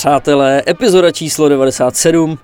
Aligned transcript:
Přátelé, 0.00 0.62
epizoda 0.68 1.10
číslo 1.10 1.48
97. 1.48 2.38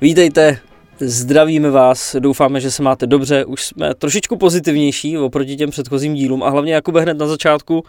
Vítejte, 0.00 0.58
zdravíme 1.00 1.70
vás, 1.70 2.16
doufáme, 2.18 2.60
že 2.60 2.70
se 2.70 2.82
máte 2.82 3.06
dobře. 3.06 3.44
Už 3.44 3.64
jsme 3.64 3.94
trošičku 3.94 4.36
pozitivnější 4.36 5.18
oproti 5.18 5.56
těm 5.56 5.70
předchozím 5.70 6.14
dílům 6.14 6.42
a 6.42 6.50
hlavně 6.50 6.74
Jakube 6.74 7.00
hned 7.00 7.18
na 7.18 7.26
začátku. 7.26 7.84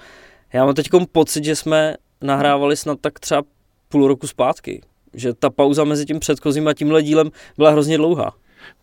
Já 0.53 0.65
mám 0.65 0.75
teď 0.75 0.89
pocit, 1.11 1.43
že 1.43 1.55
jsme 1.55 1.95
nahrávali 2.21 2.77
snad 2.77 2.97
tak 3.01 3.19
třeba 3.19 3.43
půl 3.89 4.07
roku 4.07 4.27
zpátky. 4.27 4.81
Že 5.13 5.33
ta 5.33 5.49
pauza 5.49 5.83
mezi 5.83 6.05
tím 6.05 6.19
předchozím 6.19 6.67
a 6.67 6.73
tímhle 6.73 7.03
dílem 7.03 7.29
byla 7.57 7.71
hrozně 7.71 7.97
dlouhá. 7.97 8.33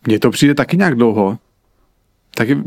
Mně 0.07 0.19
to 0.19 0.31
přijde 0.31 0.55
taky 0.55 0.77
nějak 0.77 0.95
dlouho. 0.95 1.37
Taky, 2.35 2.57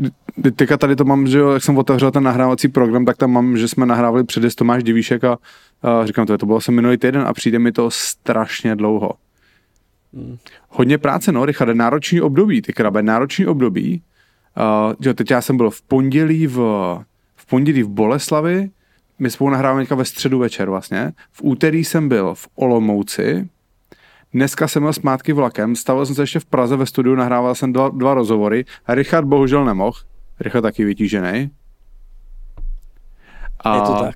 teďka 0.55 0.77
tady 0.77 0.95
to 0.95 1.05
mám, 1.05 1.27
že 1.27 1.39
jo, 1.39 1.51
jak 1.51 1.63
jsem 1.63 1.77
otevřel 1.77 2.11
ten 2.11 2.23
nahrávací 2.23 2.67
program, 2.67 3.05
tak 3.05 3.17
tam 3.17 3.31
mám, 3.31 3.57
že 3.57 3.67
jsme 3.67 3.85
nahrávali 3.85 4.23
před 4.23 4.55
Tomáš 4.55 4.83
Divíšek 4.83 5.23
a, 5.23 5.37
a 5.83 6.05
říkám 6.05 6.25
to, 6.25 6.37
to 6.37 6.45
bylo 6.45 6.61
jsem 6.61 6.75
minulý 6.75 6.97
týden 6.97 7.21
a 7.21 7.33
přijde 7.33 7.59
mi 7.59 7.71
to 7.71 7.91
strašně 7.91 8.75
dlouho. 8.75 9.11
Hmm. 10.13 10.37
Hodně 10.69 10.97
práce, 10.97 11.31
no, 11.31 11.45
Richard, 11.45 11.75
náročný 11.75 12.21
období, 12.21 12.61
ty 12.61 12.73
krabe, 12.73 13.03
náročný 13.03 13.45
období. 13.45 14.01
Uh, 14.57 14.93
že 14.99 15.13
teď 15.13 15.31
já 15.31 15.41
jsem 15.41 15.57
byl 15.57 15.69
v 15.69 15.81
pondělí 15.81 16.47
v, 16.47 16.57
v 17.35 17.45
pondělí 17.45 17.83
v 17.83 17.89
Boleslavi, 17.89 18.69
my 19.19 19.29
spolu 19.29 19.49
nahráváme 19.49 19.85
ve 19.95 20.05
středu 20.05 20.39
večer 20.39 20.69
vlastně. 20.69 21.11
V 21.31 21.41
úterý 21.43 21.83
jsem 21.83 22.09
byl 22.09 22.35
v 22.35 22.47
Olomouci, 22.55 23.49
Dneska 24.33 24.67
jsem 24.67 24.83
byl 24.83 24.93
zpátky 24.93 25.33
vlakem, 25.33 25.75
stavil 25.75 26.05
jsem 26.05 26.15
se 26.15 26.23
ještě 26.23 26.39
v 26.39 26.45
Praze 26.45 26.75
ve 26.75 26.85
studiu, 26.85 27.15
nahrával 27.15 27.55
jsem 27.55 27.73
dva, 27.73 27.89
dva 27.89 28.13
rozhovory 28.13 28.65
a 28.85 28.95
Richard 28.95 29.25
bohužel 29.25 29.65
nemohl. 29.65 29.97
Richard 30.39 30.61
taky 30.61 30.85
vytížený. 30.85 31.49
A, 33.59 33.75
Je 33.75 33.81
to 33.81 33.95
tak. 33.99 34.15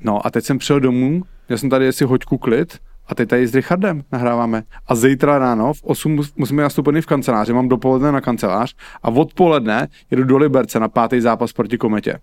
No 0.00 0.26
a 0.26 0.30
teď 0.30 0.44
jsem 0.44 0.58
přijel 0.58 0.80
domů, 0.80 1.22
já 1.48 1.56
jsem 1.56 1.70
tady 1.70 1.92
si 1.92 2.04
hoďku 2.04 2.38
klid 2.38 2.78
a 3.06 3.14
teď 3.14 3.28
tady 3.28 3.46
s 3.46 3.54
Richardem 3.54 4.04
nahráváme. 4.12 4.62
A 4.86 4.94
zítra 4.94 5.38
ráno 5.38 5.72
v 5.74 5.82
8 5.82 6.22
musíme 6.36 6.62
nastoupit 6.62 7.00
v 7.00 7.06
kanceláři, 7.06 7.52
mám 7.52 7.68
dopoledne 7.68 8.12
na 8.12 8.20
kancelář 8.20 8.74
a 9.02 9.08
odpoledne 9.08 9.88
jedu 10.10 10.24
do 10.24 10.38
Liberce 10.38 10.80
na 10.80 10.88
pátý 10.88 11.20
zápas 11.20 11.52
proti 11.52 11.78
Kometě. 11.78 12.18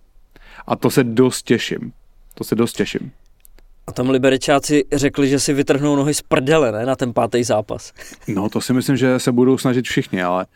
A 0.66 0.76
to 0.76 0.90
se 0.90 1.04
dost 1.04 1.42
těším. 1.42 1.92
To 2.34 2.44
se 2.44 2.54
dost 2.54 2.72
těším. 2.72 3.12
A 3.86 3.92
tam 3.92 4.10
liberečáci 4.10 4.84
řekli, 4.92 5.28
že 5.28 5.40
si 5.40 5.52
vytrhnou 5.52 5.96
nohy 5.96 6.14
z 6.14 6.22
prdele, 6.22 6.72
ne, 6.72 6.86
na 6.86 6.96
ten 6.96 7.12
pátý 7.12 7.44
zápas. 7.44 7.92
No, 8.28 8.48
to 8.48 8.60
si 8.60 8.72
myslím, 8.72 8.96
že 8.96 9.18
se 9.18 9.32
budou 9.32 9.58
snažit 9.58 9.84
všichni, 9.84 10.22
ale 10.22 10.46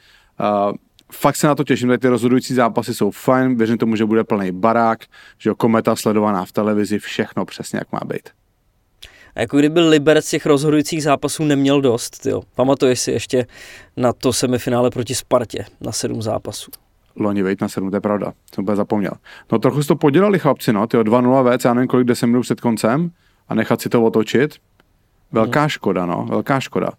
uh, 0.41 0.72
fakt 1.12 1.36
se 1.36 1.46
na 1.46 1.55
to 1.55 1.64
těším, 1.64 1.98
ty 1.98 2.08
rozhodující 2.08 2.55
zápasy 2.55 2.94
jsou 2.94 3.10
fajn, 3.10 3.56
věřím 3.56 3.78
tomu, 3.78 3.96
že 3.96 4.05
bude 4.05 4.24
plný 4.24 4.52
barák, 4.52 5.05
že 5.38 5.50
jo, 5.50 5.54
kometa 5.54 5.96
sledovaná 5.96 6.44
v 6.44 6.52
televizi, 6.52 6.98
všechno 6.98 7.44
přesně 7.44 7.78
jak 7.78 7.92
má 7.92 8.00
být. 8.06 8.28
A 9.34 9.41
jako 9.41 9.58
kdyby 9.58 9.80
Liberec 9.80 10.30
těch 10.30 10.46
rozhodujících 10.46 11.02
zápasů 11.02 11.44
neměl 11.44 11.80
dost, 11.80 12.27
jo. 12.27 12.42
Pamatuješ 12.54 13.00
si 13.00 13.10
ještě 13.10 13.46
na 13.96 14.12
to 14.12 14.32
semifinále 14.32 14.91
proti 14.91 15.14
Spartě 15.14 15.64
na 15.80 15.92
sedm 15.92 16.22
zápasů. 16.22 16.70
Loni 17.16 17.42
vejt 17.42 17.60
na 17.60 17.69
sedm, 17.69 17.91
to 17.91 17.97
je 17.97 18.00
pravda, 18.00 18.32
jsem 18.54 18.64
úplně 18.64 18.76
zapomněl. 18.76 19.12
No 19.52 19.58
trochu 19.58 19.82
si 19.82 19.88
to 19.88 19.97
podělali 19.97 20.38
chlapci, 20.38 20.72
no, 20.72 20.86
ty 20.86 20.97
2-0 20.97 21.58
VC, 21.58 21.64
já 21.64 21.74
nevím 21.74 21.88
kolik 21.88 22.06
10 22.06 22.26
minut 22.26 22.42
před 22.42 22.60
koncem, 22.60 23.10
a 23.48 23.54
nechat 23.54 23.80
si 23.80 23.88
to 23.88 24.04
otočit. 24.04 24.54
Velká 25.32 25.60
hmm. 25.60 25.69
škoda, 25.69 26.06
no, 26.06 26.26
velká 26.30 26.60
škoda. 26.60 26.91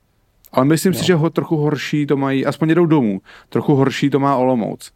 Ale 0.54 0.66
myslím 0.66 0.94
no. 0.94 1.00
si, 1.00 1.06
že 1.06 1.16
ho 1.16 1.30
trochu 1.30 1.58
horší 1.58 2.06
to 2.06 2.18
mají, 2.18 2.46
aspoň 2.46 2.70
jdou 2.70 2.86
domů, 2.86 3.22
trochu 3.50 3.76
horší 3.76 4.10
to 4.10 4.20
má 4.20 4.36
Olomouc, 4.36 4.92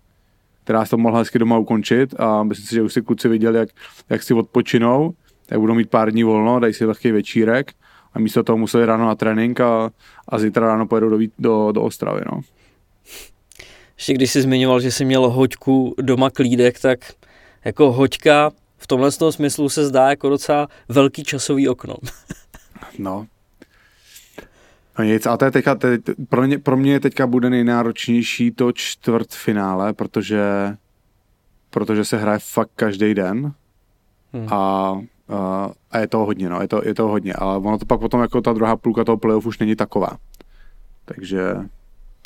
která 0.64 0.86
se 0.86 0.90
to 0.90 0.98
mohla 0.98 1.20
hezky 1.20 1.40
doma 1.40 1.58
ukončit 1.58 2.20
a 2.20 2.44
myslím 2.44 2.68
si, 2.68 2.76
že 2.76 2.82
už 2.82 2.94
si 2.94 3.02
kluci 3.02 3.30
viděli, 3.30 3.60
jak, 3.60 3.70
jak 4.10 4.24
si 4.24 4.34
odpočinou, 4.34 5.14
tak 5.46 5.60
budou 5.60 5.74
mít 5.74 5.90
pár 5.90 6.12
dní 6.12 6.24
volno, 6.24 6.60
dají 6.60 6.74
si 6.74 6.86
lehký 6.86 7.12
večírek 7.12 7.74
a 8.14 8.20
místo 8.20 8.44
toho 8.44 8.58
museli 8.58 8.86
ráno 8.86 9.06
na 9.06 9.16
trénink 9.16 9.60
a, 9.60 9.90
a 10.28 10.40
zítra 10.40 10.68
ráno 10.68 10.88
pojedou 10.88 11.10
do, 11.10 11.18
do, 11.40 11.72
do 11.72 11.84
Ostravy, 11.84 12.22
no. 12.32 12.42
Ještě 13.98 14.14
když 14.14 14.32
jsi 14.32 14.42
zmiňoval, 14.42 14.80
že 14.80 14.92
jsi 14.92 15.06
měl 15.06 15.30
hoďku 15.30 15.96
doma 16.02 16.30
klídek, 16.30 16.80
tak 16.80 17.00
jako 17.66 17.92
hoďka 17.92 18.52
v 18.78 18.88
tomhle 18.88 19.12
smyslu 19.12 19.70
se 19.70 19.86
zdá 19.86 20.10
jako 20.10 20.30
docela 20.30 20.68
velký 20.90 21.24
časový 21.24 21.70
okno. 21.70 21.96
no. 23.00 23.28
No 25.00 25.06
nic, 25.06 25.26
a 25.26 25.38
to 25.38 25.46
je 25.46 25.52
teďka, 25.52 25.76
teď, 25.76 26.02
pro, 26.30 26.42
mě, 26.42 26.60
pro 26.60 26.78
mě 26.78 27.00
teďka 27.00 27.28
bude 27.28 27.50
nejnáročnější 27.50 28.52
to 28.52 28.72
čtvrtfinále, 28.72 29.94
protože, 29.94 30.76
protože 31.70 32.06
se 32.06 32.18
hraje 32.18 32.40
fakt 32.40 32.72
každý 32.76 33.14
den 33.14 33.54
hmm. 34.34 34.54
a, 34.54 34.58
a, 35.30 35.70
a 35.92 36.00
je 36.00 36.08
to 36.08 36.18
hodně, 36.18 36.50
no, 36.50 36.62
je 36.62 36.68
to, 36.68 36.82
je 36.86 36.94
to 36.94 37.08
hodně, 37.08 37.34
ale 37.34 37.58
ono 37.58 37.78
to 37.78 37.86
pak 37.86 38.00
potom 38.00 38.22
jako 38.22 38.42
ta 38.42 38.54
druhá 38.54 38.76
půlka 38.76 39.04
toho 39.04 39.18
playoff 39.18 39.46
už 39.46 39.60
není 39.60 39.76
taková. 39.76 40.10
Takže 41.06 41.56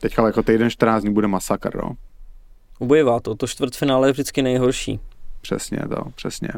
teďka 0.02 0.26
jako 0.26 0.44
týden 0.44 0.70
14 0.70 1.04
dní 1.04 1.14
bude 1.14 1.28
masakr, 1.28 1.76
no. 1.84 1.92
Ubojivá 2.80 3.20
to, 3.20 3.36
to 3.36 3.48
čtvrtfinále 3.48 4.08
je 4.08 4.12
vždycky 4.12 4.42
nejhorší. 4.42 5.00
Přesně 5.42 5.78
to, 5.78 6.04
přesně. 6.16 6.50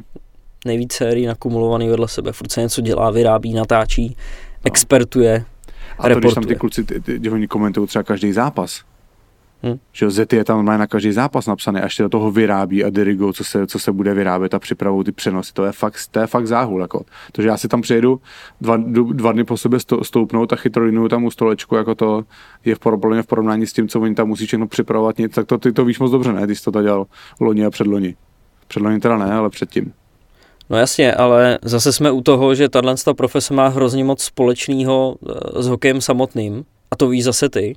Nejvíc 0.65 0.93
sérií 0.93 1.25
nakumulovaný 1.25 1.89
vedle 1.89 2.07
sebe, 2.07 2.31
furt 2.31 2.51
se 2.51 2.61
něco 2.61 2.81
dělá, 2.81 3.11
vyrábí, 3.11 3.53
natáčí, 3.53 4.09
no. 4.09 4.15
expertuje, 4.63 5.45
A 5.99 6.09
to, 6.09 6.19
když 6.19 6.33
tam 6.33 6.43
ty 6.43 6.55
kluci, 6.55 6.83
ty, 6.83 7.19
ty, 7.19 7.29
oni 7.29 7.47
komentují 7.47 7.87
třeba 7.87 8.03
každý 8.03 8.31
zápas, 8.31 8.83
Hmm. 9.63 9.79
Že 9.91 10.09
Zety 10.09 10.35
je 10.35 10.43
tam 10.43 10.65
na 10.65 10.87
každý 10.87 11.11
zápas 11.11 11.47
napsaný, 11.47 11.79
až 11.79 11.97
do 11.97 12.09
toho 12.09 12.31
vyrábí 12.31 12.83
a 12.83 12.89
dirigou, 12.89 13.33
co 13.33 13.43
se, 13.43 13.67
co 13.67 13.79
se 13.79 13.91
bude 13.91 14.13
vyrábět 14.13 14.53
a 14.53 14.59
připravují 14.59 15.05
ty 15.05 15.11
přenosy. 15.11 15.53
To 15.53 15.65
je 15.65 15.71
fakt, 15.71 15.95
to 16.11 16.19
je 16.19 16.27
fakt 16.27 16.47
záhul. 16.47 16.81
Jako. 16.81 17.05
To, 17.31 17.41
že 17.41 17.47
já 17.47 17.57
si 17.57 17.67
tam 17.67 17.81
přijedu 17.81 18.21
dva, 18.61 18.77
dva 19.11 19.31
dny 19.31 19.43
po 19.43 19.57
sobě 19.57 19.79
stoupnout 20.03 20.53
a 20.53 20.55
chytrolinuju 20.55 21.07
tam 21.07 21.23
u 21.23 21.31
stolečku, 21.31 21.75
jako 21.75 21.95
to 21.95 22.23
je 22.65 22.75
v 22.75 22.79
porovnání, 22.79 23.23
v 23.23 23.27
porovnání 23.27 23.67
s 23.67 23.73
tím, 23.73 23.87
co 23.87 24.01
oni 24.01 24.15
tam 24.15 24.27
musí 24.27 24.45
všechno 24.45 24.67
připravovat, 24.67 25.17
nic, 25.17 25.35
tak 25.35 25.47
to 25.47 25.57
ty 25.57 25.71
to 25.71 25.85
víš 25.85 25.99
moc 25.99 26.11
dobře, 26.11 26.33
ne? 26.33 26.47
Ty 26.47 26.55
jsi 26.55 26.71
to 26.71 26.81
dělal 26.81 27.05
loni 27.39 27.65
a 27.65 27.69
předloni. 27.69 28.15
Předloni 28.67 28.99
teda 28.99 29.17
ne, 29.17 29.33
ale 29.33 29.49
předtím. 29.49 29.93
No 30.73 30.79
jasně, 30.79 31.13
ale 31.13 31.59
zase 31.61 31.93
jsme 31.93 32.11
u 32.11 32.21
toho, 32.21 32.55
že 32.55 32.69
tahle 32.69 32.95
profese 33.17 33.53
má 33.53 33.67
hrozně 33.67 34.03
moc 34.03 34.23
společného 34.23 35.15
eh, 35.15 35.63
s 35.63 35.67
hokejem 35.67 36.01
samotným 36.01 36.65
a 36.91 36.95
to 36.95 37.09
víš 37.09 37.23
zase 37.23 37.49
ty. 37.49 37.75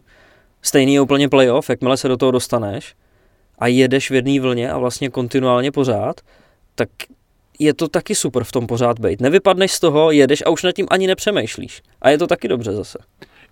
Stejný 0.63 0.95
je 0.95 1.01
úplně 1.01 1.29
playoff, 1.29 1.71
jakmile 1.71 1.97
se 1.97 2.09
do 2.09 2.17
toho 2.17 2.33
dostaneš 2.33 2.95
a 3.59 3.67
jedeš 3.67 4.11
v 4.11 4.15
jedné 4.15 4.41
vlně 4.41 4.71
a 4.71 4.79
vlastně 4.79 5.11
kontinuálně 5.11 5.73
pořád, 5.73 6.21
tak 6.75 6.89
je 7.59 7.75
to 7.75 7.89
taky 7.89 8.15
super 8.15 8.45
v 8.45 8.53
tom 8.53 8.67
pořád 8.67 8.99
být. 8.99 9.21
Nevypadneš 9.21 9.73
z 9.73 9.81
toho, 9.81 10.11
jedeš 10.11 10.43
a 10.47 10.51
už 10.51 10.63
nad 10.63 10.73
tím 10.73 10.87
ani 10.91 11.07
nepřemýšlíš. 11.07 11.83
A 12.03 12.11
je 12.11 12.19
to 12.19 12.27
taky 12.27 12.49
dobře 12.49 12.73
zase. 12.73 12.99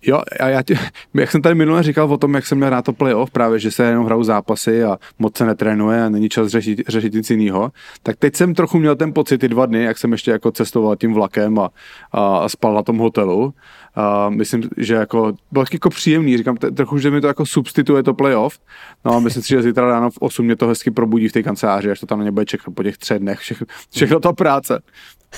Jo, 0.07 0.21
a 0.39 0.47
já 0.47 0.61
tě, 0.61 0.77
jak 1.13 1.31
jsem 1.31 1.41
tady 1.41 1.55
minule 1.55 1.83
říkal 1.83 2.13
o 2.13 2.17
tom, 2.17 2.33
jak 2.33 2.45
jsem 2.45 2.57
měl 2.57 2.69
rád 2.69 2.85
to 2.85 2.93
playoff, 2.93 3.31
právě, 3.31 3.59
že 3.59 3.71
se 3.71 3.83
jenom 3.83 4.05
hrajou 4.05 4.23
zápasy 4.23 4.83
a 4.83 4.97
moc 5.19 5.37
se 5.37 5.45
netrénuje 5.45 6.03
a 6.03 6.09
není 6.09 6.29
čas 6.29 6.47
řešit, 6.47 6.81
řešit 6.87 7.13
nic 7.13 7.29
jiného, 7.29 7.71
tak 8.03 8.15
teď 8.17 8.35
jsem 8.35 8.53
trochu 8.53 8.79
měl 8.79 8.95
ten 8.95 9.13
pocit 9.13 9.37
ty 9.37 9.47
dva 9.47 9.65
dny, 9.65 9.83
jak 9.83 9.97
jsem 9.97 10.11
ještě 10.11 10.31
jako 10.31 10.51
cestoval 10.51 10.95
tím 10.95 11.13
vlakem 11.13 11.59
a, 11.59 11.69
a, 12.11 12.37
a 12.37 12.49
spal 12.49 12.73
na 12.73 12.83
tom 12.83 12.97
hotelu. 12.97 13.53
A 13.95 14.29
myslím, 14.29 14.69
že 14.77 14.93
jako, 14.93 15.33
bylo 15.51 15.65
jako 15.73 15.89
příjemný, 15.89 16.37
říkám 16.37 16.57
trochu, 16.57 16.97
že 16.97 17.11
mi 17.11 17.21
to 17.21 17.27
jako 17.27 17.45
substituje 17.45 18.03
to 18.03 18.13
playoff. 18.13 18.59
No 19.05 19.15
a 19.15 19.19
myslím 19.19 19.43
si, 19.43 19.49
že 19.49 19.61
zítra 19.61 19.87
ráno 19.87 20.11
v 20.11 20.17
8 20.19 20.45
mě 20.45 20.55
to 20.55 20.67
hezky 20.67 20.91
probudí 20.91 21.27
v 21.27 21.31
té 21.31 21.43
kanceláři, 21.43 21.91
až 21.91 21.99
to 21.99 22.05
tam 22.05 22.19
na 22.19 22.25
ně 22.25 22.31
bude 22.31 22.45
čekat 22.45 22.73
po 22.75 22.83
těch 22.83 22.97
třech 22.97 23.19
dnech, 23.19 23.39
všechno, 23.39 23.67
všechno 23.95 24.19
to 24.19 24.33
práce. 24.33 24.81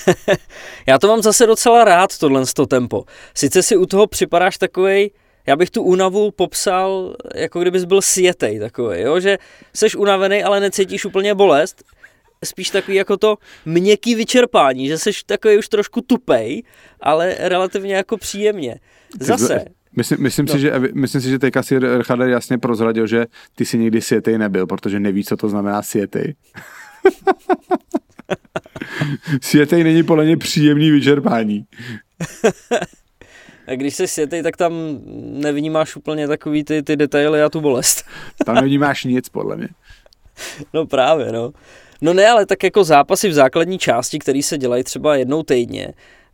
Já 0.87 0.99
to 0.99 1.07
mám 1.07 1.21
zase 1.21 1.45
docela 1.45 1.83
rád, 1.83 2.17
tohle 2.17 2.43
to 2.55 2.65
tempo. 2.65 3.03
Sice 3.33 3.63
si 3.63 3.77
u 3.77 3.85
toho 3.85 4.07
připadáš 4.07 4.57
takovej, 4.57 5.11
já 5.47 5.55
bych 5.55 5.69
tu 5.69 5.83
únavu 5.83 6.31
popsal, 6.31 7.15
jako 7.35 7.61
kdybys 7.61 7.85
byl 7.85 8.01
sjetej 8.01 8.59
takový, 8.59 9.01
jo? 9.01 9.19
že 9.19 9.37
jsi 9.73 9.97
unavený, 9.97 10.43
ale 10.43 10.59
necítíš 10.59 11.05
úplně 11.05 11.35
bolest, 11.35 11.83
spíš 12.45 12.69
takový 12.69 12.97
jako 12.97 13.17
to 13.17 13.37
měkký 13.65 14.15
vyčerpání, 14.15 14.87
že 14.87 14.97
jsi 14.97 15.11
takový 15.25 15.57
už 15.57 15.69
trošku 15.69 16.01
tupej, 16.01 16.63
ale 16.99 17.35
relativně 17.39 17.95
jako 17.95 18.17
příjemně. 18.17 18.79
Zase. 19.19 19.65
Myslím, 19.95 20.23
myslím, 20.23 20.45
no. 20.45 20.53
si, 20.53 20.59
že, 20.59 20.73
myslím 20.93 21.21
si, 21.21 21.29
že 21.29 21.39
teďka 21.39 21.63
si 21.63 21.79
Richard 21.79 22.27
jasně 22.27 22.57
prozradil, 22.57 23.07
že 23.07 23.25
ty 23.55 23.65
si 23.65 23.77
nikdy 23.77 24.01
sjetej 24.01 24.37
nebyl, 24.37 24.67
protože 24.67 24.99
nevíš, 24.99 25.25
co 25.25 25.37
to 25.37 25.49
znamená 25.49 25.81
sjetej. 25.81 26.35
světej 29.41 29.83
není 29.83 30.03
podle 30.03 30.25
mě 30.25 30.37
příjemný 30.37 30.91
vyčerpání. 30.91 31.65
A 33.67 33.75
když 33.75 33.95
se 33.95 34.07
světej, 34.07 34.43
tak 34.43 34.57
tam 34.57 34.73
nevnímáš 35.15 35.95
úplně 35.95 36.27
takový 36.27 36.63
ty, 36.63 36.83
ty 36.83 36.95
detaily 36.95 37.43
a 37.43 37.49
tu 37.49 37.61
bolest. 37.61 38.05
tam 38.45 38.55
nevnímáš 38.55 39.03
nic, 39.03 39.29
podle 39.29 39.57
mě. 39.57 39.69
No 40.73 40.85
právě, 40.85 41.31
no. 41.31 41.51
No 42.01 42.13
ne, 42.13 42.27
ale 42.27 42.45
tak 42.45 42.63
jako 42.63 42.83
zápasy 42.83 43.29
v 43.29 43.33
základní 43.33 43.77
části, 43.77 44.19
které 44.19 44.43
se 44.43 44.57
dělají 44.57 44.83
třeba 44.83 45.15
jednou 45.15 45.43
týdně, 45.43 45.93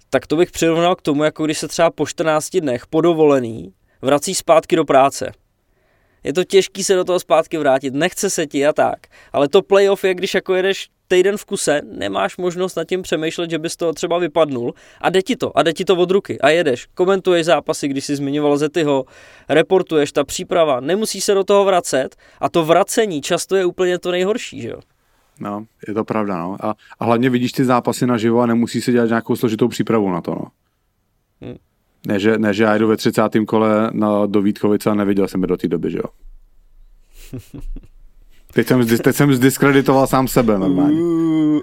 tak 0.10 0.28
to 0.28 0.36
bych 0.36 0.52
přirovnal 0.52 0.96
k 0.96 1.02
tomu, 1.02 1.24
jako 1.24 1.46
když 1.46 1.58
se 1.58 1.68
třeba 1.68 1.92
po 1.92 2.08
14 2.08 2.58
dnech 2.58 2.88
podovolený 2.88 3.74
vrací 4.02 4.36
zpátky 4.36 4.76
do 4.76 4.86
práce. 4.86 5.32
Je 6.24 6.34
to 6.34 6.44
těžký 6.44 6.84
se 6.84 6.96
do 6.96 7.04
toho 7.04 7.20
zpátky 7.20 7.58
vrátit, 7.58 7.94
nechce 7.94 8.30
se 8.30 8.48
ti 8.48 8.68
a 8.68 8.74
tak. 8.74 9.00
Ale 9.34 9.50
to 9.50 9.62
playoff 9.62 10.04
je, 10.04 10.14
když 10.14 10.34
jako 10.34 10.56
jedeš 10.56 10.90
týden 11.14 11.38
v 11.38 11.46
kuse, 11.46 11.82
nemáš 11.98 12.38
možnost 12.38 12.76
nad 12.76 12.88
tím 12.88 13.02
přemýšlet, 13.02 13.50
že 13.50 13.60
bys 13.60 13.76
to 13.76 13.94
třeba 13.94 14.18
vypadnul 14.18 14.74
a 15.02 15.10
jde 15.10 15.22
ti 15.22 15.36
to, 15.36 15.58
a 15.58 15.64
jde 15.64 15.74
ti 15.74 15.86
to 15.86 15.96
od 15.96 16.12
ruky 16.12 16.42
a 16.42 16.50
jedeš. 16.50 16.88
Komentuješ 16.94 17.46
zápasy, 17.46 17.88
když 17.88 18.06
jsi 18.06 18.16
zmiňoval 18.16 18.58
Zetyho, 18.58 19.06
reportuješ, 19.50 20.12
ta 20.12 20.24
příprava, 20.24 20.80
nemusíš 20.80 21.24
se 21.24 21.34
do 21.34 21.44
toho 21.44 21.66
vracet 21.66 22.16
a 22.40 22.50
to 22.50 22.66
vracení 22.66 23.22
často 23.22 23.56
je 23.56 23.66
úplně 23.66 24.00
to 24.00 24.12
nejhorší, 24.12 24.62
že 24.62 24.70
jo? 24.70 24.80
No, 25.40 25.66
je 25.88 25.94
to 25.94 26.04
pravda, 26.04 26.38
no. 26.38 26.58
A, 26.60 26.76
a 27.00 27.06
hlavně 27.06 27.30
vidíš 27.30 27.52
ty 27.52 27.66
zápasy 27.66 28.08
naživo 28.08 28.42
a 28.42 28.46
nemusí 28.46 28.82
se 28.82 28.92
dělat 28.92 29.08
nějakou 29.08 29.36
složitou 29.36 29.68
přípravu 29.68 30.10
na 30.10 30.22
to, 30.22 30.32
no. 30.32 30.48
Hmm. 31.42 31.58
Ne, 32.08 32.20
že, 32.20 32.38
ne, 32.38 32.54
že 32.54 32.64
já 32.64 32.78
jdu 32.78 32.88
ve 32.88 32.98
30. 32.98 33.22
kole 33.48 33.90
na, 33.94 34.26
do 34.26 34.42
Vítkovice 34.42 34.90
a 34.90 34.94
neviděl 34.94 35.28
jsem 35.28 35.42
je 35.42 35.48
do 35.48 35.58
té 35.58 35.68
doby, 35.68 35.92
že 35.92 35.98
jo. 35.98 36.10
Teď 38.54 38.68
jsem, 38.68 38.88
teď 38.88 39.16
jsem 39.16 39.34
zdiskreditoval 39.34 40.08
sám 40.08 40.28
sebe 40.28 40.60
normálně. 40.60 41.00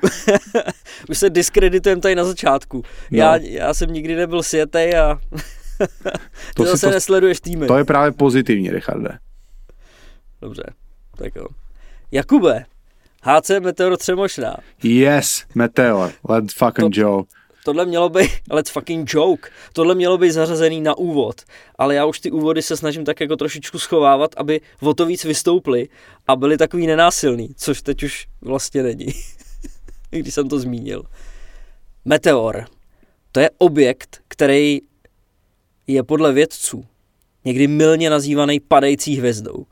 Už 1.09 1.19
se 1.19 1.31
diskreditujeme 1.31 2.01
tady 2.03 2.15
na 2.15 2.25
začátku. 2.25 2.83
No. 3.11 3.19
Já, 3.19 3.37
já 3.37 3.75
jsem 3.75 3.93
nikdy 3.93 4.15
nebyl 4.17 4.43
světej 4.43 4.99
a 4.99 5.21
to 6.55 6.65
zase 6.65 6.87
to, 6.87 6.93
nesleduješ 6.93 7.41
týmy. 7.41 7.67
To 7.67 7.79
je 7.79 7.85
právě 7.85 8.13
pozitivní, 8.13 8.71
Richarde. 8.71 9.19
Dobře, 10.43 10.63
tak 11.17 11.37
jo. 11.37 11.47
Jakube, 12.11 12.65
HC 13.23 13.51
Meteor 13.61 13.97
Třemošná. 13.97 14.57
Yes, 14.83 15.45
Meteor, 15.55 16.13
let's 16.29 16.55
fucking 16.55 16.95
to, 16.95 17.01
joke. 17.01 17.33
Tohle 17.65 17.87
mělo 17.87 18.09
být, 18.09 18.31
let's 18.51 18.71
fucking 18.71 19.15
joke, 19.15 19.51
tohle 19.73 19.95
mělo 19.95 20.19
být 20.19 20.31
zařazený 20.31 20.81
na 20.81 20.99
úvod, 20.99 21.43
ale 21.79 21.95
já 21.95 22.05
už 22.05 22.21
ty 22.21 22.31
úvody 22.31 22.63
se 22.63 22.77
snažím 22.77 23.05
tak 23.05 23.21
jako 23.21 23.37
trošičku 23.37 23.79
schovávat, 23.79 24.31
aby 24.37 24.61
o 24.81 24.95
to 24.95 25.07
víc 25.07 25.25
vystoupili 25.25 25.89
a 26.27 26.37
byli 26.37 26.57
takový 26.57 26.87
nenásilný, 26.87 27.55
což 27.57 27.83
teď 27.83 28.03
už 28.03 28.27
vlastně 28.41 28.83
není, 28.83 29.07
když 30.11 30.35
jsem 30.35 30.49
to 30.49 30.59
zmínil. 30.59 31.03
Meteor, 32.05 32.65
to 33.33 33.41
je 33.41 33.51
objekt, 33.59 34.21
který 34.29 34.81
je 35.87 36.03
podle 36.03 36.33
vědců 36.33 36.85
někdy 37.45 37.67
milně 37.67 38.11
nazývaný 38.11 38.61
padající 38.61 39.17
hvězdou. 39.17 39.67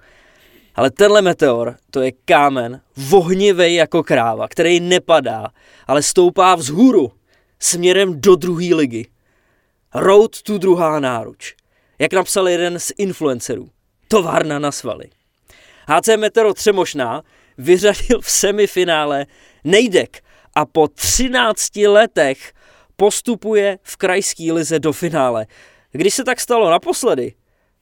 Ale 0.74 0.90
tenhle 0.90 1.22
meteor, 1.22 1.76
to 1.90 2.00
je 2.00 2.12
kámen 2.24 2.80
vohnivý 2.96 3.74
jako 3.74 4.02
kráva, 4.02 4.48
který 4.48 4.80
nepadá, 4.80 5.48
ale 5.86 6.02
stoupá 6.02 6.54
vzhůru 6.54 7.12
směrem 7.58 8.20
do 8.20 8.36
druhé 8.36 8.74
ligy. 8.74 9.06
Road 9.94 10.42
to 10.42 10.58
druhá 10.58 11.00
náruč. 11.00 11.54
Jak 11.98 12.12
napsal 12.12 12.48
jeden 12.48 12.78
z 12.78 12.92
influencerů. 12.98 13.70
Továrna 14.08 14.58
na 14.58 14.72
svaly. 14.72 15.10
HC 15.88 16.08
Metero 16.16 16.54
Třemošná 16.54 17.22
vyřadil 17.58 18.20
v 18.20 18.30
semifinále 18.30 19.26
Nejdek 19.64 20.24
a 20.54 20.66
po 20.66 20.88
13 20.88 21.76
letech 21.76 22.52
postupuje 22.96 23.78
v 23.82 23.96
krajské 23.96 24.52
lize 24.52 24.78
do 24.78 24.92
finále. 24.92 25.46
Když 25.92 26.14
se 26.14 26.24
tak 26.24 26.40
stalo 26.40 26.70
naposledy, 26.70 27.34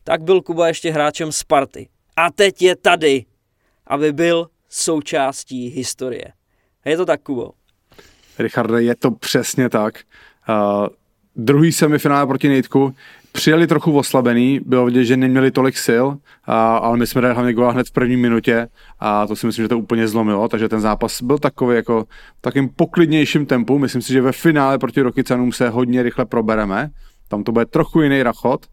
tak 0.05 0.23
byl 0.23 0.43
Kuba 0.43 0.69
ještě 0.69 0.90
hráčem 0.90 1.32
Sparty. 1.32 1.88
A 2.17 2.31
teď 2.31 2.62
je 2.62 2.76
tady, 2.76 3.25
aby 3.87 4.12
byl 4.12 4.50
součástí 4.69 5.69
historie. 5.69 6.32
Je 6.84 6.96
to 6.96 7.06
tak, 7.06 7.23
Kubo? 7.23 7.52
Richarde, 8.38 8.83
je 8.83 8.94
to 8.94 9.11
přesně 9.11 9.69
tak. 9.69 9.94
Uh, 10.49 10.87
druhý 11.37 11.73
semifinále 11.73 12.27
proti 12.27 12.49
Nejtku 12.49 12.94
přijeli 13.33 13.67
trochu 13.67 13.99
oslabený, 13.99 14.61
bylo 14.67 14.87
vidět, 14.87 15.05
že 15.05 15.17
neměli 15.17 15.50
tolik 15.50 15.79
sil, 15.87 16.06
uh, 16.06 16.17
ale 16.47 16.97
my 16.97 17.06
jsme 17.06 17.21
dali 17.21 17.35
hlavně 17.35 17.53
gola 17.53 17.73
hned 17.73 17.88
v 17.88 17.93
první 17.93 18.17
minutě 18.17 18.69
a 19.00 19.27
to 19.27 19.37
si 19.37 19.47
myslím, 19.47 19.65
že 19.65 19.69
to 19.69 19.79
úplně 19.79 20.09
zlomilo, 20.09 20.49
takže 20.49 20.69
ten 20.69 20.81
zápas 20.81 21.23
byl 21.23 21.38
takový 21.38 21.77
jako 21.77 22.05
takým 22.41 22.69
poklidnějším 22.69 23.47
tempu. 23.47 23.79
Myslím 23.79 24.03
si, 24.03 24.12
že 24.12 24.23
ve 24.23 24.33
finále 24.33 24.79
proti 24.79 25.00
Rokycanům 25.00 25.53
se 25.53 25.69
hodně 25.69 26.03
rychle 26.03 26.25
probereme. 26.25 26.91
Tam 27.29 27.44
to 27.44 27.53
bude 27.53 27.67
trochu 27.67 28.03
jiný 28.03 28.23
rachot. 28.23 28.67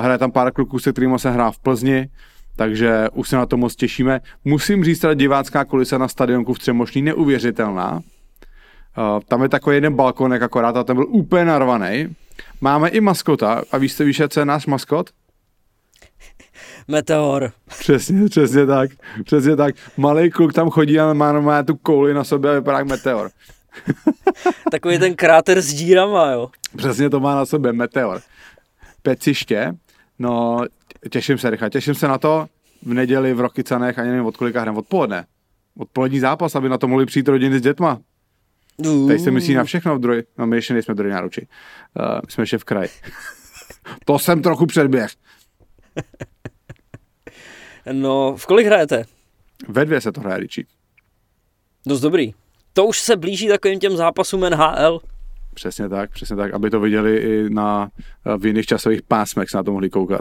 Hraje 0.00 0.18
tam 0.18 0.32
pár 0.32 0.52
kluků, 0.52 0.78
se 0.78 0.92
kterými 0.92 1.18
se 1.18 1.30
hrá 1.30 1.50
v 1.50 1.58
Plzni, 1.58 2.08
takže 2.56 3.08
už 3.12 3.28
se 3.28 3.36
na 3.36 3.46
to 3.46 3.56
moc 3.56 3.76
těšíme. 3.76 4.20
Musím 4.44 4.84
říct, 4.84 4.98
ta 4.98 5.14
divácká 5.14 5.64
kulisa 5.64 5.98
na 5.98 6.08
stadionku 6.08 6.54
v 6.54 6.58
Třemošní 6.58 7.02
neuvěřitelná. 7.02 8.00
Uh, 8.98 9.20
tam 9.28 9.42
je 9.42 9.48
takový 9.48 9.76
jeden 9.76 9.94
balkonek 9.94 10.42
akorát 10.42 10.76
a 10.76 10.84
ten 10.84 10.96
byl 10.96 11.06
úplně 11.08 11.44
narvaný. 11.44 12.16
Máme 12.60 12.88
i 12.88 13.00
maskota 13.00 13.62
a 13.72 13.78
víš, 13.78 14.00
víš, 14.00 14.22
co 14.28 14.40
je 14.40 14.46
náš 14.46 14.66
maskot? 14.66 15.10
Meteor. 16.88 17.52
Přesně, 17.78 18.28
přesně 18.28 18.66
tak. 18.66 18.90
Přesně 19.24 19.56
tak. 19.56 19.74
Malý 19.96 20.30
kluk 20.30 20.52
tam 20.52 20.70
chodí 20.70 21.00
a 21.00 21.12
má, 21.12 21.40
má 21.40 21.62
tu 21.62 21.76
kouli 21.76 22.14
na 22.14 22.24
sobě 22.24 22.50
a 22.50 22.54
vypadá 22.54 22.78
jak 22.78 22.86
meteor. 22.86 23.30
Takový 24.70 24.98
ten 24.98 25.14
kráter 25.14 25.60
s 25.60 25.74
dírama, 25.74 26.30
jo. 26.30 26.50
Přesně 26.76 27.10
to 27.10 27.20
má 27.20 27.34
na 27.34 27.46
sobě, 27.46 27.72
meteor. 27.72 28.20
Peciště, 29.02 29.74
no 30.18 30.64
těším 31.10 31.38
se, 31.38 31.50
rychle, 31.50 31.70
těším 31.70 31.94
se 31.94 32.08
na 32.08 32.18
to 32.18 32.46
v 32.82 32.94
neděli 32.94 33.34
v 33.34 33.40
Rokycanech, 33.40 33.98
ani 33.98 34.10
nevím 34.10 34.26
od 34.26 34.36
kolika 34.36 34.60
hrám, 34.60 34.76
odpoledne. 34.76 35.26
Odpolední 35.78 36.20
zápas, 36.20 36.56
aby 36.56 36.68
na 36.68 36.78
to 36.78 36.88
mohli 36.88 37.06
přijít 37.06 37.28
rodiny 37.28 37.58
s 37.58 37.62
dětma. 37.62 37.98
Uh. 38.76 39.06
Tady 39.06 39.18
se 39.18 39.30
myslí 39.30 39.54
na 39.54 39.64
všechno 39.64 39.96
v 39.96 40.00
druhé, 40.00 40.22
no 40.38 40.46
my 40.46 40.56
ještě 40.56 40.74
nejsme 40.74 40.94
druhé 40.94 41.14
náruči. 41.14 41.46
Uh, 42.00 42.06
my 42.26 42.32
jsme 42.32 42.42
ještě 42.42 42.58
v 42.58 42.64
kraji. 42.64 42.88
to 44.04 44.18
jsem 44.18 44.42
trochu 44.42 44.66
předběh. 44.66 45.10
no, 47.92 48.36
v 48.36 48.46
kolik 48.46 48.66
hrajete? 48.66 49.04
Ve 49.68 49.84
dvě 49.84 50.00
se 50.00 50.12
to 50.12 50.20
hraje, 50.20 50.40
Richie. 50.40 50.64
Dost 51.86 52.00
dobrý. 52.00 52.34
To 52.72 52.84
už 52.84 53.00
se 53.00 53.16
blíží 53.16 53.48
takovým 53.48 53.80
těm 53.80 53.96
zápasům 53.96 54.40
NHL. 54.40 55.00
Přesně 55.54 55.88
tak, 55.88 56.10
přesně 56.10 56.36
tak, 56.36 56.54
aby 56.54 56.70
to 56.70 56.80
viděli 56.80 57.16
i 57.16 57.50
na, 57.50 57.90
v 58.38 58.46
jiných 58.46 58.66
časových 58.66 59.02
pásmech, 59.02 59.50
se 59.50 59.56
na 59.56 59.62
to 59.62 59.72
mohli 59.72 59.90
koukat. 59.90 60.20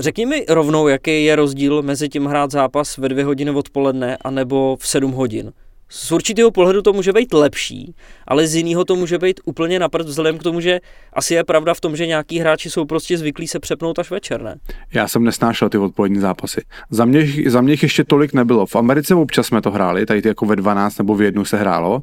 Řekni 0.00 0.26
mi 0.26 0.44
rovnou, 0.48 0.88
jaký 0.88 1.24
je 1.24 1.36
rozdíl 1.36 1.82
mezi 1.82 2.08
tím 2.08 2.26
hrát 2.26 2.50
zápas 2.50 2.96
ve 2.96 3.08
dvě 3.08 3.24
hodiny 3.24 3.50
odpoledne 3.50 4.16
a 4.16 4.30
nebo 4.30 4.76
v 4.76 4.86
sedm 4.86 5.12
hodin. 5.12 5.52
Z 5.94 6.12
určitého 6.12 6.50
pohledu 6.50 6.82
to 6.82 6.92
může 6.92 7.12
být 7.12 7.34
lepší, 7.34 7.94
ale 8.28 8.46
z 8.46 8.54
jiného 8.54 8.84
to 8.84 8.96
může 8.96 9.18
být 9.18 9.40
úplně 9.44 9.78
napřed 9.78 10.06
vzhledem 10.06 10.38
k 10.38 10.42
tomu, 10.42 10.60
že 10.60 10.80
asi 11.12 11.34
je 11.34 11.44
pravda 11.44 11.74
v 11.74 11.80
tom, 11.80 11.96
že 11.96 12.06
nějaký 12.06 12.38
hráči 12.38 12.70
jsou 12.70 12.84
prostě 12.84 13.18
zvyklí 13.18 13.48
se 13.48 13.60
přepnout 13.60 13.98
až 13.98 14.10
večer, 14.10 14.42
ne? 14.42 14.56
Já 14.94 15.08
jsem 15.08 15.24
nesnášel 15.24 15.68
ty 15.68 15.78
odpolední 15.78 16.20
zápasy. 16.20 16.64
Za 16.90 17.04
mě, 17.04 17.26
za 17.46 17.60
mě 17.60 17.76
ještě 17.82 18.04
tolik 18.04 18.32
nebylo. 18.32 18.66
V 18.66 18.76
Americe 18.76 19.14
občas 19.14 19.46
jsme 19.46 19.60
to 19.60 19.70
hráli, 19.70 20.06
tady 20.06 20.22
jako 20.24 20.46
ve 20.46 20.56
12 20.56 20.98
nebo 20.98 21.14
v 21.14 21.22
jednu 21.22 21.44
se 21.44 21.56
hrálo, 21.56 22.02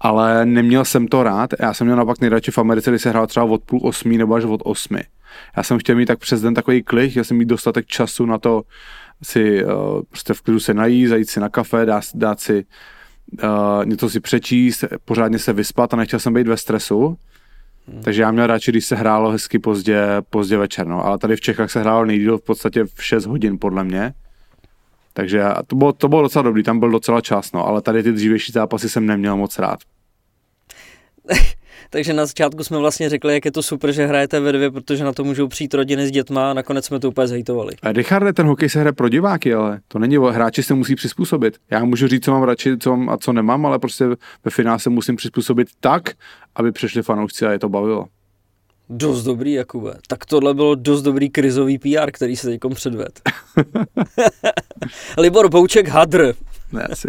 ale 0.00 0.46
neměl 0.46 0.84
jsem 0.84 1.08
to 1.08 1.22
rád. 1.22 1.50
Já 1.60 1.74
jsem 1.74 1.86
měl 1.86 1.96
naopak 1.96 2.20
nejradši 2.20 2.50
v 2.50 2.58
Americe, 2.58 2.90
kdy 2.90 2.98
se 2.98 3.08
hrál 3.10 3.26
třeba 3.26 3.44
od 3.44 3.62
půl 3.62 3.80
osmi 3.82 4.18
nebo 4.18 4.34
až 4.34 4.44
od 4.44 4.60
osmi. 4.64 5.02
Já 5.56 5.62
jsem 5.62 5.78
chtěl 5.78 5.96
mít 5.96 6.06
tak 6.06 6.18
přes 6.18 6.40
den 6.40 6.54
takový 6.54 6.82
klik, 6.82 7.10
chtěl 7.10 7.24
jsem 7.24 7.36
mít 7.36 7.48
dostatek 7.48 7.86
času 7.86 8.26
na 8.26 8.38
to 8.38 8.62
si 9.22 9.64
uh, 9.64 9.70
prostě 10.08 10.34
v 10.34 10.40
klidu 10.40 10.60
se 10.60 10.74
nají, 10.74 11.06
zajít 11.06 11.30
si 11.30 11.40
na 11.40 11.48
kafe, 11.48 11.86
dát, 11.86 12.04
dát 12.14 12.40
si 12.40 12.64
uh, 13.42 13.84
něco 13.84 14.10
si 14.10 14.20
přečíst, 14.20 14.84
pořádně 15.04 15.38
se 15.38 15.52
vyspat 15.52 15.94
a 15.94 15.96
nechtěl 15.96 16.18
jsem 16.18 16.34
být 16.34 16.48
ve 16.48 16.56
stresu. 16.56 17.16
Hmm. 17.88 18.02
Takže 18.02 18.22
já 18.22 18.30
měl 18.30 18.46
radši, 18.46 18.70
když 18.70 18.86
se 18.86 18.96
hrálo 18.96 19.30
hezky 19.30 19.58
pozdě, 19.58 20.06
pozdě 20.30 20.56
večer. 20.56 20.86
No. 20.86 21.06
Ale 21.06 21.18
tady 21.18 21.36
v 21.36 21.40
Čechách 21.40 21.70
se 21.70 21.80
hrálo 21.80 22.04
nejdíl 22.04 22.38
v 22.38 22.42
podstatě 22.42 22.84
v 22.84 23.04
6 23.04 23.26
hodin, 23.26 23.58
podle 23.58 23.84
mě. 23.84 24.14
Takže 25.12 25.44
to 25.66 25.76
bylo, 25.76 25.92
to 25.92 26.08
bylo 26.08 26.22
docela 26.22 26.42
dobrý, 26.42 26.62
tam 26.62 26.80
byl 26.80 26.90
docela 26.90 27.20
čas, 27.20 27.52
no, 27.52 27.66
ale 27.66 27.82
tady 27.82 28.02
ty 28.02 28.12
dřívější 28.12 28.52
zápasy 28.52 28.88
jsem 28.88 29.06
neměl 29.06 29.36
moc 29.36 29.58
rád. 29.58 29.78
Takže 31.90 32.12
na 32.12 32.26
začátku 32.26 32.64
jsme 32.64 32.78
vlastně 32.78 33.08
řekli, 33.08 33.34
jak 33.34 33.44
je 33.44 33.52
to 33.52 33.62
super, 33.62 33.92
že 33.92 34.06
hrajete 34.06 34.40
ve 34.40 34.52
dvě, 34.52 34.70
protože 34.70 35.04
na 35.04 35.12
to 35.12 35.24
můžou 35.24 35.48
přijít 35.48 35.74
rodiny 35.74 36.06
s 36.06 36.10
dětma 36.10 36.50
a 36.50 36.54
nakonec 36.54 36.84
jsme 36.84 37.00
to 37.00 37.08
úplně 37.08 37.26
zhejtovali. 37.26 37.72
A 37.82 37.92
Richarde, 37.92 38.32
ten 38.32 38.46
hokej 38.46 38.68
se 38.68 38.80
hraje 38.80 38.92
pro 38.92 39.08
diváky, 39.08 39.54
ale 39.54 39.80
to 39.88 39.98
není, 39.98 40.16
hráči 40.16 40.62
se 40.62 40.74
musí 40.74 40.94
přizpůsobit. 40.94 41.56
Já 41.70 41.84
můžu 41.84 42.08
říct, 42.08 42.24
co 42.24 42.30
mám 42.30 42.42
radši 42.42 42.78
co 42.78 42.96
mám 42.96 43.08
a 43.08 43.18
co 43.18 43.32
nemám, 43.32 43.66
ale 43.66 43.78
prostě 43.78 44.04
ve 44.44 44.50
finále 44.50 44.78
se 44.78 44.90
musím 44.90 45.16
přizpůsobit 45.16 45.68
tak, 45.80 46.02
aby 46.54 46.72
přišli 46.72 47.02
fanoušci 47.02 47.46
a 47.46 47.52
je 47.52 47.58
to 47.58 47.68
bavilo. 47.68 48.06
Dost 48.88 49.24
dobrý, 49.24 49.52
Jakube. 49.52 49.94
Tak 50.08 50.26
tohle 50.26 50.54
bylo 50.54 50.74
dost 50.74 51.02
dobrý 51.02 51.30
krizový 51.30 51.78
PR, 51.78 52.10
který 52.12 52.36
se 52.36 52.46
teďkom 52.46 52.74
předved. 52.74 53.20
Libor 55.18 55.48
Bouček 55.48 55.88
Hadr. 55.88 56.34
Ne 56.72 56.82
asi. 56.82 57.08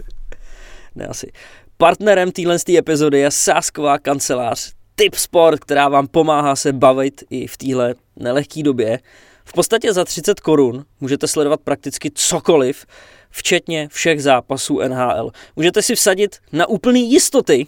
Ne 0.95 1.07
asi. 1.07 1.31
Partnerem 1.77 2.32
téhle 2.32 2.58
epizody 2.77 3.20
je 3.20 3.32
Sásková 3.32 4.00
kancelář 4.00 4.74
Tip 4.96 5.15
Sport, 5.15 5.60
která 5.60 5.89
vám 5.89 6.08
pomáhá 6.08 6.55
se 6.55 6.74
bavit 6.74 7.24
i 7.29 7.48
v 7.48 7.58
téhle 7.58 7.96
nelehké 8.15 8.63
době. 8.63 9.00
V 9.46 9.53
podstatě 9.53 9.94
za 9.94 10.05
30 10.05 10.39
korun 10.39 10.86
můžete 11.01 11.27
sledovat 11.27 11.60
prakticky 11.63 12.12
cokoliv, 12.15 12.86
včetně 13.29 13.88
všech 13.91 14.24
zápasů 14.24 14.79
NHL. 14.79 15.32
Můžete 15.55 15.82
si 15.82 15.96
vsadit 15.96 16.38
na 16.51 16.67
úplný 16.67 17.12
jistoty, 17.12 17.67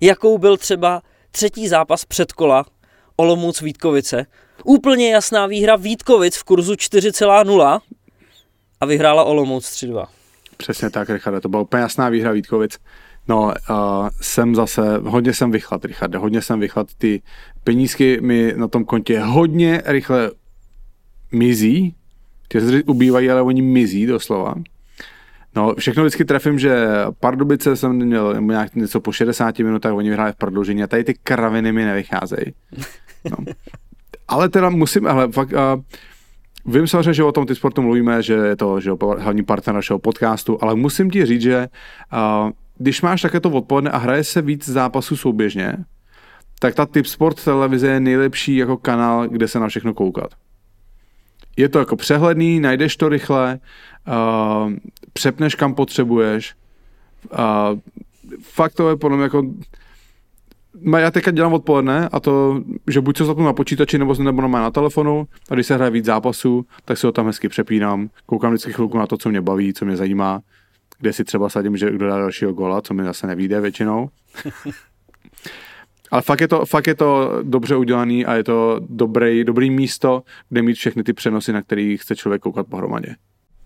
jakou 0.00 0.38
byl 0.38 0.56
třeba 0.56 1.02
třetí 1.30 1.68
zápas 1.68 2.04
předkola 2.04 2.64
Olomouc 3.16 3.60
Vítkovice. 3.60 4.26
Úplně 4.64 5.12
jasná 5.12 5.46
výhra 5.46 5.76
Vítkovic 5.76 6.36
v 6.36 6.44
kurzu 6.44 6.72
4,0 6.72 7.80
a 8.80 8.86
vyhrála 8.86 9.24
Olomouc 9.24 9.64
3-2. 9.64 10.06
Přesně 10.56 10.90
tak, 10.90 11.10
Richard, 11.10 11.40
to 11.40 11.48
byla 11.48 11.62
úplně 11.62 11.82
jasná 11.82 12.08
výhra 12.08 12.32
Vítkovic. 12.32 12.78
No, 13.28 13.42
uh, 13.70 14.08
jsem 14.20 14.54
zase, 14.54 15.00
hodně 15.04 15.32
jsem 15.32 15.50
vychlad, 15.50 15.84
Richard, 15.84 16.14
hodně 16.14 16.42
jsem 16.42 16.60
vychlad. 16.60 16.86
Ty 16.98 17.22
penízky 17.64 18.20
mi 18.20 18.52
na 18.56 18.68
tom 18.68 18.84
kontě 18.84 19.20
hodně 19.20 19.82
rychle 19.86 20.30
mizí, 21.32 21.94
ty 22.48 22.60
se 22.60 22.82
ubývají, 22.82 23.30
ale 23.30 23.42
oni 23.42 23.62
mizí 23.62 24.06
doslova. 24.06 24.54
No, 25.56 25.74
všechno 25.78 26.02
vždycky 26.02 26.24
trefím, 26.24 26.58
že 26.58 26.86
Pardubice 27.20 27.76
jsem 27.76 27.92
měl 27.92 28.40
nějak 28.40 28.74
něco 28.74 29.00
po 29.00 29.12
60 29.12 29.58
minutách, 29.58 29.92
oni 29.92 30.08
vyhráli 30.08 30.32
v 30.32 30.36
prodloužení 30.36 30.82
a 30.82 30.86
tady 30.86 31.04
ty 31.04 31.14
kraviny 31.14 31.72
mi 31.72 31.84
nevycházejí. 31.84 32.54
No. 33.30 33.36
Ale 34.28 34.48
teda 34.48 34.70
musím, 34.70 35.06
ale 35.06 35.32
fakt, 35.32 35.52
uh, 35.52 35.82
vím 36.74 36.86
samozřejmě, 36.86 37.14
že 37.14 37.24
o 37.24 37.32
tom 37.32 37.46
ty 37.46 37.54
sportu 37.54 37.82
mluvíme, 37.82 38.22
že 38.22 38.34
je 38.34 38.56
to 38.56 38.80
že 38.80 38.90
hlavní 39.18 39.42
partner 39.42 39.74
našeho 39.74 39.98
podcastu, 39.98 40.58
ale 40.60 40.74
musím 40.74 41.10
ti 41.10 41.26
říct, 41.26 41.42
že 41.42 41.68
uh, 42.12 42.50
když 42.78 43.02
máš 43.02 43.22
také 43.22 43.40
to 43.40 43.50
odpoledne 43.50 43.90
a 43.90 43.98
hraje 43.98 44.24
se 44.24 44.42
víc 44.42 44.68
zápasů 44.68 45.16
souběžně, 45.16 45.76
tak 46.58 46.74
ta 46.74 46.86
Tip 46.86 47.06
Sport 47.06 47.44
televize 47.44 47.88
je 47.88 48.00
nejlepší 48.00 48.56
jako 48.56 48.76
kanál, 48.76 49.28
kde 49.28 49.48
se 49.48 49.60
na 49.60 49.68
všechno 49.68 49.94
koukat. 49.94 50.30
Je 51.56 51.68
to 51.68 51.78
jako 51.78 51.96
přehledný, 51.96 52.60
najdeš 52.60 52.96
to 52.96 53.08
rychle, 53.08 53.58
uh, 54.08 54.72
přepneš 55.12 55.54
kam 55.54 55.74
potřebuješ. 55.74 56.54
Uh, 57.32 57.78
fakt 58.42 58.74
to 58.74 58.88
je 58.88 58.96
podle 58.96 59.16
mě 59.16 59.22
jako 59.22 59.42
já 60.98 61.10
teďka 61.10 61.30
dělám 61.30 61.52
odpoledne 61.52 62.08
a 62.12 62.20
to, 62.20 62.62
že 62.86 63.00
buď 63.00 63.18
se 63.18 63.24
zapnu 63.24 63.44
na 63.44 63.52
počítači 63.52 63.98
nebo, 63.98 64.14
nebo 64.14 64.42
na, 64.42 64.48
na 64.48 64.70
telefonu 64.70 65.26
a 65.50 65.54
když 65.54 65.66
se 65.66 65.74
hraje 65.74 65.90
víc 65.90 66.04
zápasů, 66.04 66.66
tak 66.84 66.98
si 66.98 67.06
ho 67.06 67.12
tam 67.12 67.26
hezky 67.26 67.48
přepínám, 67.48 68.08
koukám 68.26 68.52
vždycky 68.52 68.72
chvilku 68.72 68.98
na 68.98 69.06
to, 69.06 69.16
co 69.16 69.28
mě 69.28 69.40
baví, 69.40 69.74
co 69.74 69.84
mě 69.84 69.96
zajímá, 69.96 70.40
kde 70.98 71.12
si 71.12 71.24
třeba 71.24 71.48
sadím, 71.48 71.76
že 71.76 71.90
kdo 71.90 72.08
dá 72.08 72.18
dalšího 72.18 72.52
gola, 72.52 72.82
co 72.82 72.94
mi 72.94 73.04
zase 73.04 73.26
nevíde 73.26 73.60
většinou. 73.60 74.08
Ale 76.10 76.22
fakt 76.22 76.40
je, 76.40 76.48
to, 76.48 76.66
fakt 76.66 76.86
je 76.86 76.94
to 76.94 77.40
dobře 77.42 77.76
udělaný 77.76 78.26
a 78.26 78.34
je 78.34 78.44
to 78.44 78.80
dobrý, 78.88 79.44
dobrý 79.44 79.70
místo, 79.70 80.22
kde 80.48 80.62
mít 80.62 80.74
všechny 80.74 81.02
ty 81.02 81.12
přenosy, 81.12 81.52
na 81.52 81.62
který 81.62 81.96
chce 81.96 82.16
člověk 82.16 82.42
koukat 82.42 82.66
pohromadě. 82.66 83.14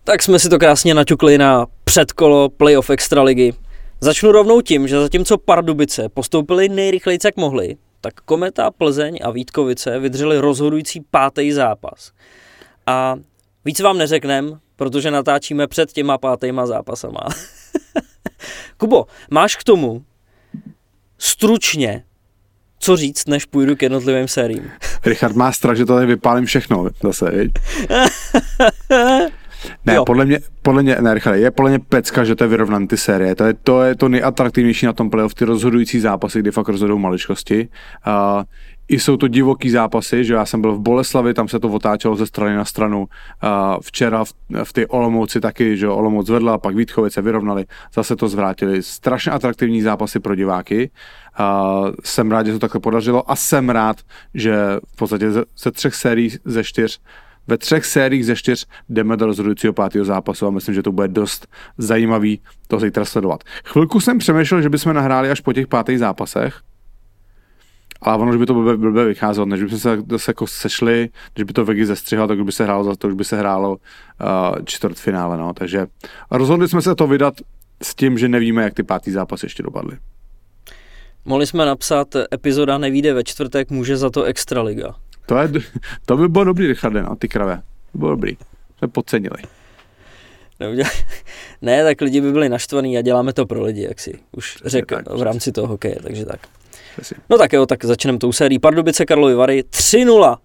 Tak 0.03 0.23
jsme 0.23 0.39
si 0.39 0.49
to 0.49 0.59
krásně 0.59 0.93
naťukli 0.93 1.37
na 1.37 1.65
předkolo 1.83 2.49
playoff 2.49 2.89
Extraligy. 2.89 3.53
Začnu 3.99 4.31
rovnou 4.31 4.61
tím, 4.61 4.87
že 4.87 4.99
zatímco 4.99 5.37
Pardubice 5.37 6.09
postoupili 6.09 6.69
nejrychleji, 6.69 7.19
jak 7.25 7.37
mohli, 7.37 7.75
tak 8.01 8.13
Kometa, 8.13 8.71
Plzeň 8.71 9.19
a 9.23 9.31
Vítkovice 9.31 9.99
vydrželi 9.99 10.39
rozhodující 10.39 11.01
pátý 11.11 11.51
zápas. 11.51 12.11
A 12.87 13.15
víc 13.65 13.79
vám 13.79 13.97
neřeknem, 13.97 14.59
protože 14.75 15.11
natáčíme 15.11 15.67
před 15.67 15.91
těma 15.91 16.17
pátýma 16.17 16.65
zápasama. 16.65 17.21
Kubo, 18.77 19.05
máš 19.31 19.55
k 19.55 19.63
tomu 19.63 20.05
stručně 21.17 22.03
co 22.83 22.97
říct, 22.97 23.27
než 23.27 23.45
půjdu 23.45 23.75
k 23.75 23.81
jednotlivým 23.81 24.27
sériím. 24.27 24.71
Richard 25.05 25.35
má 25.35 25.51
strach, 25.51 25.77
že 25.77 25.85
tady 25.85 26.05
vypálím 26.05 26.45
všechno 26.45 26.87
zase, 27.03 27.31
viď? 27.31 27.51
Ne, 29.85 29.95
jo. 29.95 30.05
podle 30.05 30.25
mě, 30.25 30.39
podle 30.61 30.83
mě, 30.83 30.97
ne, 31.01 31.13
rychle, 31.13 31.39
je 31.39 31.51
podle 31.51 31.69
mě 31.69 31.79
pecka, 31.79 32.23
že 32.23 32.35
to 32.35 32.43
je 32.43 32.47
vyrovnaný 32.47 32.87
ty 32.87 32.97
série. 32.97 33.35
To 33.35 33.45
je, 33.45 33.53
to 33.53 33.81
je 33.81 33.95
to 33.95 34.09
nejatraktivnější 34.09 34.85
na 34.85 34.93
tom 34.93 35.09
playoff, 35.09 35.33
ty 35.33 35.45
rozhodující 35.45 35.99
zápasy, 35.99 36.39
kdy 36.39 36.51
fakt 36.51 36.67
rozhodují 36.67 36.99
maličkosti. 36.99 37.67
Uh, 38.07 38.43
i 38.87 38.99
jsou 38.99 39.17
to 39.17 39.27
divoký 39.27 39.69
zápasy, 39.69 40.25
že 40.25 40.33
já 40.33 40.45
jsem 40.45 40.61
byl 40.61 40.75
v 40.75 40.79
Boleslavi, 40.79 41.33
tam 41.33 41.47
se 41.47 41.59
to 41.59 41.69
otáčelo 41.69 42.15
ze 42.15 42.25
strany 42.25 42.55
na 42.55 42.65
stranu. 42.65 43.05
Včera 43.81 44.25
v, 44.25 44.33
v 44.63 44.73
ty 44.73 44.87
Olomouci 44.87 45.39
taky, 45.39 45.77
že 45.77 45.87
Olomouc 45.87 46.27
zvedla, 46.27 46.57
pak 46.57 46.75
Vítkovice 46.75 47.21
vyrovnali, 47.21 47.65
zase 47.95 48.15
to 48.15 48.27
zvrátili. 48.27 48.83
Strašně 48.83 49.31
atraktivní 49.31 49.81
zápasy 49.81 50.19
pro 50.19 50.35
diváky. 50.35 50.91
Jsem 52.03 52.31
rád, 52.31 52.45
že 52.45 52.51
to 52.51 52.59
takhle 52.59 52.81
podařilo 52.81 53.31
a 53.31 53.35
jsem 53.35 53.69
rád, 53.69 53.97
že 54.33 54.55
v 54.93 54.95
podstatě 54.95 55.31
ze, 55.31 55.43
ze 55.57 55.71
třech 55.71 55.95
sérií 55.95 56.29
ze 56.45 56.63
čtyř 56.63 57.01
ve 57.47 57.57
třech 57.57 57.85
sériích 57.85 58.25
ze 58.25 58.35
čtyř 58.35 58.67
jdeme 58.89 59.17
do 59.17 59.25
rozhodujícího 59.25 59.73
pátého 59.73 60.05
zápasu 60.05 60.47
a 60.47 60.49
myslím, 60.49 60.75
že 60.75 60.83
to 60.83 60.91
bude 60.91 61.07
dost 61.07 61.47
zajímavý 61.77 62.39
to 62.67 62.79
zítra 62.79 63.05
sledovat. 63.05 63.43
Chvilku 63.65 63.99
jsem 63.99 64.17
přemýšlel, 64.17 64.61
že 64.61 64.69
bychom 64.69 64.93
nahráli 64.93 65.29
až 65.31 65.39
po 65.39 65.53
těch 65.53 65.67
pátých 65.67 65.99
zápasech, 65.99 66.59
ale 68.03 68.17
ono, 68.17 68.31
že 68.31 68.37
by 68.37 68.45
to 68.45 68.53
blbě, 68.53 68.77
blbě 68.77 69.05
vycházelo, 69.05 69.45
než 69.45 69.63
bychom 69.63 69.79
se 69.79 69.97
zase 70.09 70.29
jako 70.29 70.47
sešli, 70.47 71.09
když 71.33 71.43
by 71.43 71.53
to 71.53 71.65
Vegas 71.65 71.87
zestřihal, 71.87 72.27
tak 72.27 72.43
by 72.43 72.51
se 72.51 72.63
hrálo 72.63 72.83
za 72.83 72.95
to, 72.95 73.07
už 73.07 73.13
by 73.13 73.25
se 73.25 73.37
hrálo 73.37 73.71
uh, 73.71 73.77
čtvrtfinále, 74.65 75.37
no. 75.37 75.53
Takže 75.53 75.87
rozhodli 76.31 76.67
jsme 76.67 76.81
se 76.81 76.95
to 76.95 77.07
vydat 77.07 77.33
s 77.81 77.95
tím, 77.95 78.17
že 78.17 78.27
nevíme, 78.27 78.63
jak 78.63 78.73
ty 78.73 78.83
pátý 78.83 79.11
zápasy 79.11 79.45
ještě 79.45 79.63
dopadly. 79.63 79.97
Mohli 81.25 81.47
jsme 81.47 81.65
napsat, 81.65 82.07
epizoda 82.33 82.77
nevíde 82.77 83.13
ve 83.13 83.23
čtvrtek, 83.23 83.71
může 83.71 83.97
za 83.97 84.09
to 84.09 84.23
Extraliga. 84.23 84.95
To, 85.25 85.37
je, 85.37 85.49
to 86.05 86.17
by 86.17 86.29
bylo 86.29 86.43
dobrý, 86.43 86.67
Richarde, 86.67 87.03
no, 87.03 87.15
ty 87.15 87.27
krave. 87.27 87.61
To 87.91 87.97
bylo 87.97 88.11
dobrý. 88.11 88.37
Jsme 88.77 88.87
podcenili. 88.87 89.37
Ne, 91.61 91.83
tak 91.83 92.01
lidi 92.01 92.21
by 92.21 92.31
byli 92.31 92.49
naštvaní 92.49 92.97
a 92.97 93.01
děláme 93.01 93.33
to 93.33 93.45
pro 93.45 93.63
lidi, 93.63 93.81
jak 93.83 93.99
si 93.99 94.19
už 94.31 94.57
řekl 94.65 94.97
v 95.17 95.21
rámci 95.21 95.51
toho 95.51 95.67
hokeje, 95.67 95.95
takže 96.03 96.25
tak. 96.25 96.39
No 97.29 97.37
tak 97.37 97.53
jo, 97.53 97.65
tak 97.65 97.85
začneme 97.85 98.17
tou 98.17 98.31
sérií. 98.31 98.59
Pardubice 98.59 99.05
Karlovy 99.05 99.35
Vary 99.35 99.63
3-0. 99.69 100.37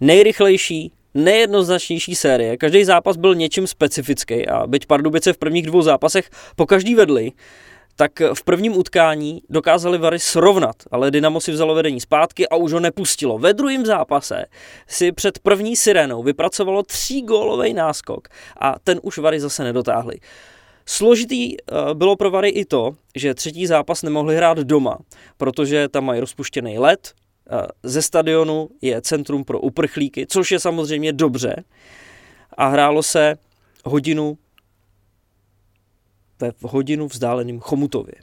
Nejrychlejší, 0.00 0.92
nejednoznačnější 1.14 2.14
série. 2.14 2.56
Každý 2.56 2.84
zápas 2.84 3.16
byl 3.16 3.34
něčím 3.34 3.66
specifický 3.66 4.48
a 4.48 4.66
byť 4.66 4.86
Pardubice 4.86 5.32
v 5.32 5.38
prvních 5.38 5.66
dvou 5.66 5.82
zápasech 5.82 6.30
po 6.56 6.66
každý 6.66 6.94
vedli, 6.94 7.32
tak 7.96 8.12
v 8.34 8.44
prvním 8.44 8.76
utkání 8.76 9.42
dokázali 9.50 9.98
Vary 9.98 10.18
srovnat, 10.18 10.76
ale 10.90 11.10
Dynamo 11.10 11.40
si 11.40 11.52
vzalo 11.52 11.74
vedení 11.74 12.00
zpátky 12.00 12.48
a 12.48 12.56
už 12.56 12.72
ho 12.72 12.80
nepustilo. 12.80 13.38
Ve 13.38 13.54
druhém 13.54 13.86
zápase 13.86 14.44
si 14.86 15.12
před 15.12 15.38
první 15.38 15.76
sirenou 15.76 16.22
vypracovalo 16.22 16.82
tří 16.82 17.22
gólový 17.22 17.74
náskok 17.74 18.28
a 18.60 18.74
ten 18.84 19.00
už 19.02 19.18
Vary 19.18 19.40
zase 19.40 19.64
nedotáhli. 19.64 20.14
Složitý 20.86 21.56
eh, 21.56 21.94
bylo 21.94 22.16
pro 22.16 22.30
Vary 22.30 22.48
i 22.48 22.64
to, 22.64 22.96
že 23.16 23.34
třetí 23.34 23.66
zápas 23.66 24.02
nemohli 24.02 24.36
hrát 24.36 24.58
doma, 24.58 24.98
protože 25.36 25.88
tam 25.88 26.04
mají 26.04 26.20
rozpuštěný 26.20 26.78
led, 26.78 27.12
eh, 27.50 27.66
ze 27.82 28.02
stadionu 28.02 28.68
je 28.82 29.02
centrum 29.02 29.44
pro 29.44 29.60
uprchlíky, 29.60 30.26
což 30.26 30.52
je 30.52 30.60
samozřejmě 30.60 31.12
dobře. 31.12 31.64
A 32.56 32.68
hrálo 32.68 33.02
se 33.02 33.36
hodinu 33.84 34.38
ve 36.40 36.52
hodinu 36.62 37.06
vzdáleným 37.06 37.60
Chomutově. 37.60 38.14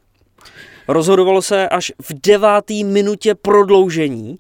Rozhodovalo 0.88 1.42
se 1.42 1.70
až 1.70 1.92
v 2.02 2.14
devátý 2.24 2.84
minutě 2.84 3.36
prodloužení. 3.36 4.40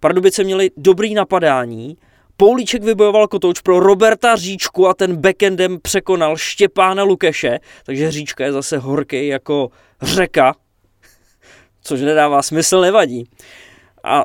Pardubice 0.00 0.44
měli 0.44 0.70
dobrý 0.76 1.14
napadání, 1.14 1.96
Poulíček 2.42 2.82
vybojoval 2.82 3.28
kotouč 3.28 3.60
pro 3.60 3.80
Roberta 3.80 4.36
Říčku 4.36 4.88
a 4.88 4.94
ten 4.94 5.16
backendem 5.16 5.78
překonal 5.82 6.36
Štěpána 6.36 7.02
Lukeše, 7.02 7.58
takže 7.86 8.10
Říčka 8.10 8.44
je 8.44 8.52
zase 8.52 8.78
horký 8.78 9.26
jako 9.26 9.70
řeka, 10.02 10.54
což 11.82 12.00
nedává 12.00 12.42
smysl, 12.42 12.80
nevadí. 12.80 13.24
A 14.04 14.24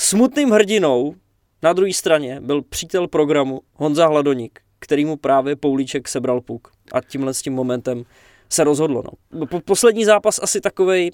smutným 0.00 0.50
hrdinou 0.50 1.14
na 1.62 1.72
druhé 1.72 1.92
straně 1.92 2.40
byl 2.40 2.62
přítel 2.62 3.08
programu 3.08 3.60
Honza 3.74 4.06
Hladoník, 4.06 4.60
který 4.78 5.04
mu 5.04 5.16
právě 5.16 5.56
Poulíček 5.56 6.08
sebral 6.08 6.40
puk. 6.40 6.68
A 6.92 7.00
tímhle 7.00 7.34
s 7.34 7.42
tím 7.42 7.52
momentem 7.52 8.04
se 8.48 8.64
rozhodlo. 8.64 9.02
No. 9.32 9.46
Poslední 9.64 10.04
zápas 10.04 10.40
asi 10.42 10.60
takovej 10.60 11.10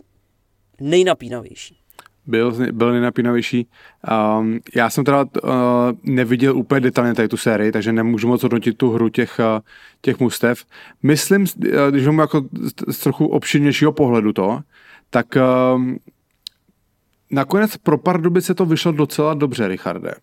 nejnapínavější 0.81 1.86
byl, 2.27 2.55
byl 2.73 2.93
nejnapínavější. 2.93 3.69
Um, 4.39 4.61
já 4.77 4.91
jsem 4.91 5.05
teda 5.05 5.23
uh, 5.23 5.51
neviděl 6.03 6.57
úplně 6.57 6.81
detailně 6.81 7.15
tady 7.15 7.29
tu 7.29 7.37
sérii, 7.37 7.73
takže 7.73 7.93
nemůžu 7.93 8.29
moc 8.29 8.43
hodnotit 8.43 8.77
tu 8.77 8.91
hru 8.91 9.09
těch, 9.09 9.39
uh, 9.39 9.61
těch 10.01 10.21
mustev. 10.21 10.65
Myslím, 11.03 11.43
uh, 11.43 11.69
když 11.91 12.07
mám 12.07 12.19
jako 12.19 12.43
z, 12.53 12.95
z 12.95 12.99
trochu 12.99 13.27
obširnějšího 13.27 13.93
pohledu 13.93 14.33
to, 14.33 14.61
tak 15.11 15.27
uh, 15.37 15.83
nakonec 17.31 17.77
pro 17.77 17.99
Pardubice 17.99 18.55
to 18.55 18.67
vyšlo 18.67 18.93
docela 18.93 19.35
dobře, 19.35 19.69
Richarde. 19.69 20.15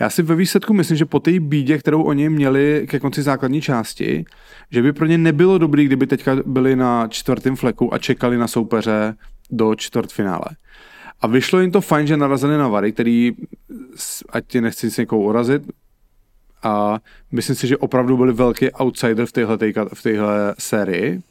Já 0.00 0.10
si 0.10 0.22
ve 0.22 0.34
výsledku 0.34 0.74
myslím, 0.74 0.96
že 0.96 1.04
po 1.04 1.20
té 1.20 1.40
bídě, 1.40 1.78
kterou 1.78 2.02
oni 2.02 2.28
měli 2.28 2.86
ke 2.90 3.00
konci 3.00 3.22
základní 3.22 3.60
části, 3.60 4.24
že 4.70 4.82
by 4.82 4.92
pro 4.92 5.06
ně 5.06 5.18
nebylo 5.18 5.58
dobrý, 5.58 5.84
kdyby 5.84 6.06
teďka 6.06 6.36
byli 6.46 6.76
na 6.76 7.08
čtvrtém 7.08 7.56
fleku 7.56 7.94
a 7.94 7.98
čekali 7.98 8.36
na 8.38 8.48
soupeře 8.48 9.14
do 9.50 9.74
čtvrtfinále. 9.74 10.46
A 11.20 11.26
vyšlo 11.26 11.60
jim 11.60 11.70
to 11.70 11.80
fajn, 11.80 12.06
že 12.06 12.16
narazili 12.16 12.58
na 12.58 12.68
Vary, 12.68 12.92
který, 12.92 13.32
ať 14.28 14.46
ti 14.46 14.60
nechci 14.60 14.90
se 14.90 15.02
někoho 15.02 15.22
urazit, 15.22 15.62
a 16.62 16.98
myslím 17.32 17.56
si, 17.56 17.66
že 17.66 17.76
opravdu 17.76 18.16
byli 18.16 18.32
velký 18.32 18.70
outsider 18.70 19.26
v 19.26 19.32
téhle, 19.32 19.58
v 19.94 20.02
téhle 20.02 20.54
sérii. 20.58 21.22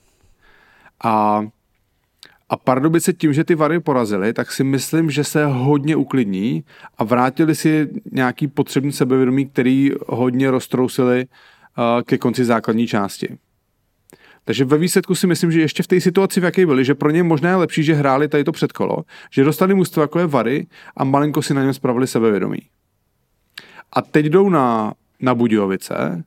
A, 1.04 1.46
a 2.50 2.58
Pardubice 2.58 3.14
tím, 3.14 3.34
že 3.34 3.44
ty 3.44 3.56
Vary 3.56 3.80
porazili, 3.80 4.34
tak 4.34 4.52
si 4.52 4.64
myslím, 4.64 5.12
že 5.12 5.24
se 5.24 5.46
hodně 5.46 5.96
uklidní 5.96 6.64
a 6.98 7.04
vrátili 7.04 7.56
si 7.56 7.90
nějaký 8.12 8.48
potřebný 8.48 8.92
sebevědomí, 8.92 9.46
který 9.46 9.92
hodně 10.08 10.52
roztrousili 10.52 11.26
uh, 11.26 12.04
ke 12.04 12.18
konci 12.18 12.46
základní 12.46 12.88
části. 12.88 13.38
Takže 14.50 14.66
ve 14.66 14.78
výsledku 14.78 15.16
si 15.16 15.28
myslím, 15.28 15.52
že 15.52 15.62
ještě 15.62 15.84
v 15.84 15.88
té 15.88 16.02
situaci, 16.02 16.42
v 16.42 16.44
jaké 16.44 16.66
byli, 16.66 16.86
že 16.86 16.96
pro 16.96 17.10
ně 17.10 17.24
možná 17.24 17.50
je 17.50 17.56
lepší, 17.56 17.84
že 17.84 17.94
hráli 17.94 18.28
tady 18.28 18.44
to 18.44 18.52
předkolo, 18.52 18.98
že 19.32 19.44
dostali 19.44 19.74
mužstvo 19.74 20.02
jako 20.02 20.20
je 20.20 20.28
Vary 20.28 20.68
a 20.98 21.04
malinko 21.04 21.42
si 21.42 21.54
na 21.54 21.64
něm 21.64 21.74
spravili 21.74 22.08
sebevědomí. 22.08 22.60
A 23.94 24.02
teď 24.02 24.26
jdou 24.26 24.50
na, 24.50 24.94
na 25.20 25.36
Budějovice 25.36 26.24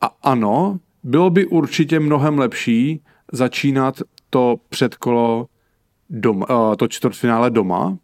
a 0.00 0.10
ano, 0.22 0.78
bylo 1.02 1.30
by 1.30 1.46
určitě 1.46 2.00
mnohem 2.00 2.38
lepší 2.38 3.02
začínat 3.32 4.00
to 4.30 4.56
předkolo 4.68 5.46
doma, 6.10 6.50
uh, 6.50 6.74
to 6.74 6.88
čtvrtfinále 6.88 7.50
doma, 7.50 7.98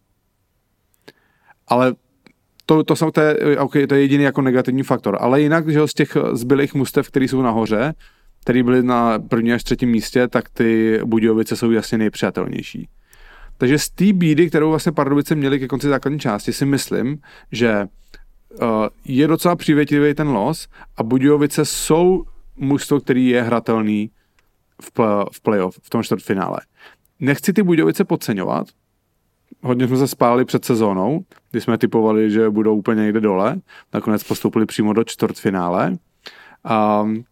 ale 1.68 1.94
to, 2.66 2.84
to, 2.84 2.96
jsou, 2.96 3.10
to, 3.10 3.20
je, 3.20 3.58
okay, 3.58 3.87
to 3.87 3.94
je 3.94 4.00
jediný 4.00 4.25
jako 4.25 4.42
negativní 4.42 4.82
faktor. 4.82 5.18
Ale 5.20 5.40
jinak, 5.40 5.68
že 5.68 5.88
z 5.88 5.94
těch 5.94 6.16
zbylých 6.32 6.75
mustev, 6.75 7.08
které 7.08 7.25
jsou 7.25 7.42
nahoře, 7.42 7.94
které 8.40 8.62
byly 8.62 8.83
na 8.83 9.18
první 9.18 9.52
až 9.52 9.64
třetím 9.64 9.90
místě, 9.90 10.28
tak 10.28 10.49
ty 10.49 11.00
Budějovice 11.04 11.57
jsou 11.57 11.71
jasně 11.71 11.99
nejpřijatelnější. 11.99 12.88
Takže 13.59 13.78
z 13.78 13.90
té 13.90 14.12
bídy, 14.12 14.49
kterou 14.49 14.71
vlastně 14.71 14.92
Pardubice 14.92 15.35
měli 15.35 15.59
ke 15.59 15.68
konci 15.68 15.88
základní 15.88 16.18
části, 16.18 16.52
si 16.52 16.66
myslím, 16.66 17.18
že 17.52 17.87
uh, 18.62 18.66
je 19.04 19.26
docela 19.26 19.57
přívětivý 19.57 20.14
ten 20.14 20.28
los 20.28 20.68
a 20.97 21.02
Budějovice 21.02 21.64
jsou 21.64 22.25
mužstvo, 22.57 23.00
který 23.00 23.28
je 23.28 23.42
hratelný 23.42 24.11
v, 24.83 25.00
v 25.33 25.40
playoff, 25.40 25.78
v 25.83 25.90
tom 25.90 26.02
čtvrtfinále. 26.02 26.59
Nechci 27.21 27.52
ty 27.52 27.62
Budějovice 27.62 28.04
podceňovat, 28.04 28.66
hodně 29.62 29.88
jsme 29.88 29.97
se 29.97 30.09
spálili 30.09 30.45
před 30.45 30.64
sezónou, 30.64 31.25
kdy 31.50 31.61
jsme 31.61 31.78
typovali, 31.78 32.30
že 32.30 32.50
budou 32.50 32.76
úplně 32.76 33.02
někde 33.02 33.21
dole, 33.21 33.61
nakonec 33.95 34.25
postoupili 34.25 34.66
přímo 34.66 34.92
do 34.92 35.04
čtvrtfinále. 35.04 35.97
Um, 37.02 37.25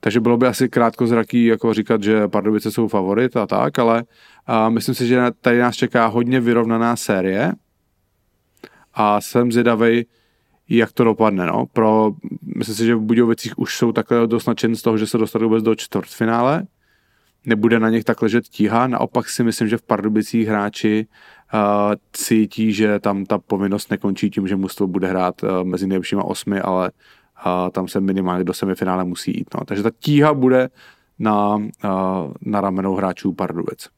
takže 0.00 0.20
bylo 0.20 0.36
by 0.36 0.46
asi 0.46 0.68
krátkozraký 0.68 1.44
jako 1.44 1.74
říkat, 1.74 2.02
že 2.02 2.28
Pardubice 2.28 2.70
jsou 2.70 2.88
favorit 2.88 3.36
a 3.36 3.46
tak, 3.46 3.78
ale 3.78 4.04
a 4.46 4.68
myslím 4.68 4.94
si, 4.94 5.06
že 5.06 5.22
tady 5.40 5.58
nás 5.58 5.76
čeká 5.76 6.06
hodně 6.06 6.40
vyrovnaná 6.40 6.96
série 6.96 7.52
a 8.94 9.20
jsem 9.20 9.52
zvědavý, 9.52 10.06
jak 10.68 10.92
to 10.92 11.04
dopadne. 11.04 11.46
No. 11.46 11.66
Pro, 11.66 12.12
myslím 12.56 12.76
si, 12.76 12.86
že 12.86 12.94
v 12.94 13.00
Budějovicích 13.00 13.58
už 13.58 13.76
jsou 13.76 13.92
takhle 13.92 14.26
dost 14.26 14.48
z 14.72 14.82
toho, 14.82 14.98
že 14.98 15.06
se 15.06 15.18
dostali 15.18 15.44
vůbec 15.44 15.62
do 15.64 15.74
čtvrtfinále. 15.74 16.66
Nebude 17.46 17.80
na 17.80 17.90
nich 17.90 18.04
tak 18.04 18.22
ležet 18.22 18.44
tíha, 18.48 18.86
naopak 18.86 19.28
si 19.28 19.44
myslím, 19.44 19.68
že 19.68 19.76
v 19.76 19.82
Pardubicích 19.82 20.48
hráči 20.48 21.06
uh, 21.54 21.60
cítí, 22.12 22.72
že 22.72 22.98
tam 22.98 23.24
ta 23.24 23.38
povinnost 23.38 23.90
nekončí 23.90 24.30
tím, 24.30 24.48
že 24.48 24.56
mužstvo 24.56 24.86
bude 24.86 25.08
hrát 25.08 25.42
uh, 25.42 25.64
mezi 25.64 25.86
nejlepšíma 25.86 26.24
osmi, 26.24 26.60
ale 26.60 26.90
a 27.44 27.70
tam 27.70 27.88
se 27.88 28.00
minimálně 28.00 28.44
do 28.44 28.54
semifinále 28.54 29.04
musí 29.04 29.30
jít. 29.36 29.54
No. 29.54 29.64
Takže 29.64 29.82
ta 29.82 29.90
tíha 30.00 30.34
bude 30.34 30.68
na, 31.18 31.62
na 32.40 32.60
ramenou 32.60 32.94
hráčů 32.94 33.32
Pardubic. 33.32 33.88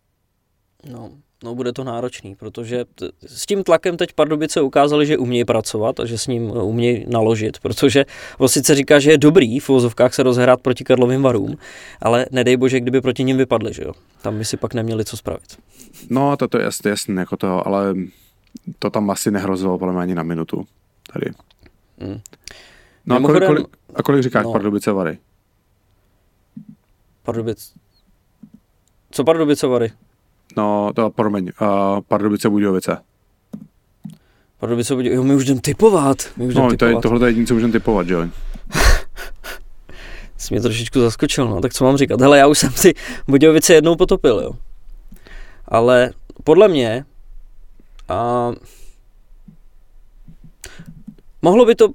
No, 0.93 1.11
no, 1.45 1.55
bude 1.55 1.73
to 1.73 1.85
náročný, 1.85 2.35
protože 2.35 2.85
t- 2.85 3.09
s 3.27 3.47
tím 3.47 3.65
tlakem 3.65 3.97
teď 3.97 4.13
Pardubice 4.13 4.61
ukázali, 4.61 5.07
že 5.07 5.19
umějí 5.19 5.45
pracovat 5.45 6.01
a 6.01 6.07
že 6.07 6.19
s 6.19 6.27
ním 6.27 6.51
umějí 6.51 7.07
naložit, 7.09 7.59
protože 7.59 8.05
on 8.39 8.49
sice 8.49 8.75
říká, 8.75 8.99
že 8.99 9.11
je 9.11 9.19
dobrý 9.19 9.61
v 9.61 9.71
uvozovkách 9.71 10.15
se 10.15 10.23
rozhrát 10.23 10.61
proti 10.61 10.85
Karlovým 10.85 11.23
varům, 11.23 11.57
ale 12.01 12.27
nedej 12.31 12.57
bože, 12.57 12.81
kdyby 12.81 13.01
proti 13.01 13.25
ním 13.25 13.37
vypadli, 13.37 13.73
že 13.75 13.83
jo. 13.83 13.93
Tam 14.23 14.39
by 14.39 14.45
si 14.45 14.57
pak 14.57 14.75
neměli 14.75 15.05
co 15.05 15.17
spravit. 15.17 15.59
No, 16.11 16.37
to, 16.37 16.49
to 16.49 16.59
je 16.59 16.65
jasný, 16.65 16.89
jasný, 16.89 17.17
jako 17.17 17.37
to, 17.37 17.67
ale 17.67 17.95
to 18.79 18.91
tam 18.91 19.11
asi 19.11 19.31
nehrozilo 19.31 19.79
podle 19.79 19.93
mě 19.95 20.03
ani 20.03 20.15
na 20.15 20.23
minutu 20.23 20.65
tady. 21.13 21.27
Hmm. 21.99 22.21
No 23.07 23.15
Mimochodem, 23.15 23.43
a 23.43 23.47
kolik, 23.47 23.67
kolik, 23.67 23.77
a 23.95 24.03
kolik 24.03 24.23
říkáš 24.23 24.45
no, 24.45 24.53
Pardubice 24.53 24.93
Vary? 24.93 25.19
Pardubic. 27.23 27.73
Co 29.11 29.25
Pardubice 29.25 29.67
Vary? 29.67 29.93
No, 30.57 30.93
to 30.95 31.11
promiň, 31.11 31.53
uh, 31.61 32.01
Pardubice 32.01 32.49
Budějovice. 32.51 32.99
Pardubice 34.59 34.95
Budějovice, 34.95 35.17
jo, 35.17 35.25
my 35.25 35.35
už 35.35 35.45
jdem 35.45 35.61
typovat. 35.61 36.17
My 36.37 36.47
už 36.47 36.55
no, 36.55 36.67
jdem 36.67 36.77
to 36.77 36.87
je, 36.87 36.97
tohle 37.03 37.27
je 37.27 37.31
jediné, 37.31 37.47
co 37.47 37.55
můžeme 37.55 37.73
typovat, 37.73 38.09
jo? 38.09 38.21
Jsi 40.37 40.55
mě 40.55 40.61
trošičku 40.61 41.01
zaskočil, 41.01 41.49
no, 41.49 41.61
tak 41.61 41.75
co 41.75 41.85
mám 41.85 41.97
říkat? 41.97 42.21
Hele, 42.21 42.39
já 42.39 42.47
už 42.47 42.59
jsem 42.59 42.71
si 42.71 42.95
Budějovice 43.29 43.75
jednou 43.75 43.97
potopil, 43.97 44.41
jo. 44.41 44.53
Ale 45.69 46.11
podle 46.45 46.69
mě 46.69 47.05
a 48.09 48.51
mohlo 51.43 51.65
by 51.65 51.75
to 51.75 51.89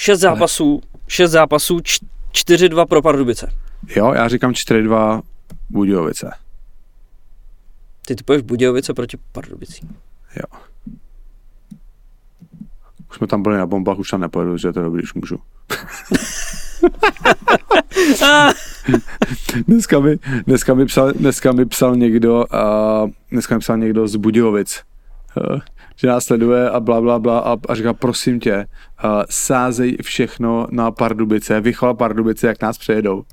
Šest 0.00 0.20
zápasů, 0.20 0.80
šest 1.08 1.30
zápasů, 1.30 1.76
4-2 2.32 2.86
pro 2.86 3.02
Pardubice. 3.02 3.52
Jo, 3.96 4.12
já 4.12 4.28
říkám 4.28 4.52
4-2 4.52 5.22
Budějovice. 5.70 6.30
Ty 8.06 8.16
typuješ 8.16 8.42
Budějovice 8.42 8.94
proti 8.94 9.16
Pardubici. 9.32 9.80
Jo. 10.36 10.60
Už 13.10 13.16
jsme 13.16 13.26
tam 13.26 13.42
byli 13.42 13.58
na 13.58 13.66
bombách, 13.66 13.98
už 13.98 14.10
tam 14.10 14.20
nepojedu, 14.20 14.56
že 14.56 14.72
to 14.72 14.78
je 14.78 14.84
dobrý, 14.84 15.02
už 15.02 15.14
můžu. 15.14 15.38
dneska, 19.66 20.00
mi, 20.00 20.16
dneska, 20.46 20.74
mi 20.74 20.86
psal, 20.86 21.12
dneska 21.12 21.52
mi 21.52 21.66
psal 21.66 21.96
někdo, 21.96 22.36
uh, 22.36 23.10
dneska 23.30 23.54
mi 23.54 23.58
psal 23.58 23.78
někdo 23.78 24.08
z 24.08 24.16
Budějovic. 24.16 24.82
Uh, 25.36 25.60
že 26.00 26.06
nás 26.06 26.24
sleduje 26.24 26.70
a 26.70 26.80
bla, 26.80 27.00
bla, 27.00 27.18
bla 27.18 27.38
a, 27.38 27.56
a 27.68 27.74
říká, 27.74 27.94
prosím 27.94 28.40
tě, 28.40 28.56
uh, 28.56 28.64
sázej 29.30 29.96
všechno 30.02 30.66
na 30.70 30.90
Pardubice, 30.90 31.60
vychval 31.60 31.94
Pardubice, 31.94 32.46
jak 32.46 32.62
nás 32.62 32.78
přejedou. 32.78 33.22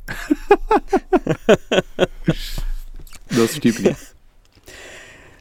Dost 3.36 3.54
vtipný. 3.54 3.92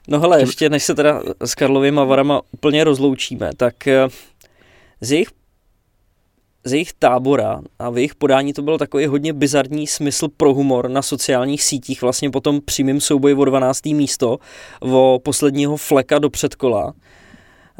No 0.08 0.20
hele, 0.20 0.40
ještě 0.40 0.70
než 0.70 0.84
se 0.84 0.94
teda 0.94 1.22
s 1.44 1.54
Karlovými 1.54 2.00
Varama 2.06 2.42
úplně 2.50 2.84
rozloučíme, 2.84 3.50
tak 3.56 3.86
eh, 3.86 4.08
z 5.00 5.12
jejich 5.12 5.28
z 6.66 6.72
jejich 6.72 6.92
tábora 6.92 7.60
a 7.78 7.90
v 7.90 7.96
jejich 7.96 8.14
podání 8.14 8.52
to 8.52 8.62
byl 8.62 8.78
takový 8.78 9.06
hodně 9.06 9.32
bizarní 9.32 9.86
smysl 9.86 10.28
pro 10.36 10.54
humor 10.54 10.90
na 10.90 11.02
sociálních 11.02 11.62
sítích, 11.62 12.02
vlastně 12.02 12.30
po 12.30 12.40
tom 12.40 12.60
přímým 12.60 13.00
souboji 13.00 13.34
o 13.34 13.44
12. 13.44 13.86
místo, 13.86 14.38
o 14.80 15.20
posledního 15.22 15.76
fleka 15.76 16.18
do 16.18 16.30
předkola, 16.30 16.92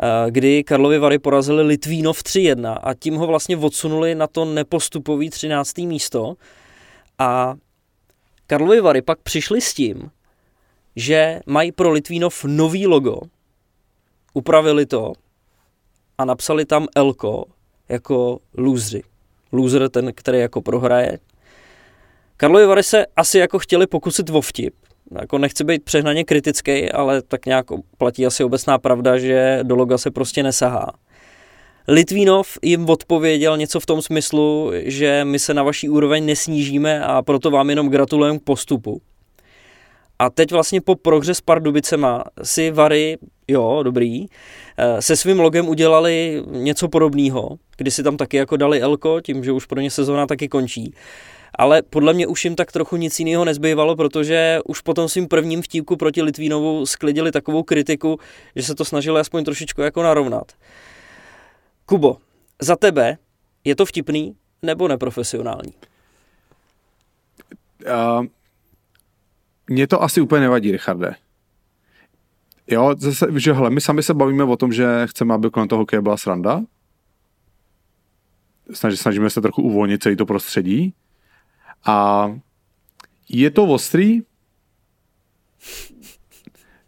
eh, 0.02 0.30
kdy 0.30 0.64
Karlovy 0.64 0.98
Vary 0.98 1.18
porazili 1.18 1.62
Litvínov 1.62 2.22
3-1 2.22 2.78
a 2.82 2.94
tím 2.94 3.14
ho 3.14 3.26
vlastně 3.26 3.56
odsunuli 3.56 4.14
na 4.14 4.26
to 4.26 4.44
nepostupový 4.44 5.30
13. 5.30 5.86
místo 5.86 6.34
a 7.18 7.54
Karlovy 8.46 8.80
Vary 8.80 9.02
pak 9.02 9.18
přišli 9.18 9.60
s 9.60 9.74
tím, 9.74 10.10
že 10.96 11.40
mají 11.46 11.72
pro 11.72 11.90
Litvínov 11.90 12.44
nový 12.44 12.86
logo, 12.86 13.20
upravili 14.34 14.86
to 14.86 15.12
a 16.18 16.24
napsali 16.24 16.64
tam 16.64 16.86
Elko 16.96 17.55
jako 17.88 18.38
lůzři. 18.58 19.02
Loser 19.52 19.88
ten, 19.88 20.12
který 20.14 20.38
jako 20.38 20.60
prohraje. 20.60 21.18
Karlovi 22.36 22.66
Vary 22.66 22.82
se 22.82 23.06
asi 23.16 23.38
jako 23.38 23.58
chtěli 23.58 23.86
pokusit 23.86 24.30
o 24.30 24.40
vtip. 24.40 24.74
Jako 25.20 25.38
nechci 25.38 25.64
být 25.64 25.84
přehnaně 25.84 26.24
kritický, 26.24 26.92
ale 26.92 27.22
tak 27.22 27.46
nějak 27.46 27.66
platí 27.98 28.26
asi 28.26 28.44
obecná 28.44 28.78
pravda, 28.78 29.18
že 29.18 29.60
do 29.62 29.76
loga 29.76 29.98
se 29.98 30.10
prostě 30.10 30.42
nesahá. 30.42 30.92
Litvínov 31.88 32.58
jim 32.62 32.90
odpověděl 32.90 33.56
něco 33.56 33.80
v 33.80 33.86
tom 33.86 34.02
smyslu, 34.02 34.72
že 34.74 35.24
my 35.24 35.38
se 35.38 35.54
na 35.54 35.62
vaší 35.62 35.88
úroveň 35.88 36.26
nesnížíme 36.26 37.04
a 37.04 37.22
proto 37.22 37.50
vám 37.50 37.70
jenom 37.70 37.88
gratulujeme 37.88 38.38
k 38.38 38.42
postupu. 38.42 39.00
A 40.18 40.30
teď 40.30 40.52
vlastně 40.52 40.80
po 40.80 40.94
prohře 40.94 41.34
s 41.34 41.40
Pardubicema 41.40 42.24
si 42.42 42.70
Vary, 42.70 43.16
jo, 43.48 43.82
dobrý, 43.82 44.26
eh, 44.76 45.02
se 45.02 45.16
svým 45.16 45.40
logem 45.40 45.68
udělali 45.68 46.42
něco 46.50 46.88
podobného, 46.88 47.58
kdy 47.76 47.90
si 47.90 48.02
tam 48.02 48.16
taky 48.16 48.36
jako 48.36 48.56
dali 48.56 48.80
Elko, 48.80 49.20
tím, 49.20 49.44
že 49.44 49.52
už 49.52 49.66
pro 49.66 49.80
ně 49.80 49.90
sezóna 49.90 50.26
taky 50.26 50.48
končí. 50.48 50.94
Ale 51.58 51.82
podle 51.82 52.12
mě 52.12 52.26
už 52.26 52.44
jim 52.44 52.56
tak 52.56 52.72
trochu 52.72 52.96
nic 52.96 53.18
jiného 53.20 53.44
nezbývalo, 53.44 53.96
protože 53.96 54.58
už 54.64 54.80
po 54.80 54.94
tom 54.94 55.08
svým 55.08 55.28
prvním 55.28 55.62
vtípku 55.62 55.96
proti 55.96 56.22
Litvínovu 56.22 56.86
sklidili 56.86 57.32
takovou 57.32 57.62
kritiku, 57.62 58.18
že 58.56 58.62
se 58.62 58.74
to 58.74 58.84
snažili 58.84 59.20
aspoň 59.20 59.44
trošičku 59.44 59.80
jako 59.80 60.02
narovnat. 60.02 60.52
Kubo, 61.86 62.16
za 62.62 62.76
tebe 62.76 63.18
je 63.64 63.76
to 63.76 63.86
vtipný 63.86 64.36
nebo 64.62 64.88
neprofesionální? 64.88 65.72
Uh, 67.86 68.26
mně 69.66 69.86
to 69.86 70.02
asi 70.02 70.20
úplně 70.20 70.40
nevadí, 70.40 70.72
Richarde. 70.72 71.14
Jo, 72.66 72.94
zase, 72.98 73.26
že 73.36 73.52
hele, 73.52 73.70
my 73.70 73.80
sami 73.80 74.02
se 74.02 74.14
bavíme 74.14 74.44
o 74.44 74.56
tom, 74.56 74.72
že 74.72 75.06
chceme, 75.06 75.34
aby 75.34 75.50
kolem 75.50 75.68
toho 75.68 75.78
hokeje 75.78 76.02
byla 76.02 76.16
sranda. 76.16 76.62
Snaží, 78.72 78.96
snažíme 78.96 79.30
se 79.30 79.40
trochu 79.40 79.62
uvolnit 79.62 80.02
celý 80.02 80.16
to 80.16 80.26
prostředí. 80.26 80.94
A 81.86 82.28
je 83.28 83.50
to 83.50 83.64
ostrý. 83.64 84.22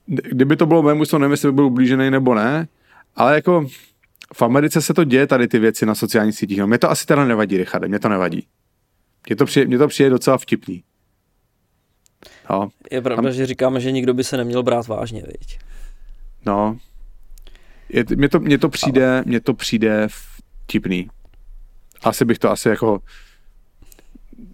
Kdyby 0.07 0.57
to 0.57 0.67
bylo 0.67 0.83
mému, 0.83 1.05
nevím, 1.19 1.31
jestli 1.31 1.49
by 1.49 1.55
byl 1.55 1.67
ublížený 1.67 2.11
nebo 2.11 2.35
ne, 2.35 2.69
ale 3.17 3.35
jako 3.35 3.67
v 4.35 4.43
Americe 4.43 4.83
se 4.83 4.95
to 4.95 5.05
děje 5.05 5.27
tady 5.27 5.49
ty 5.49 5.59
věci 5.59 5.87
na 5.87 5.95
sociálních 5.95 6.35
sítích. 6.35 6.59
No, 6.59 6.67
mě 6.67 6.79
to 6.79 6.91
asi 6.91 7.07
teda 7.07 7.25
nevadí, 7.25 7.57
Richard, 7.57 7.89
mě 7.89 7.99
to 7.99 8.09
nevadí. 8.09 8.47
Mně 9.29 9.37
to 9.37 9.45
přijde, 9.45 9.67
mně 9.67 9.79
to 9.79 9.89
přijde 9.89 10.11
docela 10.11 10.39
vtipný. 10.39 10.83
No. 12.51 12.69
Je 12.91 13.03
pravda, 13.03 13.23
tam... 13.23 13.33
že 13.33 13.47
říkáme, 13.47 13.81
že 13.81 13.93
nikdo 13.93 14.15
by 14.15 14.25
se 14.25 14.37
neměl 14.37 14.63
brát 14.63 14.87
vážně, 14.87 15.23
viď? 15.27 15.59
No. 16.47 16.77
Je, 17.89 18.05
mně, 18.17 18.29
to, 18.29 18.41
mně, 18.41 18.59
to 18.59 18.69
přijde, 18.69 19.11
Ale... 19.11 19.23
mně 19.27 19.41
to 19.41 19.55
přijde 19.55 20.09
vtipný. 20.11 21.09
Asi 22.03 22.25
bych 22.25 22.39
to 22.39 22.51
asi 22.51 22.69
jako 22.69 23.01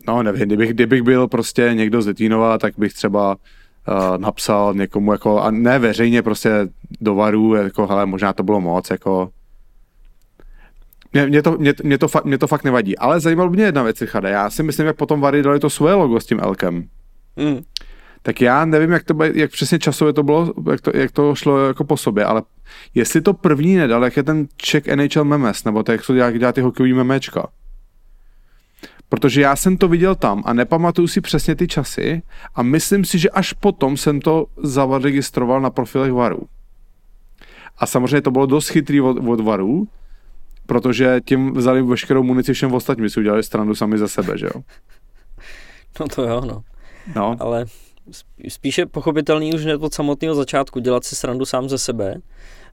no 0.07 0.23
nevím, 0.23 0.47
kdybych, 0.47 0.71
kdybych 0.71 1.03
byl 1.03 1.29
prostě 1.29 1.71
někdo 1.75 2.03
z 2.03 2.07
Litvínova, 2.07 2.59
tak 2.59 2.75
bych 2.79 2.93
třeba 2.93 3.37
uh, 3.89 4.19
napsal 4.19 4.75
někomu 4.75 5.13
jako, 5.13 5.41
a 5.41 5.51
ne 5.51 5.79
veřejně 5.79 6.23
prostě 6.23 6.51
do 7.01 7.15
varu, 7.15 7.55
jako 7.55 7.87
hele, 7.87 8.07
možná 8.07 8.33
to 8.33 8.43
bylo 8.43 8.61
moc, 8.61 8.91
jako 8.91 9.31
mě, 11.13 11.27
mě, 11.27 11.43
to, 11.43 11.59
mě, 11.59 11.75
mě, 11.83 11.99
to, 11.99 12.09
fakt, 12.09 12.25
mě 12.25 12.39
to 12.39 12.47
fakt 12.47 12.65
nevadí. 12.65 12.99
Ale 12.99 13.21
zajímalo 13.21 13.51
mě 13.51 13.65
jedna 13.65 13.83
věc, 13.83 14.01
Richard. 14.01 14.25
Já 14.25 14.51
si 14.51 14.63
myslím, 14.63 14.87
jak 14.87 14.97
potom 14.97 15.21
Vary 15.21 15.43
dali 15.43 15.61
to 15.61 15.71
svoje 15.71 15.95
logo 15.95 16.21
s 16.21 16.27
tím 16.27 16.41
Elkem. 16.41 16.89
Mm. 17.37 17.63
Tak 18.27 18.41
já 18.41 18.65
nevím, 18.65 18.91
jak, 18.91 19.05
to, 19.05 19.15
jak 19.35 19.51
přesně 19.51 19.79
časově 19.79 20.13
to 20.13 20.23
bylo, 20.23 20.55
jak 20.71 20.81
to, 20.81 20.91
jak 20.95 21.13
to 21.13 21.35
šlo 21.35 21.67
jako 21.67 21.85
po 21.85 21.97
sobě, 21.97 22.25
ale 22.25 22.43
jestli 22.95 23.21
to 23.21 23.35
první 23.35 23.77
nedal, 23.77 24.05
jak 24.05 24.17
je 24.17 24.23
ten 24.23 24.47
Czech 24.57 24.87
NHL 24.87 25.25
Memes, 25.25 25.65
nebo 25.65 25.83
to, 25.83 25.93
jak 25.93 26.07
to 26.07 26.15
dělá, 26.15 26.31
dělá 26.31 26.53
ty 26.53 26.61
hokejový 26.61 26.93
memečka. 26.93 27.49
Protože 29.09 29.41
já 29.41 29.57
jsem 29.57 29.77
to 29.77 29.89
viděl 29.89 30.15
tam 30.15 30.43
a 30.47 30.53
nepamatuju 30.53 31.09
si 31.09 31.21
přesně 31.21 31.55
ty 31.55 31.69
časy 31.69 32.23
a 32.55 32.63
myslím 32.63 33.05
si, 33.05 33.19
že 33.19 33.31
až 33.31 33.53
potom 33.53 33.97
jsem 33.97 34.21
to 34.21 34.47
zaregistroval 34.57 35.61
na 35.61 35.71
profilech 35.71 36.13
Varu. 36.13 36.43
A 37.79 37.87
samozřejmě 37.87 38.23
to 38.23 38.31
bylo 38.31 38.47
dost 38.47 38.69
chytrý 38.69 39.01
od, 39.01 39.17
od 39.29 39.41
Varu, 39.41 39.89
protože 40.67 41.21
tím 41.25 41.55
vzali 41.55 41.83
veškerou 41.83 42.23
munici 42.23 42.53
všem 42.53 42.75
ostatním, 42.75 43.11
si 43.11 43.21
udělali 43.21 43.43
stranu 43.43 43.75
sami 43.75 43.99
za 43.99 44.09
sebe, 44.09 44.39
že 44.39 44.47
jo? 44.47 44.63
No 46.01 46.09
to 46.09 46.23
jo, 46.23 46.41
no. 46.41 46.63
no. 47.17 47.37
Ale 47.41 47.67
spíše 48.49 48.87
pochopitelný 48.87 49.55
už 49.55 49.65
hned 49.65 49.83
od 49.83 49.95
samotného 49.95 50.35
začátku 50.35 50.81
dělat 50.81 51.05
si 51.05 51.17
srandu 51.17 51.45
sám 51.45 51.69
ze 51.69 51.79
sebe. 51.79 52.15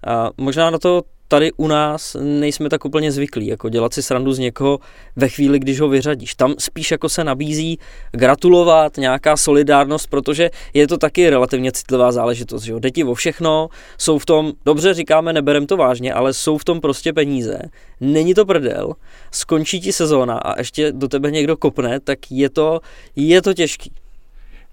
A 0.07 0.29
možná 0.37 0.69
na 0.69 0.79
to 0.79 1.01
tady 1.27 1.51
u 1.51 1.67
nás 1.67 2.15
nejsme 2.19 2.69
tak 2.69 2.85
úplně 2.85 3.11
zvyklí, 3.11 3.47
jako 3.47 3.69
dělat 3.69 3.93
si 3.93 4.03
srandu 4.03 4.33
z 4.33 4.39
někoho 4.39 4.79
ve 5.15 5.29
chvíli, 5.29 5.59
když 5.59 5.79
ho 5.79 5.89
vyřadíš. 5.89 6.35
Tam 6.35 6.53
spíš 6.57 6.91
jako 6.91 7.09
se 7.09 7.23
nabízí 7.23 7.79
gratulovat, 8.11 8.97
nějaká 8.97 9.37
solidárnost, 9.37 10.09
protože 10.09 10.49
je 10.73 10.87
to 10.87 10.97
taky 10.97 11.29
relativně 11.29 11.71
citlivá 11.71 12.11
záležitost, 12.11 12.63
že 12.63 12.71
jo. 12.71 12.79
Jde 12.79 12.91
ti 12.91 13.03
o 13.03 13.13
všechno, 13.13 13.69
jsou 13.97 14.19
v 14.19 14.25
tom, 14.25 14.53
dobře 14.65 14.93
říkáme, 14.93 15.33
neberem 15.33 15.67
to 15.67 15.77
vážně, 15.77 16.13
ale 16.13 16.33
jsou 16.33 16.57
v 16.57 16.65
tom 16.65 16.81
prostě 16.81 17.13
peníze. 17.13 17.59
Není 18.01 18.33
to 18.33 18.45
prdel, 18.45 18.93
skončí 19.31 19.79
ti 19.81 19.93
sezóna 19.93 20.37
a 20.37 20.59
ještě 20.59 20.91
do 20.91 21.07
tebe 21.07 21.31
někdo 21.31 21.57
kopne, 21.57 21.99
tak 21.99 22.19
je 22.29 22.49
to, 22.49 22.79
je 23.15 23.41
to 23.41 23.53
těžký. 23.53 23.93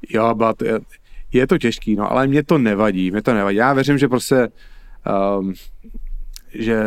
Jo, 0.09 0.35
but 0.35 0.63
je, 1.33 1.47
to 1.47 1.59
těžký, 1.59 1.97
no, 1.97 2.13
ale 2.13 2.27
mě 2.27 2.43
to 2.43 2.59
nevadí, 2.59 3.11
mě 3.11 3.23
to 3.23 3.35
nevadí. 3.35 3.57
Já 3.57 3.73
věřím, 3.73 3.99
že 3.99 4.09
prostě 4.09 4.49
um, 5.39 5.55
že 6.55 6.83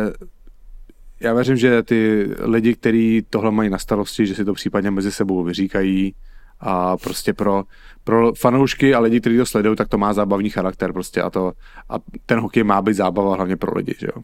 já 1.20 1.34
věřím, 1.34 1.56
že 1.56 1.82
ty 1.82 2.28
lidi, 2.38 2.74
kteří 2.74 3.26
tohle 3.30 3.50
mají 3.50 3.70
na 3.70 3.78
starosti, 3.78 4.26
že 4.26 4.34
si 4.34 4.44
to 4.44 4.54
případně 4.54 4.90
mezi 4.90 5.12
sebou 5.12 5.42
vyříkají 5.42 6.14
a 6.60 6.96
prostě 6.96 7.32
pro, 7.32 7.64
pro 8.04 8.32
fanoušky 8.34 8.94
a 8.94 9.00
lidi, 9.00 9.20
kteří 9.20 9.36
to 9.36 9.46
sledují, 9.46 9.76
tak 9.76 9.88
to 9.88 9.98
má 9.98 10.12
zábavní 10.12 10.50
charakter 10.50 10.92
prostě 10.92 11.22
a, 11.22 11.30
to, 11.30 11.52
a 11.88 11.94
ten 12.26 12.40
hokej 12.40 12.64
má 12.64 12.82
být 12.82 12.94
zábava 12.94 13.36
hlavně 13.36 13.56
pro 13.56 13.78
lidi, 13.78 13.94
že 13.98 14.06
jo. 14.16 14.22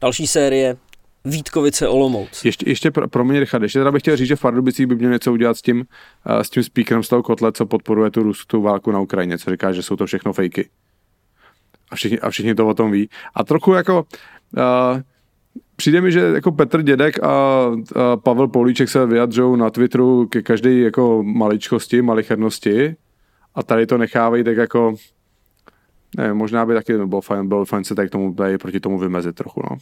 Další 0.00 0.26
série 0.26 0.76
Vítkovice 1.24 1.88
Olomouc. 1.88 2.44
Ještě, 2.44 2.70
ještě 2.70 2.90
pro, 2.90 3.08
pro 3.08 3.24
mě, 3.24 3.40
Richard, 3.40 3.62
ještě 3.62 3.78
teda 3.78 3.92
bych 3.92 4.02
chtěl 4.02 4.16
říct, 4.16 4.28
že 4.28 4.36
Fardubicích 4.36 4.86
by 4.86 4.94
měl 4.94 5.10
něco 5.10 5.32
udělat 5.32 5.56
s 5.56 5.62
tím, 5.62 5.78
uh, 5.78 6.40
s 6.40 6.50
tím 6.50 6.62
speakerem 6.62 7.02
z 7.02 7.08
toho 7.08 7.22
kotle, 7.22 7.52
co 7.52 7.66
podporuje 7.66 8.10
tu 8.10 8.22
ruskou 8.22 8.62
válku 8.62 8.90
na 8.90 9.00
Ukrajině, 9.00 9.38
co 9.38 9.50
říká, 9.50 9.72
že 9.72 9.82
jsou 9.82 9.96
to 9.96 10.06
všechno 10.06 10.32
fejky 10.32 10.68
a 11.90 11.96
všichni, 11.96 12.20
a 12.20 12.30
všichni 12.30 12.54
to 12.54 12.68
o 12.68 12.74
tom 12.74 12.90
ví. 12.90 13.08
A 13.34 13.44
trochu 13.44 13.72
jako 13.72 13.98
uh, 14.56 15.00
přijde 15.76 16.00
mi, 16.00 16.12
že 16.12 16.20
jako 16.20 16.52
Petr 16.52 16.82
Dědek 16.82 17.22
a, 17.22 17.28
a 17.28 18.16
Pavel 18.16 18.48
Políček 18.48 18.88
se 18.88 19.06
vyjadřují 19.06 19.58
na 19.58 19.70
Twitteru 19.70 20.26
ke 20.26 20.42
každé 20.42 20.72
jako 20.72 21.22
maličkosti, 21.22 22.02
malichernosti 22.02 22.96
a 23.54 23.62
tady 23.62 23.86
to 23.86 23.98
nechávají 23.98 24.44
tak 24.44 24.56
jako 24.56 24.94
nevím, 26.16 26.36
možná 26.36 26.66
by 26.66 26.74
taky 26.74 27.06
bylo 27.06 27.20
fajn, 27.20 27.48
bylo 27.48 27.64
fajn 27.64 27.84
se 27.84 27.94
tak 27.94 28.10
tomu 28.10 28.34
tady 28.34 28.58
proti 28.58 28.80
tomu 28.80 28.98
vymezit 28.98 29.36
trochu, 29.36 29.62
no. 29.70 29.76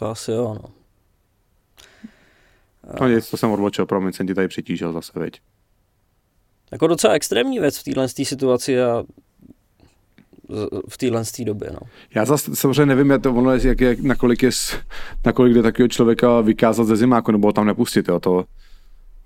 To 0.00 0.06
asi 0.06 0.30
jo, 0.30 0.56
no. 0.62 0.70
No 3.00 3.08
nic, 3.08 3.30
to 3.30 3.36
jsem 3.36 3.50
odločil, 3.50 3.86
promiň, 3.86 4.12
jsem 4.12 4.26
ti 4.26 4.34
tady 4.34 4.48
přitížil 4.48 4.92
zase, 4.92 5.12
veď. 5.14 5.40
Jako 6.72 6.86
docela 6.86 7.14
extrémní 7.14 7.58
věc 7.58 7.78
v 7.78 7.84
téhle 7.84 8.08
situaci 8.08 8.82
a 8.82 9.04
v 10.88 10.98
téhle 10.98 11.22
době. 11.44 11.70
No. 11.72 11.80
Já 12.14 12.24
zase 12.24 12.56
samozřejmě 12.56 12.86
nevím, 12.86 13.10
jak 13.10 13.22
to, 13.22 13.34
ono, 13.34 13.54
jak, 13.54 13.80
jak, 13.80 14.00
nakolik, 14.00 14.42
je, 14.42 14.50
nakolik 15.26 15.54
jde 15.54 15.62
takového 15.62 15.88
člověka 15.88 16.40
vykázat 16.40 16.86
ze 16.86 16.96
zimáku, 16.96 17.32
nebo 17.32 17.48
ho 17.48 17.52
tam 17.52 17.66
nepustit. 17.66 18.08
Jo. 18.08 18.20
To 18.20 18.44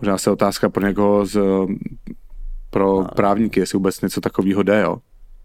možná 0.01 0.19
se 0.19 0.31
otázka 0.31 0.69
pro 0.69 0.87
někoho 0.87 1.27
z, 1.27 1.41
pro 2.71 3.01
no. 3.01 3.09
právníky, 3.17 3.61
jestli 3.61 3.77
vůbec 3.77 4.01
něco 4.01 4.21
takového 4.21 4.63
jde. 4.63 4.81
Jo. 4.81 4.99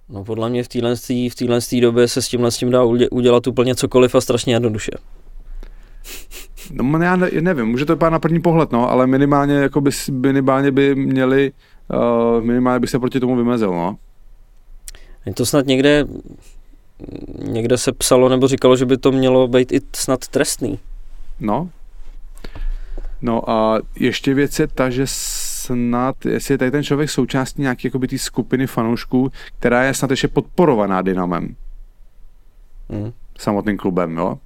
No 0.10 0.24
podle 0.24 0.50
mě 0.50 0.63
v 0.63 0.68
téhle 0.68 0.96
v 1.30 1.82
době 1.82 2.08
se 2.08 2.22
s 2.22 2.28
tímhle 2.28 2.52
s 2.52 2.58
tím 2.58 2.72
dá 2.72 2.84
udělat 3.12 3.48
úplně 3.48 3.76
cokoliv 3.76 4.15
a 4.15 4.22
strašně 4.22 4.54
jednoduše. 4.54 4.92
No 6.71 6.99
já 7.03 7.15
ne, 7.15 7.29
nevím, 7.41 7.65
může 7.65 7.85
to 7.85 7.93
vypadat 7.93 8.09
na 8.09 8.19
první 8.19 8.41
pohled, 8.41 8.71
no, 8.71 8.91
ale 8.91 9.07
minimálně, 9.07 9.53
jako 9.53 9.81
by, 9.81 9.91
minimálně 10.12 10.71
by 10.71 10.95
měli, 10.95 11.51
uh, 11.88 12.43
minimálně 12.43 12.79
by 12.79 12.88
se 12.88 12.99
proti 12.99 13.19
tomu 13.19 13.35
vymezil, 13.35 13.71
no. 13.71 13.97
Je 15.25 15.33
to 15.33 15.45
snad 15.45 15.65
někde, 15.65 16.05
někde 17.43 17.77
se 17.77 17.91
psalo 17.91 18.29
nebo 18.29 18.47
říkalo, 18.47 18.75
že 18.75 18.85
by 18.85 18.97
to 18.97 19.12
mělo 19.12 19.47
být 19.47 19.71
i 19.71 19.81
snad 19.95 20.27
trestný. 20.27 20.79
No. 21.39 21.69
No 23.21 23.49
a 23.49 23.79
ještě 23.95 24.33
věc 24.33 24.59
je 24.59 24.67
ta, 24.67 24.89
že 24.89 25.03
snad, 25.05 26.25
jestli 26.25 26.53
je 26.53 26.57
tady 26.57 26.71
ten 26.71 26.83
člověk 26.83 27.09
součástí 27.09 27.62
nějaké 27.62 27.88
jakoby 27.88 28.07
té 28.07 28.17
skupiny 28.17 28.67
fanoušků, 28.67 29.31
která 29.59 29.83
je 29.83 29.93
snad 29.93 30.12
ještě 30.12 30.27
podporovaná 30.27 31.01
Dynamem. 31.01 31.55
Mm. 32.89 33.12
Samotným 33.38 33.77
klubem, 33.77 34.17
jo. 34.17 34.38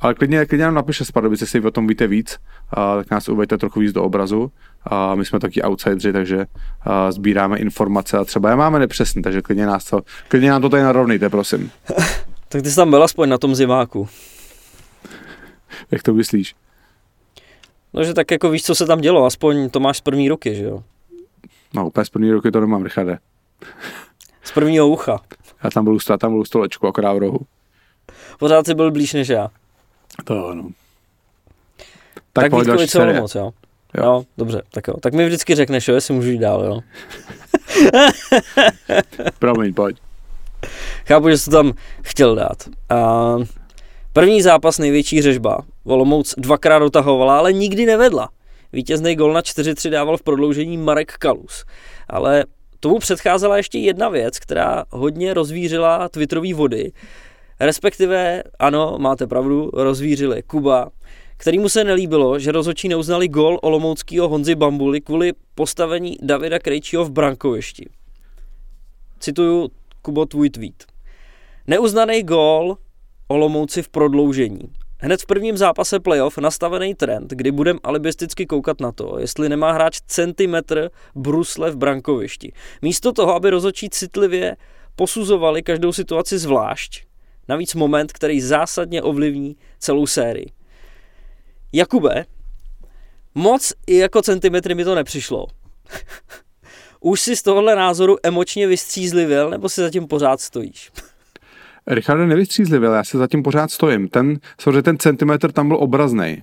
Ale 0.00 0.14
klidně, 0.14 0.46
klidně 0.46 0.64
nám 0.64 0.74
napište 0.74 1.04
z 1.04 1.10
Pardubice, 1.10 1.42
jestli 1.42 1.60
o 1.60 1.70
tom 1.70 1.86
víte 1.86 2.06
víc, 2.06 2.38
a 2.70 2.96
tak 2.96 3.10
nás 3.10 3.28
uveďte 3.28 3.58
trochu 3.58 3.80
víc 3.80 3.92
do 3.92 4.04
obrazu. 4.04 4.52
A 4.82 5.14
my 5.14 5.24
jsme 5.24 5.40
taky 5.40 5.62
outsideri, 5.62 6.12
takže 6.12 6.46
a 6.80 7.12
sbíráme 7.12 7.58
informace 7.58 8.18
a 8.18 8.24
třeba 8.24 8.50
je 8.50 8.56
máme 8.56 8.78
nepřesný, 8.78 9.22
takže 9.22 9.42
klidně, 9.42 9.66
nás 9.66 9.84
to, 9.84 10.02
klidně 10.28 10.50
nám 10.50 10.62
to 10.62 10.68
tady 10.68 10.82
narovnejte, 10.82 11.28
prosím. 11.30 11.70
tak 12.48 12.62
ty 12.62 12.70
jsi 12.70 12.76
tam 12.76 12.90
byl 12.90 13.02
aspoň 13.02 13.28
na 13.28 13.38
tom 13.38 13.54
zimáku. 13.54 14.08
Jak 15.90 16.02
to 16.02 16.14
myslíš? 16.14 16.54
No, 17.94 18.04
že 18.04 18.14
tak 18.14 18.30
jako 18.30 18.50
víš, 18.50 18.62
co 18.62 18.74
se 18.74 18.86
tam 18.86 19.00
dělo, 19.00 19.26
aspoň 19.26 19.70
to 19.70 19.80
máš 19.80 19.96
z 19.96 20.00
první 20.00 20.28
ruky, 20.28 20.54
že 20.54 20.64
jo? 20.64 20.82
No, 21.74 21.86
úplně 21.86 22.04
z 22.04 22.10
první 22.10 22.32
ruky 22.32 22.50
to 22.50 22.60
nemám, 22.60 22.82
Richarde. 22.82 23.18
Z 24.42 24.52
prvního 24.52 24.88
ucha. 24.88 25.20
Já 25.64 25.70
tam 25.70 25.84
byl, 25.84 25.98
tam 26.18 26.32
byl 26.32 26.40
u 26.40 26.44
stolečku, 26.44 26.86
akorát 26.86 27.12
v 27.12 27.18
rohu. 27.18 27.38
Pořád 28.38 28.66
jsi 28.66 28.74
byl 28.74 28.90
blíž 28.90 29.12
než 29.12 29.28
já. 29.28 29.50
To 30.24 30.48
ano. 30.48 30.70
Tak, 32.32 32.50
tak 32.50 32.60
Vítkovice 32.60 33.02
Olomouc, 33.02 33.34
jo? 33.34 33.52
Jo. 33.96 34.04
jo. 34.04 34.24
dobře, 34.38 34.62
tak 34.70 34.88
jo. 34.88 34.94
Tak 35.00 35.14
mi 35.14 35.26
vždycky 35.26 35.54
řekneš, 35.54 35.88
jo, 35.88 35.94
jestli 35.94 36.14
můžu 36.14 36.30
jít 36.30 36.38
dál, 36.38 36.64
jo. 36.64 36.80
Promiň, 39.38 39.74
pojď. 39.74 39.96
Chápu, 41.06 41.28
že 41.28 41.38
jsi 41.38 41.50
to 41.50 41.56
tam 41.56 41.72
chtěl 42.02 42.34
dát. 42.34 42.68
A 42.88 43.36
první 44.12 44.42
zápas 44.42 44.78
největší 44.78 45.22
řežba. 45.22 45.58
Olomouc 45.84 46.34
dvakrát 46.38 46.78
dotahovala, 46.78 47.38
ale 47.38 47.52
nikdy 47.52 47.86
nevedla. 47.86 48.28
Vítězný 48.72 49.16
gol 49.16 49.32
na 49.32 49.40
4-3 49.40 49.90
dával 49.90 50.16
v 50.16 50.22
prodloužení 50.22 50.76
Marek 50.76 51.12
Kalus. 51.12 51.64
Ale 52.08 52.44
tomu 52.80 52.98
předcházela 52.98 53.56
ještě 53.56 53.78
jedna 53.78 54.08
věc, 54.08 54.38
která 54.38 54.84
hodně 54.90 55.34
rozvířila 55.34 56.08
Twitterové 56.08 56.54
vody. 56.54 56.92
Respektive, 57.60 58.42
ano, 58.58 58.96
máte 58.98 59.26
pravdu, 59.26 59.70
rozvířili 59.74 60.42
Kuba, 60.42 60.90
kterýmu 61.36 61.68
se 61.68 61.84
nelíbilo, 61.84 62.38
že 62.38 62.52
rozhodčí 62.52 62.88
neuznali 62.88 63.28
gol 63.28 63.58
olomouckého 63.62 64.28
Honzy 64.28 64.54
Bambuly 64.54 65.00
kvůli 65.00 65.32
postavení 65.54 66.16
Davida 66.22 66.58
Krejčího 66.58 67.04
v 67.04 67.10
brankovišti. 67.10 67.88
Cituju 69.20 69.68
Kubo 70.02 70.26
tvůj 70.26 70.50
tweet. 70.50 70.84
Neuznaný 71.66 72.22
gol 72.22 72.76
Olomouci 73.28 73.82
v 73.82 73.88
prodloužení. 73.88 74.60
Hned 75.00 75.22
v 75.22 75.26
prvním 75.26 75.56
zápase 75.56 76.00
playoff 76.00 76.38
nastavený 76.38 76.94
trend, 76.94 77.30
kdy 77.30 77.50
budeme 77.50 77.78
alibisticky 77.82 78.46
koukat 78.46 78.80
na 78.80 78.92
to, 78.92 79.18
jestli 79.18 79.48
nemá 79.48 79.72
hráč 79.72 80.00
centimetr 80.06 80.90
brusle 81.14 81.70
v 81.70 81.76
brankovišti. 81.76 82.52
Místo 82.82 83.12
toho, 83.12 83.34
aby 83.34 83.50
rozhodčí 83.50 83.90
citlivě 83.90 84.56
posuzovali 84.96 85.62
každou 85.62 85.92
situaci 85.92 86.38
zvlášť, 86.38 87.07
navíc 87.48 87.74
moment, 87.74 88.12
který 88.12 88.40
zásadně 88.40 89.02
ovlivní 89.02 89.56
celou 89.78 90.06
sérii. 90.06 90.52
Jakube, 91.72 92.24
moc 93.34 93.72
i 93.86 93.96
jako 93.96 94.22
centimetry 94.22 94.74
mi 94.74 94.84
to 94.84 94.94
nepřišlo. 94.94 95.46
Už 97.00 97.20
si 97.20 97.36
z 97.36 97.42
tohohle 97.42 97.76
názoru 97.76 98.16
emočně 98.22 98.66
vystřízlivěl, 98.66 99.50
nebo 99.50 99.68
si 99.68 99.80
zatím 99.80 100.06
pořád 100.06 100.40
stojíš? 100.40 100.90
Richardo 101.86 102.26
nevystřízlivěl, 102.26 102.92
já 102.92 103.04
se 103.04 103.18
zatím 103.18 103.42
pořád 103.42 103.70
stojím. 103.70 104.08
Ten, 104.08 104.38
samozřejmě 104.60 104.82
ten 104.82 104.98
centimetr 104.98 105.52
tam 105.52 105.68
byl 105.68 105.76
obrazný. 105.80 106.42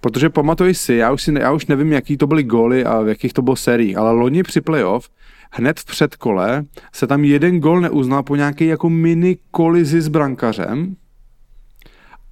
Protože 0.00 0.30
pamatuj 0.30 0.74
si, 0.74 0.94
já 0.94 1.12
už, 1.12 1.22
si, 1.22 1.34
já 1.38 1.52
už 1.52 1.66
nevím, 1.66 1.92
jaký 1.92 2.16
to 2.16 2.26
byly 2.26 2.42
góly 2.42 2.84
a 2.84 3.00
v 3.00 3.08
jakých 3.08 3.32
to 3.32 3.42
bylo 3.42 3.56
sériích, 3.56 3.96
ale 3.96 4.12
loni 4.12 4.42
při 4.42 4.60
playoff 4.60 5.08
hned 5.56 5.80
v 5.80 5.84
předkole 5.84 6.64
se 6.92 7.06
tam 7.06 7.24
jeden 7.24 7.60
gol 7.60 7.80
neuznal 7.80 8.22
po 8.22 8.36
nějaké 8.36 8.64
jako 8.64 8.90
mini 8.90 9.36
kolizi 9.50 10.02
s 10.02 10.08
brankařem 10.08 10.96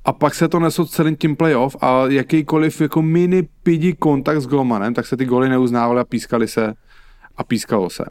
a 0.05 0.13
pak 0.13 0.35
se 0.35 0.49
to 0.49 0.59
neslo 0.59 0.87
celým 0.87 1.17
tím 1.17 1.37
playoff 1.37 1.77
a 1.81 2.07
jakýkoliv 2.09 2.81
jako 2.81 3.03
mini 3.03 3.43
pidi 3.63 3.93
kontakt 3.93 4.41
s 4.41 4.47
golmanem, 4.47 4.95
tak 4.95 5.07
se 5.07 5.17
ty 5.17 5.25
goly 5.25 5.49
neuznávaly 5.49 6.01
a 6.01 6.05
pískali 6.05 6.49
se 6.49 6.75
a 7.37 7.45
pískalo 7.45 7.91
se. 7.91 8.05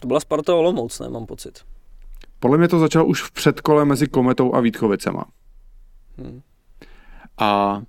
To 0.00 0.06
byla 0.06 0.20
Sparta 0.20 0.54
Olomouc, 0.54 1.00
ne, 1.00 1.08
mám 1.08 1.26
pocit. 1.26 1.60
Podle 2.38 2.58
mě 2.58 2.68
to 2.68 2.78
začalo 2.78 3.06
už 3.06 3.22
v 3.22 3.30
předkole 3.30 3.84
mezi 3.84 4.06
Kometou 4.06 4.54
a 4.54 4.60
Vítkovicema. 4.60 5.24
Hmm. 6.18 6.40
A 7.38 7.82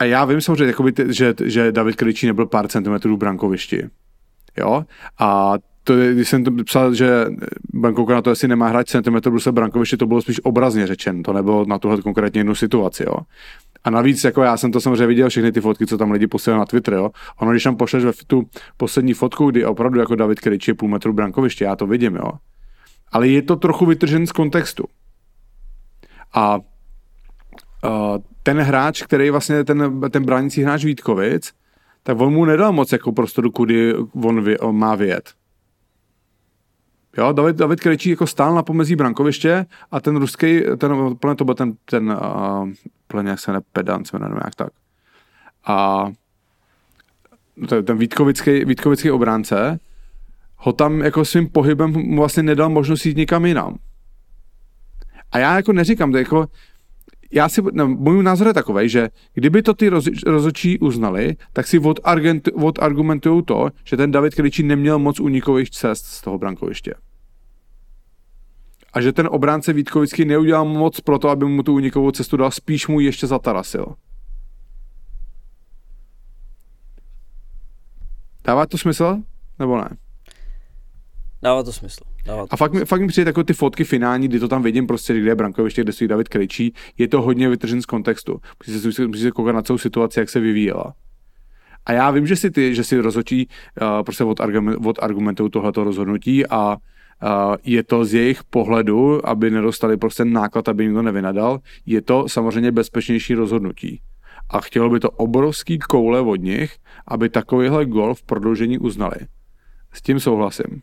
a 0.00 0.04
já 0.04 0.24
vím 0.24 0.40
samozřejmě, 0.40 0.66
jakoby, 0.66 0.92
že, 1.08 1.34
že 1.44 1.72
David 1.72 1.96
Krejčí 1.96 2.26
nebyl 2.26 2.46
pár 2.46 2.68
centimetrů 2.68 3.16
v 3.16 3.18
brankovišti. 3.18 3.88
Jo? 4.58 4.84
A 5.18 5.54
to, 5.84 5.96
když 5.96 6.28
jsem 6.28 6.44
to 6.44 6.50
psal, 6.64 6.94
že 6.94 7.26
Bankovka 7.74 8.14
na 8.14 8.22
to 8.22 8.30
asi 8.30 8.48
nemá 8.48 8.68
hrát 8.68 8.88
centimetr 8.88 9.40
se 9.40 9.52
brankoviště, 9.52 9.96
to 9.96 10.06
bylo 10.06 10.22
spíš 10.22 10.40
obrazně 10.44 10.86
řečen, 10.86 11.22
to 11.22 11.32
nebylo 11.32 11.64
na 11.64 11.78
tuhle 11.78 12.02
konkrétně 12.02 12.40
jednu 12.40 12.54
situaci, 12.54 13.04
jo. 13.06 13.14
A 13.84 13.90
navíc, 13.90 14.24
jako 14.24 14.42
já 14.42 14.56
jsem 14.56 14.72
to 14.72 14.80
samozřejmě 14.80 15.06
viděl, 15.06 15.28
všechny 15.28 15.52
ty 15.52 15.60
fotky, 15.60 15.86
co 15.86 15.98
tam 15.98 16.10
lidi 16.10 16.26
posílali 16.26 16.58
na 16.58 16.66
Twitter, 16.66 16.94
jo. 16.94 17.10
Ono, 17.40 17.50
když 17.50 17.62
tam 17.62 17.76
pošleš 17.76 18.04
ve 18.04 18.12
tu 18.26 18.42
poslední 18.76 19.14
fotku, 19.14 19.50
kdy 19.50 19.64
opravdu 19.64 20.00
jako 20.00 20.14
David 20.14 20.40
Krejčí 20.40 20.70
je 20.70 20.74
půl 20.74 20.88
metru 20.88 21.12
brankoviště, 21.12 21.64
já 21.64 21.76
to 21.76 21.86
vidím, 21.86 22.14
jo. 22.14 22.32
Ale 23.12 23.28
je 23.28 23.42
to 23.42 23.56
trochu 23.56 23.86
vytržen 23.86 24.26
z 24.26 24.32
kontextu. 24.32 24.84
A 26.34 26.60
ten 28.42 28.58
hráč, 28.58 29.02
který 29.02 29.30
vlastně 29.30 29.64
ten, 29.64 30.00
ten 30.10 30.24
bránící 30.24 30.62
hráč 30.62 30.84
Vítkovic, 30.84 31.52
tak 32.02 32.20
on 32.20 32.32
mu 32.32 32.44
nedal 32.44 32.72
moc 32.72 32.92
jako 32.92 33.12
prostoru, 33.12 33.50
kudy 33.50 33.94
on, 33.94 34.44
on 34.60 34.76
má 34.76 34.94
vyjet. 34.94 35.34
Jo, 37.18 37.32
David, 37.32 37.56
David 37.56 37.80
Krejčí 37.80 38.10
jako 38.10 38.26
stál 38.26 38.54
na 38.54 38.62
pomezí 38.62 38.96
brankoviště 38.96 39.66
a 39.90 40.00
ten 40.00 40.16
ruský, 40.16 40.60
ten, 40.78 41.16
plně 41.16 41.36
to 41.36 41.44
byl 41.44 41.54
ten, 41.54 41.72
ten 41.84 42.10
uh, 42.10 42.68
plně 43.06 43.36
se 43.36 43.52
ne 43.52 43.60
pedant, 43.72 44.06
se 44.06 44.18
jmenuje 44.18 44.40
jak 44.44 44.54
tak. 44.54 44.72
A 45.66 46.06
ten, 47.84 47.98
Vítkovický, 47.98 48.64
Vítkovický 48.64 49.10
obránce 49.10 49.80
ho 50.56 50.72
tam 50.72 51.00
jako 51.00 51.24
svým 51.24 51.48
pohybem 51.48 52.16
vlastně 52.16 52.42
nedal 52.42 52.68
možnost 52.68 53.06
jít 53.06 53.16
nikam 53.16 53.46
jinam. 53.46 53.78
A 55.32 55.38
já 55.38 55.56
jako 55.56 55.72
neříkám, 55.72 56.12
to 56.12 56.18
jako, 56.18 56.46
já 57.30 57.48
si, 57.48 57.62
no, 57.72 57.88
můj 57.88 58.22
názor 58.22 58.46
je 58.46 58.54
takový, 58.54 58.88
že 58.88 59.08
kdyby 59.34 59.62
to 59.62 59.74
ty 59.74 59.88
roz, 59.88 60.04
rozočí 60.26 60.78
uznali, 60.78 61.36
tak 61.52 61.66
si 61.66 61.78
od, 61.78 62.00
odargumentují 62.54 63.42
to, 63.44 63.68
že 63.84 63.96
ten 63.96 64.10
David 64.10 64.34
Krejčí 64.34 64.62
neměl 64.62 64.98
moc 64.98 65.20
unikových 65.20 65.70
cest 65.70 66.06
z 66.06 66.20
toho 66.20 66.38
brankoviště. 66.38 66.94
A 68.92 69.00
že 69.00 69.12
ten 69.12 69.28
obránce 69.30 69.72
Vítkovický 69.72 70.24
neudělal 70.24 70.64
moc 70.64 71.00
pro 71.00 71.18
to, 71.18 71.28
aby 71.28 71.44
mu 71.44 71.62
tu 71.62 71.74
unikovou 71.74 72.10
cestu 72.10 72.36
dal, 72.36 72.50
spíš 72.50 72.88
mu 72.88 73.00
ještě 73.00 73.26
zatarasil. 73.26 73.94
Dává 78.44 78.66
to 78.66 78.78
smysl? 78.78 79.16
Nebo 79.58 79.76
ne? 79.76 79.88
Dává 81.42 81.62
to 81.62 81.72
smysl. 81.72 82.09
A 82.50 82.56
fakt 82.56 82.72
mi, 82.72 82.84
fakt 82.84 83.00
mi 83.00 83.06
přijde 83.06 83.28
jako 83.28 83.44
ty 83.44 83.52
fotky 83.52 83.84
finální, 83.84 84.28
kdy 84.28 84.40
to 84.40 84.48
tam 84.48 84.62
vidím 84.62 84.86
prostě, 84.86 85.20
kde 85.20 85.30
je 85.30 85.34
brankoviště, 85.34 85.82
kde 85.82 85.92
stojí 85.92 86.08
David 86.08 86.28
Krejčí, 86.28 86.74
je 86.98 87.08
to 87.08 87.22
hodně 87.22 87.48
vytržen 87.48 87.82
z 87.82 87.86
kontextu. 87.86 88.40
Musíte 88.66 88.92
se, 88.92 89.06
musí 89.06 89.22
se 89.22 89.30
koukat 89.30 89.54
na 89.54 89.62
celou 89.62 89.78
situaci, 89.78 90.20
jak 90.20 90.30
se 90.30 90.40
vyvíjela. 90.40 90.94
A 91.86 91.92
já 91.92 92.10
vím, 92.10 92.26
že 92.26 92.36
si 92.36 92.50
ty, 92.50 92.74
že 92.74 92.84
si 92.84 93.00
rozhodčí 93.00 93.48
uh, 93.48 94.02
prostě 94.02 94.24
od, 94.24 94.40
argument, 95.00 95.40
od 95.40 95.52
tohleto 95.52 95.84
rozhodnutí 95.84 96.46
a 96.46 96.76
Uh, 97.22 97.56
je 97.64 97.82
to 97.84 98.04
z 98.04 98.14
jejich 98.14 98.44
pohledu, 98.44 99.28
aby 99.28 99.50
nedostali 99.50 99.96
prostě 99.96 100.24
náklad, 100.24 100.68
aby 100.68 100.92
to 100.92 101.02
nevynadal, 101.02 101.58
je 101.86 102.02
to 102.02 102.28
samozřejmě 102.28 102.72
bezpečnější 102.72 103.34
rozhodnutí. 103.34 104.00
A 104.50 104.60
chtělo 104.60 104.90
by 104.90 105.00
to 105.00 105.10
obrovský 105.10 105.78
koule 105.78 106.20
od 106.20 106.36
nich, 106.36 106.76
aby 107.08 107.28
takovýhle 107.28 107.86
gol 107.86 108.14
v 108.14 108.22
prodloužení 108.22 108.78
uznali. 108.78 109.16
S 109.92 110.02
tím 110.02 110.20
souhlasím 110.20 110.82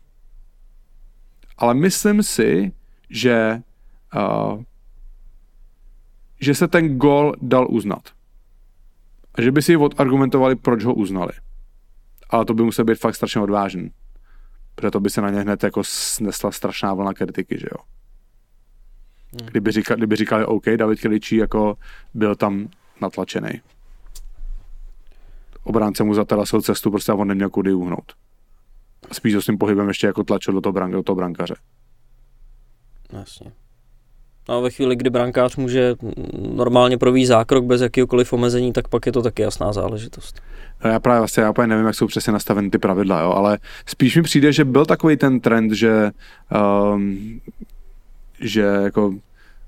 ale 1.58 1.74
myslím 1.74 2.22
si, 2.22 2.72
že, 3.10 3.62
uh, 4.16 4.62
že 6.40 6.54
se 6.54 6.68
ten 6.68 6.98
gol 6.98 7.34
dal 7.42 7.66
uznat. 7.70 8.08
A 9.34 9.42
že 9.42 9.52
by 9.52 9.62
si 9.62 9.76
odargumentovali, 9.76 10.56
proč 10.56 10.84
ho 10.84 10.94
uznali. 10.94 11.32
Ale 12.30 12.44
to 12.44 12.54
by 12.54 12.62
musel 12.62 12.84
být 12.84 12.98
fakt 12.98 13.14
strašně 13.14 13.40
odvážný. 13.40 13.90
Proto 14.74 15.00
by 15.00 15.10
se 15.10 15.20
na 15.20 15.30
ně 15.30 15.40
hned 15.40 15.62
jako 15.62 15.84
snesla 15.84 16.52
strašná 16.52 16.94
vlna 16.94 17.14
kritiky, 17.14 17.58
že 17.58 17.66
jo. 17.72 17.84
Hmm. 19.40 19.48
Kdyby, 19.50 19.72
říkali, 19.72 19.98
kdyby 19.98 20.16
říkali, 20.16 20.46
OK, 20.46 20.64
David 20.76 21.00
Kiličí 21.00 21.36
jako 21.36 21.76
byl 22.14 22.36
tam 22.36 22.68
natlačený. 23.00 23.60
Obránce 25.64 26.04
mu 26.04 26.14
zatarasil 26.14 26.62
cestu, 26.62 26.90
prostě 26.90 27.12
a 27.12 27.14
on 27.14 27.28
neměl 27.28 27.50
kudy 27.50 27.72
uhnout 27.72 28.12
spíš 29.12 29.34
s 29.34 29.44
tím 29.44 29.58
pohybem 29.58 29.88
ještě 29.88 30.06
jako 30.06 30.24
tlačil 30.24 30.54
do 30.54 30.60
toho, 30.60 30.72
brank, 30.72 30.92
do 30.92 31.02
toho 31.02 31.16
brankaře. 31.16 31.54
Jasně. 33.12 33.52
No 34.48 34.56
a 34.56 34.60
ve 34.60 34.70
chvíli, 34.70 34.96
kdy 34.96 35.10
brankář 35.10 35.56
může 35.56 35.94
normálně 36.54 36.98
provést 36.98 37.26
zákrok 37.26 37.64
bez 37.64 37.80
jakýkoliv 37.80 38.32
omezení, 38.32 38.72
tak 38.72 38.88
pak 38.88 39.06
je 39.06 39.12
to 39.12 39.22
taky 39.22 39.42
jasná 39.42 39.72
záležitost. 39.72 40.42
No 40.84 40.90
já 40.90 41.00
právě 41.00 41.20
vlastně, 41.20 41.42
já 41.42 41.50
úplně 41.50 41.66
nevím, 41.66 41.86
jak 41.86 41.94
jsou 41.94 42.06
přesně 42.06 42.32
nastaveny 42.32 42.70
ty 42.70 42.78
pravidla, 42.78 43.20
jo, 43.20 43.30
ale 43.30 43.58
spíš 43.86 44.16
mi 44.16 44.22
přijde, 44.22 44.52
že 44.52 44.64
byl 44.64 44.86
takový 44.86 45.16
ten 45.16 45.40
trend, 45.40 45.72
že, 45.72 46.10
um, 46.94 47.40
že 48.40 48.60
jako 48.60 49.14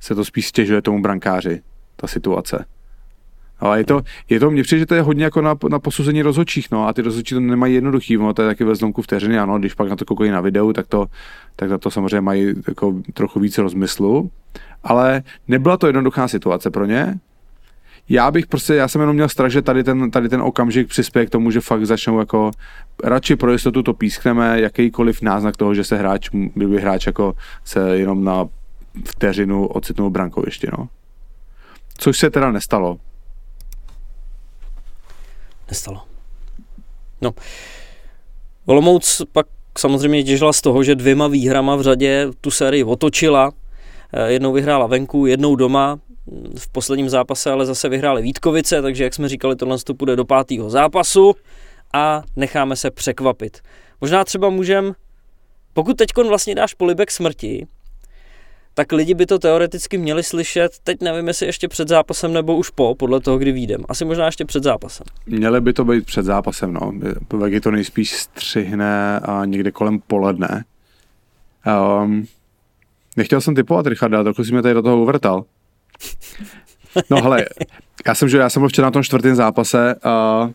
se 0.00 0.14
to 0.14 0.24
spíš 0.24 0.48
stěžuje 0.48 0.83
tomu 0.83 1.03
brankáři, 1.03 1.62
ta 1.96 2.07
situace. 2.07 2.64
Ale 3.60 3.80
je 3.80 3.84
to, 3.84 4.02
je 4.28 4.40
to 4.40 4.50
mně 4.50 4.62
přijde, 4.62 4.78
že 4.78 4.86
to 4.86 4.94
je 4.94 5.02
hodně 5.02 5.24
jako 5.24 5.40
na, 5.40 5.54
na 5.70 5.78
posuzení 5.78 6.22
rozhodčích, 6.22 6.70
no 6.70 6.88
a 6.88 6.92
ty 6.92 7.02
rozhodčí 7.02 7.34
to 7.34 7.40
nemají 7.40 7.74
jednoduchý, 7.74 8.16
no, 8.16 8.34
to 8.34 8.42
je 8.42 8.48
taky 8.48 8.64
ve 8.64 8.74
zlomku 8.74 9.02
vteřiny, 9.02 9.38
ano, 9.38 9.58
když 9.58 9.74
pak 9.74 9.88
na 9.88 9.96
to 9.96 10.04
koukají 10.04 10.30
na 10.30 10.40
videu, 10.40 10.72
tak 10.72 10.86
to, 10.86 11.06
tak 11.56 11.70
na 11.70 11.78
to 11.78 11.90
samozřejmě 11.90 12.20
mají 12.20 12.54
jako 12.68 12.94
trochu 13.14 13.40
více 13.40 13.62
rozmyslu, 13.62 14.30
ale 14.84 15.22
nebyla 15.48 15.76
to 15.76 15.86
jednoduchá 15.86 16.28
situace 16.28 16.70
pro 16.70 16.86
ně, 16.86 17.20
já 18.12 18.30
bych 18.30 18.46
prostě, 18.46 18.74
já 18.74 18.88
jsem 18.88 19.00
jenom 19.00 19.16
měl 19.16 19.28
strach, 19.28 19.50
že 19.50 19.62
tady 19.62 19.84
ten, 19.84 20.10
tady 20.10 20.28
ten 20.28 20.42
okamžik 20.42 20.88
přispěje 20.88 21.26
k 21.26 21.30
tomu, 21.30 21.50
že 21.50 21.60
fakt 21.60 21.86
začnou 21.86 22.18
jako, 22.18 22.50
radši 23.04 23.36
pro 23.36 23.52
jistotu 23.52 23.82
to 23.82 23.94
pískneme, 23.94 24.60
jakýkoliv 24.60 25.22
náznak 25.22 25.56
toho, 25.56 25.74
že 25.74 25.84
se 25.84 25.96
hráč, 25.96 26.28
by 26.56 26.80
hráč 26.80 27.06
jako 27.06 27.34
se 27.64 27.98
jenom 27.98 28.24
na 28.24 28.48
vteřinu 29.04 29.66
ocitnul 29.66 30.10
brankoviště, 30.10 30.68
no. 30.78 30.88
Což 31.98 32.18
se 32.18 32.30
teda 32.30 32.52
nestalo. 32.52 32.98
Nestalo. 35.70 36.02
No. 37.20 37.35
Olomouc 38.66 39.22
pak 39.33 39.46
samozřejmě 39.78 40.24
těžila 40.24 40.52
z 40.52 40.61
toho, 40.61 40.83
že 40.83 40.94
dvěma 40.94 41.28
výhrama 41.28 41.76
v 41.76 41.83
řadě 41.83 42.26
tu 42.40 42.50
sérii 42.50 42.85
otočila. 42.85 43.52
Eh, 44.12 44.33
jednou 44.33 44.52
vyhrála 44.52 44.87
venku, 44.87 45.26
jednou 45.26 45.56
doma. 45.56 45.98
V 46.59 46.68
posledním 46.68 47.09
zápase 47.09 47.50
ale 47.50 47.66
zase 47.66 47.88
vyhráli 47.88 48.22
Vítkovice, 48.22 48.83
takže 48.83 49.04
jak 49.04 49.14
jsme 49.14 49.28
říkali, 49.28 49.56
tohle 49.56 49.78
to 49.78 49.94
půjde 49.94 50.16
do 50.16 50.24
pátého 50.24 50.70
zápasu 50.70 51.35
a 51.92 52.22
necháme 52.37 52.76
se 52.76 52.90
překvapit. 52.90 53.59
Možná 54.00 54.24
třeba 54.24 54.50
můžem, 54.50 54.92
pokud 55.72 55.96
teď 55.96 56.09
vlastně 56.28 56.54
dáš 56.54 56.74
polibek 56.74 57.11
smrti, 57.11 57.66
tak 58.74 58.92
lidi 58.92 59.14
by 59.14 59.26
to 59.26 59.38
teoreticky 59.38 59.98
měli 59.98 60.22
slyšet, 60.22 60.72
teď 60.85 61.00
nevím, 61.00 61.28
jestli 61.28 61.46
ještě 61.46 61.68
před 61.68 61.88
zápasem 61.88 62.33
nebo 62.33 62.56
už 62.56 62.70
po, 62.70 62.94
podle 62.94 63.20
toho, 63.20 63.38
kdy 63.38 63.52
výjdem. 63.52 63.85
Asi 63.88 64.04
možná 64.04 64.26
ještě 64.26 64.44
před 64.44 64.62
zápasem. 64.62 65.06
Měli 65.26 65.61
by 65.61 65.72
to 65.72 65.85
být 65.85 66.06
před 66.06 66.24
zápasem, 66.24 66.72
no. 66.72 66.92
Vegy 67.33 67.61
to 67.61 67.70
nejspíš 67.70 68.12
střihne 68.12 69.20
a 69.20 69.44
někde 69.44 69.70
kolem 69.70 70.00
poledne. 70.06 70.64
Um, 72.02 72.26
nechtěl 73.16 73.40
jsem 73.40 73.54
typovat, 73.54 73.87
Richarda, 73.87 74.22
trochu 74.22 74.44
si 74.44 74.52
mě 74.52 74.62
tady 74.62 74.74
do 74.74 74.83
toho 74.83 75.02
uvrtal. 75.02 75.44
No 77.11 77.22
hele, 77.22 77.46
já 78.06 78.14
jsem, 78.14 78.28
že 78.28 78.38
já 78.38 78.50
jsem 78.50 78.61
byl 78.61 78.68
včera 78.68 78.87
na 78.87 78.90
tom 78.90 79.02
čtvrtém 79.02 79.35
zápase 79.35 79.94
a 79.94 80.50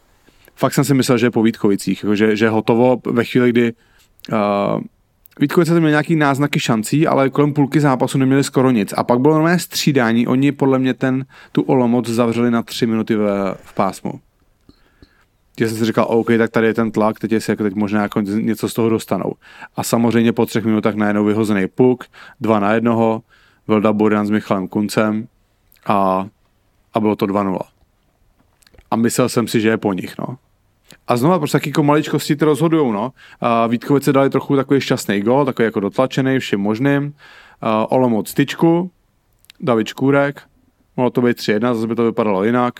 fakt 0.55 0.73
jsem 0.73 0.83
si 0.83 0.93
myslel, 0.93 1.17
že 1.17 1.25
je 1.25 1.31
po 1.31 1.43
Vítkovicích, 1.43 2.03
jako 2.03 2.15
že, 2.15 2.35
že 2.35 2.45
je 2.45 2.49
hotovo 2.49 2.97
ve 3.05 3.23
chvíli, 3.23 3.49
kdy 3.49 3.73
uh, 4.31 4.37
Vítkovice 5.39 5.71
tam 5.71 5.79
měli 5.79 5.91
nějaký 5.91 6.15
náznaky 6.15 6.59
šancí, 6.59 7.07
ale 7.07 7.29
kolem 7.29 7.53
půlky 7.53 7.79
zápasu 7.79 8.17
neměli 8.17 8.43
skoro 8.43 8.71
nic. 8.71 8.93
A 8.97 9.03
pak 9.03 9.19
bylo 9.19 9.33
normálně 9.33 9.59
střídání, 9.59 10.27
oni 10.27 10.51
podle 10.51 10.79
mě 10.79 10.93
ten, 10.93 11.25
tu 11.51 11.61
Olomouc 11.61 12.09
zavřeli 12.09 12.51
na 12.51 12.63
tři 12.63 12.87
minuty 12.87 13.15
v, 13.15 13.55
v 13.63 13.73
pásmu. 13.73 14.19
Že 15.59 15.69
jsem 15.69 15.77
si 15.77 15.85
říkal, 15.85 16.05
OK, 16.09 16.27
tak 16.37 16.51
tady 16.51 16.67
je 16.67 16.73
ten 16.73 16.91
tlak, 16.91 17.19
teď 17.19 17.43
si 17.43 17.51
jako 17.51 17.63
teď 17.63 17.73
možná 17.73 18.01
jako 18.01 18.21
něco 18.21 18.69
z 18.69 18.73
toho 18.73 18.89
dostanou. 18.89 19.33
A 19.75 19.83
samozřejmě 19.83 20.33
po 20.33 20.45
třech 20.45 20.65
minutách 20.65 20.95
najednou 20.95 21.25
vyhozený 21.25 21.67
puk, 21.67 22.03
dva 22.41 22.59
na 22.59 22.73
jednoho, 22.73 23.21
Velda 23.67 23.93
Burian 23.93 24.27
s 24.27 24.29
Michalem 24.29 24.67
Kuncem 24.67 25.27
a, 25.85 26.27
a 26.93 26.99
bylo 26.99 27.15
to 27.15 27.25
2-0. 27.25 27.59
A 28.91 28.95
myslel 28.95 29.29
jsem 29.29 29.47
si, 29.47 29.61
že 29.61 29.69
je 29.69 29.77
po 29.77 29.93
nich, 29.93 30.17
no. 30.19 30.37
A 31.07 31.17
znova 31.17 31.39
prostě 31.39 31.57
taky 31.57 31.69
jako 31.69 31.83
maličkosti 31.83 32.35
ty 32.35 32.45
rozhodujou, 32.45 32.91
no. 32.91 33.11
Vítkovice 33.67 34.13
dali 34.13 34.29
trochu 34.29 34.55
takový 34.55 34.81
šťastný 34.81 35.21
gol, 35.21 35.45
takový 35.45 35.65
jako 35.65 35.79
dotlačený 35.79 36.39
všem 36.39 36.59
možným. 36.59 37.13
A 37.61 37.91
Olomouc 37.91 38.33
tyčku, 38.33 38.91
David 39.59 39.87
Škůrek, 39.87 40.41
mohlo 40.97 41.09
to 41.09 41.21
být 41.21 41.37
3-1, 41.37 41.73
zase 41.73 41.87
by 41.87 41.95
to 41.95 42.03
vypadalo 42.03 42.43
jinak. 42.43 42.73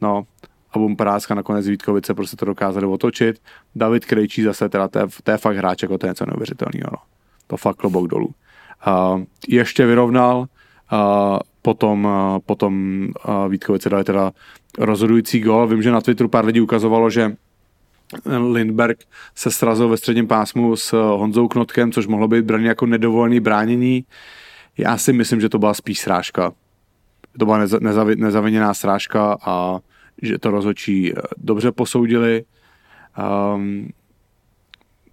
No, 0.00 0.24
a 0.72 0.78
bum 0.78 0.96
parácka 0.96 1.34
nakonec 1.34 1.66
Vítkovice 1.66 2.14
prostě 2.14 2.36
to 2.36 2.44
dokázali 2.44 2.86
otočit. 2.86 3.42
David 3.74 4.04
Krejčí 4.04 4.42
zase 4.42 4.68
teda, 4.68 4.88
to 4.88 4.98
je, 4.98 5.06
to 5.24 5.30
je 5.30 5.36
fakt 5.36 5.56
hráč, 5.56 5.82
jako 5.82 5.98
to 5.98 6.06
je 6.06 6.10
něco 6.10 6.26
neuvěřitelného, 6.26 6.88
no. 6.92 6.98
To 7.46 7.56
fakt 7.56 7.76
klobouk 7.76 8.08
dolů. 8.08 8.30
A 8.84 9.22
ještě 9.48 9.86
vyrovnal, 9.86 10.46
a 10.90 11.38
potom, 11.62 12.06
a 12.06 12.40
potom 12.46 13.04
a 13.22 13.46
Vítkovice 13.46 13.90
dali 13.90 14.04
teda 14.04 14.32
rozhodující 14.78 15.40
gol. 15.40 15.66
Vím, 15.66 15.82
že 15.82 15.90
na 15.90 16.00
Twitteru 16.00 16.28
pár 16.28 16.44
lidí 16.44 16.60
ukazovalo, 16.60 17.10
že 17.10 17.36
Lindberg 18.52 18.98
se 19.34 19.50
srazil 19.50 19.88
ve 19.88 19.96
středním 19.96 20.26
pásmu 20.26 20.76
s 20.76 20.92
Honzou 20.92 21.48
Knotkem, 21.48 21.92
což 21.92 22.06
mohlo 22.06 22.28
být 22.28 22.44
braný 22.44 22.64
jako 22.64 22.86
nedovolený 22.86 23.40
bránění. 23.40 24.04
Já 24.78 24.98
si 24.98 25.12
myslím, 25.12 25.40
že 25.40 25.48
to 25.48 25.58
byla 25.58 25.74
spíš 25.74 26.00
srážka. 26.00 26.52
To 27.38 27.44
byla 27.44 27.58
neza, 27.58 27.78
nezavi, 27.80 28.16
nezaviněná 28.16 28.74
srážka 28.74 29.38
a 29.46 29.78
že 30.22 30.38
to 30.38 30.50
rozhodčí 30.50 31.12
dobře 31.36 31.72
posoudili. 31.72 32.44
Um, 33.54 33.88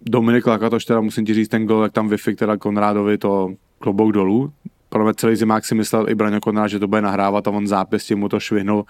Dominik 0.02 0.46
Lakatoš, 0.46 0.84
teda 0.84 1.00
musím 1.00 1.24
ti 1.26 1.34
říct, 1.34 1.48
ten 1.48 1.66
gol, 1.66 1.82
jak 1.82 1.92
tam 1.92 2.08
Wi-Fi, 2.08 2.36
teda 2.36 2.56
Konrádovi, 2.56 3.18
to 3.18 3.54
klobouk 3.78 4.12
dolů. 4.12 4.52
Pro 4.92 5.04
mě 5.04 5.14
celý 5.14 5.36
zimák 5.36 5.64
si 5.64 5.74
myslel 5.74 6.08
i 6.08 6.14
Braňo 6.14 6.40
Konrád, 6.40 6.70
že 6.70 6.78
to 6.78 6.88
bude 6.88 7.02
nahrávat 7.02 7.48
a 7.48 7.50
on 7.50 7.66
zápěstí 7.66 8.14
mu 8.14 8.28
to 8.28 8.40
švihnul. 8.40 8.84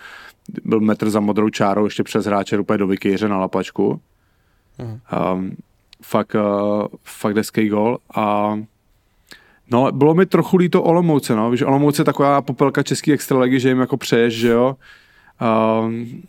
Byl 0.65 0.81
metr 0.81 1.11
za 1.11 1.21
modrou 1.21 1.49
čárou, 1.49 1.85
ještě 1.85 2.03
přes 2.03 2.27
hráče 2.27 2.59
úplně 2.59 2.79
do 2.79 2.87
vykýře 2.87 3.29
na 3.29 3.39
lapačku. 3.39 4.01
Uh-huh. 4.79 5.35
Um, 5.35 5.57
fakt, 6.03 6.35
uh, 6.35 6.87
fakt 7.05 7.37
hezký 7.37 7.69
gol 7.69 7.99
a 8.15 8.57
No, 9.71 9.93
bylo 9.93 10.15
mi 10.15 10.27
trochu 10.27 10.57
líto 10.57 10.83
Olomouce, 10.83 11.37
no. 11.37 11.51
Víš, 11.51 11.63
Olomouce 11.63 12.01
je 12.01 12.05
taková 12.05 12.43
popelka 12.43 12.83
český 12.83 13.13
extraligy, 13.13 13.61
že 13.61 13.69
jim 13.69 13.81
jako 13.81 13.97
přeješ, 13.97 14.35
že 14.35 14.49
jo. 14.49 14.77
Um, 15.85 16.23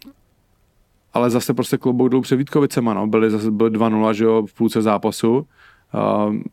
ale 1.14 1.30
zase 1.30 1.54
prostě 1.54 1.78
klobouk 1.78 2.12
jdou 2.12 2.22
před 2.22 2.36
Vítkovicema, 2.36 2.94
no. 2.94 3.08
Byli 3.08 3.32
zase 3.32 3.52
byli 3.52 3.70
2-0, 3.70 4.12
že 4.12 4.24
jo, 4.24 4.46
v 4.46 4.54
půlce 4.54 4.82
zápasu. 4.82 5.48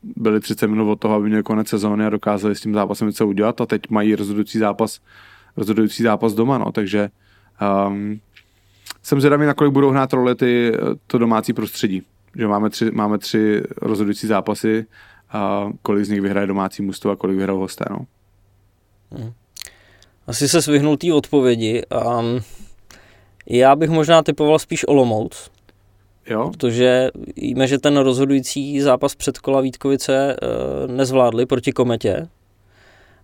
Byli 0.02 0.40
30 0.40 0.66
minut 0.66 0.92
od 0.92 1.00
toho, 1.00 1.14
aby 1.14 1.26
měli 1.26 1.42
konec 1.42 1.68
sezóny 1.68 2.06
a 2.06 2.10
dokázali 2.10 2.54
s 2.54 2.60
tím 2.60 2.74
zápasem 2.74 3.06
něco 3.06 3.26
udělat 3.26 3.60
a 3.60 3.66
teď 3.66 3.82
mají 3.90 4.14
rozhodující 4.14 4.58
zápas, 4.58 5.00
rozhodující 5.56 6.02
zápas 6.02 6.34
doma, 6.34 6.58
no. 6.58 6.72
Takže 6.72 7.10
um, 7.88 8.20
jsem 9.02 9.20
zvědavý, 9.20 9.46
nakolik 9.46 9.72
budou 9.72 9.90
hrát 9.90 10.12
roli 10.12 10.34
ty, 10.34 10.72
to 11.06 11.18
domácí 11.18 11.52
prostředí. 11.52 12.02
Že 12.36 12.46
máme 12.46 12.70
tři, 12.70 12.90
máme 12.90 13.18
tři 13.18 13.62
rozhodující 13.82 14.26
zápasy 14.26 14.86
a 15.30 15.70
kolik 15.82 16.04
z 16.04 16.08
nich 16.08 16.20
vyhraje 16.20 16.46
domácí 16.46 16.82
mužstvo 16.82 17.10
a 17.10 17.16
kolik 17.16 17.36
vyhrajou 17.36 17.58
hosté, 17.58 17.84
no. 17.90 18.06
Hmm. 19.12 19.32
Asi 20.26 20.48
se 20.48 20.62
svyhnul 20.62 20.96
té 20.96 21.12
odpovědi 21.12 21.82
a 21.90 22.22
já 23.46 23.76
bych 23.76 23.90
možná 23.90 24.22
typoval 24.22 24.58
spíš 24.58 24.88
Olomouc. 24.88 25.50
Jo? 26.30 26.50
Protože 26.50 27.10
víme, 27.36 27.66
že 27.66 27.78
ten 27.78 27.96
rozhodující 27.96 28.80
zápas 28.80 29.14
před 29.14 29.38
kola 29.38 29.60
Vítkovice 29.60 30.32
e, 30.32 30.36
nezvládli 30.92 31.46
proti 31.46 31.72
Kometě 31.72 32.28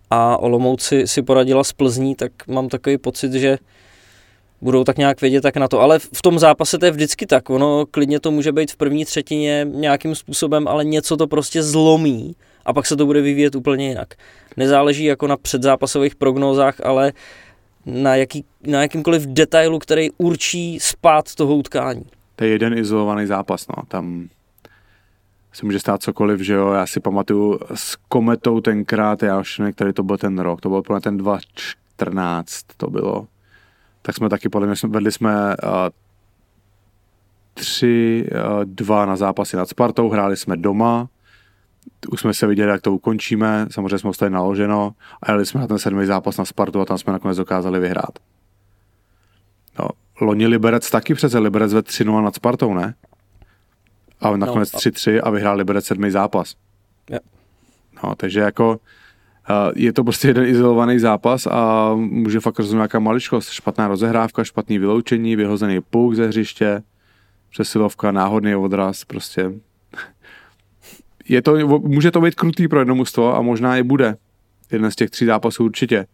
a 0.09 0.37
Olomouc 0.37 0.81
si, 0.81 1.07
si 1.07 1.21
poradila 1.21 1.63
s 1.63 1.73
Plzní, 1.73 2.15
tak 2.15 2.31
mám 2.47 2.69
takový 2.69 2.97
pocit, 2.97 3.33
že 3.33 3.57
budou 4.61 4.83
tak 4.83 4.97
nějak 4.97 5.21
vědět 5.21 5.41
tak 5.41 5.57
na 5.57 5.67
to. 5.67 5.81
Ale 5.81 5.99
v 5.99 6.21
tom 6.21 6.39
zápase 6.39 6.77
to 6.77 6.85
je 6.85 6.91
vždycky 6.91 7.25
tak. 7.25 7.49
Ono 7.49 7.85
klidně 7.91 8.19
to 8.19 8.31
může 8.31 8.51
být 8.51 8.71
v 8.71 8.77
první 8.77 9.05
třetině 9.05 9.67
nějakým 9.71 10.15
způsobem, 10.15 10.67
ale 10.67 10.85
něco 10.85 11.17
to 11.17 11.27
prostě 11.27 11.63
zlomí 11.63 12.35
a 12.65 12.73
pak 12.73 12.85
se 12.85 12.95
to 12.95 13.05
bude 13.05 13.21
vyvíjet 13.21 13.55
úplně 13.55 13.87
jinak. 13.87 14.13
Nezáleží 14.57 15.03
jako 15.03 15.27
na 15.27 15.37
předzápasových 15.37 16.15
prognózách, 16.15 16.75
ale 16.83 17.13
na, 17.85 18.15
jaký, 18.15 18.45
na 18.63 18.81
jakýmkoliv 18.81 19.25
detailu, 19.25 19.79
který 19.79 20.09
určí 20.17 20.79
spát 20.79 21.35
toho 21.35 21.55
utkání. 21.55 22.05
To 22.37 22.43
je 22.43 22.49
jeden 22.49 22.77
izolovaný 22.77 23.25
zápas, 23.25 23.67
no. 23.67 23.83
Tam 23.87 24.29
se 25.53 25.65
může 25.65 25.79
stát 25.79 26.01
cokoliv, 26.01 26.39
že 26.39 26.53
jo. 26.53 26.71
Já 26.71 26.87
si 26.87 26.99
pamatuju 26.99 27.59
s 27.75 27.95
Kometou 27.95 28.61
tenkrát, 28.61 29.23
já 29.23 29.39
už 29.39 29.59
nevím, 29.59 29.73
který 29.73 29.93
to 29.93 30.03
byl 30.03 30.17
ten 30.17 30.39
rok, 30.39 30.61
to 30.61 30.69
byl 30.69 30.81
pro 30.81 30.99
ten 30.99 31.17
2014, 31.17 32.63
to 32.77 32.89
bylo 32.89 33.27
tak 34.07 34.15
jsme 34.15 34.29
taky 34.29 34.49
podle 34.49 34.67
mě 34.67 34.75
vedli 34.87 35.11
jsme 35.11 35.55
uh, 35.63 35.71
tři, 37.53 38.25
uh, 38.31 38.65
dva 38.65 39.05
na 39.05 39.15
zápasy 39.15 39.57
nad 39.57 39.69
Spartou, 39.69 40.09
hráli 40.09 40.37
jsme 40.37 40.57
doma, 40.57 41.07
už 42.11 42.21
jsme 42.21 42.33
se 42.33 42.47
viděli, 42.47 42.71
jak 42.71 42.81
to 42.81 42.93
ukončíme, 42.93 43.67
samozřejmě 43.71 43.97
jsme 43.97 44.09
ostali 44.09 44.31
naloženo 44.31 44.93
a 45.21 45.31
jeli 45.31 45.45
jsme 45.45 45.61
na 45.61 45.67
ten 45.67 45.79
sedmý 45.79 46.05
zápas 46.05 46.37
na 46.37 46.45
Spartu 46.45 46.81
a 46.81 46.85
tam 46.85 46.97
jsme 46.97 47.13
nakonec 47.13 47.37
dokázali 47.37 47.79
vyhrát. 47.79 48.19
No, 49.79 49.87
loni 50.21 50.47
Liberec 50.47 50.89
taky 50.89 51.13
přece, 51.13 51.39
Liberec 51.39 51.73
ve 51.73 51.79
3-0 51.79 52.23
nad 52.23 52.35
Spartou, 52.35 52.73
ne? 52.73 52.93
A 54.19 54.37
nakonec 54.37 54.73
no, 54.73 54.79
3-3 54.79 55.21
a 55.23 55.29
vyhrál 55.29 55.57
Liberec 55.57 55.85
sedmý 55.85 56.11
zápas. 56.11 56.55
Yeah. 57.09 57.23
No, 58.03 58.15
takže 58.15 58.39
jako 58.39 58.79
je 59.75 59.93
to 59.93 60.03
prostě 60.03 60.27
jeden 60.27 60.45
izolovaný 60.45 60.99
zápas 60.99 61.47
a 61.47 61.91
může 61.95 62.39
fakt 62.39 62.59
rozhodnout 62.59 62.79
nějaká 62.79 62.99
maličkost. 62.99 63.49
Špatná 63.49 63.87
rozehrávka, 63.87 64.43
špatný 64.43 64.79
vyloučení, 64.79 65.35
vyhozený 65.35 65.81
puk 65.81 66.15
ze 66.15 66.27
hřiště, 66.27 66.81
přesilovka, 67.49 68.11
náhodný 68.11 68.55
odraz, 68.55 69.05
prostě. 69.05 69.51
Je 71.29 71.41
to, 71.41 71.79
může 71.79 72.11
to 72.11 72.21
být 72.21 72.35
krutý 72.35 72.67
pro 72.67 72.79
jedno 72.79 72.95
mužstvo 72.95 73.35
a 73.35 73.41
možná 73.41 73.75
je 73.75 73.83
bude. 73.83 74.17
Jeden 74.71 74.91
z 74.91 74.95
těch 74.95 75.09
tří 75.09 75.25
zápasů 75.25 75.65
určitě. 75.65 76.05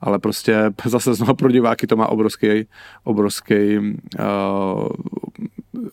Ale 0.00 0.18
prostě 0.18 0.72
zase 0.84 1.14
znovu 1.14 1.34
pro 1.34 1.50
diváky 1.50 1.86
to 1.86 1.96
má 1.96 2.06
obrovský, 2.06 2.66
obrovský 3.04 3.78
uh, 3.78 4.88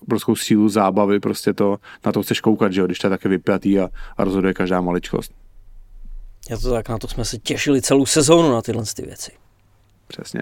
obrovskou 0.02 0.36
sílu 0.36 0.70
zábavy, 0.70 1.20
prostě 1.20 1.54
to, 1.54 1.78
na 2.06 2.12
to 2.12 2.24
chceš 2.24 2.41
koukat, 2.41 2.74
že 2.74 2.82
jo, 2.82 2.86
když 2.86 3.00
to 3.00 3.08
je 3.08 3.10
také 3.10 3.30
vypjatý 3.30 3.80
a, 3.80 3.89
a 4.17 4.24
rozhoduje 4.24 4.54
každá 4.54 4.82
maličkost. 4.82 5.32
Je 6.50 6.58
to 6.58 6.72
tak, 6.72 6.89
na 6.89 6.98
to 6.98 7.08
jsme 7.08 7.26
se 7.26 7.38
těšili 7.38 7.82
celou 7.82 8.06
sezónu 8.06 8.52
na 8.52 8.62
tyhle 8.62 8.84
ty 8.96 9.02
věci. 9.02 9.32
Přesně. 10.08 10.41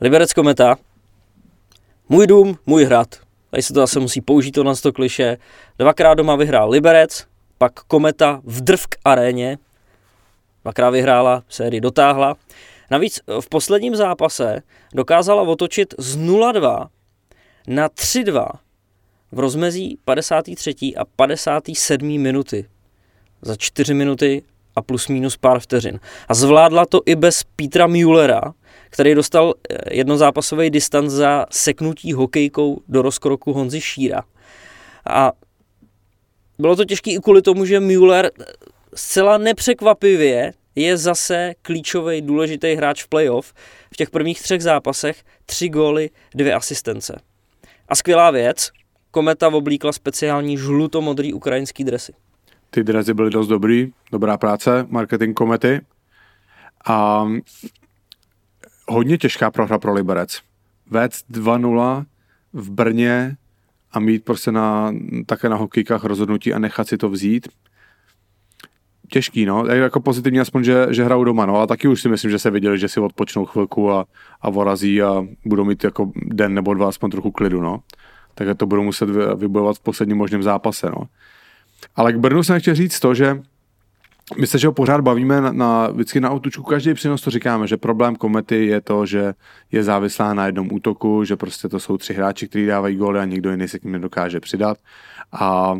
Liberec 0.00 0.32
Kometa. 0.32 0.76
Můj 2.08 2.26
dům, 2.26 2.58
můj 2.66 2.84
hrad. 2.84 3.08
Tady 3.50 3.62
se 3.62 3.72
to 3.72 3.80
zase 3.80 4.00
musí 4.00 4.20
použít 4.20 4.52
to 4.52 4.64
na 4.64 4.74
to 4.74 4.92
kliše. 4.92 5.36
Dvakrát 5.78 6.14
doma 6.14 6.36
vyhrál 6.36 6.70
Liberec, 6.70 7.26
pak 7.58 7.72
Kometa 7.72 8.40
v 8.44 8.60
Drvk 8.60 8.96
aréně. 9.04 9.58
Dvakrát 10.66 10.90
vyhrála, 10.90 11.42
sérii 11.48 11.80
dotáhla. 11.80 12.36
Navíc 12.90 13.20
v 13.40 13.48
posledním 13.48 13.96
zápase 13.96 14.62
dokázala 14.94 15.42
otočit 15.42 15.94
z 15.98 16.18
0-2 16.18 16.86
na 17.68 17.88
3-2 17.88 18.48
v 19.32 19.38
rozmezí 19.38 19.98
53. 20.04 20.74
a 20.96 21.04
57. 21.04 22.06
minuty 22.18 22.68
za 23.42 23.56
4 23.56 23.94
minuty 23.94 24.42
a 24.76 24.82
plus 24.82 25.08
minus 25.08 25.36
pár 25.36 25.60
vteřin. 25.60 26.00
A 26.28 26.34
zvládla 26.34 26.86
to 26.86 27.00
i 27.06 27.16
bez 27.16 27.42
Petra 27.56 27.86
Müllera, 27.86 28.40
který 28.90 29.14
dostal 29.14 29.54
eh, 29.70 29.94
jednozápasový 29.96 30.70
distanc 30.70 31.12
za 31.12 31.46
seknutí 31.50 32.12
hokejkou 32.12 32.80
do 32.88 33.02
rozkroku 33.02 33.52
Honzy 33.52 33.80
Šíra. 33.80 34.22
A 35.10 35.32
bylo 36.58 36.76
to 36.76 36.84
těžké 36.84 37.10
i 37.10 37.18
kvůli 37.18 37.42
tomu, 37.42 37.64
že 37.64 37.80
Müller 37.80 38.30
zcela 38.96 39.38
nepřekvapivě 39.38 40.52
je 40.74 40.96
zase 40.96 41.54
klíčový, 41.62 42.22
důležitý 42.22 42.74
hráč 42.74 43.04
v 43.04 43.08
playoff. 43.08 43.54
V 43.94 43.96
těch 43.96 44.10
prvních 44.10 44.42
třech 44.42 44.62
zápasech 44.62 45.24
tři 45.46 45.68
góly, 45.68 46.10
dvě 46.34 46.54
asistence. 46.54 47.20
A 47.88 47.94
skvělá 47.94 48.30
věc, 48.30 48.70
Kometa 49.10 49.48
oblíkla 49.48 49.92
speciální 49.92 50.56
žluto-modrý 50.56 51.32
ukrajinský 51.34 51.84
dresy 51.84 52.12
ty 52.76 52.84
drezy 52.84 53.14
byly 53.14 53.30
dost 53.30 53.48
dobrý, 53.48 53.92
dobrá 54.12 54.36
práce, 54.36 54.86
marketing 54.88 55.36
komety 55.36 55.80
a 56.86 57.26
hodně 58.88 59.18
těžká 59.18 59.50
prohra 59.50 59.78
pro 59.78 59.92
Liberec. 59.92 60.40
Vec 60.90 61.24
2-0 61.30 62.04
v 62.52 62.70
Brně 62.70 63.36
a 63.92 64.00
mít 64.00 64.24
prostě 64.24 64.52
na, 64.52 64.94
také 65.26 65.48
na 65.48 65.56
hokejkách 65.56 66.04
rozhodnutí 66.04 66.52
a 66.52 66.58
nechat 66.58 66.88
si 66.88 66.98
to 66.98 67.08
vzít, 67.08 67.48
těžký, 69.08 69.46
no. 69.46 69.66
Jako 69.66 70.00
pozitivní 70.00 70.40
aspoň, 70.40 70.64
že, 70.64 70.86
že 70.90 71.04
hrajou 71.04 71.24
doma, 71.24 71.46
no. 71.46 71.60
A 71.60 71.66
taky 71.66 71.88
už 71.88 72.02
si 72.02 72.08
myslím, 72.08 72.30
že 72.30 72.38
se 72.38 72.50
viděli, 72.50 72.78
že 72.78 72.88
si 72.88 73.00
odpočnou 73.00 73.44
chvilku 73.44 73.92
a, 73.92 74.06
a 74.40 74.50
vorazí 74.50 75.02
a 75.02 75.24
budou 75.44 75.64
mít 75.64 75.84
jako 75.84 76.12
den 76.16 76.54
nebo 76.54 76.74
dva 76.74 76.88
aspoň 76.88 77.10
trochu 77.10 77.30
klidu, 77.30 77.60
no. 77.60 77.80
Takže 78.34 78.54
to 78.54 78.66
budou 78.66 78.82
muset 78.82 79.08
vybojovat 79.36 79.76
v 79.76 79.80
posledním 79.80 80.16
možném 80.16 80.42
zápase, 80.42 80.86
no. 80.86 81.02
Ale 81.96 82.12
k 82.12 82.16
Brnu 82.16 82.42
jsem 82.42 82.60
chtěl 82.60 82.74
říct 82.74 83.00
to, 83.00 83.14
že 83.14 83.42
my 84.38 84.46
se, 84.46 84.58
že 84.58 84.66
ho 84.66 84.72
pořád 84.72 85.00
bavíme 85.00 85.40
na, 85.40 85.52
na, 85.52 85.88
vždycky 85.88 86.20
na 86.20 86.30
autučku, 86.30 86.62
každý 86.62 86.94
přenos 86.94 87.22
to 87.22 87.30
říkáme, 87.30 87.66
že 87.66 87.76
problém 87.76 88.16
komety 88.16 88.66
je 88.66 88.80
to, 88.80 89.06
že 89.06 89.34
je 89.72 89.82
závislá 89.82 90.34
na 90.34 90.46
jednom 90.46 90.68
útoku, 90.72 91.24
že 91.24 91.36
prostě 91.36 91.68
to 91.68 91.80
jsou 91.80 91.96
tři 91.96 92.14
hráči, 92.14 92.48
kteří 92.48 92.66
dávají 92.66 92.96
góly 92.96 93.20
a 93.20 93.24
nikdo 93.24 93.50
jiný 93.50 93.68
se 93.68 93.78
k 93.78 93.84
ním 93.84 93.92
nedokáže 93.92 94.40
přidat. 94.40 94.78
A 95.32 95.74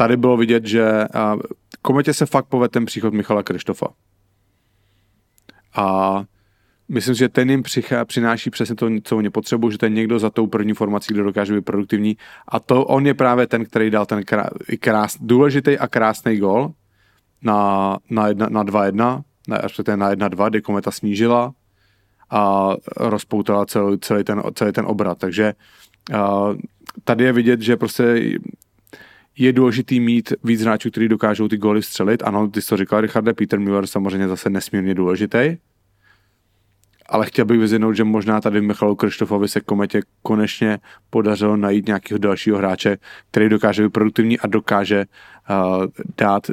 tady 0.00 0.16
bylo 0.16 0.36
vidět, 0.36 0.66
že 0.66 1.04
kometě 1.82 2.14
se 2.14 2.26
fakt 2.26 2.46
povede 2.46 2.68
ten 2.68 2.84
příchod 2.84 3.14
Michala 3.14 3.42
Krištofa. 3.42 3.86
A 5.76 6.22
myslím 6.88 7.14
si, 7.14 7.18
že 7.18 7.28
ten 7.28 7.50
jim 7.50 7.62
přichá, 7.62 8.04
přináší 8.04 8.50
přesně 8.50 8.74
to, 8.74 8.88
co 9.04 9.16
oni 9.16 9.30
potřebují, 9.30 9.72
že 9.72 9.78
ten 9.78 9.94
někdo 9.94 10.18
za 10.18 10.30
tou 10.30 10.46
první 10.46 10.72
formací, 10.72 11.14
kdo 11.14 11.24
dokáže 11.24 11.54
být 11.54 11.64
produktivní. 11.64 12.16
A 12.48 12.60
to 12.60 12.84
on 12.84 13.06
je 13.06 13.14
právě 13.14 13.46
ten, 13.46 13.64
který 13.64 13.90
dal 13.90 14.06
ten 14.06 14.22
krás, 14.80 15.16
důležitý 15.20 15.78
a 15.78 15.88
krásný 15.88 16.36
gol 16.36 16.72
na, 17.42 17.98
na, 18.10 18.28
jedna, 18.28 18.48
na 18.48 18.64
2-1, 18.64 19.22
na, 19.48 19.58
na 19.96 20.14
1-2, 20.14 20.50
kdy 20.50 20.62
kometa 20.62 20.90
snížila 20.90 21.52
a 22.30 22.72
rozpoutala 22.96 23.66
celý, 23.66 23.98
celý, 23.98 24.24
ten, 24.24 24.42
celý 24.54 24.72
ten 24.72 24.84
obrat. 24.88 25.18
Takže 25.18 25.54
uh, 26.10 26.54
tady 27.04 27.24
je 27.24 27.32
vidět, 27.32 27.60
že 27.60 27.76
prostě 27.76 28.38
je 29.38 29.52
důležitý 29.52 30.00
mít 30.00 30.32
víc 30.44 30.60
hráčů, 30.60 30.90
kteří 30.90 31.08
dokážou 31.08 31.48
ty 31.48 31.56
góly 31.56 31.82
střelit. 31.82 32.22
Ano, 32.22 32.48
ty 32.48 32.62
jsi 32.62 32.68
to 32.68 32.76
říkal, 32.76 33.00
Richarde, 33.00 33.34
Peter 33.34 33.60
Müller 33.60 33.86
samozřejmě 33.86 34.28
zase 34.28 34.50
nesmírně 34.50 34.94
důležitý. 34.94 35.56
Ale 37.06 37.26
chtěl 37.26 37.44
bych 37.44 37.60
vyzvědnout, 37.60 37.92
že 37.92 38.04
možná 38.04 38.40
tady 38.40 38.60
Michalu 38.60 38.96
Krištofovi 38.96 39.48
se 39.48 39.60
kometě 39.60 40.02
konečně 40.22 40.78
podařilo 41.10 41.56
najít 41.56 41.86
nějakého 41.86 42.18
dalšího 42.18 42.58
hráče, 42.58 42.98
který 43.30 43.48
dokáže 43.48 43.82
být 43.82 43.92
produktivní 43.92 44.38
a 44.38 44.46
dokáže 44.46 45.04
uh, 45.50 45.86
dát 46.16 46.46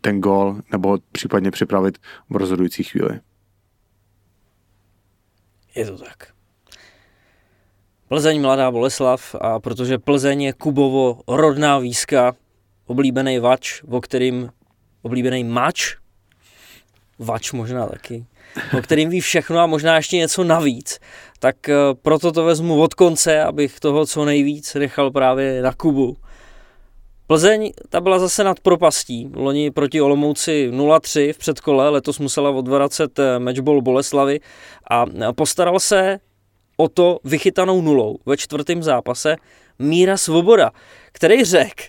ten 0.00 0.20
gól 0.20 0.60
nebo 0.72 0.98
případně 1.12 1.50
připravit 1.50 1.98
v 2.30 2.36
rozhodující 2.36 2.82
chvíli. 2.82 3.20
Je 5.74 5.86
to 5.86 5.98
tak. 5.98 6.33
Plzeň 8.14 8.40
Mladá 8.40 8.70
Boleslav 8.70 9.34
a 9.40 9.60
protože 9.60 9.98
Plzeň 9.98 10.42
je 10.42 10.52
Kubovo 10.52 11.20
rodná 11.28 11.78
výzka, 11.78 12.34
oblíbený 12.86 13.38
vač, 13.38 13.82
o 13.90 14.00
kterým 14.00 14.50
oblíbený 15.02 15.44
mač, 15.44 15.96
vač 17.18 17.52
možná 17.52 17.86
taky, 17.86 18.26
o 18.78 18.82
kterým 18.82 19.10
ví 19.10 19.20
všechno 19.20 19.58
a 19.58 19.66
možná 19.66 19.96
ještě 19.96 20.16
něco 20.16 20.44
navíc, 20.44 20.98
tak 21.38 21.68
eh, 21.68 21.74
proto 22.02 22.32
to 22.32 22.44
vezmu 22.44 22.82
od 22.82 22.94
konce, 22.94 23.42
abych 23.42 23.80
toho 23.80 24.06
co 24.06 24.24
nejvíc 24.24 24.74
nechal 24.74 25.10
právě 25.10 25.62
na 25.62 25.72
Kubu. 25.72 26.16
Plzeň, 27.26 27.72
ta 27.88 28.00
byla 28.00 28.18
zase 28.18 28.44
nad 28.44 28.60
propastí. 28.60 29.30
Loni 29.34 29.70
proti 29.70 30.00
Olomouci 30.00 30.70
0-3 30.72 31.32
v 31.32 31.38
předkole, 31.38 31.88
letos 31.88 32.18
musela 32.18 32.50
odvracet 32.50 33.18
eh, 33.18 33.38
matchball 33.38 33.82
Boleslavy 33.82 34.40
a 34.90 35.04
postaral 35.32 35.80
se 35.80 36.18
o 36.76 36.88
to 36.88 37.18
vychytanou 37.24 37.82
nulou 37.82 38.18
ve 38.26 38.36
čtvrtém 38.36 38.82
zápase 38.82 39.36
Míra 39.78 40.16
Svoboda, 40.16 40.70
který 41.12 41.44
řekl, 41.44 41.82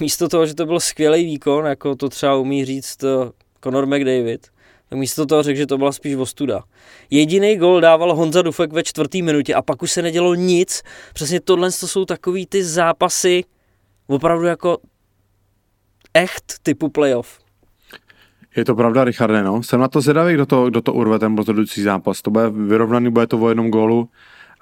místo 0.00 0.28
toho, 0.28 0.46
že 0.46 0.54
to 0.54 0.66
byl 0.66 0.80
skvělý 0.80 1.24
výkon, 1.24 1.66
jako 1.66 1.96
to 1.96 2.08
třeba 2.08 2.36
umí 2.36 2.64
říct 2.64 3.04
eh, 3.04 3.30
Conor 3.64 3.86
McDavid, 3.86 4.46
tak 4.88 4.98
místo 4.98 5.26
toho 5.26 5.42
řekl, 5.42 5.58
že 5.58 5.66
to 5.66 5.78
byla 5.78 5.92
spíš 5.92 6.14
ostuda. 6.14 6.62
Jediný 7.10 7.56
gol 7.56 7.80
dával 7.80 8.14
Honza 8.14 8.42
Dufek 8.42 8.72
ve 8.72 8.82
čtvrtý 8.82 9.22
minutě 9.22 9.54
a 9.54 9.62
pak 9.62 9.82
už 9.82 9.92
se 9.92 10.02
nedělo 10.02 10.34
nic. 10.34 10.82
Přesně 11.14 11.40
tohle 11.40 11.72
to 11.72 11.88
jsou 11.88 12.04
takový 12.04 12.46
ty 12.46 12.64
zápasy 12.64 13.44
opravdu 14.06 14.46
jako 14.46 14.78
echt 16.14 16.44
typu 16.62 16.88
playoff. 16.88 17.41
Je 18.56 18.64
to 18.64 18.74
pravda, 18.74 19.04
Richarde, 19.04 19.42
no. 19.42 19.62
Jsem 19.62 19.80
na 19.80 19.88
to 19.88 20.00
zvědavý, 20.00 20.34
kdo 20.34 20.46
to, 20.46 20.70
kdo 20.70 20.82
to 20.82 20.92
urve 20.92 21.18
ten 21.18 21.36
rozhodující 21.36 21.82
zápas. 21.82 22.22
To 22.22 22.30
bude 22.30 22.50
vyrovnaný, 22.50 23.10
bude 23.10 23.26
to 23.26 23.38
o 23.38 23.48
jednom 23.48 23.70
gólu. 23.70 24.08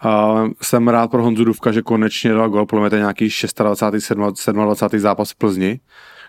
A 0.03 0.45
jsem 0.62 0.88
rád 0.88 1.11
pro 1.11 1.22
Honzu 1.22 1.45
Duvka, 1.45 1.72
že 1.72 1.82
konečně 1.82 2.32
dal 2.32 2.49
gól, 2.49 2.66
podle 2.66 2.80
mě 2.80 2.91
to 2.91 2.97
je 2.97 3.01
nějaký 3.01 3.28
26. 3.59 4.12
27. 4.12 4.99
zápas 4.99 5.30
v 5.30 5.34
Plzni, 5.34 5.80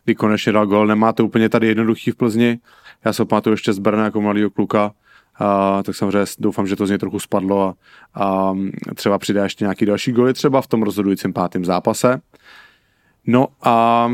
kdy 0.06 0.16
konečně 0.16 0.52
dal 0.52 0.68
gól. 0.68 0.88
Nemá 0.88 1.14
to 1.14 1.26
úplně 1.26 1.50
tady 1.50 1.68
jednoduchý 1.68 2.12
v 2.12 2.16
Plzni. 2.16 2.60
Já 3.06 3.14
se 3.14 3.26
pamatuju 3.26 3.54
ještě 3.54 3.74
z 3.74 3.80
Brna 3.80 4.04
jako 4.04 4.22
mladého 4.22 4.50
kluka, 4.50 4.92
a, 5.40 5.84
tak 5.84 5.96
samozřejmě 5.96 6.26
doufám, 6.40 6.68
že 6.68 6.76
to 6.76 6.86
z 6.86 6.90
něj 6.90 7.00
trochu 7.00 7.20
spadlo 7.20 7.62
a, 7.68 7.76
a 8.24 8.54
třeba 8.96 9.18
přidá 9.18 9.44
ještě 9.44 9.64
nějaký 9.64 9.86
další 9.86 10.12
góly 10.12 10.34
třeba 10.34 10.62
v 10.62 10.68
tom 10.68 10.84
rozhodujícím 10.84 11.34
pátém 11.34 11.66
zápase. 11.66 12.22
No 13.28 13.48
a 13.64 14.08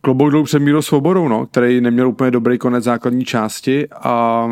klobouk 0.00 0.30
dolů 0.30 0.44
před 0.44 0.58
Mírou 0.58 0.82
Svobodou, 0.82 1.28
no, 1.28 1.46
který 1.46 1.80
neměl 1.80 2.08
úplně 2.08 2.30
dobrý 2.30 2.58
konec 2.58 2.84
základní 2.84 3.24
části 3.24 3.88
a 3.88 4.48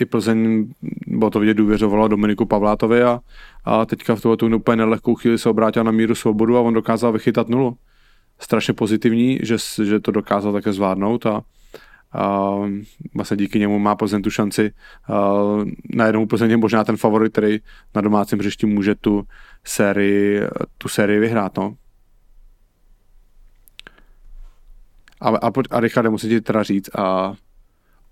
i 0.00 0.04
Plzeň, 0.04 0.68
bylo 1.06 1.30
to 1.30 1.40
vidět, 1.40 1.54
důvěřovala 1.54 2.08
Dominiku 2.08 2.46
Pavlátovi 2.46 3.02
a, 3.02 3.20
a 3.64 3.86
teďka 3.86 4.14
v 4.14 4.20
tuhle 4.20 4.56
úplně 4.56 4.76
nelehkou 4.76 5.14
chvíli 5.14 5.38
se 5.38 5.48
obrátil 5.48 5.84
na 5.84 5.90
Míru 5.90 6.14
Svobodu 6.14 6.56
a 6.56 6.60
on 6.60 6.74
dokázal 6.74 7.12
vychytat 7.12 7.48
nulu. 7.48 7.76
Strašně 8.38 8.74
pozitivní, 8.74 9.38
že, 9.42 9.56
že 9.84 10.00
to 10.00 10.10
dokázal 10.10 10.52
také 10.52 10.72
zvládnout 10.72 11.26
a, 11.26 11.42
a 12.12 12.54
vlastně 13.14 13.36
díky 13.36 13.58
němu 13.58 13.78
má 13.78 13.94
Plzeň 13.94 14.22
tu 14.22 14.30
šanci 14.30 14.70
najednou 15.94 16.26
Plzeň 16.26 16.50
je 16.50 16.56
možná 16.56 16.84
ten 16.84 16.96
favorit, 16.96 17.32
který 17.32 17.58
na 17.94 18.00
domácím 18.00 18.38
hřišti 18.38 18.66
může 18.66 18.94
tu 18.94 19.22
sérii, 19.64 20.40
tu 20.78 20.88
sérii 20.88 21.18
vyhrát, 21.18 21.56
no. 21.56 21.74
A, 25.20 25.28
a, 25.28 25.50
a 25.70 25.80
Richarde, 25.80 26.10
musím 26.10 26.30
ti 26.30 26.40
teda 26.40 26.62
říct, 26.62 26.90
a 26.98 27.34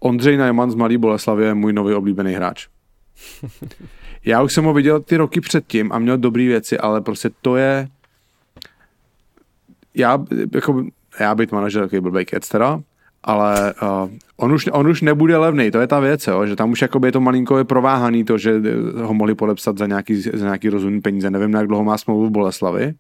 Ondřej 0.01 0.37
Najman 0.37 0.71
z 0.71 0.75
Malý 0.75 0.97
Boleslavy 0.97 1.45
je 1.45 1.55
můj 1.55 1.73
nový 1.73 1.95
oblíbený 1.95 2.33
hráč. 2.33 2.67
Já 4.25 4.43
už 4.43 4.53
jsem 4.53 4.65
ho 4.65 4.73
viděl 4.73 5.01
ty 5.01 5.17
roky 5.17 5.41
předtím 5.41 5.93
a 5.93 5.99
měl 5.99 6.19
dobré 6.19 6.47
věci, 6.47 6.79
ale 6.79 7.01
prostě 7.01 7.31
to 7.43 7.57
je... 7.57 7.89
Já, 9.95 10.25
jako, 10.55 10.85
já 11.21 11.35
být 11.35 11.53
manažer 11.53 11.83
takový 11.83 12.01
blbej 12.01 12.25
kec 12.25 12.49
teda, 12.49 12.81
ale 13.25 13.75
uh, 13.83 14.11
on, 14.37 14.53
už, 14.53 14.69
on 14.73 14.89
už 14.89 15.03
nebude 15.03 15.37
levný, 15.37 15.71
to 15.71 15.81
je 15.81 15.87
ta 15.87 16.01
věc, 16.01 16.27
jo, 16.27 16.47
že 16.47 16.57
tam 16.57 16.71
už 16.71 16.83
jakoby 16.83 17.09
je 17.09 17.13
to 17.13 17.21
malinko 17.21 17.59
je 17.59 17.65
prováhaný 17.65 18.25
to, 18.25 18.39
že 18.39 18.63
ho 19.03 19.15
mohli 19.15 19.35
podepsat 19.35 19.79
za 19.79 19.87
nějaký, 19.87 20.21
za 20.21 20.45
nějaký 20.45 20.69
rozumný 20.69 21.01
peníze. 21.01 21.31
Nevím, 21.31 21.55
jak 21.55 21.67
dlouho 21.67 21.85
má 21.85 21.99
smlouvu 21.99 22.27
v 22.27 22.31
Boleslavi, 22.31 22.95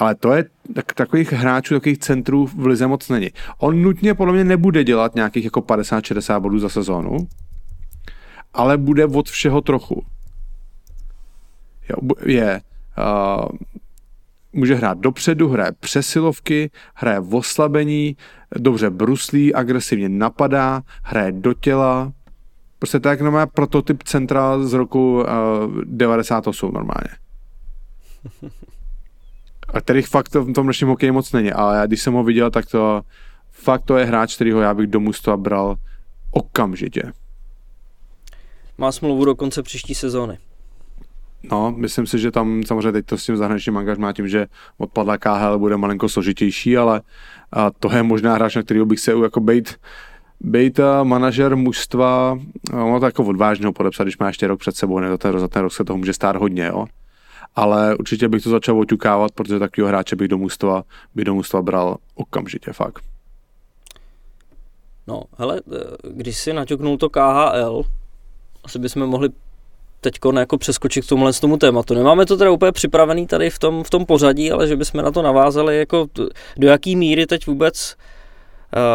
ale 0.00 0.14
to 0.14 0.32
je 0.32 0.44
tak, 0.74 0.92
takových 0.92 1.32
hráčů, 1.32 1.74
takových 1.74 1.98
centrů 1.98 2.46
v 2.46 2.66
Lize 2.66 2.86
moc 2.86 3.08
není. 3.08 3.30
On 3.58 3.82
nutně 3.82 4.14
podle 4.14 4.32
mě 4.32 4.44
nebude 4.44 4.84
dělat 4.84 5.14
nějakých 5.14 5.44
jako 5.44 5.60
50-60 5.60 6.40
bodů 6.40 6.58
za 6.58 6.68
sezónu, 6.68 7.16
ale 8.54 8.78
bude 8.78 9.06
od 9.06 9.28
všeho 9.28 9.60
trochu. 9.60 10.04
Jo, 11.88 11.96
je, 12.26 12.60
uh, 12.98 13.48
může 14.52 14.74
hrát 14.74 14.98
dopředu, 14.98 15.48
hraje 15.48 15.72
přesilovky, 15.80 16.70
hraje 16.94 17.20
v 17.20 17.34
oslabení, 17.34 18.16
dobře 18.56 18.90
bruslí, 18.90 19.54
agresivně 19.54 20.08
napadá, 20.08 20.82
hraje 21.02 21.32
do 21.32 21.54
těla. 21.54 22.12
Prostě 22.78 23.00
tak 23.00 23.20
má 23.20 23.46
prototyp 23.46 24.02
centra 24.02 24.58
z 24.58 24.72
roku 24.72 25.14
uh, 25.14 25.26
98 25.84 26.72
normálně. 26.74 27.10
a 29.74 29.80
kterých 29.80 30.08
fakt 30.08 30.34
v 30.34 30.52
tom 30.52 30.64
dnešním 30.64 30.88
hokeji 30.88 31.12
moc 31.12 31.32
není, 31.32 31.52
ale 31.52 31.76
já, 31.76 31.86
když 31.86 32.02
jsem 32.02 32.12
ho 32.12 32.24
viděl, 32.24 32.50
tak 32.50 32.66
to 32.66 33.02
fakt 33.50 33.82
to 33.84 33.96
je 33.96 34.04
hráč, 34.04 34.34
kterýho 34.34 34.60
já 34.60 34.74
bych 34.74 34.86
do 34.86 35.00
mužstva 35.00 35.36
bral 35.36 35.76
okamžitě. 36.30 37.12
Má 38.78 38.92
smlouvu 38.92 39.24
do 39.24 39.34
konce 39.34 39.62
příští 39.62 39.94
sezóny. 39.94 40.38
No, 41.50 41.74
myslím 41.76 42.06
si, 42.06 42.18
že 42.18 42.30
tam 42.30 42.62
samozřejmě 42.66 42.92
teď 42.92 43.06
to 43.06 43.18
s 43.18 43.26
tím 43.26 43.36
zahraničním 43.36 43.76
angažmá 43.76 44.12
tím, 44.12 44.28
že 44.28 44.46
odpadla 44.78 45.18
KHL 45.18 45.58
bude 45.58 45.76
malinko 45.76 46.08
složitější, 46.08 46.76
ale 46.76 47.00
a 47.52 47.70
to 47.70 47.92
je 47.92 48.02
možná 48.02 48.34
hráč, 48.34 48.56
na 48.56 48.62
kterého 48.62 48.86
bych 48.86 49.00
se 49.00 49.12
jako 49.22 49.40
bejt, 49.40 49.80
bejt 50.40 50.80
manažer 51.02 51.56
mužstva, 51.56 52.38
ono 52.72 53.00
to 53.00 53.06
jako 53.06 53.24
odvážného 53.24 53.72
podepsat, 53.72 54.04
když 54.04 54.18
má 54.18 54.26
ještě 54.26 54.46
rok 54.46 54.60
před 54.60 54.76
sebou, 54.76 54.98
ne, 54.98 55.08
za 55.08 55.18
ten, 55.18 55.40
za 55.40 55.48
ten 55.48 55.62
rok 55.62 55.72
se 55.72 55.84
toho 55.84 55.96
může 55.96 56.12
stát 56.12 56.36
hodně, 56.36 56.66
jo 56.66 56.86
ale 57.56 57.96
určitě 57.96 58.28
bych 58.28 58.42
to 58.42 58.50
začal 58.50 58.80
oťukávat, 58.80 59.32
protože 59.32 59.58
takového 59.58 59.88
hráče 59.88 60.16
bych 60.16 60.28
do 60.28 60.38
mužstva, 60.38 60.82
bych 61.14 61.24
do 61.24 61.34
mužstva 61.34 61.62
bral 61.62 61.96
okamžitě, 62.14 62.72
fakt. 62.72 63.04
No, 65.06 65.22
hele, 65.38 65.60
když 66.10 66.38
si 66.38 66.52
naťuknul 66.52 66.96
to 66.96 67.10
KHL, 67.10 67.82
asi 68.64 68.78
bychom 68.78 69.06
mohli 69.06 69.28
teď 70.00 70.14
jako 70.38 70.58
přeskočit 70.58 71.04
k 71.04 71.08
tomuhle 71.08 71.32
tomu 71.32 71.56
tématu. 71.56 71.94
Nemáme 71.94 72.26
to 72.26 72.36
teda 72.36 72.50
úplně 72.50 72.72
připravený 72.72 73.26
tady 73.26 73.50
v 73.50 73.58
tom, 73.58 73.84
v 73.84 73.90
tom 73.90 74.06
pořadí, 74.06 74.52
ale 74.52 74.66
že 74.66 74.76
bychom 74.76 75.04
na 75.04 75.10
to 75.10 75.22
navázali, 75.22 75.78
jako 75.78 76.06
do 76.56 76.68
jaký 76.68 76.96
míry 76.96 77.26
teď 77.26 77.46
vůbec 77.46 77.96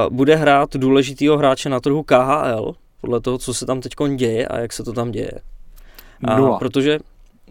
uh, 0.10 0.16
bude 0.16 0.36
hrát 0.36 0.76
důležitýho 0.76 1.38
hráče 1.38 1.70
na 1.70 1.80
trhu 1.80 2.04
KHL, 2.04 2.76
podle 3.02 3.22
toho, 3.22 3.38
co 3.38 3.54
se 3.54 3.66
tam 3.66 3.82
teď 3.82 3.94
děje 4.16 4.48
a 4.48 4.60
jak 4.60 4.74
se 4.74 4.84
to 4.84 4.94
tam 4.94 5.12
děje. 5.12 5.32
A, 6.24 6.58
protože 6.58 7.00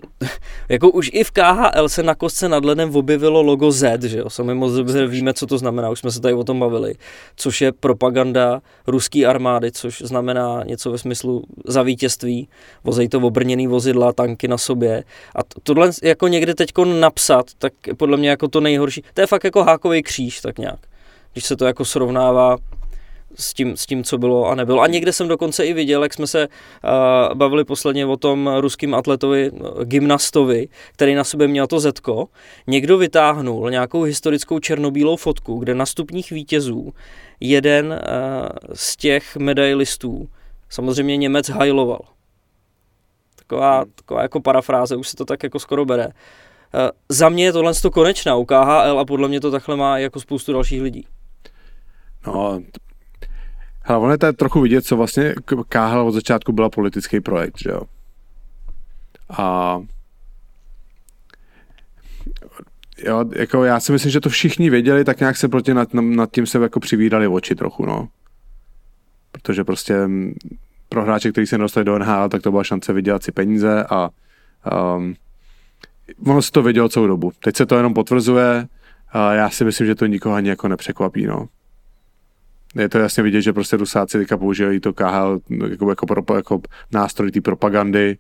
jako 0.69 0.91
už 0.91 1.11
i 1.13 1.25
v 1.25 1.31
KHL 1.31 1.89
se 1.89 2.03
na 2.03 2.15
kostce 2.15 2.49
nad 2.49 2.65
ledem 2.65 2.97
objevilo 2.97 3.43
logo 3.43 3.73
Z, 3.73 4.03
že 4.03 4.19
jo, 4.19 4.31
sami 4.31 4.55
moc 4.55 4.73
dobře 4.73 5.07
víme, 5.07 5.35
co 5.35 5.47
to 5.47 5.59
znamená, 5.59 5.91
už 5.91 5.99
jsme 5.99 6.11
se 6.11 6.21
tady 6.21 6.35
o 6.35 6.45
tom 6.45 6.61
bavili, 6.61 6.95
což 7.37 7.61
je 7.61 7.73
propaganda 7.73 8.61
ruské 8.87 9.27
armády, 9.27 9.73
což 9.73 9.99
znamená 9.99 10.63
něco 10.67 10.91
ve 10.91 10.99
smyslu 10.99 11.45
za 11.67 11.83
vítězství, 11.83 12.49
vozej 12.85 13.09
to 13.09 13.19
obrněný 13.19 13.67
vozidla, 13.67 14.13
tanky 14.13 14.49
na 14.49 14.59
sobě. 14.59 15.05
A 15.37 15.39
tohle 15.63 15.91
jako 16.03 16.29
někde 16.29 16.55
teď 16.55 16.71
napsat, 17.01 17.47
tak 17.59 17.73
podle 17.97 18.17
mě 18.17 18.29
jako 18.29 18.49
to 18.49 18.61
nejhorší, 18.61 19.03
to 19.15 19.21
je 19.21 19.27
fakt 19.27 19.45
jako 19.45 19.65
hákový 19.65 20.03
kříž, 20.03 20.41
tak 20.41 20.59
nějak, 20.59 20.79
když 21.33 21.45
se 21.45 21.57
to 21.57 21.65
jako 21.65 21.85
srovnává 21.85 22.57
s 23.37 23.55
tím, 23.55 23.77
s 23.77 23.87
tím, 23.87 24.05
co 24.05 24.19
bylo 24.19 24.47
a 24.47 24.55
nebylo. 24.55 24.81
A 24.81 24.87
někde 24.87 25.13
jsem 25.13 25.29
dokonce 25.29 25.67
i 25.67 25.73
viděl, 25.73 26.03
jak 26.03 26.15
jsme 26.15 26.27
se 26.27 26.49
uh, 26.49 27.35
bavili 27.35 27.65
posledně 27.65 28.07
o 28.07 28.17
tom 28.17 28.51
ruským 28.61 28.95
atletovi, 28.95 29.51
gymnastovi, 29.85 30.69
který 30.93 31.15
na 31.15 31.25
sobě 31.25 31.49
měl 31.49 31.67
to 31.67 31.81
zetko. 31.81 32.29
Někdo 32.67 32.99
vytáhnul 32.99 33.71
nějakou 33.71 34.03
historickou 34.03 34.59
černobílou 34.59 35.17
fotku, 35.17 35.59
kde 35.59 35.75
na 35.75 35.87
stupních 35.87 36.31
vítězů 36.31 36.93
jeden 37.41 37.87
uh, 37.87 38.49
z 38.75 38.97
těch 38.97 39.37
medailistů, 39.37 40.29
samozřejmě 40.69 41.17
Němec 41.17 41.49
hajloval. 41.49 42.01
Taková, 43.37 43.85
taková 43.95 44.23
jako 44.23 44.41
parafráze, 44.41 44.97
už 44.97 45.09
se 45.09 45.17
to 45.17 45.25
tak 45.25 45.43
jako 45.43 45.59
skoro 45.59 45.85
bere. 45.85 46.07
Uh, 46.07 46.13
za 47.09 47.29
mě 47.29 47.45
je 47.45 47.53
tohle 47.53 47.73
konečná 47.93 48.37
u 48.37 48.45
KHL 48.45 48.99
a 48.99 49.05
podle 49.05 49.29
mě 49.29 49.41
to 49.41 49.51
takhle 49.51 49.77
má 49.77 49.99
jako 49.99 50.21
spoustu 50.21 50.53
dalších 50.53 50.83
lidí. 50.83 51.07
No, 52.27 52.61
Hele, 53.87 53.99
ono 53.99 54.13
je 54.13 54.19
to 54.19 54.33
trochu 54.33 54.61
vidět, 54.61 54.85
co 54.85 54.97
vlastně 54.97 55.35
KHL 55.69 56.01
od 56.01 56.13
začátku 56.13 56.53
byla 56.53 56.71
politický 56.71 57.21
projekt, 57.21 57.59
že 57.59 57.71
jo. 57.71 57.81
A 59.31 59.79
jo, 62.99 63.25
jako 63.37 63.65
já 63.65 63.81
si 63.81 63.93
myslím, 63.93 64.13
že 64.13 64.21
to 64.21 64.29
všichni 64.29 64.71
věděli, 64.71 65.05
tak 65.05 65.21
nějak 65.21 65.37
se 65.37 65.49
proti 65.49 65.75
nad, 65.75 65.95
nad 65.95 66.31
tím 66.31 66.47
se 66.47 66.59
jako 66.59 66.81
přivídali 66.81 67.29
oči 67.29 67.55
trochu, 67.55 67.87
no. 67.87 68.09
Protože 69.33 69.65
prostě 69.65 70.09
pro 70.89 71.03
hráče, 71.03 71.33
kteří 71.33 71.47
se 71.47 71.59
nedostali 71.59 71.85
do 71.85 71.99
NHL, 71.99 72.29
tak 72.29 72.43
to 72.43 72.51
byla 72.51 72.65
šance 72.65 72.93
vydělat 72.93 73.23
si 73.23 73.33
peníze 73.33 73.85
a 73.85 74.11
um, 74.97 75.15
ono 76.27 76.43
se 76.43 76.53
to 76.53 76.63
vědělo 76.63 76.89
celou 76.89 77.07
dobu. 77.07 77.33
Teď 77.45 77.57
se 77.57 77.67
to 77.67 77.77
jenom 77.77 77.95
potvrzuje 77.95 78.67
a 79.13 79.33
já 79.33 79.51
si 79.51 79.65
myslím, 79.65 79.87
že 79.87 79.95
to 79.95 80.07
nikoho 80.07 80.35
ani 80.35 80.49
jako 80.49 80.69
nepřekvapí, 80.69 81.27
no 81.27 81.49
je 82.75 82.89
to 82.89 82.99
jasně 82.99 83.23
vidět, 83.23 83.43
že 83.43 83.53
prostě 83.53 83.77
Rusáci 83.77 84.19
teďka 84.19 84.37
používají 84.37 84.81
to 84.81 84.93
KHL 84.93 85.41
jako, 85.71 85.91
jako, 85.91 86.07
pro, 86.07 86.37
jako 86.37 86.61
nástroj 86.93 87.31
té 87.31 87.41
propagandy. 87.41 88.19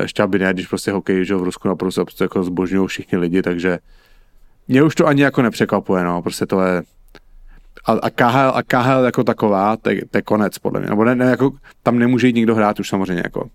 Ještě 0.00 0.22
aby 0.22 0.38
ne, 0.38 0.52
když 0.52 0.66
prostě 0.66 0.92
hokej 0.92 1.24
že 1.24 1.34
v 1.34 1.42
Rusku 1.42 1.68
naprosto 1.68 2.04
prostě 2.04 2.24
jako 2.24 2.42
zbožňují 2.42 2.88
všichni 2.88 3.18
lidi, 3.18 3.42
takže 3.42 3.78
mě 4.68 4.82
už 4.82 4.94
to 4.94 5.06
ani 5.06 5.22
jako 5.22 5.42
nepřekvapuje, 5.42 6.04
no, 6.04 6.22
prostě 6.22 6.46
to 6.46 6.60
je 6.62 6.82
a, 7.86 7.92
a, 7.92 8.10
KHL, 8.10 8.52
a 8.54 8.62
KHL 8.62 9.04
jako 9.04 9.24
taková, 9.24 9.76
to 9.76 9.90
je 9.90 10.22
konec 10.24 10.58
podle 10.58 10.80
mě, 10.80 10.88
nebo 10.90 11.04
ne, 11.04 11.14
ne, 11.14 11.24
jako, 11.24 11.50
tam 11.82 11.98
nemůže 11.98 12.26
jít 12.26 12.36
nikdo 12.36 12.54
hrát 12.54 12.80
už 12.80 12.88
samozřejmě 12.88 13.22
jako 13.24 13.50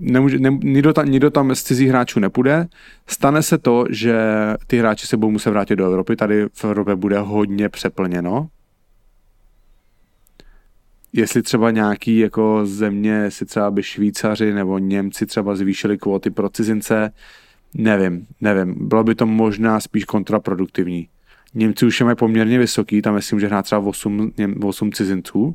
nemůže, 0.00 0.38
ne, 0.38 0.50
nikdo, 0.62 0.92
tam, 0.92 1.06
nikdo 1.06 1.30
tam 1.30 1.54
z 1.54 1.62
cizích 1.62 1.88
hráčů 1.88 2.20
nepůjde. 2.20 2.66
Stane 3.06 3.42
se 3.42 3.58
to, 3.58 3.84
že 3.90 4.16
ty 4.66 4.78
hráči 4.78 5.06
se 5.06 5.16
budou 5.16 5.30
muset 5.30 5.50
vrátit 5.50 5.76
do 5.76 5.86
Evropy. 5.86 6.16
Tady 6.16 6.46
v 6.52 6.64
Evropě 6.64 6.96
bude 6.96 7.18
hodně 7.18 7.68
přeplněno. 7.68 8.48
Jestli 11.12 11.42
třeba 11.42 11.70
nějaký 11.70 12.18
jako 12.18 12.66
země, 12.66 13.12
jestli 13.12 13.46
třeba 13.46 13.70
by 13.70 13.82
Švýcaři 13.82 14.52
nebo 14.52 14.78
Němci 14.78 15.26
třeba 15.26 15.56
zvýšili 15.56 15.98
kvóty 15.98 16.30
pro 16.30 16.48
cizince, 16.48 17.12
nevím, 17.74 18.26
nevím. 18.40 18.88
Bylo 18.88 19.04
by 19.04 19.14
to 19.14 19.26
možná 19.26 19.80
spíš 19.80 20.04
kontraproduktivní. 20.04 21.08
Němci 21.54 21.86
už 21.86 22.00
je 22.00 22.04
mají 22.04 22.16
poměrně 22.16 22.58
vysoký, 22.58 23.02
tam 23.02 23.14
myslím, 23.14 23.40
že 23.40 23.46
hrá 23.46 23.62
třeba 23.62 23.80
8, 23.80 24.32
8 24.64 24.92
cizinců, 24.92 25.54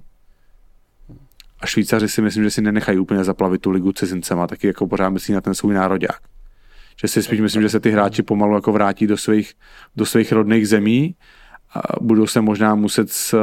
a 1.66 1.68
Švýcaři 1.68 2.09
si 2.09 2.22
myslím, 2.22 2.43
že 2.43 2.49
si 2.49 2.61
nenechají 2.61 2.99
úplně 2.99 3.24
zaplavit 3.24 3.61
tu 3.61 3.72
ligu 3.72 3.91
cizincema, 3.91 4.47
taky 4.47 4.68
jako 4.68 4.88
pořád 4.88 5.09
myslí 5.09 5.34
na 5.34 5.41
ten 5.41 5.55
svůj 5.55 5.74
národák. 5.74 6.22
Že 7.01 7.07
si 7.07 7.24
spíš 7.24 7.39
myslím, 7.39 7.61
že 7.61 7.70
se 7.70 7.80
ty 7.80 7.91
hráči 7.91 8.24
pomalu 8.24 8.55
jako 8.55 8.72
vrátí 8.72 9.07
do 9.07 9.18
svých, 9.18 9.53
do 9.95 10.05
svých 10.05 10.32
rodných 10.32 10.68
zemí 10.68 11.16
a 11.74 11.82
budou 12.01 12.28
se 12.28 12.41
možná 12.41 12.76
muset 12.76 13.09
s, 13.11 13.38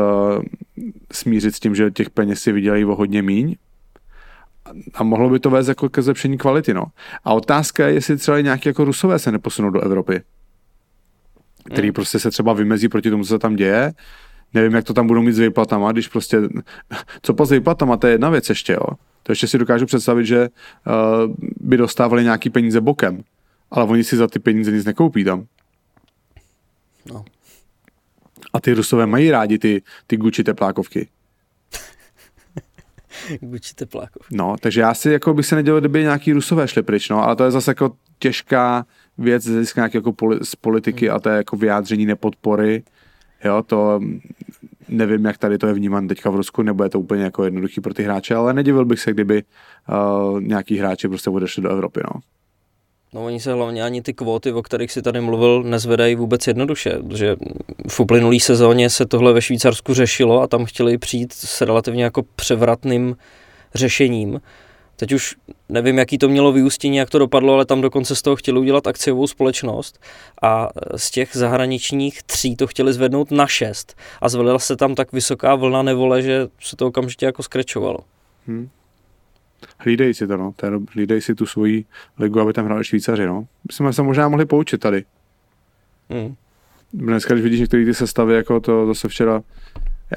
smířit 1.13 1.55
s 1.55 1.61
tím, 1.61 1.75
že 1.75 1.91
těch 1.91 2.11
peněz 2.11 2.41
si 2.41 2.53
vydělají 2.53 2.85
o 2.85 2.95
hodně 2.95 3.23
míň, 3.23 3.57
a 4.95 5.03
mohlo 5.03 5.31
by 5.31 5.39
to 5.39 5.51
vést 5.51 5.69
jako 5.69 5.89
ke 5.89 6.03
zlepšení 6.03 6.39
kvality. 6.39 6.75
No. 6.75 6.85
A 7.25 7.33
otázka 7.33 7.87
je, 7.87 7.95
jestli 7.95 8.17
třeba 8.17 8.41
nějaké 8.41 8.69
jako 8.69 8.85
rusové 8.85 9.19
se 9.19 9.33
neposunou 9.33 9.71
do 9.71 9.81
Evropy, 9.81 10.23
který 11.73 11.89
mm. 11.89 11.95
prostě 11.95 12.19
se 12.19 12.31
třeba 12.31 12.53
vymezí 12.53 12.89
proti 12.89 13.11
tomu, 13.11 13.25
co 13.25 13.29
se 13.29 13.39
tam 13.39 13.57
děje 13.57 13.93
nevím, 14.55 14.75
jak 14.75 14.85
to 14.85 14.95
tam 14.95 15.07
budou 15.07 15.23
mít 15.23 15.33
s 15.33 15.39
výplatama, 15.39 15.93
když 15.93 16.09
prostě, 16.09 16.41
co 17.23 17.35
po 17.35 17.47
s 17.47 17.51
výplatama, 17.51 17.97
to 17.97 18.07
je 18.07 18.13
jedna 18.13 18.31
věc 18.31 18.49
ještě, 18.49 18.73
jo. 18.73 18.87
To 19.23 19.33
ještě 19.33 19.47
si 19.47 19.59
dokážu 19.59 19.87
představit, 19.87 20.27
že 20.27 20.49
uh, 20.49 21.35
by 21.61 21.77
dostávali 21.77 22.23
nějaký 22.23 22.51
peníze 22.51 22.81
bokem, 22.81 23.23
ale 23.71 23.85
oni 23.85 24.05
si 24.05 24.17
za 24.17 24.27
ty 24.29 24.39
peníze 24.39 24.73
nic 24.73 24.85
nekoupí 24.85 25.25
tam. 25.25 25.47
No. 27.07 27.25
A 28.53 28.61
ty 28.61 28.73
rusové 28.73 29.07
mají 29.07 29.31
rádi 29.31 29.59
ty, 29.59 29.83
ty 30.07 30.17
Gucci 30.17 30.45
teplákovky. 30.45 31.09
Gucci 33.41 33.75
teplákovky. 33.75 34.37
No, 34.37 34.57
takže 34.61 34.81
já 34.81 34.95
si 34.95 35.11
jako 35.11 35.35
bych 35.35 35.47
se 35.47 35.55
nedělal, 35.55 35.81
kdyby 35.81 36.03
nějaký 36.03 36.33
rusové 36.33 36.69
šli 36.69 36.83
pryč, 36.83 37.09
no, 37.09 37.25
ale 37.25 37.37
to 37.37 37.45
je 37.45 37.51
zase 37.51 37.71
jako 37.71 37.97
těžká 38.19 38.87
věc 39.19 39.43
ze 39.43 39.65
nějaké 39.77 39.99
jako 39.99 40.13
poli, 40.13 40.39
z 40.43 40.57
politiky 40.57 41.07
hmm. 41.07 41.17
a 41.17 41.21
to 41.21 41.29
je 41.29 41.37
jako 41.37 41.57
vyjádření 41.57 42.07
nepodpory 42.07 42.83
Jo, 43.45 43.63
to 43.67 44.01
nevím, 44.89 45.25
jak 45.25 45.39
tady 45.39 45.59
to 45.59 45.67
je 45.67 45.73
vnímán 45.73 46.09
teďka 46.09 46.31
v 46.31 46.37
Rusku, 46.37 46.63
nebo 46.63 46.85
je 46.85 46.91
to 46.91 47.01
úplně 47.01 47.23
jako 47.23 47.45
jednoduchý 47.45 47.81
pro 47.81 47.95
ty 47.95 48.03
hráče, 48.03 48.35
ale 48.35 48.55
nedivil 48.55 48.85
bych 48.85 49.01
se, 49.01 49.11
kdyby 49.11 49.43
uh, 49.43 50.41
nějaký 50.41 50.79
hráči 50.79 51.09
prostě 51.09 51.31
odešli 51.31 51.63
do 51.63 51.71
Evropy, 51.71 52.01
no. 52.15 52.21
No 53.15 53.25
oni 53.25 53.41
se 53.41 53.53
hlavně 53.53 53.83
ani 53.83 54.03
ty 54.03 54.15
kvóty, 54.15 54.53
o 54.53 54.63
kterých 54.63 54.93
si 54.93 55.03
tady 55.03 55.21
mluvil, 55.21 55.63
nezvedají 55.63 56.15
vůbec 56.15 56.47
jednoduše, 56.47 56.99
že 57.15 57.37
v 57.89 58.01
uplynulý 58.01 58.41
sezóně 58.41 58.91
se 58.91 59.07
tohle 59.07 59.33
ve 59.33 59.43
Švýcarsku 59.43 59.95
řešilo 59.95 60.43
a 60.43 60.47
tam 60.47 60.65
chtěli 60.65 60.99
přijít 60.99 61.33
s 61.33 61.61
relativně 61.61 62.05
jako 62.05 62.23
převratným 62.37 63.17
řešením 63.75 64.41
Teď 65.03 65.13
už 65.13 65.37
nevím, 65.69 65.99
jaký 65.99 66.19
to 66.19 66.29
mělo 66.29 66.53
vyústění, 66.53 66.97
jak 66.97 67.11
to 67.11 67.19
dopadlo, 67.19 67.55
ale 67.55 67.65
tam 67.65 67.81
dokonce 67.81 68.17
z 68.17 68.23
toho 68.23 68.37
chtěli 68.37 68.61
udělat 68.61 68.87
akciovou 68.87 69.27
společnost 69.27 70.01
a 70.43 70.69
z 70.97 71.11
těch 71.11 71.31
zahraničních 71.33 72.23
tří 72.23 72.57
to 72.57 72.67
chtěli 72.67 72.93
zvednout 72.93 73.31
na 73.31 73.47
šest 73.47 73.97
a 74.21 74.29
zvelila 74.29 74.59
se 74.59 74.77
tam 74.77 74.95
tak 74.95 75.13
vysoká 75.13 75.55
vlna 75.55 75.83
nevole, 75.83 76.23
že 76.23 76.49
se 76.61 76.77
to 76.77 76.87
okamžitě 76.87 77.27
jako 77.27 77.43
skrečovalo. 77.43 77.99
Hmm. 78.47 78.69
Hlídej 79.79 80.15
si 80.15 80.27
to, 80.27 80.37
no. 80.37 80.55
Hlídej 80.95 81.21
si 81.21 81.35
tu 81.35 81.47
svoji 81.47 81.85
ligu, 82.19 82.41
aby 82.41 82.53
tam 82.53 82.65
hráli 82.65 82.85
Švýcaři, 82.85 83.27
no. 83.27 83.47
Bychom 83.65 83.93
se 83.93 84.03
možná 84.03 84.29
mohli 84.29 84.47
poučit 84.47 84.81
tady. 84.81 85.05
Hmm. 86.11 86.35
Dneska, 86.93 87.35
když 87.35 87.45
vidíš 87.45 87.61
některé 87.61 87.85
ty 87.85 87.95
sestavy, 87.95 88.35
jako 88.35 88.61
to 88.61 88.87
zase 88.87 89.09
včera 89.09 89.43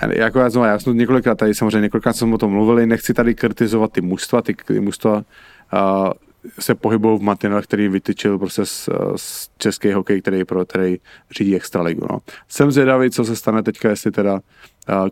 já, 0.01 0.13
jako 0.13 0.39
já, 0.39 0.49
znovu, 0.49 0.67
já 0.67 0.79
jsem 0.79 0.97
několikrát 0.97 1.35
tady 1.35 1.53
samozřejmě 1.53 1.81
několikrát 1.81 2.13
jsem 2.13 2.33
o 2.33 2.37
tom 2.37 2.51
mluvili, 2.51 2.85
nechci 2.85 3.13
tady 3.13 3.35
kritizovat 3.35 3.91
ty 3.91 4.01
mužstva, 4.01 4.41
ty, 4.41 4.53
ty 4.53 4.79
mužstva 4.79 5.15
uh, 5.15 6.11
se 6.59 6.75
pohybují 6.75 7.19
v 7.19 7.21
mantinelech, 7.21 7.65
který 7.65 7.87
vytyčil 7.87 8.39
prostě 8.39 8.65
z, 8.65 8.89
z 9.15 9.49
český 9.57 9.91
hokej, 9.91 10.21
který, 10.21 10.45
pro, 10.45 10.65
který 10.65 10.97
řídí 11.31 11.55
extraligu. 11.55 12.07
No. 12.11 12.19
Jsem 12.47 12.71
zvědavý, 12.71 13.11
co 13.11 13.25
se 13.25 13.35
stane 13.35 13.63
teďka, 13.63 13.89
jestli 13.89 14.11
teda 14.11 14.33
uh, 14.33 14.39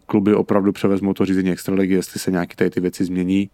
kluby 0.05 0.35
opravdu 0.35 0.71
převezmou 0.71 1.13
to 1.13 1.25
řízení 1.25 1.51
extraligy, 1.51 1.93
jestli 1.93 2.19
se 2.19 2.31
nějaké 2.31 2.55
tady 2.55 2.69
ty 2.69 2.79
věci 2.79 3.05
změní. 3.05 3.49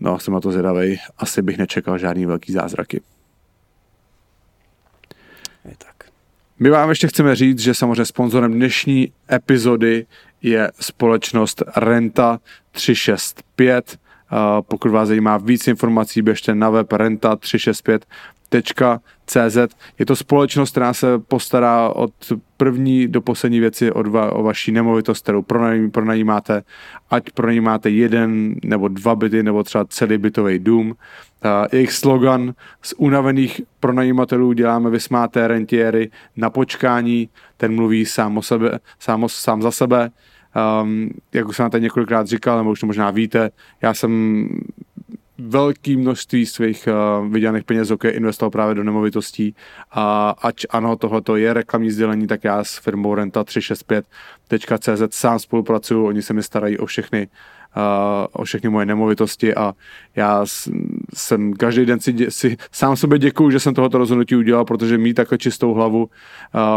No, 0.00 0.18
jsem 0.18 0.34
na 0.34 0.40
to 0.40 0.50
zvědavý. 0.52 0.98
Asi 1.18 1.42
bych 1.42 1.58
nečekal 1.58 1.98
žádný 1.98 2.26
velký 2.26 2.52
zázraky. 2.52 3.00
Je 5.64 5.74
tak. 5.78 6.10
My 6.58 6.70
vám 6.70 6.88
ještě 6.88 7.08
chceme 7.08 7.36
říct, 7.36 7.58
že 7.58 7.74
samozřejmě 7.74 8.04
sponzorem 8.04 8.52
dnešní 8.52 9.12
epizody 9.32 10.06
je 10.42 10.72
společnost 10.80 11.62
Renta 11.76 12.40
365. 12.70 13.98
Pokud 14.60 14.90
vás 14.90 15.08
zajímá 15.08 15.36
víc 15.36 15.68
informací, 15.68 16.22
běžte 16.22 16.54
na 16.54 16.70
web 16.70 16.92
Renta 16.92 17.36
365 17.36 18.06
CZ. 19.26 19.56
Je 19.98 20.06
to 20.06 20.16
společnost, 20.16 20.70
která 20.70 20.94
se 20.94 21.18
postará 21.18 21.88
od 21.88 22.12
první 22.56 23.08
do 23.08 23.20
poslední 23.20 23.60
věci 23.60 23.92
o, 23.92 24.02
dva, 24.02 24.32
o 24.32 24.42
vaší 24.42 24.72
nemovitost, 24.72 25.22
kterou 25.22 25.42
pronajímáte, 25.92 26.62
ať 27.10 27.30
pronajímáte 27.30 27.90
jeden 27.90 28.54
nebo 28.64 28.88
dva 28.88 29.14
byty, 29.14 29.42
nebo 29.42 29.62
třeba 29.62 29.84
celý 29.84 30.18
bytový 30.18 30.58
dům. 30.58 30.88
Uh, 30.90 31.66
jejich 31.72 31.92
slogan 31.92 32.54
z 32.82 32.94
unavených 32.96 33.60
pronajímatelů 33.80 34.52
děláme 34.52 34.90
vysmáté 34.90 35.48
rentiéry 35.48 36.10
na 36.36 36.50
počkání, 36.50 37.28
ten 37.56 37.74
mluví 37.74 38.06
sám, 38.06 38.38
o 38.38 38.42
sebe, 38.42 38.78
sám, 38.98 39.24
o, 39.24 39.28
sám 39.28 39.62
za 39.62 39.70
sebe. 39.70 40.10
Um, 40.82 41.10
jak 41.32 41.48
už 41.48 41.56
jsem 41.56 41.70
tady 41.70 41.82
několikrát 41.82 42.26
říkal, 42.26 42.58
nebo 42.58 42.70
už 42.70 42.80
to 42.80 42.86
možná 42.86 43.10
víte, 43.10 43.50
já 43.82 43.94
jsem 43.94 44.48
velké 45.38 45.96
množství 45.96 46.46
svých 46.46 46.88
uh, 46.88 47.28
vydělaných 47.32 47.64
peněz 47.64 47.90
OK 47.90 48.04
investoval 48.04 48.50
právě 48.50 48.74
do 48.74 48.84
nemovitostí. 48.84 49.54
A 49.90 50.34
ať 50.42 50.66
ano, 50.70 50.96
tohle 50.96 51.22
je 51.36 51.54
reklamní 51.54 51.90
sdělení, 51.90 52.26
tak 52.26 52.44
já 52.44 52.64
s 52.64 52.78
firmou 52.78 53.14
Renta365.cz 53.14 55.02
sám 55.10 55.38
spolupracuju, 55.38 56.06
oni 56.06 56.22
se 56.22 56.32
mi 56.32 56.42
starají 56.42 56.78
o 56.78 56.86
všechny 56.86 57.28
o 58.32 58.44
všechny 58.44 58.68
moje 58.68 58.86
nemovitosti 58.86 59.54
a 59.54 59.72
já 60.16 60.46
jsem 61.16 61.52
každý 61.52 61.86
den 61.86 62.00
si, 62.00 62.14
si 62.28 62.56
sám 62.72 62.96
sobě 62.96 63.18
děkuju, 63.18 63.50
že 63.50 63.60
jsem 63.60 63.74
tohoto 63.74 63.98
rozhodnutí 63.98 64.36
udělal, 64.36 64.64
protože 64.64 64.98
mít 64.98 65.14
takhle 65.14 65.38
čistou 65.38 65.74
hlavu, 65.74 66.08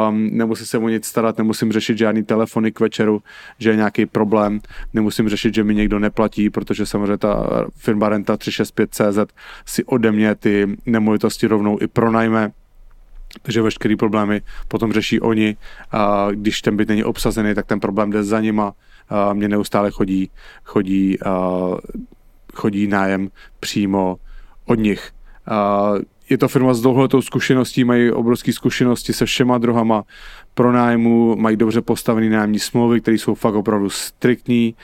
um, 0.10 0.30
nemusím 0.32 0.66
se 0.66 0.78
o 0.78 0.90
nic 0.90 1.06
starat, 1.06 1.38
nemusím 1.38 1.72
řešit 1.72 1.98
žádný 1.98 2.24
telefony 2.24 2.72
k 2.72 2.80
večeru, 2.80 3.22
že 3.60 3.70
je 3.70 3.76
nějaký 3.76 4.06
problém, 4.06 4.60
nemusím 4.94 5.30
řešit, 5.30 5.54
že 5.54 5.64
mi 5.64 5.76
někdo 5.76 6.00
neplatí, 6.00 6.50
protože 6.50 6.86
samozřejmě 6.86 7.18
ta 7.18 7.64
firma 7.76 8.10
Renta 8.10 8.36
365CZ 8.36 9.28
si 9.66 9.84
ode 9.84 10.12
mě 10.12 10.36
ty 10.36 10.78
nemovitosti 10.86 11.48
rovnou 11.48 11.78
i 11.82 11.88
pronajme, 11.88 12.52
takže 13.42 13.62
veškeré 13.62 13.96
problémy 13.96 14.42
potom 14.68 14.94
řeší 14.94 15.20
oni. 15.20 15.58
A 15.92 16.28
když 16.32 16.62
ten 16.62 16.78
byt 16.78 16.90
není 16.90 17.04
obsazený, 17.04 17.56
tak 17.56 17.66
ten 17.66 17.80
problém 17.80 18.10
jde 18.10 18.24
za 18.24 18.42
nima. 18.42 18.74
Mě 19.34 19.48
neustále 19.48 19.92
chodí, 19.92 20.30
chodí, 20.64 21.18
chodí 22.54 22.88
nájem 22.88 23.30
přímo 23.60 24.18
od 24.70 24.80
nich. 24.80 25.12
Je 26.30 26.38
to 26.38 26.48
firma 26.48 26.74
s 26.74 26.82
dlouholetou 26.82 27.22
zkušeností, 27.22 27.84
mají 27.84 28.12
obrovské 28.12 28.54
zkušenosti 28.54 29.14
se 29.14 29.26
všema 29.26 29.58
druhama 29.58 30.04
pronájmu, 30.54 31.36
mají 31.36 31.58
dobře 31.58 31.82
postavené 31.82 32.30
nájemní 32.30 32.60
smlouvy, 32.60 33.02
které 33.02 33.18
jsou 33.18 33.36
fakt 33.36 33.56
opravdu 33.56 33.90
striktní. 33.90 34.76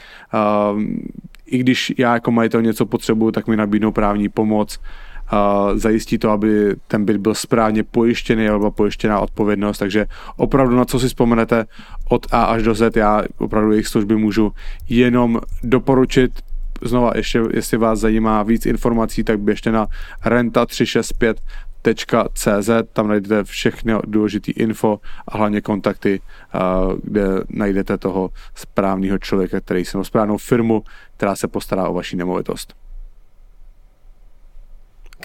I 1.46 1.58
když 1.58 1.94
já 1.98 2.14
jako 2.14 2.32
majitel 2.32 2.62
něco 2.62 2.86
potřebuju, 2.86 3.32
tak 3.32 3.48
mi 3.48 3.58
nabídnou 3.58 3.92
právní 3.92 4.30
pomoc 4.30 4.80
zajistí 5.76 6.18
to, 6.18 6.30
aby 6.30 6.76
ten 6.88 7.06
byt 7.06 7.18
byl 7.18 7.34
správně 7.34 7.84
pojištěný, 7.84 8.48
alebo 8.48 8.72
pojištěná 8.72 9.20
odpovědnost, 9.20 9.78
takže 9.78 10.06
opravdu 10.38 10.76
na 10.76 10.86
co 10.86 11.00
si 11.00 11.08
vzpomenete 11.08 11.66
od 12.10 12.28
A 12.32 12.44
až 12.44 12.64
do 12.64 12.76
Z, 12.76 12.96
já 12.96 13.24
opravdu 13.38 13.72
jejich 13.72 13.88
služby 13.88 14.16
můžu 14.16 14.52
jenom 14.90 15.40
doporučit, 15.64 16.32
znova 16.88 17.12
ještě, 17.16 17.42
jestli 17.54 17.78
vás 17.78 18.00
zajímá 18.00 18.44
víc 18.44 18.66
informací, 18.66 19.24
tak 19.24 19.40
běžte 19.40 19.72
na 19.72 19.88
renta365 20.26 21.36
CZ, 22.34 22.70
tam 22.94 23.08
najdete 23.08 23.44
všechny 23.44 23.94
důležité 24.08 24.52
info 24.52 25.00
a 25.28 25.38
hlavně 25.38 25.62
kontakty, 25.62 26.22
kde 27.04 27.26
najdete 27.50 27.98
toho 27.98 28.30
správného 28.56 29.18
člověka, 29.18 29.60
který 29.60 29.86
se 29.86 30.04
správnou 30.04 30.38
firmu, 30.38 30.84
která 31.18 31.36
se 31.36 31.48
postará 31.48 31.88
o 31.88 31.94
vaši 31.94 32.16
nemovitost 32.16 32.76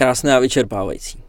krásné 0.01 0.37
a 0.37 0.39
vyčerpávající. 0.39 1.23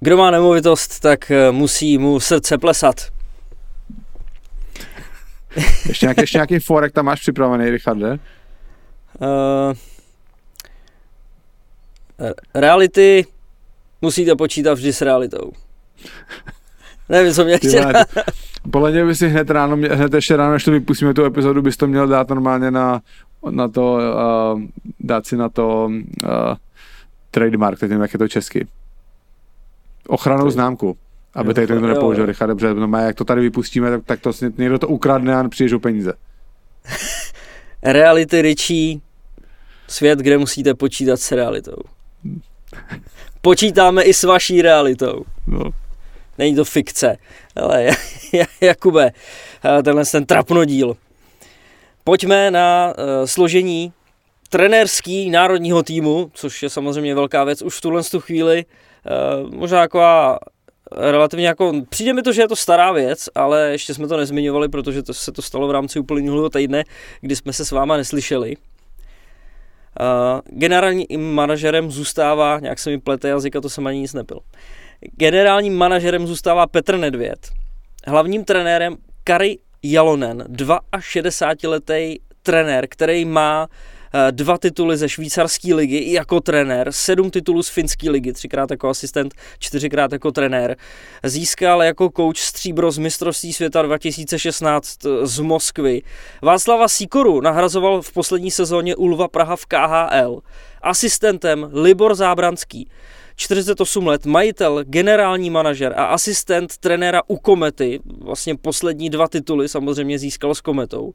Kdo 0.00 0.16
má 0.16 0.30
nemovitost, 0.30 1.00
tak 1.00 1.30
eh, 1.30 1.52
musí 1.52 1.98
mu 1.98 2.20
srdce 2.20 2.58
plesat. 2.58 3.15
Ještě, 5.88 6.06
nějaký, 6.06 6.20
ještě 6.20 6.38
nějaký 6.38 6.58
forek 6.58 6.92
tam 6.92 7.04
máš 7.04 7.20
připravený, 7.20 7.70
Richarde? 7.70 8.18
Uh, 9.20 9.74
reality 12.54 13.26
musíte 14.02 14.36
počítat 14.36 14.74
vždy 14.74 14.92
s 14.92 15.00
realitou. 15.02 15.52
Nevím, 17.08 17.32
co 17.32 17.44
mě 17.44 17.58
chtěl. 17.58 17.92
Podle 18.72 18.90
mě 18.90 19.04
by 19.04 19.14
si 19.14 19.28
hned 19.28 19.50
ráno, 19.50 19.76
hned 19.76 20.14
ještě 20.14 20.36
ráno, 20.36 20.52
než 20.52 20.64
to 20.64 20.70
vypustíme 20.70 21.14
tu 21.14 21.24
epizodu, 21.24 21.62
bys 21.62 21.76
to 21.76 21.86
měl 21.86 22.08
dát 22.08 22.28
normálně 22.28 22.70
na 22.70 23.00
na 23.50 23.68
to, 23.68 23.98
uh, 24.54 24.62
dát 25.00 25.26
si 25.26 25.36
na 25.36 25.48
to 25.48 25.84
uh, 25.84 26.30
trademark, 27.30 27.78
teď 27.78 27.90
nevím, 27.90 28.02
jak 28.02 28.12
je 28.12 28.18
to 28.18 28.28
česky. 28.28 28.66
Ochranou 30.08 30.50
známku. 30.50 30.96
Aby 31.36 31.54
tady 31.54 31.66
to 31.66 31.72
někdo 31.72 31.88
nepoužil, 31.88 32.26
Richard, 32.26 32.48
dobře, 32.48 32.74
no 32.74 32.88
má, 32.88 33.00
jak 33.00 33.16
to 33.16 33.24
tady 33.24 33.40
vypustíme, 33.40 33.90
tak, 33.90 34.04
tak 34.04 34.20
to 34.20 34.32
někdo 34.58 34.78
to 34.78 34.88
ukradne 34.88 35.36
a 35.36 35.48
přijdeš 35.48 35.72
o 35.72 35.78
peníze. 35.78 36.12
Reality 37.82 38.42
Richie, 38.42 38.98
svět, 39.88 40.18
kde 40.18 40.38
musíte 40.38 40.74
počítat 40.74 41.20
s 41.20 41.32
realitou. 41.32 41.76
Počítáme 43.40 44.02
i 44.02 44.14
s 44.14 44.24
vaší 44.24 44.62
realitou. 44.62 45.24
No. 45.46 45.62
Není 46.38 46.56
to 46.56 46.64
fikce. 46.64 47.16
Ale 47.56 47.88
Jakube, 48.60 49.10
tenhle 49.82 50.04
ten 50.04 50.26
trapnodíl 50.26 50.96
Pojďme 52.06 52.50
na 52.50 52.86
uh, 52.86 53.04
složení 53.24 53.92
trenérský 54.50 55.30
národního 55.30 55.82
týmu, 55.82 56.30
což 56.34 56.62
je 56.62 56.70
samozřejmě 56.70 57.14
velká 57.14 57.44
věc 57.44 57.62
už 57.62 57.76
v 57.76 57.80
tuhle 57.80 58.02
tu 58.02 58.20
chvíli. 58.20 58.64
Uh, 59.44 59.54
možná 59.54 59.80
taková 59.80 60.38
relativně 60.92 61.46
jako, 61.46 61.72
přijde 61.88 62.12
mi 62.12 62.22
to, 62.22 62.32
že 62.32 62.42
je 62.42 62.48
to 62.48 62.56
stará 62.56 62.92
věc, 62.92 63.28
ale 63.34 63.68
ještě 63.70 63.94
jsme 63.94 64.08
to 64.08 64.16
nezmiňovali, 64.16 64.68
protože 64.68 65.02
to 65.02 65.14
se 65.14 65.32
to 65.32 65.42
stalo 65.42 65.68
v 65.68 65.70
rámci 65.70 65.98
uplynulého 65.98 66.50
týdne, 66.50 66.84
kdy 67.20 67.36
jsme 67.36 67.52
se 67.52 67.64
s 67.64 67.70
váma 67.70 67.96
neslyšeli. 67.96 68.56
Uh, 70.00 70.40
generálním 70.58 71.34
manažerem 71.34 71.90
zůstává, 71.90 72.58
nějak 72.60 72.78
se 72.78 72.90
mi 72.90 73.00
plete 73.00 73.28
jazyk 73.28 73.56
a 73.56 73.60
to 73.60 73.68
jsem 73.68 73.86
ani 73.86 74.00
nic 74.00 74.14
nepil. 74.14 74.40
Generálním 75.16 75.76
manažerem 75.76 76.26
zůstává 76.26 76.66
Petr 76.66 76.96
Nedvěd. 76.96 77.48
Hlavním 78.06 78.44
trenérem 78.44 78.96
Kari 79.24 79.58
Jalonen, 79.82 80.44
62-letý 80.48 82.16
trenér, 82.42 82.86
který 82.88 83.24
má 83.24 83.68
eh, 83.70 83.95
dva 84.30 84.58
tituly 84.58 84.96
ze 84.96 85.08
švýcarské 85.08 85.74
ligy 85.74 86.12
jako 86.12 86.40
trenér, 86.40 86.92
sedm 86.92 87.30
titulů 87.30 87.62
z 87.62 87.68
finské 87.68 88.10
ligy, 88.10 88.32
třikrát 88.32 88.70
jako 88.70 88.88
asistent, 88.88 89.34
čtyřikrát 89.58 90.12
jako 90.12 90.32
trenér. 90.32 90.76
Získal 91.24 91.82
jako 91.82 92.10
coach 92.16 92.38
stříbro 92.38 92.90
z 92.90 92.98
mistrovství 92.98 93.52
světa 93.52 93.82
2016 93.82 95.06
eh, 95.06 95.26
z 95.26 95.40
Moskvy. 95.40 96.02
Václava 96.42 96.88
Sikoru 96.88 97.40
nahrazoval 97.40 98.02
v 98.02 98.12
poslední 98.12 98.50
sezóně 98.50 98.96
Ulva 98.96 99.28
Praha 99.28 99.56
v 99.56 99.66
KHL. 99.66 100.40
Asistentem 100.82 101.70
Libor 101.72 102.14
Zábranský. 102.14 102.88
48 103.36 104.06
let, 104.06 104.26
majitel, 104.26 104.84
generální 104.84 105.50
manažer 105.50 105.94
a 105.96 106.04
asistent 106.04 106.76
trenéra 106.76 107.22
u 107.26 107.36
Komety, 107.36 108.00
vlastně 108.20 108.56
poslední 108.56 109.10
dva 109.10 109.28
tituly 109.28 109.68
samozřejmě 109.68 110.18
získal 110.18 110.54
s 110.54 110.60
Kometou. 110.60 111.12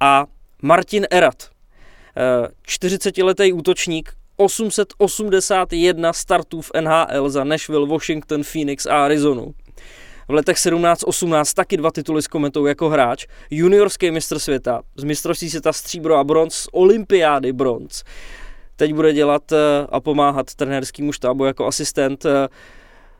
A 0.00 0.26
Martin 0.62 1.06
Erat, 1.10 1.53
40-letý 2.68 3.50
eh, 3.50 3.52
útočník, 3.52 4.12
881 4.36 6.12
startů 6.12 6.60
v 6.60 6.70
NHL 6.80 7.30
za 7.30 7.44
Nashville, 7.44 7.86
Washington, 7.86 8.42
Phoenix 8.42 8.86
a 8.86 9.04
Arizonu. 9.04 9.54
V 10.28 10.32
letech 10.32 10.56
17-18 10.56 11.54
taky 11.54 11.76
dva 11.76 11.90
tituly 11.90 12.22
s 12.22 12.26
kometou 12.26 12.66
jako 12.66 12.88
hráč, 12.88 13.26
juniorský 13.50 14.10
mistr 14.10 14.38
světa, 14.38 14.82
z 14.96 15.04
mistrovství 15.04 15.50
světa 15.50 15.72
stříbro 15.72 16.16
a 16.16 16.24
bronz, 16.24 16.54
z 16.54 16.68
olympiády 16.72 17.52
bronz 17.52 18.02
teď 18.76 18.94
bude 18.94 19.12
dělat 19.12 19.52
eh, 19.52 19.56
a 19.88 20.00
pomáhat 20.00 20.54
trenérskému 20.54 21.12
štábu 21.12 21.44
jako 21.44 21.66
asistent. 21.66 22.24
Eh, 22.24 22.48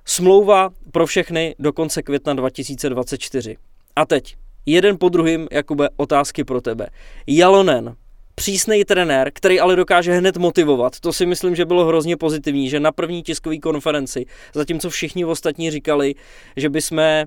smlouva 0.04 0.70
pro 0.92 1.06
všechny 1.06 1.54
do 1.58 1.72
konce 1.72 2.02
května 2.02 2.34
2024. 2.34 3.56
A 3.96 4.06
teď, 4.06 4.36
jeden 4.66 4.98
po 4.98 5.08
druhým, 5.08 5.48
Jakube, 5.52 5.88
otázky 5.96 6.44
pro 6.44 6.60
tebe. 6.60 6.86
Jalonen, 7.26 7.96
přísný 8.34 8.84
trenér, 8.84 9.30
který 9.34 9.60
ale 9.60 9.76
dokáže 9.76 10.12
hned 10.12 10.36
motivovat. 10.36 11.00
To 11.00 11.12
si 11.12 11.26
myslím, 11.26 11.56
že 11.56 11.64
bylo 11.64 11.86
hrozně 11.86 12.16
pozitivní, 12.16 12.68
že 12.68 12.80
na 12.80 12.92
první 12.92 13.22
tiskové 13.22 13.58
konferenci, 13.58 14.26
zatímco 14.54 14.90
všichni 14.90 15.24
ostatní 15.24 15.70
říkali, 15.70 16.14
že 16.56 16.70
bychom 16.70 17.24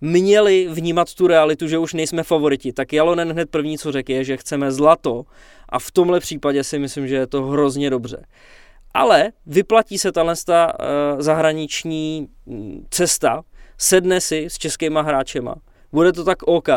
měli 0.00 0.68
vnímat 0.70 1.14
tu 1.14 1.26
realitu, 1.26 1.68
že 1.68 1.78
už 1.78 1.94
nejsme 1.94 2.22
favoriti, 2.22 2.72
tak 2.72 2.92
Jalonen 2.92 3.32
hned 3.32 3.50
první, 3.50 3.78
co 3.78 3.92
řekl, 3.92 4.12
je, 4.12 4.24
že 4.24 4.36
chceme 4.36 4.72
zlato 4.72 5.24
a 5.68 5.78
v 5.78 5.90
tomhle 5.90 6.20
případě 6.20 6.64
si 6.64 6.78
myslím, 6.78 7.08
že 7.08 7.14
je 7.14 7.26
to 7.26 7.42
hrozně 7.42 7.90
dobře. 7.90 8.26
Ale 8.94 9.32
vyplatí 9.46 9.98
se 9.98 10.12
tahle 10.12 10.34
uh, 10.48 11.20
zahraniční 11.20 12.28
mm, 12.46 12.86
cesta, 12.90 13.42
sedne 13.78 14.20
si 14.20 14.46
s 14.50 14.58
českýma 14.58 15.02
hráčema, 15.02 15.54
bude 15.92 16.12
to 16.12 16.24
tak 16.24 16.42
OK. 16.42 16.68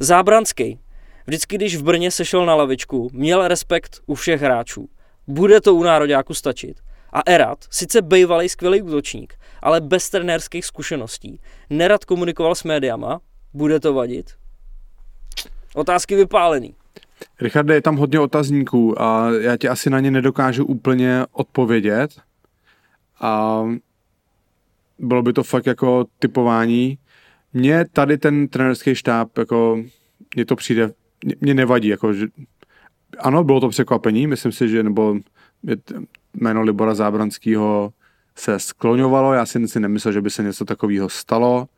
Zábranský, 0.00 0.78
vždycky 1.26 1.56
když 1.56 1.76
v 1.76 1.82
Brně 1.82 2.10
sešel 2.10 2.46
na 2.46 2.54
lavičku, 2.54 3.10
měl 3.12 3.48
respekt 3.48 4.00
u 4.06 4.14
všech 4.14 4.40
hráčů. 4.40 4.88
Bude 5.26 5.60
to 5.60 5.74
u 5.74 5.82
nároďáku 5.82 6.34
stačit. 6.34 6.80
A 7.12 7.22
Erat, 7.26 7.58
sice 7.70 8.02
bývalý 8.02 8.48
skvělý 8.48 8.82
útočník, 8.82 9.34
ale 9.62 9.80
bez 9.80 10.10
trenérských 10.10 10.64
zkušeností, 10.64 11.40
nerad 11.70 12.04
komunikoval 12.04 12.54
s 12.54 12.64
médiama, 12.64 13.20
bude 13.54 13.80
to 13.80 13.94
vadit? 13.94 14.30
Otázky 15.74 16.16
vypálený. 16.16 16.74
Richarde, 17.40 17.74
je 17.74 17.82
tam 17.82 17.96
hodně 17.96 18.20
otazníků 18.20 19.02
a 19.02 19.30
já 19.40 19.56
ti 19.56 19.68
asi 19.68 19.90
na 19.90 20.00
ně 20.00 20.10
nedokážu 20.10 20.64
úplně 20.64 21.24
odpovědět. 21.32 22.10
A 23.20 23.62
bylo 24.98 25.22
by 25.22 25.32
to 25.32 25.42
fakt 25.42 25.66
jako 25.66 26.04
typování. 26.18 26.98
Mně 27.52 27.84
tady 27.92 28.18
ten 28.18 28.48
trenerský 28.48 28.94
štáb, 28.94 29.38
jako, 29.38 29.82
mně 30.36 30.44
to 30.44 30.56
přijde, 30.56 30.90
mě 31.40 31.54
nevadí, 31.54 31.88
jako, 31.88 32.12
že, 32.12 32.26
ano, 33.18 33.44
bylo 33.44 33.60
to 33.60 33.68
překvapení, 33.68 34.26
myslím 34.26 34.52
si, 34.52 34.68
že, 34.68 34.82
nebo 34.82 35.16
jméno 36.34 36.62
Libora 36.62 36.94
Zábranského 36.94 37.92
se 38.34 38.58
skloňovalo, 38.58 39.32
já 39.32 39.46
si, 39.46 39.68
si 39.68 39.80
nemyslel, 39.80 40.12
že 40.12 40.20
by 40.20 40.30
se 40.30 40.42
něco 40.42 40.64
takového 40.64 41.08
stalo, 41.08 41.68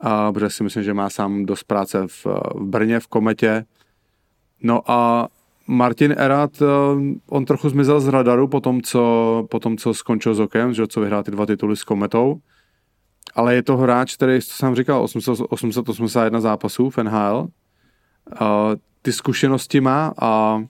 a, 0.00 0.32
protože 0.32 0.50
si 0.50 0.62
myslím, 0.62 0.82
že 0.82 0.94
má 0.94 1.10
sám 1.10 1.46
dost 1.46 1.64
práce 1.64 2.06
v, 2.06 2.26
v 2.54 2.60
Brně, 2.60 3.00
v 3.00 3.06
Kometě. 3.06 3.64
No 4.62 4.90
a 4.90 5.28
Martin 5.66 6.14
Erat, 6.18 6.62
eh, 6.62 6.66
on 7.28 7.44
trochu 7.44 7.68
zmizel 7.68 8.00
z 8.00 8.08
radaru 8.08 8.48
po 8.48 8.60
tom, 8.60 8.82
co, 8.82 9.46
po 9.50 9.60
tom, 9.60 9.76
co 9.76 9.94
skončil 9.94 10.34
s 10.34 10.40
Okem, 10.40 10.74
že 10.74 10.86
co 10.86 11.00
vyhrál 11.00 11.22
ty 11.22 11.30
dva 11.30 11.46
tituly 11.46 11.76
s 11.76 11.84
Kometou. 11.84 12.40
Ale 13.34 13.54
je 13.54 13.62
to 13.62 13.76
hráč, 13.76 14.16
který, 14.16 14.42
co 14.42 14.54
jsem 14.54 14.74
říkal, 14.74 15.02
800, 15.02 15.40
881 15.48 16.40
zápasů 16.40 16.90
v 16.90 16.98
NHL. 16.98 17.48
Ty 19.02 19.12
zkušenosti 19.12 19.80
má 19.80 20.14
a 20.20 20.62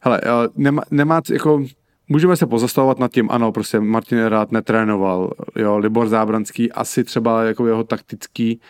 hele, 0.00 0.20
nemá, 0.56 0.82
nemá 0.90 1.20
jako, 1.30 1.64
můžeme 2.08 2.36
se 2.36 2.46
pozastavovat 2.46 2.98
nad 2.98 3.12
tím, 3.12 3.30
ano, 3.30 3.52
prostě 3.52 3.80
Martin 3.80 4.18
Erat 4.18 4.52
netrénoval, 4.52 5.32
jo, 5.56 5.78
Libor 5.78 6.08
Zábranský 6.08 6.72
asi 6.72 7.04
třeba 7.04 7.44
jako 7.44 7.66
jeho 7.66 7.84
taktický 7.84 8.60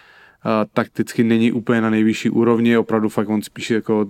takticky 0.73 1.25
není 1.25 1.53
úplně 1.53 1.81
na 1.81 1.91
nejvyšší 1.91 2.31
úrovni, 2.31 2.77
opravdu 2.77 3.09
fakt 3.09 3.29
on 3.29 3.43
spíš 3.43 3.71
jako 3.71 4.07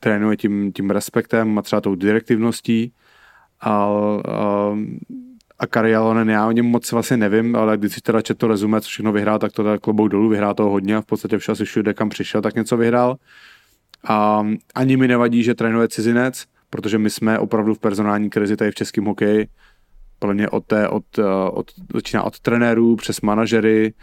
trénuje 0.00 0.36
tím, 0.36 0.72
tím 0.72 0.90
respektem 0.90 1.58
a 1.58 1.62
třeba 1.62 1.80
tou 1.80 1.94
direktivností. 1.94 2.92
A, 3.60 3.70
a, 3.70 4.76
a 5.58 5.66
Kari 5.66 5.94
Alonen, 5.94 6.30
já 6.30 6.46
o 6.46 6.52
něm 6.52 6.66
moc 6.66 6.92
vlastně 6.92 7.16
nevím, 7.16 7.56
ale 7.56 7.76
když 7.76 7.94
si 7.94 8.00
teda 8.00 8.22
četl 8.22 8.38
to 8.38 8.48
rezume, 8.48 8.80
co 8.80 8.88
všechno 8.88 9.12
vyhrál, 9.12 9.38
tak 9.38 9.52
to 9.52 9.62
teda 9.62 9.78
klobouk 9.78 10.08
dolů, 10.08 10.28
vyhrál 10.28 10.54
toho 10.54 10.70
hodně 10.70 10.96
a 10.96 11.00
v 11.00 11.06
podstatě 11.06 11.38
všel 11.38 11.56
si 11.56 11.64
všude, 11.64 11.94
kam 11.94 12.08
přišel, 12.08 12.42
tak 12.42 12.54
něco 12.54 12.76
vyhrál. 12.76 13.16
A 14.08 14.46
ani 14.74 14.96
mi 14.96 15.08
nevadí, 15.08 15.42
že 15.42 15.54
trénuje 15.54 15.88
cizinec, 15.88 16.44
protože 16.70 16.98
my 16.98 17.10
jsme 17.10 17.38
opravdu 17.38 17.74
v 17.74 17.78
personální 17.78 18.30
krizi 18.30 18.56
tady 18.56 18.70
v 18.70 18.74
českém 18.74 19.04
hokeji, 19.04 19.48
plně 20.18 20.48
od, 20.48 20.66
té, 20.66 20.88
od, 20.88 21.04
od, 21.52 21.70
začíná 21.94 22.22
od 22.22 22.40
trenérů 22.40 22.96
přes 22.96 23.20
manažery, 23.20 23.94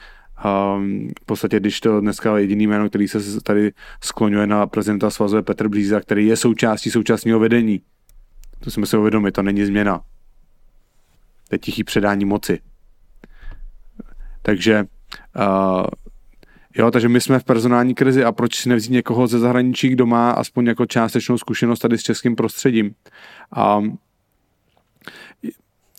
Um, 0.46 1.10
v 1.22 1.26
podstatě, 1.26 1.60
když 1.60 1.80
to 1.80 2.02
dneska 2.02 2.38
jediný 2.38 2.68
jméno, 2.68 2.90
který 2.90 3.08
se 3.08 3.42
tady 3.42 3.72
skloňuje 4.02 4.48
na 4.48 4.68
prezidenta 4.68 5.10
svazu 5.10 5.36
je 5.36 5.42
Petr 5.42 5.68
Blíza, 5.68 6.00
který 6.00 6.28
je 6.28 6.38
součástí 6.38 6.92
současného 6.92 7.40
vedení. 7.40 7.82
To 8.60 8.72
si 8.72 8.80
musíme 8.80 9.00
uvědomit, 9.00 9.32
to 9.32 9.44
není 9.44 9.66
změna. 9.66 10.02
To 11.54 11.56
je 11.56 11.60
tichý 11.60 11.84
předání 11.84 12.26
moci. 12.26 12.60
Takže 14.42 14.86
uh, 15.38 15.86
jo, 16.76 16.92
takže 16.92 17.10
my 17.10 17.22
jsme 17.22 17.40
v 17.40 17.44
personální 17.44 17.96
krizi 17.96 18.24
a 18.24 18.32
proč 18.32 18.56
si 18.56 18.70
nevzít 18.70 18.92
někoho 18.92 19.28
ze 19.28 19.40
zahraničí, 19.40 19.90
kdo 19.90 20.06
má 20.06 20.32
aspoň 20.32 20.66
jako 20.66 20.86
částečnou 20.86 21.38
zkušenost 21.38 21.80
tady 21.80 21.98
s 21.98 22.04
českým 22.04 22.36
prostředím. 22.36 22.96
Um, 23.78 23.98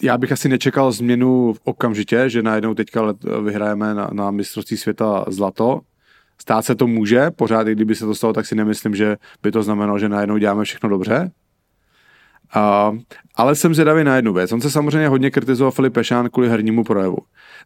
já 0.03 0.19
bych 0.19 0.33
asi 0.33 0.49
nečekal 0.49 0.93
změnu 0.93 1.55
okamžitě, 1.65 2.31
že 2.31 2.43
najednou 2.43 2.75
teďka 2.75 3.15
vyhrajeme 3.45 3.95
na, 3.95 4.11
na 4.13 4.31
mistrovství 4.31 4.77
světa 4.77 5.25
zlato. 5.29 5.81
Stát 6.41 6.65
se 6.65 6.75
to 6.75 6.87
může, 6.87 7.31
pořád, 7.31 7.69
i 7.69 7.73
kdyby 7.73 7.95
se 7.95 8.07
to 8.07 8.15
stalo, 8.15 8.33
tak 8.33 8.47
si 8.47 8.55
nemyslím, 8.55 8.95
že 8.95 9.17
by 9.43 9.53
to 9.53 9.63
znamenalo, 9.63 9.99
že 9.99 10.09
najednou 10.09 10.39
děláme 10.39 10.65
všechno 10.65 10.89
dobře. 10.89 11.31
Uh, 12.57 12.99
ale 13.35 13.55
jsem 13.55 13.75
zvědavý 13.75 14.05
na 14.05 14.17
jednu 14.17 14.33
věc. 14.33 14.53
On 14.53 14.61
se 14.61 14.71
samozřejmě 14.71 15.09
hodně 15.09 15.31
kritizoval 15.31 15.71
Filip 15.71 15.93
Pešán 15.93 16.31
kvůli 16.31 16.49
hernímu 16.49 16.85
projevu. 16.85 17.17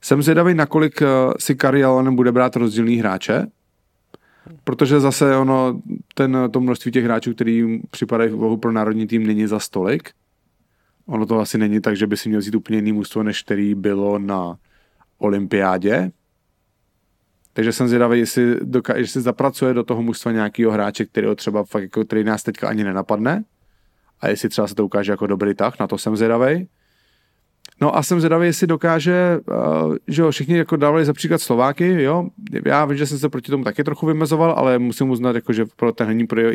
Jsem 0.02 0.22
zvědavý, 0.22 0.54
nakolik 0.54 1.00
uh, 1.00 1.32
si 1.38 1.54
Kari 1.54 1.84
Alonen 1.84 2.16
bude 2.16 2.32
brát 2.32 2.56
rozdílný 2.56 2.96
hráče, 2.96 3.46
protože 4.64 5.00
zase 5.00 5.36
ono, 5.36 5.80
ten, 6.14 6.36
to 6.50 6.60
množství 6.60 6.92
těch 6.92 7.04
hráčů, 7.04 7.34
který 7.34 7.80
připadají 7.90 8.30
v 8.30 8.56
pro 8.56 8.72
národní 8.72 9.06
tým, 9.06 9.26
není 9.26 9.46
za 9.46 9.58
stolik 9.58 10.10
ono 11.08 11.26
to 11.26 11.40
asi 11.40 11.58
není 11.58 11.80
tak, 11.80 11.96
že 11.96 12.06
by 12.06 12.16
si 12.16 12.28
měl 12.28 12.40
vzít 12.40 12.54
úplně 12.54 12.78
jiný 12.78 12.92
mužstvo, 12.92 13.22
než 13.22 13.42
který 13.42 13.74
bylo 13.74 14.18
na 14.18 14.58
olympiádě. 15.18 16.10
Takže 17.52 17.72
jsem 17.72 17.88
zvědavý, 17.88 18.18
jestli, 18.18 18.54
doka- 18.54 18.96
jestli 18.96 19.20
zapracuje 19.20 19.74
do 19.74 19.84
toho 19.84 20.02
mužstva 20.02 20.32
nějakého 20.32 20.72
hráče, 20.72 21.04
který 21.04 21.26
třeba 21.36 21.64
fakt 21.64 21.82
jako, 21.82 22.04
který 22.04 22.24
nás 22.24 22.42
teďka 22.42 22.68
ani 22.68 22.84
nenapadne. 22.84 23.44
A 24.20 24.28
jestli 24.28 24.48
třeba 24.48 24.68
se 24.68 24.74
to 24.74 24.84
ukáže 24.84 25.12
jako 25.12 25.26
dobrý 25.26 25.54
tah, 25.54 25.78
na 25.80 25.86
to 25.86 25.98
jsem 25.98 26.16
zvědavý. 26.16 26.68
No 27.80 27.96
a 27.96 28.02
jsem 28.02 28.20
zvědavý, 28.20 28.46
jestli 28.46 28.66
dokáže, 28.66 29.38
uh, 29.84 29.96
že 30.08 30.22
jo, 30.22 30.30
všichni 30.30 30.56
jako 30.56 30.76
dávali 30.76 31.04
za 31.04 31.12
příklad 31.12 31.40
Slováky, 31.40 32.02
jo, 32.02 32.28
já 32.64 32.84
vím, 32.84 32.98
že 32.98 33.06
jsem 33.06 33.18
se 33.18 33.28
proti 33.28 33.50
tomu 33.50 33.64
taky 33.64 33.84
trochu 33.84 34.06
vymezoval, 34.06 34.54
ale 34.56 34.78
musím 34.78 35.10
uznat, 35.10 35.34
jako, 35.34 35.52
že 35.52 35.64
pro 35.76 35.92
ten 35.92 36.06
herní 36.06 36.26
projev, 36.26 36.54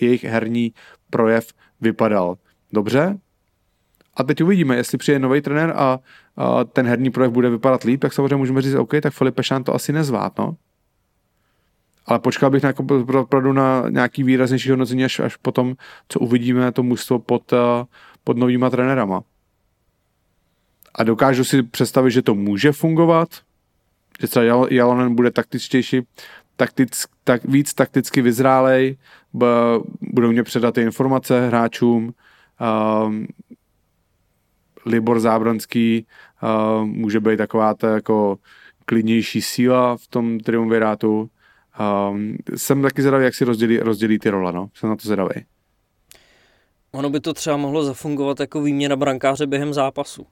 jejich 0.00 0.24
herní, 0.24 0.72
projev 1.10 1.46
vypadal 1.80 2.36
dobře, 2.72 3.18
a 4.16 4.22
teď 4.22 4.42
uvidíme, 4.42 4.76
jestli 4.76 4.98
přijde 4.98 5.18
nový 5.18 5.40
trenér 5.40 5.72
a, 5.76 5.98
a 6.36 6.64
ten 6.64 6.86
herní 6.86 7.10
projev 7.10 7.32
bude 7.32 7.50
vypadat 7.50 7.84
líp, 7.84 8.00
tak 8.00 8.12
samozřejmě 8.12 8.36
můžeme 8.36 8.62
říct, 8.62 8.74
OK, 8.74 8.92
tak 9.02 9.12
Filip 9.12 9.34
Pešán 9.34 9.64
to 9.64 9.74
asi 9.74 9.92
nezvlád, 9.92 10.38
no. 10.38 10.56
Ale 12.06 12.18
počkal 12.18 12.50
bych 12.50 12.62
na, 12.62 12.66
jako, 12.66 12.84
opravdu 13.20 13.52
na 13.52 13.84
nějaký 13.88 14.22
výraznější 14.22 14.70
hodnocení 14.70 15.04
až, 15.04 15.20
až 15.20 15.36
potom, 15.36 15.74
co 16.08 16.20
uvidíme 16.20 16.72
to 16.72 16.82
mužstvo 16.82 17.18
pod, 17.18 17.52
pod 18.24 18.36
novýma 18.36 18.70
trenérama. 18.70 19.22
A 20.94 21.04
dokážu 21.04 21.44
si 21.44 21.62
představit, 21.62 22.10
že 22.10 22.22
to 22.22 22.34
může 22.34 22.72
fungovat, 22.72 23.28
že 24.20 24.26
třeba 24.26 24.66
Jalonen 24.70 25.14
bude 25.14 25.30
taktičtější, 25.30 26.02
taktic, 26.56 27.04
tak, 27.24 27.44
víc 27.44 27.74
takticky 27.74 28.22
vyzrálej, 28.22 28.96
budou 30.00 30.30
mě 30.32 30.42
předat 30.42 30.74
ty 30.74 30.82
informace 30.82 31.46
hráčům, 31.46 32.14
um, 33.06 33.26
Libor 34.86 35.20
Zábronský 35.20 36.06
uh, 36.42 36.84
může 36.84 37.20
být 37.20 37.36
taková 37.36 37.74
ta 37.74 37.94
jako 37.94 38.38
klidnější 38.84 39.42
síla 39.42 39.96
v 39.96 40.06
tom 40.06 40.40
triumvirátu. 40.40 41.30
Um, 42.10 42.36
jsem 42.56 42.82
taky 42.82 43.02
zvědavý, 43.02 43.24
jak 43.24 43.34
si 43.34 43.44
rozdělí, 43.44 43.78
rozdělí 43.78 44.18
ty 44.18 44.30
role, 44.30 44.52
no. 44.52 44.68
Jsem 44.74 44.88
na 44.88 44.96
to 44.96 45.02
zvědavý. 45.02 45.34
Ono 46.92 47.10
by 47.10 47.20
to 47.20 47.34
třeba 47.34 47.56
mohlo 47.56 47.84
zafungovat 47.84 48.40
jako 48.40 48.62
výměna 48.62 48.96
brankáře 48.96 49.46
během 49.46 49.74
zápasu. 49.74 50.26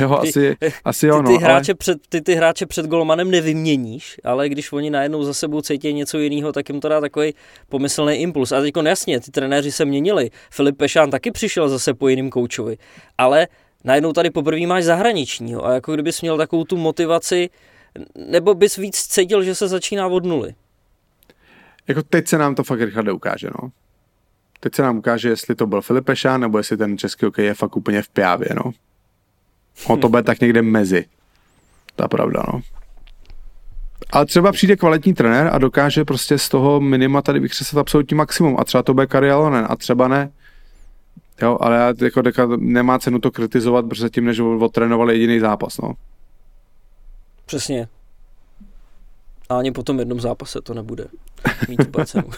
Jo, 0.00 0.18
ty, 0.22 0.28
asi, 0.28 0.56
asi 0.84 1.06
jo, 1.06 1.18
ty, 1.18 1.26
ty, 1.26 1.32
no, 1.32 1.38
hráče 1.38 1.72
ale... 1.72 1.76
před, 1.76 1.98
ty 2.08 2.20
ty 2.20 2.34
hráče 2.34 2.66
před 2.66 2.86
golmanem 2.86 3.30
nevyměníš, 3.30 4.20
ale 4.24 4.48
když 4.48 4.72
oni 4.72 4.90
najednou 4.90 5.22
za 5.22 5.34
sebou 5.34 5.60
cítí 5.60 5.92
něco 5.92 6.18
jiného, 6.18 6.52
tak 6.52 6.68
jim 6.68 6.80
to 6.80 6.88
dá 6.88 7.00
takový 7.00 7.34
pomyslný 7.68 8.14
impuls. 8.14 8.52
A 8.52 8.60
teď 8.60 8.74
jasně, 8.86 9.20
ty 9.20 9.30
trenéři 9.30 9.72
se 9.72 9.84
měnili. 9.84 10.30
Filip 10.50 10.76
Pešán 10.76 11.10
taky 11.10 11.30
přišel 11.30 11.68
zase 11.68 11.94
po 11.94 12.08
jiným 12.08 12.30
koučovi, 12.30 12.76
ale 13.18 13.48
najednou 13.84 14.12
tady 14.12 14.30
poprvé 14.30 14.66
máš 14.66 14.84
zahraničního 14.84 15.66
a 15.66 15.74
jako 15.74 15.94
kdybys 15.94 16.20
měl 16.20 16.36
takovou 16.36 16.64
tu 16.64 16.76
motivaci, 16.76 17.50
nebo 18.28 18.54
bys 18.54 18.76
víc 18.76 18.96
cítil, 18.96 19.42
že 19.42 19.54
se 19.54 19.68
začíná 19.68 20.06
od 20.06 20.24
nuly. 20.24 20.54
Jako 21.88 22.02
teď 22.02 22.28
se 22.28 22.38
nám 22.38 22.54
to 22.54 22.64
fakt 22.64 22.80
rychle 22.80 23.12
ukáže, 23.12 23.48
no. 23.62 23.70
Teď 24.60 24.74
se 24.74 24.82
nám 24.82 24.98
ukáže, 24.98 25.28
jestli 25.28 25.54
to 25.54 25.66
byl 25.66 25.82
Filip 25.82 26.04
Pešán, 26.04 26.40
nebo 26.40 26.58
jestli 26.58 26.76
ten 26.76 26.98
český 26.98 27.26
hokej 27.26 27.46
je 27.46 27.54
fakt 27.54 27.76
úplně 27.76 28.02
v 28.02 28.08
pjávě, 28.08 28.48
no. 28.56 28.72
O 29.86 29.96
to 29.96 30.08
bude 30.08 30.22
tak 30.22 30.40
někde 30.40 30.62
mezi. 30.62 31.04
Ta 31.96 32.08
pravda, 32.08 32.42
no. 32.52 32.60
Ale 34.10 34.26
třeba 34.26 34.52
přijde 34.52 34.76
kvalitní 34.76 35.14
trenér 35.14 35.50
a 35.52 35.58
dokáže 35.58 36.04
prostě 36.04 36.38
z 36.38 36.48
toho 36.48 36.80
minima 36.80 37.22
tady 37.22 37.40
vykřesat 37.40 37.78
absolutní 37.80 38.16
maximum. 38.16 38.56
A 38.58 38.64
třeba 38.64 38.82
to 38.82 38.94
bude 38.94 39.06
Kari 39.06 39.30
Alonen, 39.30 39.66
a 39.68 39.76
třeba 39.76 40.08
ne. 40.08 40.30
Jo, 41.42 41.58
ale 41.60 41.76
já 41.76 41.94
jako 42.04 42.22
deka, 42.22 42.48
nemá 42.56 42.98
cenu 42.98 43.18
to 43.18 43.30
kritizovat, 43.30 43.86
protože 43.88 44.10
tím, 44.10 44.24
než 44.24 44.40
odtrénoval 44.40 45.10
jediný 45.10 45.40
zápas, 45.40 45.78
no. 45.78 45.92
Přesně. 47.46 47.88
A 49.48 49.58
ani 49.58 49.72
po 49.72 49.82
tom 49.82 49.98
jednom 49.98 50.20
zápase 50.20 50.60
to 50.60 50.74
nebude 50.74 51.06
mít 51.68 51.80
cenu. 52.06 52.30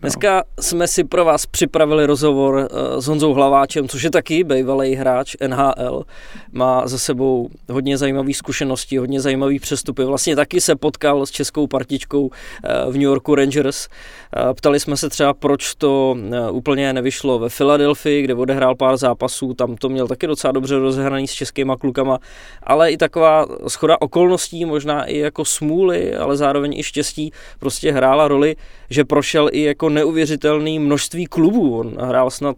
Dneska 0.00 0.44
jsme 0.60 0.88
si 0.88 1.04
pro 1.04 1.24
vás 1.24 1.46
připravili 1.46 2.06
rozhovor 2.06 2.68
eh, 2.70 3.02
s 3.02 3.06
Honzou 3.06 3.32
Hlaváčem, 3.34 3.88
což 3.88 4.02
je 4.02 4.10
taky 4.10 4.44
bývalý 4.44 4.94
hráč 4.94 5.36
NHL. 5.46 6.04
Má 6.52 6.88
za 6.88 6.98
sebou 6.98 7.48
hodně 7.70 7.98
zajímavých 7.98 8.36
zkušeností, 8.36 8.98
hodně 8.98 9.20
zajímavý 9.20 9.58
přestupy. 9.58 10.04
Vlastně 10.04 10.36
taky 10.36 10.60
se 10.60 10.76
potkal 10.76 11.26
s 11.26 11.30
českou 11.30 11.66
partičkou 11.66 12.30
eh, 12.64 12.90
v 12.90 12.92
New 12.92 13.02
Yorku 13.02 13.34
Rangers. 13.34 13.88
Eh, 14.36 14.54
ptali 14.54 14.80
jsme 14.80 14.96
se 14.96 15.08
třeba, 15.08 15.34
proč 15.34 15.74
to 15.74 16.16
úplně 16.50 16.92
nevyšlo 16.92 17.38
ve 17.38 17.48
Filadelfii, 17.48 18.22
kde 18.22 18.34
odehrál 18.34 18.74
pár 18.74 18.96
zápasů. 18.96 19.54
Tam 19.54 19.76
to 19.76 19.88
měl 19.88 20.08
taky 20.08 20.26
docela 20.26 20.52
dobře 20.52 20.78
rozehraný 20.78 21.28
s 21.28 21.32
českýma 21.32 21.76
klukama, 21.76 22.18
ale 22.62 22.92
i 22.92 22.96
taková 22.96 23.46
schoda 23.68 23.96
okolností, 24.00 24.64
možná 24.64 25.04
i 25.04 25.18
jako 25.18 25.44
smůly, 25.44 26.16
ale 26.16 26.36
zároveň 26.36 26.78
i 26.78 26.82
štěstí, 26.82 27.32
prostě 27.58 27.92
hrála 27.92 28.28
roli, 28.28 28.56
že 28.90 29.04
prošel 29.04 29.48
i 29.52 29.62
jako 29.62 29.79
neuvěřitelné 29.88 30.80
množství 30.80 31.26
klubů. 31.26 31.78
On 31.78 31.96
hrál 32.00 32.30
snad 32.30 32.56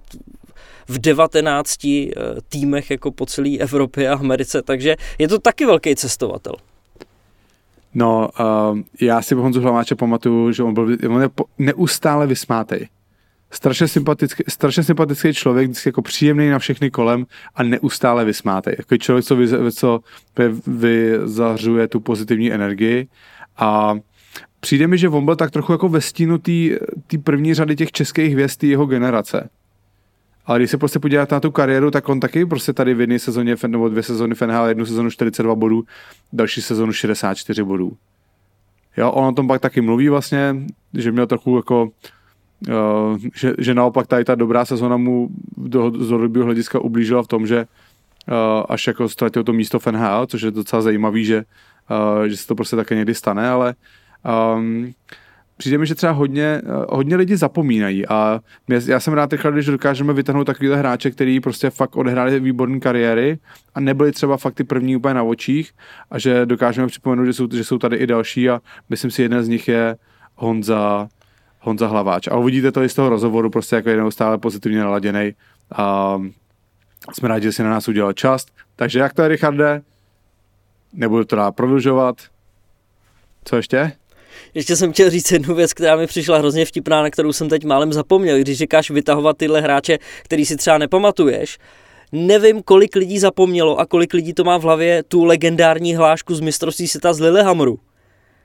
v 0.88 0.98
19 0.98 1.84
eh, 1.84 2.10
týmech 2.48 2.90
jako 2.90 3.10
po 3.10 3.26
celé 3.26 3.56
Evropě 3.58 4.08
a 4.08 4.14
Americe, 4.14 4.62
takže 4.62 4.96
je 5.18 5.28
to 5.28 5.38
taky 5.38 5.66
velký 5.66 5.96
cestovatel. 5.96 6.54
No, 7.94 8.30
uh, 8.72 8.78
já 9.00 9.22
si 9.22 9.34
Honzu 9.34 9.60
Hlaváče 9.60 9.94
pamatuju, 9.94 10.52
že 10.52 10.62
on 10.62 10.74
byl 10.74 10.96
on 11.08 11.22
je 11.22 11.28
neustále 11.58 12.26
vysmátej. 12.26 12.88
Strašně 13.50 13.88
sympatický, 13.88 14.44
strašně 14.48 14.82
sympatický 14.82 15.34
člověk, 15.34 15.66
vždycky 15.68 15.88
jako 15.88 16.02
příjemný 16.02 16.50
na 16.50 16.58
všechny 16.58 16.90
kolem 16.90 17.26
a 17.54 17.62
neustále 17.62 18.24
vysmátej. 18.24 18.74
Jako 18.78 18.96
člověk, 18.96 19.24
co, 19.24 19.36
vy, 19.36 19.72
co 19.72 20.00
vyzařuje 20.66 21.88
tu 21.88 22.00
pozitivní 22.00 22.52
energii 22.52 23.08
a 23.56 23.94
přijde 24.64 24.86
mi, 24.86 24.98
že 24.98 25.08
on 25.08 25.24
byl 25.24 25.36
tak 25.36 25.50
trochu 25.50 25.72
jako 25.72 25.88
ve 25.88 26.00
stínu 26.00 26.38
té 26.38 27.18
první 27.24 27.54
řady 27.54 27.76
těch 27.76 27.92
českých 27.92 28.32
hvězd 28.32 28.64
jeho 28.64 28.86
generace. 28.86 29.48
Ale 30.46 30.58
když 30.58 30.70
se 30.70 30.78
prostě 30.78 30.98
podíváte 30.98 31.34
na 31.34 31.40
tu 31.40 31.50
kariéru, 31.50 31.90
tak 31.90 32.08
on 32.08 32.20
taky 32.20 32.46
prostě 32.46 32.72
tady 32.72 32.94
v 32.94 33.00
jedné 33.00 33.18
sezóně, 33.18 33.56
nebo 33.66 33.88
dvě 33.88 34.02
sezóny 34.02 34.34
FNHL, 34.34 34.64
jednu 34.64 34.86
sezónu 34.86 35.10
42 35.10 35.54
bodů, 35.54 35.84
další 36.32 36.62
sezónu 36.62 36.92
64 36.92 37.64
bodů. 37.64 37.92
Jo, 38.96 39.10
on 39.10 39.24
o 39.24 39.32
tom 39.32 39.48
pak 39.48 39.60
taky 39.60 39.80
mluví 39.80 40.08
vlastně, 40.08 40.56
že 40.94 41.12
měl 41.12 41.26
trochu 41.26 41.56
jako, 41.56 41.88
uh, 42.68 43.18
že, 43.34 43.54
že, 43.58 43.74
naopak 43.74 44.06
tady 44.06 44.24
ta 44.24 44.34
dobrá 44.34 44.64
sezóna 44.64 44.96
mu 44.96 45.28
do, 45.56 45.90
z 45.90 46.08
dlouhodobého 46.08 46.44
hlediska 46.44 46.78
ublížila 46.78 47.22
v 47.22 47.26
tom, 47.26 47.46
že 47.46 47.58
uh, 47.58 48.64
až 48.68 48.86
jako 48.86 49.08
ztratil 49.08 49.44
to 49.44 49.52
místo 49.52 49.78
v 49.78 49.86
NHL, 49.86 50.26
což 50.26 50.42
je 50.42 50.50
docela 50.50 50.82
zajímavý, 50.82 51.24
že, 51.24 51.44
uh, 51.90 52.24
že 52.24 52.36
se 52.36 52.46
to 52.46 52.54
prostě 52.54 52.76
také 52.76 52.94
někdy 52.94 53.14
stane, 53.14 53.48
ale 53.48 53.74
Um, 54.56 54.92
přijde 55.56 55.78
mi, 55.78 55.86
že 55.86 55.94
třeba 55.94 56.12
hodně, 56.12 56.44
eh, 56.44 56.62
hodně 56.88 57.16
lidi 57.16 57.36
zapomínají 57.36 58.06
a 58.08 58.40
já 58.86 59.00
jsem 59.00 59.14
rád 59.14 59.32
rychle, 59.32 59.52
když 59.52 59.66
dokážeme 59.66 60.12
vytáhnout 60.12 60.44
takovýhle 60.44 60.76
hráče, 60.76 61.10
který 61.10 61.40
prostě 61.40 61.70
fakt 61.70 61.96
odehráli 61.96 62.40
výborné 62.40 62.80
kariéry 62.80 63.38
a 63.74 63.80
nebyli 63.80 64.12
třeba 64.12 64.36
fakt 64.36 64.54
ty 64.54 64.64
první 64.64 64.96
úplně 64.96 65.14
na 65.14 65.22
očích 65.22 65.72
a 66.10 66.18
že 66.18 66.46
dokážeme 66.46 66.86
připomenout, 66.86 67.24
že 67.24 67.32
jsou, 67.32 67.48
že 67.52 67.64
jsou 67.64 67.78
tady 67.78 67.96
i 67.96 68.06
další 68.06 68.50
a 68.50 68.60
myslím 68.88 69.10
si, 69.10 69.22
jeden 69.22 69.44
z 69.44 69.48
nich 69.48 69.68
je 69.68 69.96
Honza, 70.34 71.08
Honza 71.60 71.86
Hlaváč. 71.86 72.28
A 72.28 72.36
uvidíte 72.36 72.72
to 72.72 72.82
i 72.82 72.88
z 72.88 72.94
toho 72.94 73.08
rozhovoru, 73.08 73.50
prostě 73.50 73.76
jako 73.76 73.88
je 73.88 73.96
neustále 73.96 74.38
pozitivně 74.38 74.80
naladěný 74.80 75.32
a 75.76 76.18
jsme 77.12 77.28
rádi, 77.28 77.44
že 77.44 77.52
si 77.52 77.62
na 77.62 77.70
nás 77.70 77.88
udělal 77.88 78.12
čas. 78.12 78.46
Takže 78.76 78.98
jak 78.98 79.14
to 79.14 79.22
je, 79.22 79.28
Richarde? 79.28 79.82
Nebudu 80.92 81.24
to 81.24 81.36
dál 81.36 81.52
prodlužovat. 81.52 82.16
Co 83.44 83.56
ještě? 83.56 83.92
Ještě 84.54 84.76
jsem 84.76 84.92
chtěl 84.92 85.10
říct 85.10 85.32
jednu 85.32 85.54
věc, 85.54 85.72
která 85.72 85.96
mi 85.96 86.06
přišla 86.06 86.38
hrozně 86.38 86.64
vtipná, 86.64 87.02
na 87.02 87.10
kterou 87.10 87.32
jsem 87.32 87.48
teď 87.48 87.64
málem 87.64 87.92
zapomněl. 87.92 88.38
Když 88.38 88.58
říkáš 88.58 88.90
vytahovat 88.90 89.36
tyhle 89.36 89.60
hráče, 89.60 89.98
který 90.22 90.46
si 90.46 90.56
třeba 90.56 90.78
nepamatuješ, 90.78 91.58
nevím, 92.12 92.62
kolik 92.62 92.96
lidí 92.96 93.18
zapomnělo 93.18 93.80
a 93.80 93.86
kolik 93.86 94.14
lidí 94.14 94.34
to 94.34 94.44
má 94.44 94.58
v 94.58 94.62
hlavě 94.62 95.02
tu 95.02 95.24
legendární 95.24 95.94
hlášku 95.94 96.34
z 96.34 96.40
mistrovství 96.40 96.88
světa 96.88 97.12
z 97.12 97.20
Lillehammeru, 97.20 97.78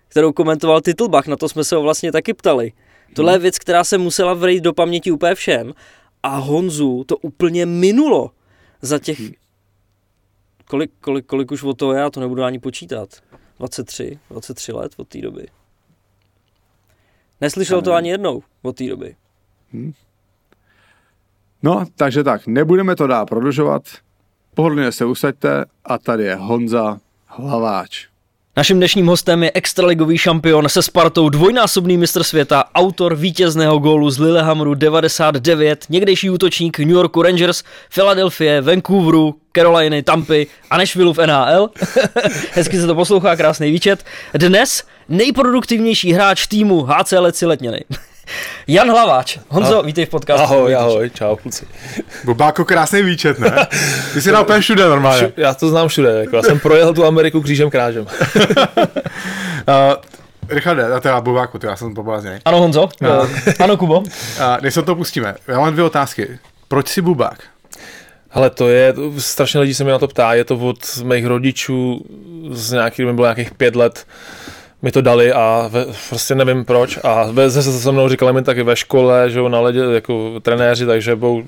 kterou 0.07 0.33
komentoval 0.33 0.81
Titlbach, 0.81 1.27
na 1.27 1.35
to 1.35 1.49
jsme 1.49 1.63
se 1.63 1.75
ho 1.75 1.81
vlastně 1.81 2.11
taky 2.11 2.33
ptali. 2.33 2.71
Tohle 3.15 3.31
je 3.31 3.35
hmm. 3.35 3.41
věc, 3.41 3.59
která 3.59 3.83
se 3.83 3.97
musela 3.97 4.33
vrejít 4.33 4.63
do 4.63 4.73
paměti 4.73 5.11
úplně 5.11 5.35
všem 5.35 5.73
a 6.23 6.37
Honzu 6.37 7.03
to 7.03 7.17
úplně 7.17 7.65
minulo 7.65 8.31
za 8.81 8.99
těch... 8.99 9.19
Hmm. 9.19 9.31
Kolik, 10.65 10.91
kolik, 11.01 11.25
kolik 11.25 11.51
už 11.51 11.63
o 11.63 11.73
toho 11.73 11.93
já 11.93 12.09
to 12.09 12.19
nebudu 12.19 12.43
ani 12.43 12.59
počítat. 12.59 13.09
23, 13.59 14.19
23 14.29 14.71
let 14.71 14.91
od 14.97 15.07
té 15.07 15.21
doby. 15.21 15.47
Neslyšel 17.41 17.81
to 17.81 17.93
ani 17.93 18.09
jednou 18.09 18.43
od 18.61 18.75
té 18.75 18.87
doby. 18.87 19.15
Hmm. 19.73 19.93
No, 21.63 21.85
takže 21.95 22.23
tak, 22.23 22.47
nebudeme 22.47 22.95
to 22.95 23.07
dál 23.07 23.25
prodlužovat. 23.25 23.83
Pohodlně 24.53 24.91
se 24.91 25.05
usaďte 25.05 25.65
a 25.85 25.97
tady 25.97 26.23
je 26.23 26.35
Honza 26.35 26.99
Hlaváč. 27.27 28.07
Naším 28.57 28.77
dnešním 28.77 29.07
hostem 29.07 29.43
je 29.43 29.51
extraligový 29.53 30.17
šampion 30.17 30.69
se 30.69 30.81
Spartou, 30.81 31.29
dvojnásobný 31.29 31.97
mistr 31.97 32.23
světa, 32.23 32.63
autor 32.75 33.15
vítězného 33.15 33.79
gólu 33.79 34.09
z 34.09 34.19
Lillehammeru 34.19 34.73
99, 34.73 35.85
někdejší 35.89 36.29
útočník 36.29 36.79
New 36.79 36.89
Yorku 36.89 37.21
Rangers, 37.21 37.63
Philadelphia, 37.93 38.61
Vancouveru, 38.61 39.35
Caroliny, 39.55 40.03
Tampy 40.03 40.47
a 40.69 40.77
Nashville 40.77 41.13
v 41.13 41.27
NHL. 41.27 41.69
Hezky 42.51 42.77
se 42.77 42.87
to 42.87 42.95
poslouchá, 42.95 43.35
krásný 43.35 43.71
výčet. 43.71 44.03
Dnes 44.33 44.83
nejproduktivnější 45.09 46.13
hráč 46.13 46.47
týmu 46.47 46.83
HC 46.83 47.11
Leci 47.11 47.45
Letněny. 47.45 47.79
Jan 48.67 48.89
Hlaváč. 48.89 49.39
Honzo, 49.49 49.73
ahoj. 49.73 49.85
vítej 49.85 50.05
v 50.05 50.09
podcastu. 50.09 50.43
Ahoj, 50.43 50.75
ahoj, 50.75 51.09
čau 51.09 51.35
kluci. 51.35 51.67
Bubáko, 52.23 52.65
krásný 52.65 53.01
výčet, 53.01 53.39
ne? 53.39 53.67
Ty 54.13 54.21
jsi 54.21 54.31
dal 54.31 54.43
úplně 54.43 54.59
všude 54.59 54.89
normálně. 54.89 55.31
Já 55.37 55.53
to 55.53 55.69
znám 55.69 55.87
všude, 55.87 56.09
jako 56.09 56.35
já 56.35 56.41
jsem 56.41 56.59
projel 56.59 56.93
tu 56.93 57.05
Ameriku 57.05 57.41
křížem 57.41 57.69
krážem. 57.69 58.05
uh, 58.05 59.93
Richarde, 60.49 60.93
a 60.93 60.99
teda 60.99 61.21
Bubáku, 61.21 61.59
já 61.63 61.75
jsem 61.75 61.93
poblázněný. 61.93 62.39
Ano 62.45 62.59
Honzo, 62.59 62.89
uh, 63.01 63.27
ano 63.59 63.77
Kubo. 63.77 63.99
Uh, 63.99 64.05
než 64.61 64.73
se 64.73 64.81
to 64.81 64.95
pustíme, 64.95 65.35
já 65.47 65.59
mám 65.59 65.73
dvě 65.73 65.85
otázky. 65.85 66.39
Proč 66.67 66.87
jsi 66.87 67.01
Bubák? 67.01 67.39
Ale 68.31 68.49
to 68.49 68.69
je, 68.69 68.93
strašně 69.17 69.59
lidí 69.59 69.73
se 69.73 69.83
mi 69.83 69.91
na 69.91 69.99
to 69.99 70.07
ptá, 70.07 70.33
je 70.33 70.43
to 70.43 70.55
od 70.57 70.77
mých 71.03 71.25
rodičů 71.25 72.05
z 72.51 72.71
nějakých, 72.71 73.05
mi 73.05 73.13
bylo 73.13 73.27
nějakých 73.27 73.51
pět 73.53 73.75
let, 73.75 74.05
mi 74.81 74.91
to 74.91 75.01
dali 75.01 75.33
a 75.33 75.69
ve, 75.71 75.85
prostě 76.09 76.35
nevím 76.35 76.65
proč 76.65 76.99
a 77.03 77.23
ve, 77.31 77.51
se 77.51 77.63
se 77.63 77.91
mnou 77.91 78.09
říkali 78.09 78.33
mi 78.33 78.41
taky 78.41 78.63
ve 78.63 78.75
škole, 78.75 79.29
že 79.29 79.41
na 79.49 79.59
ledě 79.59 79.79
jako 79.79 80.39
trenéři, 80.39 80.85
takže 80.85 81.15
byl, 81.15 81.43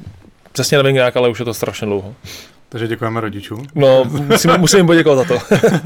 přesně 0.51 0.77
nevím 0.77 0.95
jak, 0.95 1.17
ale 1.17 1.29
už 1.29 1.39
je 1.39 1.45
to 1.45 1.53
strašně 1.53 1.87
dlouho. 1.87 2.15
Takže 2.69 2.87
děkujeme 2.87 3.21
rodičům. 3.21 3.67
No, 3.75 4.05
musím, 4.05 4.51
musím 4.57 4.77
jim 4.77 4.87
poděkovat 4.87 5.27
za 5.27 5.35
to. 5.35 5.55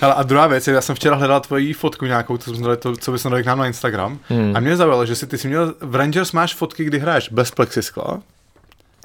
Ale 0.00 0.14
a 0.14 0.22
druhá 0.22 0.46
věc, 0.46 0.68
já 0.68 0.80
jsem 0.80 0.94
včera 0.94 1.16
hledal 1.16 1.40
tvoji 1.40 1.72
fotku 1.72 2.04
nějakou, 2.04 2.36
co, 2.36 2.54
jsme 2.54 2.64
dali, 2.64 2.76
to, 2.76 2.96
co 2.96 3.12
bys 3.12 3.22
dali 3.22 3.42
k 3.42 3.46
nám 3.46 3.58
na 3.58 3.66
Instagram. 3.66 4.18
Hmm. 4.28 4.56
A 4.56 4.60
mě 4.60 4.76
zaujalo, 4.76 5.06
že 5.06 5.16
si 5.16 5.26
ty 5.26 5.38
jsi 5.38 5.48
měl, 5.48 5.74
v 5.80 5.94
Rangers 5.94 6.32
máš 6.32 6.54
fotky, 6.54 6.84
kdy 6.84 6.98
hraješ 6.98 7.28
bez 7.28 7.50
plexiskla. 7.50 8.20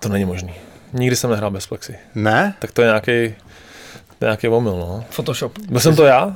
To 0.02 0.10
není 0.10 0.26
možný. 0.26 0.54
Nikdy 0.94 1.16
jsem 1.16 1.30
nehrál 1.30 1.52
bez 1.52 1.68
plexi. 1.68 1.96
Ne? 2.16 2.54
Tak 2.60 2.72
to 2.72 2.82
je 2.82 2.86
nějaký, 2.86 3.36
nějaký 4.22 4.48
omyl, 4.48 4.74
no. 4.74 5.06
Photoshop. 5.10 5.60
Byl 5.70 5.80
jsem 5.80 5.96
to 5.96 6.04
já? 6.04 6.36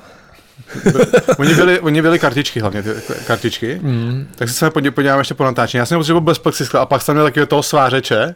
oni, 1.38 1.56
byli, 1.56 1.80
oni 1.80 2.02
byli 2.02 2.20
kartičky 2.20 2.60
hlavně, 2.60 2.84
ty 2.84 2.90
kartičky. 3.28 3.80
Mm. 3.82 4.28
Tak 4.36 4.50
se 4.50 4.70
podí, 4.70 4.92
podíváme 4.92 5.22
ještě 5.22 5.34
po 5.34 5.44
natáčení. 5.44 5.80
Já 5.80 5.86
jsem 5.86 6.00
měl 6.00 6.22
bez 6.22 6.40
plexiskla 6.40 6.82
a 6.82 6.86
pak 6.86 7.02
jsem 7.02 7.16
měl 7.16 7.26
takového 7.26 7.48
toho 7.48 7.64
svářeče. 7.64 8.36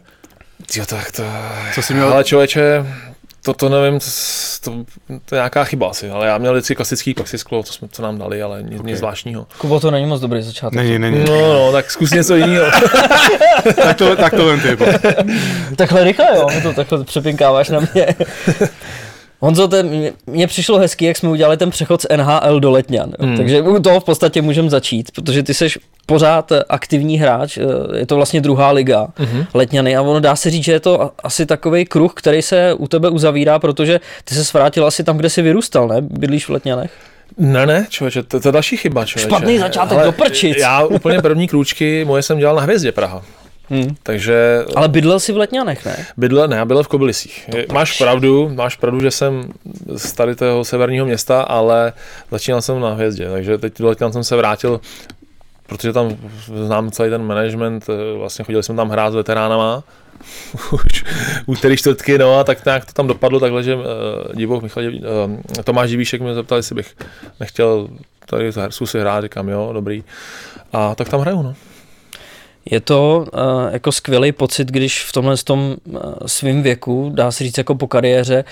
Jo, 0.75 0.85
tak 0.85 1.11
to... 1.11 1.23
Co 1.73 1.81
jsi 1.81 1.93
měl? 1.93 2.13
Ale 2.13 2.23
člověče, 2.23 2.85
to, 3.43 3.53
to 3.53 3.69
nevím, 3.69 3.99
to, 3.99 4.05
to, 4.63 4.85
to, 5.25 5.35
je 5.35 5.37
nějaká 5.37 5.63
chyba 5.63 5.89
asi, 5.89 6.09
ale 6.09 6.27
já 6.27 6.37
měl 6.37 6.53
vždycky 6.53 6.75
klasický 6.75 7.13
plexisklo, 7.13 7.63
to 7.63 7.73
jsme, 7.73 7.87
co 7.91 8.01
nám 8.01 8.17
dali, 8.17 8.41
ale 8.41 8.63
nic, 8.63 8.79
okay. 8.79 8.91
nic 8.91 8.97
zvláštního. 8.97 9.47
Kubo, 9.57 9.79
to 9.79 9.91
není 9.91 10.05
moc 10.05 10.21
dobrý 10.21 10.41
začátek. 10.41 10.77
Není, 10.77 10.99
není. 10.99 11.23
No, 11.27 11.53
no, 11.53 11.71
tak 11.71 11.91
zkus 11.91 12.11
něco 12.11 12.35
jiného. 12.35 12.65
tak 13.75 13.97
to, 13.97 14.15
tak 14.15 14.33
to 14.33 14.45
vem 14.45 14.59
ty. 14.59 14.77
takhle 15.75 16.03
rychle, 16.03 16.27
jo, 16.35 16.47
to 16.63 16.73
takhle 16.73 17.03
přepinkáváš 17.03 17.69
na 17.69 17.79
mě. 17.79 18.07
Honzo, 19.43 19.67
to 19.67 19.77
mně 20.27 20.47
přišlo 20.47 20.79
hezky, 20.79 21.05
jak 21.05 21.17
jsme 21.17 21.29
udělali 21.29 21.57
ten 21.57 21.69
přechod 21.69 22.01
z 22.01 22.07
NHL 22.17 22.59
do 22.59 22.71
Letňan. 22.71 23.13
Hmm. 23.19 23.37
Takže 23.37 23.61
u 23.61 23.79
toho 23.79 23.99
v 23.99 24.03
podstatě 24.03 24.41
můžeme 24.41 24.69
začít, 24.69 25.11
protože 25.11 25.43
ty 25.43 25.53
seš 25.53 25.79
pořád 26.05 26.51
aktivní 26.69 27.17
hráč, 27.17 27.57
eh, 27.57 27.63
je 27.97 28.05
to 28.05 28.15
vlastně 28.15 28.41
druhá 28.41 28.71
liga 28.71 29.07
hmm. 29.15 29.45
Letňany 29.53 29.95
a 29.95 30.01
ono 30.01 30.19
dá 30.19 30.35
se 30.35 30.49
říct, 30.49 30.63
že 30.63 30.71
je 30.71 30.79
to 30.79 31.11
asi 31.23 31.45
takový 31.45 31.85
kruh, 31.85 32.13
který 32.13 32.41
se 32.41 32.73
u 32.73 32.87
tebe 32.87 33.09
uzavírá, 33.09 33.59
protože 33.59 33.99
ty 34.23 34.35
se 34.35 34.57
vrátil 34.57 34.85
asi 34.85 35.03
tam, 35.03 35.17
kde 35.17 35.29
jsi 35.29 35.41
vyrůstal, 35.41 35.87
ne? 35.87 35.95
Bydlíš 36.01 36.45
v 36.45 36.49
Letňanech? 36.49 36.91
Ne, 37.37 37.65
ne, 37.65 37.85
člověče, 37.89 38.23
to, 38.23 38.39
to 38.39 38.47
je 38.47 38.51
další 38.51 38.77
chyba, 38.77 39.05
člověče. 39.05 39.29
Špatný 39.29 39.57
začátek 39.57 39.97
Ale 39.97 40.05
do 40.05 40.11
prčic. 40.11 40.57
Já 40.57 40.83
úplně 40.83 41.21
první 41.21 41.47
krůčky 41.47 42.05
moje 42.05 42.23
jsem 42.23 42.37
dělal 42.37 42.55
na 42.55 42.61
Hvězdě 42.61 42.91
Praha. 42.91 43.21
Hmm. 43.71 43.95
Takže... 44.03 44.65
Ale 44.75 44.87
bydlel 44.87 45.19
jsi 45.19 45.33
v 45.33 45.37
Letňanech, 45.37 45.85
ne? 45.85 46.05
Bydlel, 46.17 46.47
ne, 46.47 46.55
já 46.55 46.65
bydlel 46.65 46.83
v 46.83 46.87
Kobylisích. 46.87 47.49
To 47.67 47.73
máš 47.73 47.89
proč? 47.89 47.97
pravdu, 47.97 48.49
máš 48.55 48.75
pravdu, 48.75 48.99
že 48.99 49.11
jsem 49.11 49.43
z 49.95 50.11
tady 50.11 50.35
toho 50.35 50.65
severního 50.65 51.05
města, 51.05 51.41
ale 51.41 51.93
začínal 52.31 52.61
jsem 52.61 52.79
na 52.79 52.93
Hvězdě, 52.93 53.29
takže 53.29 53.57
teď 53.57 53.73
do 53.79 53.87
Letňan 53.87 54.13
jsem 54.13 54.23
se 54.23 54.35
vrátil 54.35 54.79
protože 55.71 55.93
tam 55.93 56.17
znám 56.65 56.91
celý 56.91 57.09
ten 57.09 57.23
management, 57.23 57.89
eh, 57.89 58.17
vlastně 58.17 58.45
chodili 58.45 58.63
jsme 58.63 58.75
tam 58.75 58.89
hrát 58.89 59.11
s 59.11 59.15
veteránama, 59.15 59.83
už 60.71 61.03
úterý 61.45 61.77
čtvrtky, 61.77 62.17
no 62.17 62.39
a 62.39 62.43
tak 62.43 62.65
nějak 62.65 62.85
to 62.85 62.93
tam 62.93 63.07
dopadlo 63.07 63.39
takhle, 63.39 63.63
že 63.63 63.75
uh, 63.75 63.81
divoch 64.33 64.63
Michal, 64.63 64.83
uh, 64.83 65.63
Tomáš 65.63 65.89
Divíšek 65.89 66.21
mě 66.21 66.33
zeptal, 66.33 66.57
jestli 66.57 66.75
bych 66.75 66.95
nechtěl 67.39 67.87
tady 68.25 68.51
zkusit 68.69 68.99
hrát, 68.99 69.21
říkám 69.21 69.49
jo, 69.49 69.69
dobrý. 69.73 70.03
A 70.73 70.95
tak 70.95 71.09
tam 71.09 71.19
hraju, 71.19 71.41
no. 71.41 71.55
Je 72.65 72.79
to 72.79 73.25
uh, 73.33 73.41
jako 73.71 73.91
skvělý 73.91 74.31
pocit, 74.31 74.67
když 74.67 75.03
v 75.03 75.11
tomhle 75.11 75.37
tom 75.37 75.75
uh, 75.83 75.99
svým 76.25 76.63
věku, 76.63 77.11
dá 77.15 77.31
se 77.31 77.43
říct 77.43 77.57
jako 77.57 77.75
po 77.75 77.87
kariéře, 77.87 78.43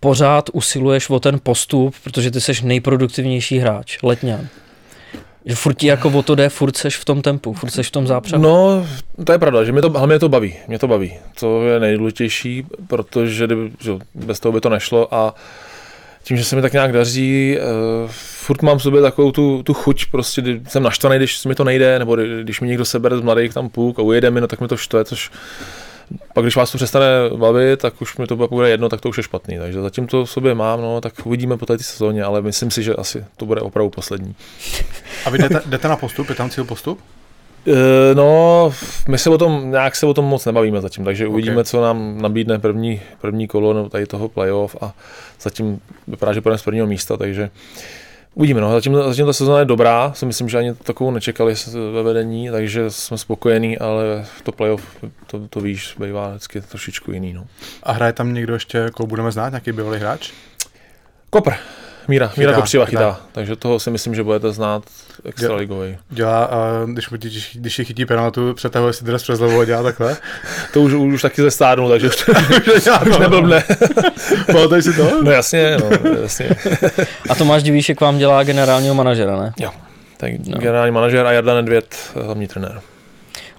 pořád 0.00 0.50
usiluješ 0.52 1.10
o 1.10 1.20
ten 1.20 1.40
postup, 1.42 1.94
protože 2.04 2.30
ty 2.30 2.40
jsi 2.40 2.52
nejproduktivnější 2.62 3.58
hráč, 3.58 3.98
letňan. 4.02 4.48
Že 5.46 5.54
furt 5.54 5.74
ti 5.74 5.86
jako 5.86 6.08
o 6.08 6.22
to 6.22 6.34
jde, 6.34 6.48
furt 6.48 6.76
seš 6.76 6.96
v 6.96 7.04
tom 7.04 7.22
tempu, 7.22 7.52
furt 7.52 7.70
seš 7.70 7.88
v 7.88 7.90
tom 7.90 8.06
zápřehu. 8.06 8.42
No, 8.42 8.86
to 9.24 9.32
je 9.32 9.38
pravda, 9.38 9.64
že 9.64 9.72
mě 9.72 9.82
to, 9.82 9.96
ale 9.96 10.06
mě 10.06 10.18
to 10.18 10.28
baví, 10.28 10.54
mě 10.68 10.78
to 10.78 10.88
baví. 10.88 11.14
To 11.40 11.66
je 11.66 11.80
nejdůležitější, 11.80 12.66
protože 12.86 13.46
že 13.80 13.92
bez 14.14 14.40
toho 14.40 14.52
by 14.52 14.60
to 14.60 14.68
nešlo 14.68 15.14
a 15.14 15.34
tím, 16.22 16.36
že 16.36 16.44
se 16.44 16.56
mi 16.56 16.62
tak 16.62 16.72
nějak 16.72 16.92
daří, 16.92 17.58
uh, 18.04 18.10
furt 18.44 18.62
mám 18.62 18.78
v 18.78 18.82
sobě 18.82 19.02
takovou 19.02 19.32
tu, 19.32 19.62
tu 19.62 19.74
chuť, 19.74 20.06
prostě 20.10 20.42
jsem 20.68 20.82
naštvaný, 20.82 21.16
když 21.16 21.44
mi 21.44 21.54
to 21.54 21.64
nejde, 21.64 21.98
nebo 21.98 22.16
když 22.16 22.60
mi 22.60 22.68
někdo 22.68 22.84
sebere 22.84 23.16
z 23.16 23.20
mladých 23.20 23.54
tam 23.54 23.68
půl 23.68 23.94
a 23.98 24.02
ujede 24.02 24.30
mi, 24.30 24.40
no 24.40 24.46
tak 24.46 24.60
mi 24.60 24.68
to 24.68 24.76
štve, 24.76 25.04
což 25.04 25.30
pak 26.34 26.44
když 26.44 26.56
vás 26.56 26.72
to 26.72 26.78
přestane 26.78 27.06
bavit, 27.36 27.80
tak 27.80 28.02
už 28.02 28.16
mi 28.16 28.26
to 28.26 28.36
bude 28.36 28.70
jedno, 28.70 28.88
tak 28.88 29.00
to 29.00 29.08
už 29.08 29.16
je 29.16 29.22
špatný. 29.22 29.58
Takže 29.58 29.82
zatím 29.82 30.06
to 30.06 30.24
v 30.24 30.30
sobě 30.30 30.54
mám, 30.54 30.80
no, 30.80 31.00
tak 31.00 31.12
uvidíme 31.24 31.56
po 31.56 31.66
této 31.66 31.82
sezóně, 31.82 32.24
ale 32.24 32.42
myslím 32.42 32.70
si, 32.70 32.82
že 32.82 32.94
asi 32.94 33.24
to 33.36 33.46
bude 33.46 33.60
opravdu 33.60 33.90
poslední. 33.90 34.34
A 35.26 35.30
vy 35.30 35.38
jdete, 35.38 35.62
jdete 35.66 35.88
na 35.88 35.96
postup? 35.96 36.28
Je 36.28 36.34
tam 36.34 36.50
cíl 36.50 36.64
postup? 36.64 37.00
E, 37.66 38.14
no, 38.14 38.72
my 39.08 39.18
se 39.18 39.30
o 39.30 39.38
tom, 39.38 39.70
nějak 39.70 39.96
se 39.96 40.06
o 40.06 40.14
tom 40.14 40.24
moc 40.24 40.44
nebavíme 40.44 40.80
zatím, 40.80 41.04
takže 41.04 41.26
okay. 41.26 41.32
uvidíme, 41.32 41.64
co 41.64 41.82
nám 41.82 42.22
nabídne 42.22 42.58
první, 42.58 43.00
první 43.20 43.46
kolo 43.46 43.72
nebo 43.72 43.88
tady 43.88 44.06
toho 44.06 44.28
playoff 44.28 44.76
a 44.80 44.94
zatím 45.40 45.80
vypadá, 46.06 46.32
že 46.32 46.40
půjdeme 46.40 46.58
z 46.58 46.62
prvního 46.62 46.86
místa, 46.86 47.16
takže 47.16 47.50
Uvidíme, 48.34 48.60
no. 48.60 48.72
Zatím, 48.72 48.96
zatím 49.08 49.26
ta 49.26 49.32
sezóna 49.32 49.58
je 49.58 49.64
dobrá, 49.64 50.12
si 50.12 50.26
myslím, 50.26 50.48
že 50.48 50.58
ani 50.58 50.74
takovou 50.74 51.10
nečekali 51.10 51.54
ve 51.92 52.02
vedení, 52.02 52.50
takže 52.50 52.90
jsme 52.90 53.18
spokojení, 53.18 53.78
ale 53.78 54.26
to 54.42 54.52
playoff, 54.52 54.96
to, 55.26 55.48
to 55.48 55.60
víš, 55.60 55.96
bývá 55.98 56.28
vždycky 56.30 56.60
trošičku 56.60 57.12
jiný. 57.12 57.32
No. 57.32 57.46
A 57.82 57.92
hraje 57.92 58.12
tam 58.12 58.34
někdo 58.34 58.54
ještě, 58.54 58.90
koho 58.94 59.06
budeme 59.06 59.32
znát, 59.32 59.48
nějaký 59.48 59.72
bývalý 59.72 59.98
hráč? 59.98 60.30
Kopr. 61.30 61.52
Míra, 62.08 62.28
chytá, 62.28 62.40
Míra 62.40 62.52
Kopřiva 62.52 62.84
chytá. 62.84 63.12
chytá. 63.12 63.20
Takže 63.32 63.56
toho 63.56 63.80
si 63.80 63.90
myslím, 63.90 64.14
že 64.14 64.22
budete 64.22 64.52
znát 64.52 64.82
extraligový. 65.24 65.98
Dělá, 66.10 66.44
a 66.44 66.84
když, 66.86 67.08
když 67.54 67.74
si 67.74 67.84
chytí 67.84 68.06
penaltu, 68.06 68.54
přetahuje 68.54 68.92
si 68.92 69.04
dres 69.04 69.22
přes 69.22 69.40
levo 69.40 69.60
a 69.60 69.64
dělá 69.64 69.82
takhle? 69.82 70.16
to 70.72 70.80
už, 70.80 70.92
už 70.92 71.22
taky 71.22 71.42
zestárnul, 71.42 71.88
takže 71.88 72.08
už, 72.08 72.28
už 73.08 73.18
neblbne. 73.18 73.64
Pamatuješ 74.46 74.84
si 74.84 74.92
to? 74.92 75.22
No 75.22 75.30
jasně, 75.30 75.76
no, 75.80 76.10
jasně. 76.22 76.48
a 77.30 77.34
Tomáš 77.34 77.62
Divíšek 77.62 78.00
vám 78.00 78.18
dělá 78.18 78.42
generálního 78.42 78.94
manažera, 78.94 79.36
ne? 79.36 79.52
Jo, 79.58 79.70
tak 80.16 80.32
no. 80.46 80.58
generální 80.58 80.94
manažer 80.94 81.26
a 81.26 81.32
Jarda 81.32 81.54
Nedvěd, 81.54 81.96
hlavní 82.24 82.46
trenér. 82.46 82.80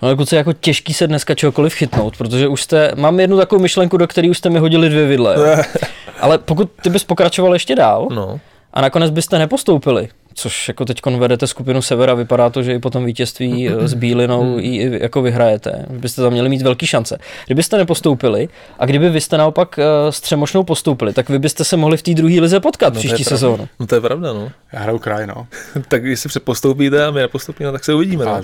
No 0.02 0.10
jako 0.10 0.26
je 0.32 0.38
jako 0.38 0.54
těžký 0.54 0.94
se 0.94 1.08
dneska 1.08 1.36
čehokoliv 1.36 1.74
chytnout, 1.74 2.18
protože 2.18 2.48
už 2.48 2.62
jste, 2.62 2.92
mám 2.96 3.20
jednu 3.20 3.38
takovou 3.38 3.62
myšlenku, 3.62 3.98
do 3.98 4.08
které 4.08 4.30
už 4.30 4.38
jste 4.38 4.50
mi 4.50 4.60
hodili 4.60 4.90
dvě 4.90 5.06
vidle. 5.06 5.66
Ale 6.20 6.38
pokud 6.38 6.72
ty 6.82 6.90
bys 6.90 7.04
pokračoval 7.04 7.54
ještě 7.54 7.76
dál 7.76 8.08
no. 8.12 8.40
a 8.74 8.82
nakonec 8.82 9.12
byste 9.12 9.40
nepostoupili, 9.40 10.10
což 10.36 10.68
jako 10.68 10.86
teď 10.86 11.06
vedete 11.06 11.48
skupinu 11.48 11.82
Severa, 11.82 12.14
vypadá 12.14 12.50
to, 12.50 12.64
že 12.64 12.74
i 12.74 12.80
po 12.80 12.90
tom 12.90 13.06
vítězství 13.06 13.70
eh, 13.70 13.88
s 13.88 13.94
Bílinou 13.94 14.60
i 14.60 15.00
jako 15.02 15.22
vyhrajete. 15.22 15.86
Byste 15.90 16.22
tam 16.22 16.32
měli 16.34 16.50
mít 16.50 16.62
velký 16.62 16.88
šance. 16.88 17.18
Kdybyste 17.46 17.78
nepostoupili 17.78 18.50
a 18.80 18.86
kdyby 18.86 19.10
vy 19.10 19.22
jste 19.22 19.38
naopak 19.38 19.80
eh, 19.80 20.12
s 20.12 20.22
Třemošnou 20.22 20.64
postoupili, 20.64 21.14
tak 21.14 21.30
vy 21.30 21.40
byste 21.40 21.64
se 21.64 21.78
mohli 21.78 21.98
v 21.98 22.02
té 22.02 22.14
druhé 22.14 22.42
lize 22.42 22.60
potkat 22.60 22.94
no, 22.94 23.00
příští 23.00 23.24
sezónu. 23.24 23.68
No 23.80 23.88
to 23.88 23.96
je 23.96 24.02
pravda, 24.02 24.34
no. 24.34 24.52
Já 24.74 24.80
hraju 24.80 25.00
kraj, 25.00 25.28
no. 25.28 25.48
tak 25.88 26.04
když 26.04 26.20
si 26.20 26.28
přepostoupíte 26.28 27.06
a 27.06 27.12
my 27.12 27.22
nepostoupíme, 27.22 27.72
tak 27.72 27.86
se 27.86 27.94
uvidíme. 27.94 28.26
No. 28.26 28.32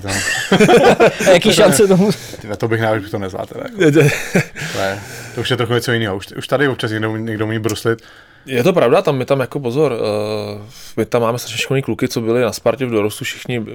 a 1.27 1.29
jaký 1.29 1.53
šance 1.53 1.87
tomu? 1.87 2.09
Tyve, 2.41 2.57
to 2.57 2.67
bych 2.67 2.81
návrh, 2.81 3.09
to 3.09 3.19
nezvláte. 3.19 3.55
ne, 3.79 3.91
to 5.35 5.41
už 5.41 5.51
je 5.51 5.57
trochu 5.57 5.73
něco 5.73 5.91
jiného. 5.91 6.17
Už, 6.17 6.27
už 6.37 6.47
tady 6.47 6.67
občas 6.67 6.91
někdo, 6.91 7.17
někdo 7.17 7.45
umí 7.45 7.59
bruslit 7.59 8.01
je 8.45 8.63
to 8.63 8.73
pravda, 8.73 9.01
tam 9.01 9.19
je 9.19 9.25
tam 9.25 9.39
jako 9.39 9.59
pozor, 9.59 9.91
uh, 9.91 10.61
my 10.97 11.05
tam 11.05 11.21
máme 11.21 11.39
strašně 11.39 11.57
školní 11.57 11.83
kluky, 11.83 12.07
co 12.07 12.21
byli 12.21 12.41
na 12.41 12.51
Spartě 12.51 12.85
v 12.85 12.89
dorostu, 12.91 13.25
všichni 13.25 13.65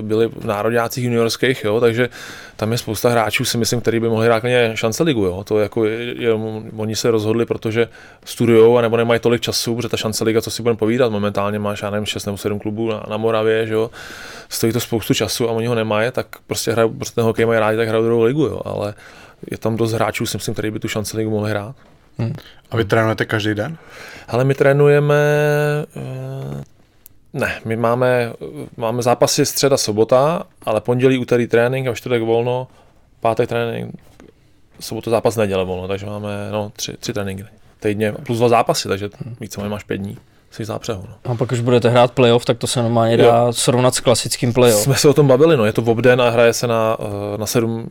byli 0.00 0.28
v 0.28 0.44
národňácích 0.44 1.04
juniorských, 1.04 1.64
jo, 1.64 1.80
takže 1.80 2.08
tam 2.56 2.72
je 2.72 2.78
spousta 2.78 3.08
hráčů, 3.08 3.44
si 3.44 3.58
myslím, 3.58 3.80
který 3.80 4.00
by 4.00 4.08
mohli 4.08 4.26
hrát 4.26 4.42
šance 4.74 5.02
ligu, 5.02 5.24
jo. 5.24 5.44
To 5.44 5.58
jako 5.58 5.84
je, 5.84 6.22
je, 6.22 6.32
oni 6.76 6.96
se 6.96 7.10
rozhodli, 7.10 7.46
protože 7.46 7.88
studujou 8.24 8.78
a 8.78 8.82
nebo 8.82 8.96
nemají 8.96 9.20
tolik 9.20 9.40
času, 9.40 9.76
protože 9.76 9.88
ta 9.88 9.96
šance 9.96 10.24
liga, 10.24 10.40
co 10.40 10.50
si 10.50 10.62
budeme 10.62 10.76
povídat, 10.76 11.12
momentálně 11.12 11.58
máš, 11.58 11.82
já 11.82 11.90
nevím, 11.90 12.06
6 12.06 12.26
nebo 12.26 12.38
7 12.38 12.58
klubů 12.58 12.90
na, 12.90 13.04
na 13.10 13.16
Moravě, 13.16 13.66
že 13.66 13.74
jo, 13.74 13.90
stojí 14.48 14.72
to 14.72 14.80
spoustu 14.80 15.14
času 15.14 15.48
a 15.48 15.52
oni 15.52 15.66
ho 15.66 15.74
nemají, 15.74 16.10
tak 16.10 16.26
prostě 16.46 16.72
hrajou, 16.72 16.90
prostě 16.90 17.14
ten 17.14 17.24
hokej 17.24 17.46
mají 17.46 17.60
rádi, 17.60 17.76
tak 17.76 17.88
hrajou 17.88 18.04
druhou 18.04 18.22
ligu, 18.22 18.42
jo, 18.42 18.60
ale 18.64 18.94
je 19.50 19.58
tam 19.58 19.76
dost 19.76 19.92
hráčů, 19.92 20.26
si 20.26 20.36
myslím, 20.36 20.54
který 20.54 20.70
by 20.70 20.78
tu 20.78 20.88
šance 20.88 21.16
ligu 21.16 21.30
mohli 21.30 21.50
hrát. 21.50 21.76
Hmm. 22.18 22.32
A 22.70 22.76
vy 22.76 22.84
trénujete 22.84 23.24
každý 23.24 23.54
den? 23.54 23.76
Ale 24.28 24.44
my 24.44 24.54
trénujeme, 24.54 25.14
eh, 25.96 26.64
ne, 27.32 27.60
my 27.64 27.76
máme, 27.76 28.32
máme 28.76 29.02
zápasy 29.02 29.46
středa, 29.46 29.76
sobota, 29.76 30.42
ale 30.62 30.80
pondělí, 30.80 31.18
úterý 31.18 31.46
trénink 31.46 31.88
a 31.88 31.94
čtvrtek 31.94 32.22
volno, 32.22 32.68
pátek 33.20 33.48
trénink, 33.48 33.94
sobotu 34.80 35.10
zápas, 35.10 35.36
neděle 35.36 35.64
volno, 35.64 35.88
takže 35.88 36.06
máme 36.06 36.48
no, 36.52 36.72
tři, 36.76 36.96
tři 36.96 37.12
tréninky 37.12 37.44
týdně 37.80 38.12
plus 38.12 38.38
dva 38.38 38.48
zápasy, 38.48 38.88
takže 38.88 39.10
více 39.40 39.68
máš 39.68 39.84
pět 39.84 39.96
dní 39.96 40.18
si 40.56 40.64
zápřehu. 40.64 41.04
No. 41.08 41.32
A 41.32 41.34
pak, 41.34 41.48
když 41.48 41.60
budete 41.60 41.88
hrát 41.88 42.10
playoff, 42.10 42.44
tak 42.44 42.58
to 42.58 42.66
se 42.66 42.82
normálně 42.82 43.16
dá 43.16 43.24
jo. 43.24 43.52
srovnat 43.52 43.94
s 43.94 44.00
klasickým 44.00 44.52
playoff. 44.52 44.82
Jsme 44.82 44.94
se 44.94 45.08
o 45.08 45.14
tom 45.14 45.28
bavili, 45.28 45.56
no, 45.56 45.64
je 45.64 45.72
to 45.72 45.82
v 45.82 45.88
obden 45.88 46.20
a 46.20 46.30
hraje 46.30 46.52
se 46.52 46.66
na, 46.66 46.96
eh, 47.00 47.38
na 47.38 47.46
sedm, 47.46 47.88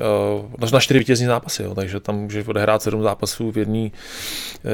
eh, 0.00 0.72
na 0.72 0.80
čtyři 0.80 0.98
vítězní 0.98 1.26
zápasy, 1.26 1.62
jo, 1.62 1.74
takže 1.74 2.00
tam 2.00 2.16
můžeš 2.16 2.48
odehrát 2.48 2.82
sedm 2.82 3.02
zápasů 3.02 3.52
v 3.52 3.58
jedný, 3.58 3.92
eh, 4.64 4.68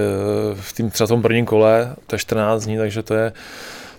v 0.61 0.73
tým 0.73 0.91
třeba 0.91 1.07
tom 1.09 1.23
prvním 1.23 1.47
kole, 1.47 1.95
to 2.07 2.15
je 2.15 2.19
14 2.19 2.65
dní, 2.65 2.79
takže 2.79 3.03
to 3.03 3.15
je, 3.15 3.33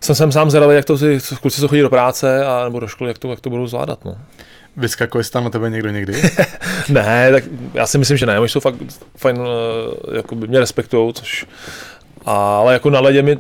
jsem, 0.02 0.16
jsem 0.16 0.32
sám 0.32 0.50
zvědavý, 0.50 0.76
jak 0.76 0.86
to 0.86 0.98
si, 0.98 1.20
kluci 1.42 1.62
se 1.62 1.68
chodí 1.68 1.82
do 1.82 1.90
práce 1.90 2.46
a 2.46 2.64
nebo 2.64 2.80
do 2.80 2.88
školy, 2.88 3.10
jak 3.10 3.18
to, 3.18 3.30
jak 3.30 3.42
to 3.42 3.50
budou 3.50 3.68
zvládat. 3.68 4.06
No. 4.06 4.18
Vyskakuje 4.78 5.24
tam 5.24 5.44
na 5.44 5.50
tebe 5.50 5.70
někdo 5.70 5.90
někdy? 5.90 6.22
ne, 6.90 7.32
tak 7.32 7.44
já 7.74 7.88
si 7.88 7.98
myslím, 7.98 8.18
že 8.18 8.26
ne, 8.26 8.40
oni 8.40 8.50
jsou 8.50 8.60
fakt 8.60 8.76
fajn, 9.18 9.40
jako 10.16 10.36
by 10.36 10.48
mě 10.48 10.60
respektují, 10.60 11.14
což 11.14 11.46
ale 12.26 12.74
jako 12.74 12.90
na 12.90 13.00
ledě 13.00 13.22
mi 13.22 13.38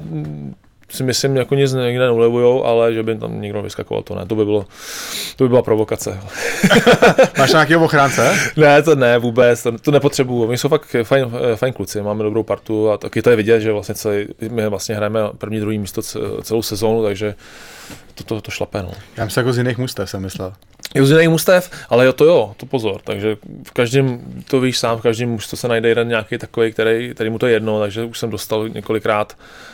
si 0.93 1.03
myslím, 1.03 1.35
jako 1.35 1.55
nic 1.55 1.73
někde 1.73 2.05
neulevujou, 2.05 2.65
ale 2.65 2.93
že 2.93 3.03
by 3.03 3.17
tam 3.17 3.41
někdo 3.41 3.61
vyskakoval, 3.61 4.03
to 4.03 4.15
ne, 4.15 4.25
to 4.25 4.35
by 4.35 4.45
bylo, 4.45 4.65
to 5.35 5.43
by 5.43 5.49
byla 5.49 5.61
provokace. 5.61 6.19
Máš 7.37 7.51
nějakého 7.51 7.85
ochránce? 7.85 8.37
ne, 8.57 8.83
to 8.83 8.95
ne, 8.95 9.17
vůbec, 9.17 9.63
to, 9.63 9.71
to 9.77 9.91
nepotřebuju. 9.91 10.47
My 10.47 10.57
jsou 10.57 10.69
fakt 10.69 10.95
fajn, 11.03 11.31
fajn 11.55 11.73
kluci, 11.73 12.01
máme 12.01 12.23
dobrou 12.23 12.43
partu 12.43 12.91
a 12.91 12.97
taky 12.97 13.21
to 13.21 13.29
je 13.29 13.35
vidět, 13.35 13.59
že 13.59 13.71
vlastně 13.71 13.95
celý, 13.95 14.27
my 14.49 14.69
vlastně 14.69 14.95
hrajeme 14.95 15.19
první, 15.37 15.59
druhý 15.59 15.79
místo 15.79 16.01
celou 16.41 16.61
sezónu, 16.61 17.03
takže 17.03 17.35
to, 18.15 18.23
to, 18.23 18.41
to 18.41 18.51
šlape. 18.51 18.83
No. 18.83 18.91
Já 19.17 19.25
myslím 19.25 19.41
jako 19.41 19.53
z 19.53 19.57
jiných 19.57 19.77
mustev 19.77 20.09
jsem 20.09 20.21
myslel. 20.21 20.53
Jo, 20.95 21.05
z 21.05 21.11
jiných 21.11 21.29
mustev, 21.29 21.69
ale 21.89 22.05
jo, 22.05 22.13
to 22.13 22.25
jo, 22.25 22.53
to 22.57 22.65
pozor. 22.65 23.01
Takže 23.03 23.37
v 23.67 23.71
každém, 23.71 24.19
to 24.47 24.59
víš 24.59 24.77
sám, 24.77 24.97
v 24.97 25.01
každém 25.01 25.29
mužstvu 25.29 25.57
se 25.57 25.67
najde 25.67 25.89
jeden 25.89 26.07
nějaký 26.07 26.37
takový, 26.37 26.71
který, 26.71 27.11
který 27.13 27.29
mu 27.29 27.39
to 27.39 27.47
je 27.47 27.53
jedno, 27.53 27.79
takže 27.79 28.03
už 28.03 28.19
jsem 28.19 28.29
dostal 28.29 28.69
několikrát 28.69 29.33
uh, 29.33 29.72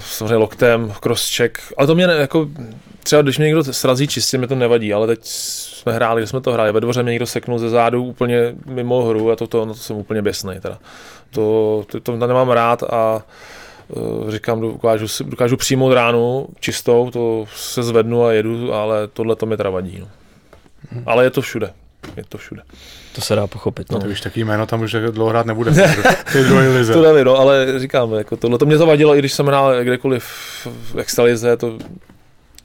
samozřejmě 0.00 0.36
loktem, 0.36 0.92
crosscheck, 1.00 1.58
ale 1.76 1.86
to 1.86 1.94
mě 1.94 2.06
ne, 2.06 2.14
jako, 2.14 2.48
třeba 3.02 3.22
když 3.22 3.38
mě 3.38 3.46
někdo 3.46 3.64
srazí 3.64 4.08
čistě, 4.08 4.38
mi 4.38 4.46
to 4.46 4.54
nevadí, 4.54 4.94
ale 4.94 5.06
teď 5.06 5.20
jsme 5.22 5.92
hráli, 5.92 6.26
jsme 6.26 6.40
to 6.40 6.52
hráli, 6.52 6.72
ve 6.72 6.80
dvoře 6.80 7.02
mě 7.02 7.10
někdo 7.10 7.26
seknul 7.26 7.58
ze 7.58 7.68
zádu 7.68 8.04
úplně 8.04 8.54
mimo 8.66 9.02
hru 9.02 9.30
a 9.30 9.36
to, 9.36 9.46
to, 9.46 9.64
no 9.64 9.74
to 9.74 9.80
jsem 9.80 9.96
úplně 9.96 10.22
běsný 10.22 10.60
teda. 10.60 10.78
To, 11.30 11.84
to, 11.90 12.00
to 12.00 12.16
nemám 12.16 12.48
rád 12.48 12.82
a 12.82 13.22
uh, 13.88 14.30
říkám, 14.30 14.60
dokážu, 14.60 15.06
dokážu 15.24 15.56
přijmout 15.56 15.92
ránu 15.92 16.46
čistou, 16.60 17.10
to 17.10 17.46
se 17.56 17.82
zvednu 17.82 18.24
a 18.24 18.32
jedu, 18.32 18.74
ale 18.74 19.08
tohle 19.08 19.36
to 19.36 19.46
mi 19.46 19.56
teda 19.56 19.70
vadí. 19.70 19.98
No. 20.00 20.08
Hmm. 20.90 21.02
Ale 21.06 21.24
je 21.24 21.30
to 21.30 21.40
všude. 21.40 21.72
Je 22.16 22.24
to 22.28 22.38
všude. 22.38 22.62
To 23.14 23.20
se 23.20 23.34
dá 23.34 23.46
pochopit. 23.46 23.92
No. 23.92 24.00
To 24.00 24.08
víš, 24.08 24.20
taký 24.20 24.44
jméno 24.44 24.66
tam 24.66 24.80
už 24.80 24.96
dlouho 25.10 25.30
hrát 25.30 25.46
nebude. 25.46 25.70
v 25.70 26.34
druhé 26.48 26.68
lize. 26.68 26.92
to 26.92 27.02
nevím, 27.02 27.24
no, 27.24 27.36
ale 27.36 27.78
říkám, 27.78 28.12
jako 28.12 28.36
tohle 28.36 28.58
to 28.58 28.66
mě 28.66 28.76
zavadilo, 28.76 29.16
i 29.16 29.18
když 29.18 29.32
jsem 29.32 29.46
hrál 29.46 29.84
kdekoliv 29.84 30.24
v 30.92 30.98
extralize, 30.98 31.56
to 31.56 31.78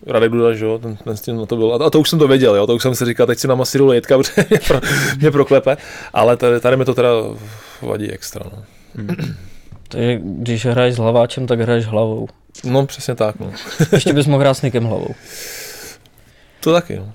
Radek 0.07 0.31
Duda, 0.31 0.53
že 0.53 0.65
jo, 0.65 0.77
ten, 0.77 0.95
ten 0.95 1.17
s 1.17 1.21
tím 1.21 1.37
na 1.37 1.45
to 1.45 1.55
byl. 1.55 1.73
A 1.73 1.89
to 1.89 1.99
už 1.99 2.09
jsem 2.09 2.19
to 2.19 2.27
věděl, 2.27 2.55
jo, 2.55 2.67
to 2.67 2.75
už 2.75 2.81
jsem 2.81 2.95
si 2.95 3.05
říkal, 3.05 3.27
teď 3.27 3.39
si 3.39 3.47
namasíru 3.47 3.85
lejtka, 3.85 4.17
protože 4.17 4.45
mě, 4.49 4.59
pro, 4.67 4.81
mě 5.17 5.31
proklepe, 5.31 5.77
ale 6.13 6.37
tady, 6.37 6.59
tady 6.59 6.77
mi 6.77 6.85
to 6.85 6.93
teda 6.93 7.09
vadí 7.81 8.11
extra. 8.11 8.45
No. 8.55 8.63
Hmm. 8.95 9.35
Takže 9.87 10.19
když 10.21 10.65
hraješ 10.65 10.95
s 10.95 10.97
hlaváčem, 10.97 11.47
tak 11.47 11.59
hraješ 11.59 11.85
hlavou. 11.85 12.27
No 12.63 12.85
přesně 12.85 13.15
tak. 13.15 13.39
No. 13.39 13.51
Ještě 13.91 14.13
bys 14.13 14.27
mohl 14.27 14.39
hrát 14.39 14.53
s 14.53 14.61
Nikem 14.61 14.83
hlavou. 14.83 15.15
To 16.59 16.73
taky, 16.73 16.95
no. 16.95 17.13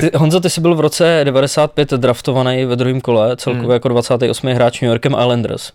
Ty, 0.00 0.10
Honzo, 0.14 0.40
ty 0.40 0.50
jsi 0.50 0.60
byl 0.60 0.74
v 0.74 0.80
roce 0.80 1.20
95 1.24 1.90
draftovaný 1.90 2.64
ve 2.64 2.76
druhém 2.76 3.00
kole, 3.00 3.36
celkově 3.36 3.64
hmm. 3.64 3.72
jako 3.72 3.88
28. 3.88 4.46
hráč 4.46 4.80
New 4.80 4.88
Yorkem 4.88 5.12
Islanders. 5.12 5.72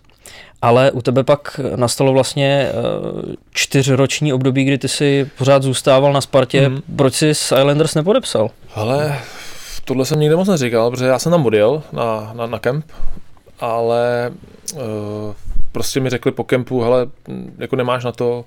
Ale 0.61 0.91
u 0.91 1.01
tebe 1.01 1.23
pak 1.23 1.59
nastalo 1.75 2.13
vlastně 2.13 2.69
uh, 2.73 3.21
čtyřroční 3.51 4.33
období, 4.33 4.63
kdy 4.63 4.77
ty 4.77 4.87
si 4.87 5.29
pořád 5.37 5.63
zůstával 5.63 6.13
na 6.13 6.21
Spartě. 6.21 6.67
Hmm. 6.67 6.81
Proč 6.95 7.13
jsi 7.13 7.35
s 7.35 7.55
Islanders 7.55 7.95
nepodepsal? 7.95 8.49
Ale 8.75 9.19
tohle 9.85 10.05
jsem 10.05 10.19
nikdy 10.19 10.35
moc 10.35 10.47
neříkal, 10.47 10.91
protože 10.91 11.05
já 11.05 11.19
jsem 11.19 11.31
tam 11.31 11.45
odjel 11.45 11.83
na, 11.91 12.31
na, 12.35 12.45
na 12.45 12.59
kemp, 12.59 12.85
ale 13.59 14.31
uh, 14.73 14.81
prostě 15.71 15.99
mi 15.99 16.09
řekli 16.09 16.31
po 16.31 16.43
kempu, 16.43 16.81
hele, 16.81 17.07
jako 17.57 17.75
nemáš 17.75 18.03
na 18.03 18.11
to, 18.11 18.45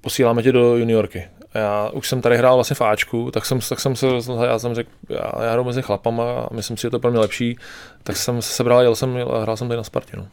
posíláme 0.00 0.42
tě 0.42 0.52
do 0.52 0.76
juniorky. 0.76 1.24
Já 1.58 1.90
už 1.92 2.08
jsem 2.08 2.20
tady 2.20 2.36
hrál 2.36 2.54
vlastně 2.54 2.74
v 2.74 2.80
Ačku, 2.80 3.30
tak 3.30 3.46
jsem, 3.46 3.60
tak 3.68 3.80
jsem 3.80 3.96
se 3.96 4.06
já 4.44 4.58
jsem 4.58 4.74
řekl, 4.74 4.90
já, 5.08 5.44
já 5.44 5.52
hru 5.52 5.64
mezi 5.64 5.82
chlapama 5.82 6.24
a 6.40 6.54
myslím 6.54 6.76
si, 6.76 6.82
že 6.82 6.90
to 6.90 6.96
je 6.96 7.00
pro 7.00 7.10
mě 7.10 7.20
lepší, 7.20 7.58
tak 8.02 8.16
jsem 8.16 8.42
se 8.42 8.52
sebral, 8.52 8.82
jel 8.82 8.94
jsem 8.94 9.18
a 9.34 9.42
hrál 9.42 9.56
jsem 9.56 9.68
tady 9.68 9.76
na 9.76 9.84
Spartě. 9.84 10.16
No. 10.16 10.26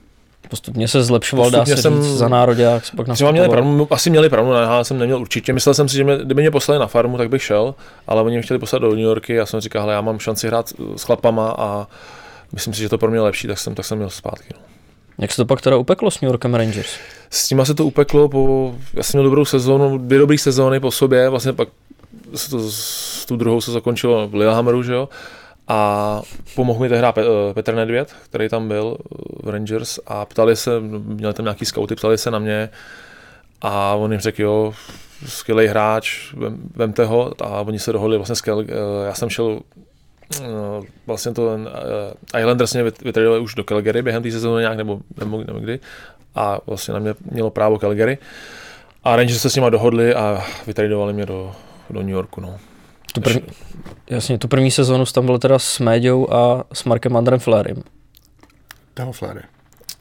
Postupně 0.50 0.88
se 0.88 1.04
zlepšoval, 1.04 1.46
Postupně 1.46 1.72
dá 1.72 1.76
se 1.76 1.82
jsem, 1.82 2.04
říct, 2.04 2.18
za 2.18 2.28
národě. 2.28 2.82
Pak 2.96 3.08
třeba 3.14 3.32
měli 3.32 3.50
pravdu, 3.50 3.88
asi 3.92 4.10
měli 4.10 4.30
pravdu, 4.30 4.52
já 4.52 4.84
jsem 4.84 5.00
neměl 5.00 5.22
určitě. 5.22 5.54
Myslel 5.54 5.74
jsem 5.74 5.90
si, 5.90 5.96
že 5.96 6.04
mě, 6.04 6.18
kdyby 6.18 6.42
mě 6.42 6.52
poslali 6.52 6.80
na 6.80 6.88
farmu, 6.88 7.18
tak 7.18 7.30
bych 7.30 7.44
šel, 7.44 7.76
ale 8.08 8.22
oni 8.22 8.36
mě 8.36 8.42
chtěli 8.42 8.60
poslat 8.60 8.80
do 8.80 8.90
New 8.90 9.00
Yorky, 9.00 9.34
já 9.34 9.46
jsem 9.46 9.60
říkal, 9.60 9.90
já 9.90 10.02
mám 10.02 10.20
šanci 10.20 10.48
hrát 10.48 10.74
s 10.96 11.04
chlapama 11.04 11.56
a 11.58 11.88
myslím 12.52 12.74
si, 12.74 12.82
že 12.82 12.90
to 12.90 12.98
pro 12.98 13.12
mě 13.12 13.22
lepší, 13.22 13.48
tak 13.48 13.60
jsem, 13.60 13.76
tak 13.76 13.86
jsem 13.86 13.98
měl 13.98 14.10
zpátky. 14.10 14.48
No. 14.54 14.75
Jak 15.18 15.32
se 15.32 15.38
to 15.38 15.46
pak 15.46 15.62
teda 15.62 15.78
upeklo 15.78 16.12
s 16.12 16.22
New 16.22 16.30
Yorkem 16.30 16.56
Rangers? 16.56 16.98
S 17.30 17.48
tím 17.48 17.66
se 17.66 17.74
to 17.74 17.86
upeklo, 17.86 18.30
po, 18.30 18.76
já 18.94 19.04
jsem 19.04 19.18
měl 19.18 19.24
dobrou 19.24 19.46
sezónu, 19.46 19.98
dvě 19.98 20.20
dobré 20.20 20.38
sezóny 20.38 20.80
po 20.80 20.92
sobě, 20.92 21.30
vlastně 21.30 21.54
pak 21.54 21.70
se 22.36 22.50
to, 22.50 22.60
tu 23.28 23.36
druhou 23.36 23.62
se 23.62 23.72
zakončilo 23.72 24.28
v 24.28 24.36
Lillehammeru, 24.36 24.84
že 24.84 24.94
jo, 24.94 25.10
a 25.68 26.22
pomohl 26.56 26.80
mi 26.80 26.90
tehdy 26.90 27.08
Petr 27.54 27.76
Nedvěd, 27.76 28.16
který 28.30 28.50
tam 28.50 28.68
byl 28.68 28.98
v 29.44 29.50
Rangers 29.50 30.00
a 30.08 30.26
ptali 30.26 30.56
se, 30.56 30.80
měli 31.04 31.34
tam 31.34 31.46
nějaký 31.46 31.66
scouty, 31.66 31.96
ptali 31.96 32.18
se 32.18 32.32
na 32.32 32.40
mě 32.40 32.70
a 33.62 33.94
on 33.94 34.12
jim 34.12 34.22
řekl, 34.22 34.42
jo, 34.42 34.74
skvělý 35.26 35.68
hráč, 35.68 36.34
vem, 36.34 36.58
vemte 36.76 37.06
ho 37.06 37.32
a 37.42 37.62
oni 37.62 37.80
se 37.80 37.94
dohodli 37.94 38.18
vlastně 38.18 38.36
skvěl, 38.36 38.66
já 39.06 39.14
jsem 39.14 39.30
šel 39.30 39.60
No, 40.42 40.82
vlastně 41.08 41.34
to 41.34 41.46
uh, 41.46 42.40
Islanders 42.40 42.74
mě 42.74 42.84
vytradili 42.84 43.40
už 43.40 43.56
do 43.56 43.64
Calgary 43.64 44.02
během 44.02 44.24
té 44.24 44.32
sezóny 44.32 44.62
nějak, 44.62 44.78
nebo, 44.78 45.00
nebo, 45.18 45.44
nebo 45.44 45.60
kdy. 45.60 45.80
A 46.36 46.60
vlastně 46.68 46.94
na 46.94 47.00
mě 47.00 47.16
mělo 47.32 47.50
právo 47.50 47.80
Calgary. 47.80 48.18
A 49.04 49.16
Rangers 49.16 49.42
se 49.42 49.50
s 49.50 49.56
nima 49.56 49.70
dohodli 49.70 50.16
a 50.16 50.44
vytradovali 50.68 51.14
mě 51.14 51.26
do, 51.26 51.56
do 51.90 52.00
New 52.00 52.10
Yorku. 52.10 52.42
No. 52.42 52.58
Tu 53.14 53.22
první, 53.22 53.42
jasně, 54.10 54.38
tu 54.38 54.48
první 54.48 54.72
sezónu 54.72 55.06
tam 55.06 55.26
byl 55.26 55.40
teda 55.40 55.60
s 55.60 55.80
Méďou 55.80 56.34
a 56.34 56.64
s 56.74 56.84
Markem 56.84 57.18
Andrem 57.18 57.40
Flery. 57.40 57.76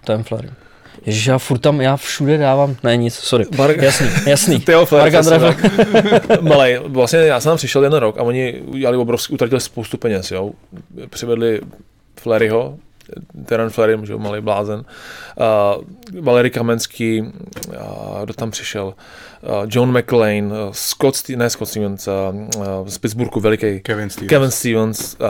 Ten 0.04 0.22
Flery. 0.22 0.50
Ježiš, 1.06 1.26
já 1.26 1.38
furt 1.38 1.58
tam, 1.58 1.80
já 1.80 1.96
všude 1.96 2.38
dávám, 2.38 2.76
ne 2.82 2.96
nic, 2.96 3.14
sorry, 3.14 3.44
Bar- 3.44 3.82
jasný, 3.82 4.06
jasný. 4.26 4.60
Mark 4.98 5.14
Andrej 5.14 5.38
Malej, 6.40 6.80
vlastně 6.86 7.18
já 7.18 7.40
jsem 7.40 7.50
tam 7.50 7.56
přišel 7.56 7.84
jeden 7.84 7.98
rok 7.98 8.18
a 8.18 8.22
oni 8.22 8.52
udělali 8.66 8.96
obrovský, 8.96 9.34
utratili 9.34 9.60
spoustu 9.60 9.96
peněz, 9.98 10.30
jo. 10.30 10.50
Přivedli 11.10 11.60
Fleryho, 12.20 12.76
Teran 13.46 13.70
Flery, 13.70 13.98
že 14.02 14.16
malý 14.16 14.40
blázen, 14.40 14.84
uh, 14.84 16.20
Valery 16.20 16.50
Kamenský, 16.50 17.20
uh, 17.20 18.22
kdo 18.24 18.34
tam 18.34 18.50
přišel, 18.50 18.86
uh, 19.42 19.66
John 19.68 19.98
McLean, 19.98 20.44
uh, 20.44 20.52
Scott, 20.72 21.14
St- 21.14 21.36
ne 21.36 21.50
Scott 21.50 21.68
Stevens, 21.68 22.08
uh, 22.08 22.12
uh, 22.56 22.88
z 22.88 22.98
Pittsburghu 22.98 23.40
veliký, 23.40 23.80
Kevin 23.80 24.10
Stevens, 24.10 24.28
Kevin 24.28 24.50
Stevens 24.50 25.16
uh, 25.20 25.26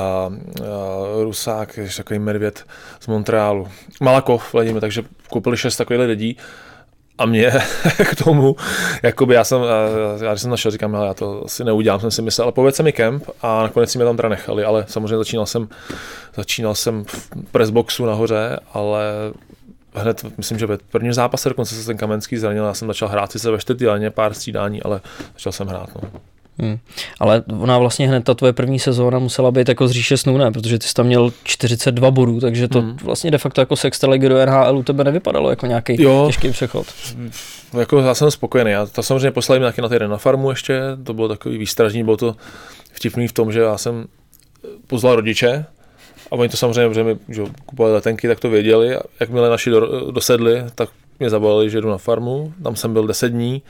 uh, 0.61 1.23
Rusák, 1.23 1.77
ještě 1.77 2.03
takový 2.03 2.19
medvěd 2.19 2.65
z 3.01 3.07
Montrealu, 3.07 3.69
Malakov, 4.01 4.53
vledíme, 4.53 4.81
takže 4.81 5.03
koupili 5.31 5.57
šest 5.57 5.77
takových 5.77 6.09
lidí 6.09 6.37
a 7.19 7.27
mě 7.27 7.53
k 8.11 8.25
tomu, 8.25 8.57
jakoby 9.03 9.35
já 9.35 9.45
jsem, 9.45 9.63
já 10.23 10.31
když 10.31 10.43
jsem 10.43 10.51
našel, 10.51 10.71
říkám, 10.71 10.95
já 10.95 11.15
to 11.15 11.43
asi 11.45 11.65
neudělám, 11.65 12.01
jsem 12.01 12.11
si 12.11 12.23
myslel, 12.23 12.45
ale 12.45 12.53
povedz 12.53 12.81
mi 12.81 12.93
kemp 12.93 13.25
a 13.43 13.63
nakonec 13.63 13.91
si 13.91 13.99
mě 13.99 14.05
tam 14.05 14.17
teda 14.17 14.29
nechali, 14.29 14.65
ale 14.65 14.85
samozřejmě 14.89 15.17
začínal 15.17 15.47
jsem, 15.47 15.69
začínal 16.35 16.75
jsem 16.75 17.05
v 17.05 17.31
pressboxu 17.51 18.07
nahoře, 18.07 18.61
ale 18.73 19.03
hned, 19.95 20.25
myslím, 20.39 20.59
že 20.59 20.67
ve 20.67 20.79
prvním 20.79 21.13
zápase 21.13 21.49
dokonce 21.49 21.75
se 21.75 21.87
ten 21.87 21.97
Kamenský 21.97 22.37
zranil, 22.37 22.65
já 22.65 22.75
jsem 22.75 22.89
začal 22.89 23.09
hrát 23.09 23.33
sice 23.33 23.51
ve 23.51 23.59
čtvrtý 23.59 23.87
pár 24.11 24.35
střídání, 24.35 24.83
ale 24.83 25.01
začal 25.33 25.53
jsem 25.53 25.67
hrát. 25.67 25.89
No. 25.95 26.11
Hmm. 26.59 26.79
Ale 27.21 27.43
ona 27.61 27.79
vlastně 27.79 28.09
hned 28.09 28.25
ta 28.25 28.35
tvoje 28.35 28.53
první 28.53 28.79
sezóna 28.79 29.19
musela 29.19 29.51
být 29.51 29.69
jako 29.69 29.89
z 29.89 29.91
říše 29.91 30.17
snů, 30.17 30.39
ne? 30.39 30.53
Protože 30.53 30.79
ty 30.79 30.87
jsi 30.87 30.95
tam 30.95 31.07
měl 31.07 31.33
42 31.45 32.11
bodů, 32.11 32.41
takže 32.41 32.69
to 32.69 32.81
hmm. 32.81 32.97
vlastně 33.03 33.31
de 33.31 33.39
facto 33.39 33.61
jako 33.61 33.77
sex 33.77 34.03
ligy 34.03 34.29
do 34.29 34.47
NHL 34.47 34.79
u 34.79 34.83
tebe 34.83 35.05
nevypadalo 35.05 35.51
jako 35.51 35.67
nějaký 35.67 36.03
jo. 36.03 36.25
těžký 36.27 36.51
přechod. 36.51 36.87
Jako 37.79 37.99
já 37.99 38.15
jsem 38.15 38.31
spokojený. 38.31 38.71
Já 38.71 38.87
to 38.87 39.03
samozřejmě 39.03 39.31
poslali 39.31 39.61
nějaký 39.61 39.81
na 39.81 39.89
týden 39.89 40.11
na 40.11 40.17
farmu 40.17 40.51
ještě, 40.51 40.81
to 41.05 41.15
bylo 41.15 41.29
takový 41.29 41.59
výstražní, 41.59 42.05
bylo 42.05 42.17
to 42.17 42.37
vtipný 42.93 43.29
v 43.29 43.33
tom, 43.33 43.53
že 43.53 43.61
já 43.61 43.79
jsem 43.79 44.05
pozval 44.87 45.17
rodiče, 45.17 45.67
a 46.31 46.33
oni 46.33 46.49
to 46.49 46.57
samozřejmě, 46.57 46.89
protože 46.89 47.05
mi 47.05 47.17
že 47.29 47.43
kupovali 47.67 47.95
letenky, 47.95 48.29
tak 48.29 48.41
to 48.41 48.51
věděli. 48.51 48.97
A 48.97 49.01
jakmile 49.21 49.51
naši 49.51 49.71
do, 49.71 50.11
dosedli, 50.11 50.65
tak 50.75 50.89
mě 51.19 51.31
zavolali, 51.31 51.71
že 51.71 51.81
jdu 51.81 51.91
na 51.91 51.99
farmu. 51.99 52.53
Tam 52.63 52.77
jsem 52.77 52.93
byl 52.93 53.07
10 53.07 53.29
dní 53.29 53.63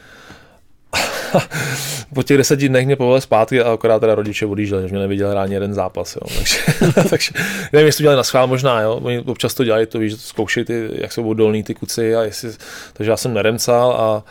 po 2.15 2.23
těch 2.23 2.37
deseti 2.37 2.69
dnech 2.69 2.87
mě 2.87 2.97
povolili 2.97 3.21
zpátky 3.21 3.63
a 3.63 3.73
akorát 3.73 4.01
teda 4.01 4.15
rodiče 4.15 4.47
odjížděli, 4.47 4.83
že 4.83 4.89
mě 4.89 4.99
neviděl 4.99 5.39
ani 5.39 5.55
jeden 5.55 5.75
zápas. 5.75 6.17
Jo. 6.17 6.23
Takže, 6.39 6.57
takže, 7.11 7.31
nevím, 7.73 7.87
jestli 7.87 7.99
to 7.99 8.03
dělali 8.03 8.17
na 8.17 8.25
schvál, 8.25 8.47
možná, 8.47 8.81
jo. 8.81 9.01
Oni 9.03 9.19
občas 9.19 9.55
to 9.55 9.65
dělají, 9.65 9.87
to 9.87 9.99
víš, 9.99 10.15
zkoušejí, 10.15 10.65
ty, 10.65 10.91
jak 10.93 11.13
jsou 11.13 11.29
odolní 11.29 11.63
ty 11.63 11.75
kuci 11.75 12.17
a 12.17 12.23
jestli, 12.23 12.51
takže 12.93 13.11
já 13.11 13.17
jsem 13.17 13.35
neremcal 13.35 13.93
a 13.93 14.25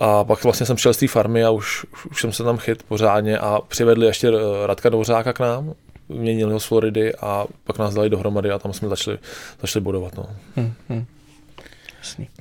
a 0.00 0.24
pak 0.24 0.44
vlastně 0.44 0.66
jsem 0.66 0.76
šel 0.76 0.94
z 0.94 0.96
té 0.96 1.08
farmy 1.08 1.44
a 1.44 1.50
už, 1.50 1.86
už 2.10 2.20
jsem 2.20 2.32
se 2.32 2.44
tam 2.44 2.58
chyt 2.58 2.82
pořádně 2.82 3.38
a 3.38 3.60
přivedli 3.68 4.06
ještě 4.06 4.28
eh, 4.28 4.66
Radka 4.66 4.88
Dvořáka 4.88 5.32
k 5.32 5.40
nám, 5.40 5.74
měnili 6.08 6.52
ho 6.52 6.60
z 6.60 6.64
Floridy 6.64 7.14
a 7.14 7.46
pak 7.64 7.78
nás 7.78 7.94
dali 7.94 8.10
dohromady 8.10 8.50
a 8.50 8.58
tam 8.58 8.72
jsme 8.72 8.88
začali, 8.88 9.18
začali 9.60 9.82
bodovat. 9.82 10.16
No. 10.16 10.26
Hmm, 10.56 10.72
hmm. 10.88 11.04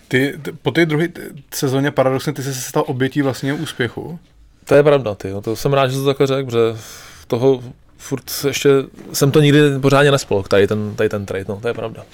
Ty, 0.08 0.40
po 0.62 0.72
té 0.72 0.86
druhé 0.86 1.08
sezóně 1.54 1.92
paradoxně 1.92 2.34
ty 2.34 2.44
jsi 2.44 2.54
se 2.54 2.62
stal 2.62 2.84
obětí 2.88 3.22
vlastně 3.22 3.54
úspěchu. 3.54 4.20
To 4.66 4.76
je 4.76 4.84
pravda, 4.84 5.16
ty. 5.16 5.34
To 5.42 5.56
jsem 5.56 5.74
rád, 5.74 5.88
že 5.88 5.98
to 5.98 6.06
takhle 6.06 6.28
řekl, 6.28 6.46
protože 6.46 6.82
toho 7.28 7.64
furt 7.98 8.24
ještě 8.48 8.70
jsem 9.14 9.32
to 9.32 9.42
nikdy 9.42 9.80
pořádně 9.80 10.12
nespolk, 10.12 10.48
tady 10.48 10.68
ten, 10.68 10.96
tady 10.96 11.10
ten 11.10 11.26
trade, 11.26 11.46
no, 11.48 11.60
to 11.62 11.68
je 11.68 11.74
pravda. 11.74 12.06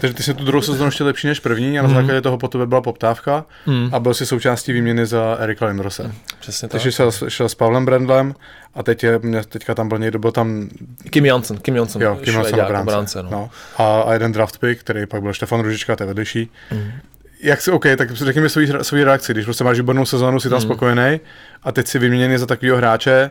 Takže 0.00 0.14
ty 0.14 0.22
jsi 0.22 0.34
tu 0.34 0.44
druhou 0.44 0.62
sezónu 0.62 0.88
ještě 0.88 1.04
lepší 1.04 1.26
než 1.26 1.40
první 1.40 1.78
a 1.78 1.82
na 1.82 1.88
mm. 1.88 1.94
základě 1.94 2.20
toho 2.20 2.38
po 2.38 2.48
tebe 2.48 2.66
byla 2.66 2.80
poptávka 2.80 3.44
mm. 3.66 3.88
a 3.92 4.00
byl 4.00 4.14
si 4.14 4.26
součástí 4.26 4.72
výměny 4.72 5.06
za 5.06 5.36
Erika 5.40 5.66
Lindrose. 5.66 6.02
Mm, 6.02 6.12
přesně 6.40 6.68
Takže 6.68 6.92
šel, 6.92 7.10
šel 7.28 7.48
s 7.48 7.54
Pavlem 7.54 7.84
Brandlem 7.84 8.34
a 8.74 8.82
teď 8.82 9.04
je, 9.04 9.18
mě 9.22 9.44
teďka 9.44 9.74
tam 9.74 9.88
byl 9.88 9.98
někdo, 9.98 10.18
byl 10.18 10.32
tam... 10.32 10.68
Kim 11.10 11.26
Jansen, 11.26 11.58
Kim 11.58 11.76
Jansen. 11.76 12.02
Jo, 12.02 12.18
Kim 12.22 12.34
Jansen 12.34 12.54
obránce. 12.54 12.82
obránce 12.82 13.22
no. 13.22 13.30
No. 13.30 13.50
A, 13.76 14.02
a, 14.02 14.12
jeden 14.12 14.32
draft 14.32 14.58
pick, 14.58 14.80
který 14.80 15.06
pak 15.06 15.22
byl 15.22 15.32
Štefan 15.32 15.60
Ružička, 15.60 15.96
to 15.96 16.02
je 16.02 16.06
vedlejší. 16.06 16.50
Mm. 16.72 16.92
Jak 17.42 17.60
si, 17.60 17.70
OK, 17.70 17.84
tak 17.98 18.10
řekni 18.12 18.42
mi 18.42 18.48
svůj, 18.48 18.72
svůj 18.82 19.04
reakci, 19.04 19.32
když 19.32 19.44
prostě 19.44 19.64
máš 19.64 19.76
výbornou 19.76 20.04
sezónu, 20.04 20.40
jsi 20.40 20.48
tam 20.48 20.58
mm. 20.58 20.62
spokojený 20.62 21.20
a 21.62 21.72
teď 21.72 21.86
si 21.86 21.98
vyměněný 21.98 22.38
za 22.38 22.46
takového 22.46 22.76
hráče, 22.76 23.30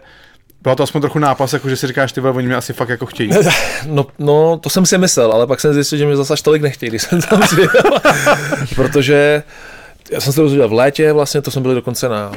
bylo 0.65 0.75
to 0.75 0.83
aspoň 0.83 1.01
trochu 1.01 1.19
nápas, 1.19 1.53
jako 1.53 1.69
že 1.69 1.75
si 1.75 1.87
říkáš, 1.87 2.11
ty 2.11 2.21
oni 2.21 2.47
mě 2.47 2.55
asi 2.55 2.73
fakt 2.73 2.89
jako 2.89 3.05
chtějí. 3.05 3.29
No, 3.85 4.05
no, 4.19 4.57
to 4.57 4.69
jsem 4.69 4.85
si 4.85 4.97
myslel, 4.97 5.31
ale 5.31 5.47
pak 5.47 5.59
jsem 5.59 5.73
zjistil, 5.73 5.97
že 5.97 6.05
mě 6.05 6.15
zase 6.15 6.43
tolik 6.43 6.61
nechtějí, 6.61 6.89
když 6.89 7.01
jsem 7.01 7.21
tam 7.21 7.41
přijel. 7.41 7.69
Protože 8.75 9.43
já 10.11 10.21
jsem 10.21 10.33
se 10.33 10.41
rozhodl 10.41 10.67
v 10.67 10.73
létě, 10.73 11.13
vlastně 11.13 11.41
to 11.41 11.51
jsme 11.51 11.61
byli 11.61 11.75
dokonce 11.75 12.09
na 12.09 12.31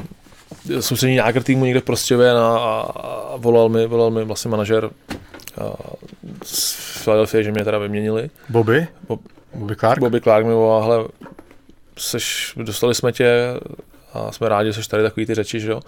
soustřední 0.81 1.15
nějaký 1.15 1.41
týmu 1.41 1.65
někde 1.65 1.81
v 1.81 1.85
Prostěvě 1.85 2.31
a, 2.31 2.37
a, 2.37 3.37
volal, 3.37 3.69
mi, 3.69 3.87
volal 3.87 4.11
mi 4.11 4.25
vlastně 4.25 4.51
manažer 4.51 4.91
z 6.45 7.05
Philadelphia, 7.05 7.43
že 7.43 7.53
mě 7.53 7.65
teda 7.65 7.79
vyměnili. 7.79 8.31
Bobby? 8.49 8.89
Bob, 9.09 9.21
Bobby 9.55 9.77
Clark? 9.77 10.01
Bobby 10.01 10.21
Clark 10.21 10.47
mi 10.47 10.53
volal, 10.53 10.83
hele, 10.83 11.09
seš, 11.97 12.53
dostali 12.57 12.95
jsme 12.95 13.13
tě 13.13 13.45
a 14.13 14.33
jsme 14.33 14.49
rádi, 14.49 14.73
že 14.73 14.83
jsi 14.83 14.89
tady 14.89 15.03
takový 15.03 15.27
ty 15.27 15.35
řeči, 15.35 15.61
že 15.61 15.71
jo. 15.71 15.81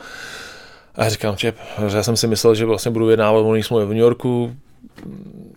A 1.00 1.04
já 1.04 1.10
říkám, 1.10 1.36
že 1.36 1.52
já 1.94 2.02
jsem 2.02 2.16
si 2.16 2.26
myslel, 2.26 2.54
že 2.54 2.64
vlastně 2.64 2.90
budu 2.90 3.06
vyjednávat 3.06 3.40
volný 3.40 3.62
smlouvy 3.62 3.86
v 3.86 3.88
New 3.88 3.98
Yorku 3.98 4.56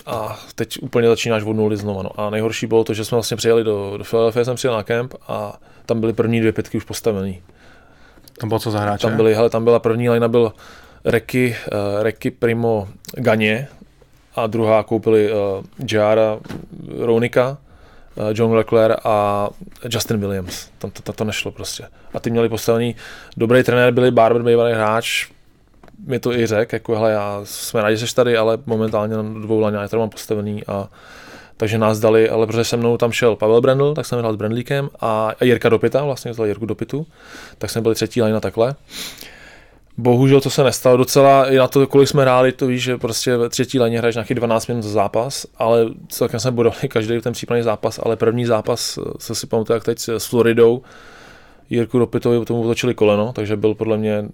a 0.06 0.40
teď 0.56 0.78
úplně 0.82 1.08
začínáš 1.08 1.44
od 1.44 1.54
nuly 1.54 1.78
znovu. 1.78 2.04
No. 2.04 2.20
A 2.20 2.30
nejhorší 2.30 2.68
bylo 2.68 2.84
to, 2.84 2.94
že 2.94 3.06
jsme 3.06 3.16
vlastně 3.16 3.38
přijeli 3.38 3.64
do, 3.64 3.98
do 3.98 4.04
Philadelphia, 4.04 4.46
jsem 4.46 4.56
přijel 4.56 4.74
na 4.74 4.84
kemp 4.84 5.14
a 5.28 5.60
tam 5.86 6.00
byly 6.00 6.14
první 6.14 6.40
dvě 6.40 6.52
pětky 6.52 6.78
už 6.78 6.84
postavený. 6.84 7.42
Tam 8.40 8.50
bylo 8.50 8.60
co 8.60 8.72
za 8.72 8.80
hráče? 8.80 9.08
Tam, 9.08 9.16
byly, 9.16 9.36
hele, 9.36 9.50
tam 9.50 9.64
byla 9.64 9.80
první 9.80 10.10
lina 10.10 10.28
byl 10.28 10.54
Reky, 11.06 11.56
uh, 11.72 12.04
Reky 12.04 12.32
Primo 12.32 12.88
Ganě 13.14 13.68
a 14.36 14.48
druhá 14.48 14.84
koupili 14.84 15.32
uh, 15.32 15.38
Jara 15.92 16.40
Ronika, 17.00 17.58
uh, 18.16 18.24
John 18.34 18.54
Leclerc 18.54 18.98
a 19.04 19.50
Justin 19.90 20.20
Williams. 20.20 20.70
Tam 20.78 20.92
to, 20.92 21.02
to, 21.02 21.14
to 21.14 21.24
nešlo 21.24 21.52
prostě. 21.52 21.88
A 22.14 22.20
ty 22.20 22.30
měli 22.30 22.50
postavený, 22.50 22.96
dobrý 23.38 23.64
trenér 23.64 23.94
byli 23.94 24.12
Barber, 24.12 24.44
bývalý 24.44 24.74
hráč, 24.74 25.33
mi 26.08 26.20
to 26.20 26.34
i 26.34 26.46
řekl, 26.46 26.76
jako 26.76 26.96
hele, 26.96 27.12
já 27.12 27.42
jsme 27.44 27.82
rádi, 27.82 27.98
že 27.98 28.08
jsi 28.08 28.16
tady, 28.16 28.38
ale 28.38 28.58
momentálně 28.66 29.16
na 29.16 29.24
dvou 29.24 29.70
já 29.70 29.88
to 29.88 30.00
mám 30.00 30.10
postavený 30.10 30.64
a 30.68 30.90
takže 31.58 31.78
nás 31.78 32.00
dali, 32.00 32.30
ale 32.30 32.48
protože 32.48 32.64
se 32.64 32.78
mnou 32.78 32.98
tam 32.98 33.12
šel 33.12 33.36
Pavel 33.36 33.62
Brendl, 33.62 33.94
tak 33.94 34.06
jsem 34.06 34.20
hrál 34.20 34.34
s 34.34 34.36
Brendlíkem 34.36 34.90
a 35.02 35.32
Jirka 35.42 35.70
Dopita, 35.70 36.04
vlastně 36.04 36.34
to 36.34 36.46
Jirku 36.46 36.66
Dopitu, 36.66 37.06
tak 37.58 37.70
jsme 37.70 37.82
byli 37.82 37.96
třetí 37.96 38.22
line 38.22 38.40
takhle. 38.40 38.76
Bohužel 39.98 40.42
to 40.42 40.50
se 40.50 40.64
nestalo 40.64 40.98
docela, 40.98 41.52
i 41.52 41.58
na 41.58 41.68
to, 41.68 41.88
kolik 41.88 42.08
jsme 42.08 42.22
hráli, 42.22 42.52
to 42.52 42.68
víš, 42.68 42.84
že 42.84 42.98
prostě 42.98 43.38
ve 43.38 43.50
třetí 43.50 43.80
léně 43.80 43.98
hraješ 43.98 44.16
nějaký 44.16 44.34
12 44.34 44.68
minut 44.68 44.82
za 44.82 44.90
zápas, 44.90 45.46
ale 45.58 45.86
celkem 46.10 46.40
jsme 46.40 46.52
bodovali 46.52 46.88
každý 46.88 47.22
ten 47.22 47.34
případný 47.34 47.64
zápas, 47.64 48.00
ale 48.04 48.16
první 48.16 48.46
zápas, 48.46 49.00
se 49.20 49.36
si 49.36 49.48
pamatuju, 49.48 49.76
jak 49.76 49.84
teď 49.84 50.00
s 50.10 50.26
Floridou, 50.26 50.82
Jirku 51.70 52.00
Dopitovi 52.00 52.46
tomu 52.46 52.62
otočili 52.62 52.94
koleno, 52.94 53.32
takže 53.34 53.58
byl 53.58 53.76
podle 53.76 53.98
mě 53.98 54.26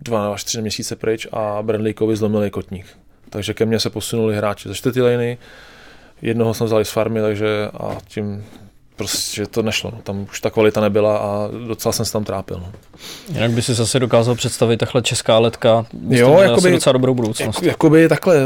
dva 0.00 0.34
až 0.34 0.44
tři 0.44 0.62
měsíce 0.62 0.96
pryč 0.96 1.26
a 1.32 1.62
Brandlíkovi 1.62 2.16
zlomili 2.16 2.50
kotník. 2.50 2.86
Takže 3.30 3.54
ke 3.54 3.66
mně 3.66 3.80
se 3.80 3.90
posunuli 3.90 4.36
hráči 4.36 4.68
ze 4.68 4.74
čtvrtý 4.74 5.00
lejny, 5.00 5.38
jednoho 6.22 6.54
jsme 6.54 6.66
vzali 6.66 6.84
z 6.84 6.90
farmy, 6.90 7.20
takže 7.20 7.68
a 7.74 7.98
tím 8.08 8.44
prostě 9.00 9.46
to 9.46 9.62
nešlo. 9.62 9.90
No. 9.90 9.98
Tam 10.02 10.22
už 10.22 10.40
ta 10.40 10.50
kvalita 10.50 10.80
nebyla 10.80 11.18
a 11.18 11.48
docela 11.66 11.92
jsem 11.92 12.04
se 12.04 12.12
tam 12.12 12.24
trápil. 12.24 12.56
No. 12.60 12.72
Jinak 13.28 13.50
by 13.50 13.62
si 13.62 13.74
zase 13.74 13.98
dokázal 13.98 14.34
představit 14.34 14.76
takhle 14.76 15.02
česká 15.02 15.38
letka, 15.38 15.86
jo, 16.08 16.38
jakoby, 16.38 16.70
docela 16.70 16.92
dobrou 16.92 17.14
budoucnost. 17.14 17.62
Jak, 17.62 17.62
jakoby 17.62 18.08
takhle, 18.08 18.36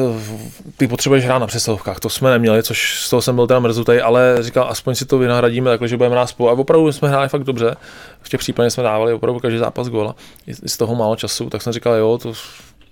ty 0.77 0.89
potřebuješ 0.89 1.25
hrát 1.25 1.39
na 1.39 1.47
přesilovkách, 1.47 2.01
to 2.01 2.09
jsme 2.09 2.31
neměli, 2.31 2.63
což 2.63 3.01
z 3.01 3.11
toho 3.11 3.23
jsem 3.23 3.35
byl 3.35 3.47
teda 3.47 3.61
mrzutej, 3.61 4.03
ale 4.03 4.37
říkal, 4.41 4.67
aspoň 4.71 4.95
si 4.95 5.05
to 5.05 5.19
vynahradíme 5.19 5.71
takhle, 5.71 5.89
že 5.89 5.97
budeme 5.97 6.15
hrát 6.15 6.27
spolu. 6.27 6.49
A 6.49 6.53
opravdu 6.53 6.93
jsme 6.93 7.09
hráli 7.09 7.29
fakt 7.29 7.45
dobře, 7.45 7.77
v 8.23 8.29
těch 8.29 8.41
případech 8.41 8.73
jsme 8.73 8.83
dávali 8.83 9.13
opravdu 9.13 9.41
každý 9.41 9.59
zápas 9.59 9.89
góla, 9.89 10.15
i 10.47 10.69
z 10.69 10.77
toho 10.77 10.95
málo 10.95 11.17
času, 11.17 11.51
tak 11.51 11.63
jsem 11.63 11.73
říkal, 11.73 11.95
jo, 11.95 12.19
to 12.19 12.33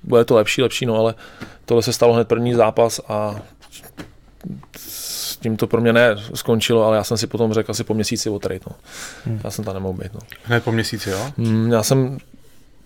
bude 0.02 0.24
to 0.24 0.34
lepší, 0.34 0.62
lepší, 0.62 0.86
no 0.86 0.98
ale 0.98 1.14
tohle 1.64 1.82
se 1.82 1.92
stalo 1.92 2.12
hned 2.12 2.28
první 2.28 2.54
zápas 2.54 3.00
a 3.08 3.36
tím 5.42 5.56
to 5.56 5.66
pro 5.66 5.80
mě 5.80 5.92
ne 5.92 6.16
skončilo, 6.34 6.84
ale 6.84 6.96
já 6.96 7.04
jsem 7.04 7.16
si 7.16 7.26
potom 7.26 7.52
řekl 7.52 7.70
asi 7.70 7.84
po 7.84 7.94
měsíci 7.94 8.30
o 8.30 8.38
trade, 8.38 8.60
no. 8.70 8.76
hmm. 9.24 9.40
Já 9.44 9.50
jsem 9.50 9.64
tam 9.64 9.74
nemohl 9.74 9.98
být, 9.98 10.14
no. 10.14 10.20
Hned 10.44 10.64
po 10.64 10.72
měsíci, 10.72 11.10
jo? 11.10 11.32
Hmm, 11.38 11.72
já 11.72 11.82
jsem 11.82 12.18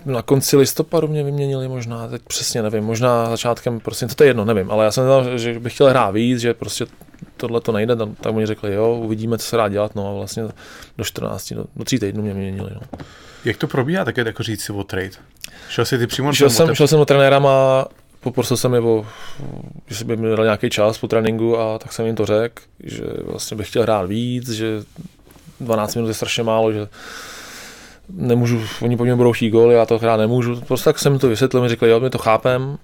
na 0.05 0.23
konci 0.23 0.57
listopadu 0.57 1.09
mě 1.09 1.25
vyměnili 1.25 1.69
možná, 1.69 2.09
teď 2.09 2.23
přesně 2.23 2.63
nevím, 2.63 2.85
možná 2.85 3.31
začátkem, 3.31 3.81
prostě 3.81 4.07
to 4.07 4.25
je 4.25 4.31
jedno, 4.31 4.45
nevím, 4.45 4.71
ale 4.71 4.85
já 4.85 4.91
jsem 4.91 5.05
znal, 5.05 5.39
že 5.39 5.61
bych 5.61 5.75
chtěl 5.75 5.89
hrát 5.89 6.11
víc, 6.11 6.41
že 6.41 6.55
prostě 6.55 6.87
tohle 7.37 7.61
to 7.61 7.73
nejde, 7.73 7.97
tak 8.21 8.35
mi 8.35 8.47
řekli, 8.47 8.75
jo, 8.75 8.95
uvidíme, 8.95 9.39
co 9.39 9.47
se 9.47 9.57
dá 9.57 9.69
dělat, 9.69 9.95
no 9.95 10.11
a 10.11 10.13
vlastně 10.13 10.43
do 10.99 11.05
14, 11.05 11.53
do, 11.53 11.65
do 11.77 11.85
3 11.85 11.99
týdnů 11.99 12.23
mě 12.23 12.35
vyměnili, 12.35 12.71
no. 12.75 12.81
Jak 13.45 13.57
to 13.57 13.67
probíhá 13.67 14.05
také 14.05 14.23
jako 14.27 14.43
říct 14.43 14.63
si 14.63 14.73
o 14.73 14.85
trade? 14.85 15.11
Šel 15.69 15.85
jsi 15.85 15.99
ty 15.99 16.07
přímo 16.07 16.33
šel 16.33 16.51
jsem, 16.51 16.75
šel 16.75 16.89
jsem 16.89 16.99
do 16.99 17.05
trenéra 17.05 17.41
a 17.49 17.85
poprosil 18.27 18.57
jsem 18.57 18.75
je 18.75 18.81
o, 18.81 19.07
že 19.87 20.05
by 20.05 20.17
mi 20.17 20.37
dal 20.37 20.45
nějaký 20.45 20.71
čas 20.71 20.99
po 20.99 21.09
tréninku 21.09 21.59
a 21.59 21.79
tak 21.79 21.93
jsem 21.93 22.07
jim 22.07 22.15
to 22.15 22.27
řekl, 22.27 22.63
že 22.85 23.03
vlastně 23.25 23.57
bych 23.57 23.69
chtěl 23.69 23.83
hrát 23.83 24.07
víc, 24.07 24.51
že 24.51 24.83
12 25.61 25.95
minut 25.95 26.09
je 26.09 26.15
strašně 26.15 26.43
málo, 26.43 26.73
že 26.73 26.89
nemůžu, 28.11 28.63
oni 28.83 28.97
po 28.97 29.05
mě 29.05 29.17
budou 29.17 29.33
chtít 29.33 29.51
gól, 29.51 29.73
já 29.73 29.87
to 29.87 29.99
hrát 29.99 30.17
nemůžu. 30.17 30.61
Prostě 30.61 30.85
tak 30.85 30.99
jsem 30.99 31.19
to 31.19 31.29
vysvětlil, 31.29 31.63
mi 31.63 31.69
řekli, 31.69 31.91
jo, 31.91 32.01
my 32.01 32.11
to 32.11 32.19
chápem, 32.19 32.79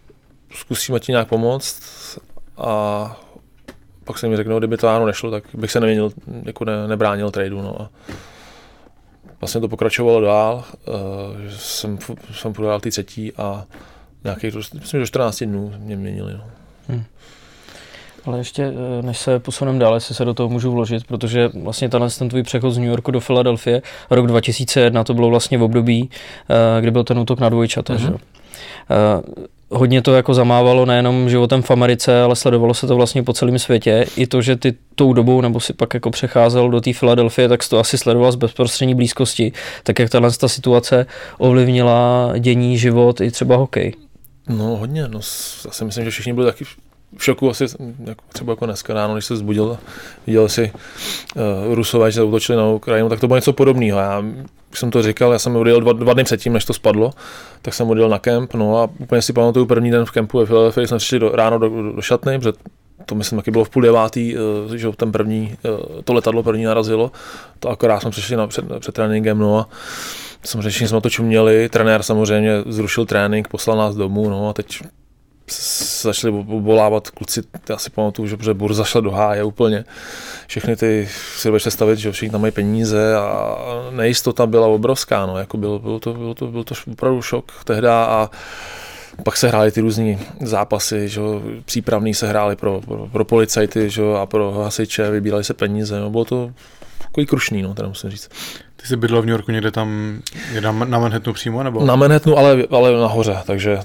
zkusíme 0.51 1.01
ti 1.01 1.12
nějak 1.12 1.28
pomoct 1.28 1.82
a 2.56 3.20
pak 4.05 4.19
jsem 4.19 4.31
mi 4.31 4.36
řekl, 4.36 4.51
no, 4.51 4.59
kdyby 4.59 4.77
to 4.77 4.86
ráno 4.86 5.06
nešlo, 5.06 5.31
tak 5.31 5.44
bych 5.55 5.73
se 5.73 5.81
neměnil, 5.81 6.12
jako 6.43 6.64
ne, 6.64 6.89
nebránil 6.89 7.31
tradu. 7.31 7.62
No. 7.62 7.81
A 7.81 7.89
vlastně 9.40 9.60
to 9.60 9.69
pokračovalo 9.69 10.20
dál, 10.20 10.64
uh, 10.89 10.94
jsem, 11.56 11.98
jsem 12.32 12.52
prodal 12.52 12.81
ty 12.81 12.90
třetí 12.90 13.32
a 13.32 13.64
nějakých, 14.24 14.55
myslím, 14.55 15.01
že 15.01 15.07
14 15.07 15.43
dnů 15.43 15.73
mě 15.78 15.97
měnili. 15.97 16.32
No. 16.32 16.44
Hmm. 16.89 17.05
Ale 18.24 18.39
ještě, 18.39 18.62
eh, 18.62 19.03
než 19.03 19.19
se 19.19 19.39
posuneme 19.39 19.78
dále, 19.78 20.01
si 20.01 20.15
se 20.15 20.24
do 20.24 20.35
toho 20.35 20.49
můžu 20.49 20.73
vložit, 20.73 21.07
protože 21.07 21.51
vlastně 21.62 21.89
tenhle 21.89 22.11
ten 22.11 22.28
tvůj 22.28 22.43
přechod 22.43 22.70
z 22.70 22.78
New 22.78 22.89
Yorku 22.89 23.11
do 23.11 23.20
Filadelfie, 23.20 23.82
rok 24.11 24.27
2001, 24.27 25.05
to 25.05 25.15
bylo 25.15 25.31
vlastně 25.31 25.59
v 25.59 25.62
období, 25.62 26.11
eh, 26.51 26.81
kdy 26.81 26.90
byl 26.90 27.05
ten 27.05 27.19
útok 27.19 27.40
na 27.40 27.49
dvojčata, 27.49 27.94
mm-hmm. 27.94 27.99
že? 27.99 28.15
Eh, 28.90 29.23
hodně 29.70 30.03
to 30.03 30.15
jako 30.15 30.35
zamávalo 30.35 30.86
nejenom 30.86 31.28
životem 31.28 31.62
v 31.62 31.70
Americe, 31.70 32.23
ale 32.23 32.36
sledovalo 32.36 32.74
se 32.74 32.86
to 32.86 32.97
vlastně 32.97 33.23
po 33.23 33.32
celém 33.32 33.59
světě. 33.59 34.07
I 34.16 34.27
to, 34.27 34.43
že 34.43 34.57
ty 34.57 34.74
tou 34.94 35.12
dobou, 35.12 35.40
nebo 35.40 35.61
si 35.61 35.73
pak 35.73 35.94
jako 35.94 36.11
přecházel 36.11 36.70
do 36.70 36.81
té 36.81 36.93
Filadelfie, 36.93 37.49
tak 37.49 37.69
to 37.69 37.78
asi 37.78 37.99
sledoval 37.99 38.32
z 38.32 38.36
bezprostřední 38.36 38.94
blízkosti. 38.94 39.53
Tak 39.82 39.99
jak 39.99 40.11
tahle 40.11 40.31
ta 40.31 40.49
situace 40.49 41.07
ovlivnila 41.39 42.32
dění, 42.39 42.78
život 42.78 43.20
i 43.20 43.31
třeba 43.31 43.57
hokej? 43.57 43.93
No 44.48 44.64
hodně, 44.64 45.09
no 45.09 45.20
já 45.64 45.70
si 45.70 45.85
myslím, 45.85 46.05
že 46.05 46.10
všichni 46.10 46.32
byli 46.32 46.47
taky 46.47 46.64
v 47.16 47.24
šoku 47.24 47.51
asi, 47.51 47.64
jako, 48.05 48.24
třeba 48.32 48.52
jako 48.52 48.66
dneska 48.66 48.94
ráno, 48.94 49.14
když 49.14 49.24
se 49.24 49.36
zbudil, 49.36 49.78
viděl 50.27 50.48
si 50.48 50.73
uh, 51.36 51.74
Rusové, 51.74 52.10
že 52.10 52.20
zautočili 52.20 52.59
na 52.59 52.69
Ukrajinu, 52.69 53.09
tak 53.09 53.20
to 53.20 53.27
bylo 53.27 53.36
něco 53.36 53.52
podobného. 53.52 53.98
Já 53.98 54.24
jsem 54.74 54.90
to 54.90 55.02
říkal, 55.02 55.32
já 55.32 55.39
jsem 55.39 55.56
odjel 55.56 55.81
dva, 55.81 55.93
dva 55.93 56.12
dny 56.12 56.24
předtím, 56.24 56.52
než 56.52 56.64
to 56.64 56.73
spadlo, 56.73 57.10
tak 57.62 57.74
jsem 57.74 57.90
odjel 57.90 58.09
na 58.09 58.19
kemp, 58.19 58.55
no 58.55 58.78
a 58.78 58.89
úplně 58.98 59.23
si 59.23 59.32
pamatuju 59.32 59.66
první 59.66 59.90
den 59.90 60.05
v 60.05 60.10
kempu 60.10 60.39
ve 60.39 60.47
Philadelphia, 60.47 60.86
jsme 60.86 60.98
přišli 60.98 61.19
do, 61.19 61.28
ráno 61.28 61.59
do, 61.59 61.69
do, 61.69 61.93
do 61.93 62.02
šatny, 62.02 62.39
protože 62.39 62.52
to 63.06 63.14
myslím, 63.14 63.39
taky 63.39 63.51
bylo 63.51 63.64
v 63.64 63.70
půl 63.70 63.82
devátý, 63.82 64.36
uh, 64.36 64.74
že 64.74 64.89
ten 64.97 65.12
první, 65.12 65.56
uh, 65.64 66.02
to 66.05 66.12
letadlo 66.12 66.43
první 66.43 66.64
narazilo, 66.64 67.12
to 67.60 67.69
akorát 67.69 68.01
jsme 68.01 68.10
přišli 68.10 68.36
na, 68.36 68.47
před, 68.47 68.64
před 68.78 68.94
tréninkem, 68.94 69.39
no 69.39 69.59
a 69.59 69.69
samozřejmě 70.44 70.89
jsme 70.89 71.01
to 71.01 71.10
čuměli, 71.10 71.69
trenér 71.69 72.02
samozřejmě 72.02 72.62
zrušil 72.66 73.06
trénink, 73.06 73.48
poslal 73.48 73.77
nás 73.77 73.97
domů, 73.97 74.31
no 74.31 74.48
a 74.48 74.52
teď 74.52 74.82
začali 76.02 76.44
volávat 76.47 77.10
kluci, 77.10 77.43
já 77.69 77.78
si 77.78 77.90
pamatuju, 77.90 78.28
že 78.28 78.36
protože 78.36 78.55
burza 78.55 78.85
šla 78.85 79.01
do 79.01 79.10
háje 79.10 79.44
úplně. 79.44 79.85
Všechny 80.47 80.77
ty 80.77 81.09
si 81.36 81.48
dovedeš 81.48 81.62
představit, 81.62 81.98
že 81.98 82.12
všichni 82.12 82.32
tam 82.32 82.40
mají 82.40 82.52
peníze 82.52 83.16
a 83.16 83.56
nejistota 83.90 84.47
byla 84.47 84.66
obrovská, 84.66 85.27
no, 85.27 85.39
jako 85.39 85.56
bylo, 85.56 85.78
bylo, 85.78 85.98
to, 85.98 86.14
bylo, 86.14 86.35
to, 86.35 86.47
bylo 86.47 86.64
to 86.64 86.74
opravdu 86.93 87.23
šok 87.23 87.52
tehdy 87.64 87.89
a 87.89 88.31
pak 89.24 89.36
se 89.36 89.48
hrály 89.48 89.73
ty 89.73 89.81
různé 89.81 90.19
zápasy, 90.40 91.09
že 91.09 91.20
přípravný 91.64 92.14
se 92.14 92.28
hrály 92.28 92.56
pro, 92.56 92.81
pro, 92.81 93.09
pro 93.12 93.24
policajty 93.24 93.90
že 93.90 94.02
a 94.20 94.27
pro 94.27 94.52
hasiče, 94.52 95.10
vybírali 95.10 95.44
se 95.44 95.55
peníze, 95.55 96.01
no, 96.01 96.10
bylo 96.10 96.24
to 96.24 96.52
takový 97.12 97.26
krušný, 97.26 97.62
no, 97.62 97.74
teda 97.74 97.89
musím 97.89 98.10
říct. 98.10 98.28
Ty 98.76 98.86
jsi 98.86 98.97
bydlel 98.97 99.22
v 99.22 99.26
New 99.26 99.32
Yorku 99.32 99.52
někde 99.52 99.70
tam, 99.70 100.18
na, 100.60 100.72
na 100.72 100.98
Manhattanu 100.98 101.34
přímo, 101.34 101.62
nebo? 101.62 101.84
Na 101.84 101.97
Manhattanu, 101.97 102.39
ale, 102.39 102.64
ale 102.70 102.93
nahoře, 102.93 103.39
takže 103.47 103.78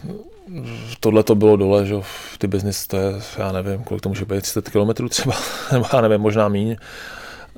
tohle 1.00 1.24
to 1.24 1.36
bylo 1.36 1.56
dole, 1.56 1.86
že 1.86 1.96
ty 2.38 2.48
biznis, 2.48 2.88
to 2.88 2.98
je, 2.98 3.14
já 3.38 3.52
nevím, 3.52 3.84
kolik 3.84 4.04
to 4.04 4.10
může 4.10 4.26
být, 4.26 4.42
30 4.42 4.70
km 4.70 5.08
třeba, 5.10 5.36
nebo 5.72 5.86
já 5.94 6.02
nevím, 6.02 6.22
možná 6.22 6.48
míň. 6.48 6.76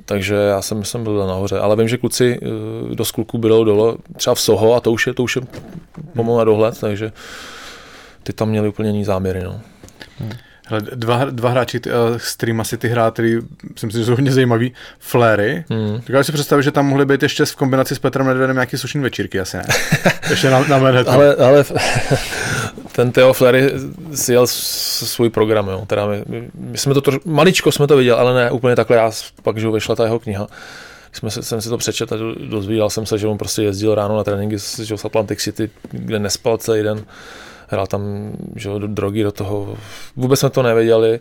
Takže 0.04 0.34
já 0.34 0.62
jsem, 0.62 0.84
jsem 0.84 1.04
byl 1.04 1.26
nahoře, 1.26 1.58
ale 1.58 1.76
vím, 1.76 1.88
že 1.88 1.98
kluci 1.98 2.38
eh, 2.42 2.94
do 2.94 3.04
skulku 3.04 3.38
bylo 3.38 3.64
dole, 3.64 3.94
třeba 4.16 4.34
v 4.34 4.40
Soho 4.40 4.74
a 4.74 4.80
to 4.80 4.92
už 4.92 5.06
je, 5.06 5.14
to 5.14 5.22
už 5.22 5.36
je 5.36 5.42
pomalu 6.14 6.38
na 6.38 6.44
dohled, 6.44 6.80
takže 6.80 7.12
ty 8.22 8.32
tam 8.32 8.48
měli 8.48 8.68
úplně 8.68 8.88
jiný 8.88 9.04
záměry. 9.04 9.42
No. 9.44 9.60
Hmm. 10.18 10.32
Hele, 10.70 10.82
dva, 10.94 11.24
dva 11.24 11.50
hráči, 11.50 11.80
uh, 11.80 11.92
s 12.18 12.36
kterými 12.36 12.60
asi 12.60 12.78
ty 12.78 12.88
hrá, 12.88 13.10
který 13.10 13.38
si 13.76 13.86
myslím, 13.86 14.02
že 14.02 14.06
jsou 14.06 14.12
hodně 14.12 14.32
zajímavý, 14.32 14.72
Fléry. 14.98 15.64
Hmm. 15.70 16.00
Dokážu 16.06 16.24
si 16.24 16.32
představit, 16.32 16.62
že 16.62 16.70
tam 16.70 16.86
mohly 16.86 17.06
být 17.06 17.22
ještě 17.22 17.44
v 17.44 17.56
kombinaci 17.56 17.94
s 17.94 17.98
Petrem 17.98 18.26
Nedvedem 18.26 18.56
nějaký 18.56 18.78
sušní 18.78 19.00
večírky, 19.00 19.40
asi 19.40 19.56
ne? 19.56 19.64
ještě 20.30 20.50
na, 20.50 20.60
na 20.60 20.76
ale, 21.06 21.34
ale 21.34 21.64
ten 22.92 23.12
Theo 23.12 23.32
Flery 23.32 23.72
si 24.14 24.32
jel 24.32 24.46
svůj 24.46 25.30
program, 25.30 25.68
jo. 25.68 25.84
Teda 25.86 26.06
my, 26.06 26.24
my, 26.54 26.78
jsme 26.78 26.94
to, 26.94 27.00
troš, 27.00 27.16
maličko 27.24 27.72
jsme 27.72 27.86
to 27.86 27.96
viděli, 27.96 28.18
ale 28.18 28.34
ne 28.34 28.50
úplně 28.50 28.76
takhle, 28.76 28.96
já 28.96 29.10
pak, 29.42 29.58
že 29.58 29.70
vyšla 29.70 29.96
ta 29.96 30.04
jeho 30.04 30.18
kniha, 30.18 30.46
jsme 31.12 31.30
se, 31.30 31.42
jsem 31.42 31.60
si 31.60 31.68
to 31.68 31.78
přečetl 31.78 32.14
a 32.14 32.46
dozvídal 32.48 32.90
jsem 32.90 33.06
se, 33.06 33.18
že 33.18 33.26
on 33.26 33.38
prostě 33.38 33.62
jezdil 33.62 33.94
ráno 33.94 34.16
na 34.16 34.24
tréninky 34.24 34.58
z, 34.58 34.78
z 34.78 35.04
Atlantic 35.04 35.38
City, 35.38 35.70
kde 35.90 36.18
nespal 36.18 36.58
celý 36.58 36.82
den 36.82 37.04
hrál 37.70 37.86
tam 37.86 38.32
že, 38.56 38.70
drogy 38.86 39.22
do 39.22 39.32
toho. 39.32 39.76
Vůbec 40.16 40.40
jsme 40.40 40.50
to 40.50 40.62
nevěděli 40.62 41.20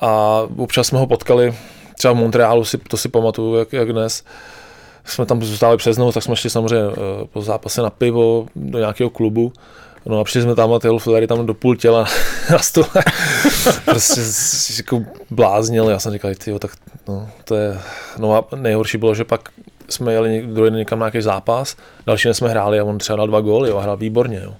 a 0.00 0.42
občas 0.56 0.86
jsme 0.86 0.98
ho 0.98 1.06
potkali 1.06 1.54
třeba 1.98 2.14
v 2.14 2.16
Montrealu, 2.16 2.64
si, 2.64 2.78
to 2.78 2.96
si 2.96 3.08
pamatuju, 3.08 3.54
jak, 3.54 3.72
jak 3.72 3.92
dnes. 3.92 4.24
Jsme 5.04 5.26
tam 5.26 5.42
zůstali 5.42 5.76
přes 5.76 5.98
noc, 5.98 6.14
tak 6.14 6.22
jsme 6.22 6.36
šli 6.36 6.50
samozřejmě 6.50 6.86
eh, 6.92 7.26
po 7.32 7.42
zápase 7.42 7.82
na 7.82 7.90
pivo 7.90 8.46
do 8.56 8.78
nějakého 8.78 9.10
klubu. 9.10 9.52
No 10.06 10.20
a 10.20 10.24
přišli 10.24 10.42
jsme 10.42 10.54
tam 10.54 10.72
a 10.72 10.78
ty 10.78 10.88
Flery 10.98 11.26
tam 11.26 11.46
do 11.46 11.54
půl 11.54 11.76
těla 11.76 12.06
na 12.50 12.58
stole. 12.58 12.86
prostě 13.84 14.20
jako 14.76 15.04
bláznil. 15.30 15.90
Já 15.90 15.98
jsem 15.98 16.12
říkal, 16.12 16.30
ty 16.44 16.58
tak 16.58 16.70
no, 17.08 17.28
to 17.44 17.54
je... 17.54 17.78
No 18.18 18.34
a 18.36 18.56
nejhorší 18.56 18.98
bylo, 18.98 19.14
že 19.14 19.24
pak 19.24 19.48
jsme 19.88 20.12
jeli 20.12 20.42
druhý 20.46 20.70
někam 20.70 20.98
na 20.98 21.06
nějaký 21.06 21.20
zápas, 21.20 21.76
další 22.06 22.28
jsme 22.28 22.48
hráli 22.48 22.80
a 22.80 22.84
on 22.84 22.98
třeba 22.98 23.16
dal 23.16 23.26
dva 23.26 23.40
góly 23.40 23.70
a 23.70 23.80
hrál 23.80 23.96
výborně. 23.96 24.40
Jo. 24.44 24.54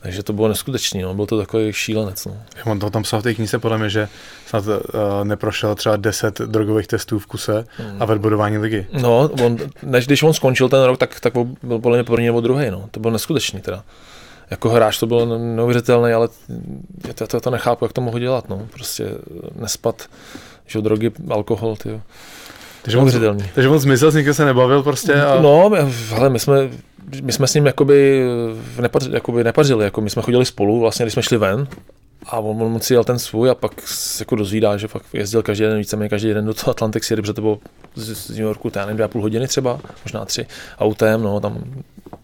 Takže 0.00 0.22
to 0.22 0.32
bylo 0.32 0.48
neskutečné, 0.48 1.02
no. 1.02 1.14
byl 1.14 1.26
to 1.26 1.38
takový 1.38 1.72
šílenec. 1.72 2.26
No. 2.26 2.36
On 2.64 2.78
to 2.78 2.90
tam 2.90 3.02
psal 3.02 3.20
v 3.20 3.22
té 3.22 3.34
knize 3.34 3.58
podle 3.58 3.78
mě, 3.78 3.90
že 3.90 4.08
snad 4.46 4.66
uh, 4.66 4.74
neprošel 5.24 5.74
třeba 5.74 5.96
10 5.96 6.38
drogových 6.40 6.86
testů 6.86 7.18
v 7.18 7.26
kuse 7.26 7.64
mm. 7.78 8.02
a 8.02 8.04
ve 8.04 8.18
bodování 8.18 8.58
ligy. 8.58 8.86
No, 8.92 9.30
on, 9.44 9.56
než 9.82 10.06
když 10.06 10.22
on 10.22 10.34
skončil 10.34 10.68
ten 10.68 10.82
rok, 10.82 10.98
tak, 10.98 11.20
tak 11.20 11.32
byl 11.62 11.78
podle 11.78 11.98
mě 11.98 12.04
první 12.04 12.26
nebo 12.26 12.40
druhý, 12.40 12.70
no. 12.70 12.88
to 12.90 13.00
bylo 13.00 13.12
neskutečný 13.12 13.60
teda. 13.60 13.84
jako 14.50 14.68
hráč 14.68 14.98
to 14.98 15.06
bylo 15.06 15.38
neuvěřitelné, 15.38 16.14
ale 16.14 16.28
já 17.08 17.26
to, 17.26 17.40
to 17.40 17.50
nechápu, 17.50 17.84
jak 17.84 17.92
to 17.92 18.00
mohu 18.00 18.18
dělat, 18.18 18.48
no. 18.48 18.68
Prostě 18.72 19.10
nespat, 19.54 20.02
že 20.66 20.80
drogy, 20.80 21.10
alkohol, 21.30 21.76
ty. 21.76 22.00
Takže 22.88 22.98
moc, 22.98 23.34
takže 23.54 23.68
moc 23.68 23.82
zmizel, 23.82 24.10
s 24.10 24.14
nikým 24.14 24.34
se 24.34 24.44
nebavil 24.44 24.82
prostě? 24.82 25.14
A... 25.14 25.40
No, 25.42 25.70
ale 26.16 26.30
my 26.30 26.38
jsme, 26.38 26.68
my 27.22 27.32
jsme 27.32 27.46
s 27.46 27.54
ním 27.54 27.66
jakoby, 27.66 28.24
nepařili, 28.80 29.14
jakoby 29.14 29.44
nepařili, 29.44 29.84
jako 29.84 30.00
my 30.00 30.10
jsme 30.10 30.22
chodili 30.22 30.44
spolu, 30.44 30.80
vlastně 30.80 31.04
když 31.04 31.12
jsme 31.12 31.22
šli 31.22 31.36
ven, 31.38 31.68
a 32.26 32.38
on, 32.38 32.62
on 32.62 32.80
si 32.80 32.94
jel 32.94 33.04
ten 33.04 33.18
svůj 33.18 33.50
a 33.50 33.54
pak 33.54 33.72
jako 34.20 34.36
dozvídá, 34.36 34.76
že 34.76 34.88
fakt 34.88 35.04
jezdil 35.12 35.42
každý 35.42 35.64
den, 35.64 35.78
víceméně 35.78 36.08
každý 36.08 36.34
den 36.34 36.46
do 36.46 36.54
toho 36.54 36.70
Atlantic 36.70 37.04
City, 37.04 37.22
protože 37.22 37.32
to 37.32 37.40
bylo 37.40 37.58
z, 37.94 38.14
z 38.14 38.28
New 38.28 38.38
Yorku, 38.38 38.70
já 38.76 38.80
nevím, 38.80 38.96
dvě 38.96 39.04
a 39.04 39.08
půl 39.08 39.22
hodiny 39.22 39.48
třeba, 39.48 39.80
možná 40.04 40.24
tři, 40.24 40.46
autem, 40.78 41.22
no, 41.22 41.40
tam 41.40 41.64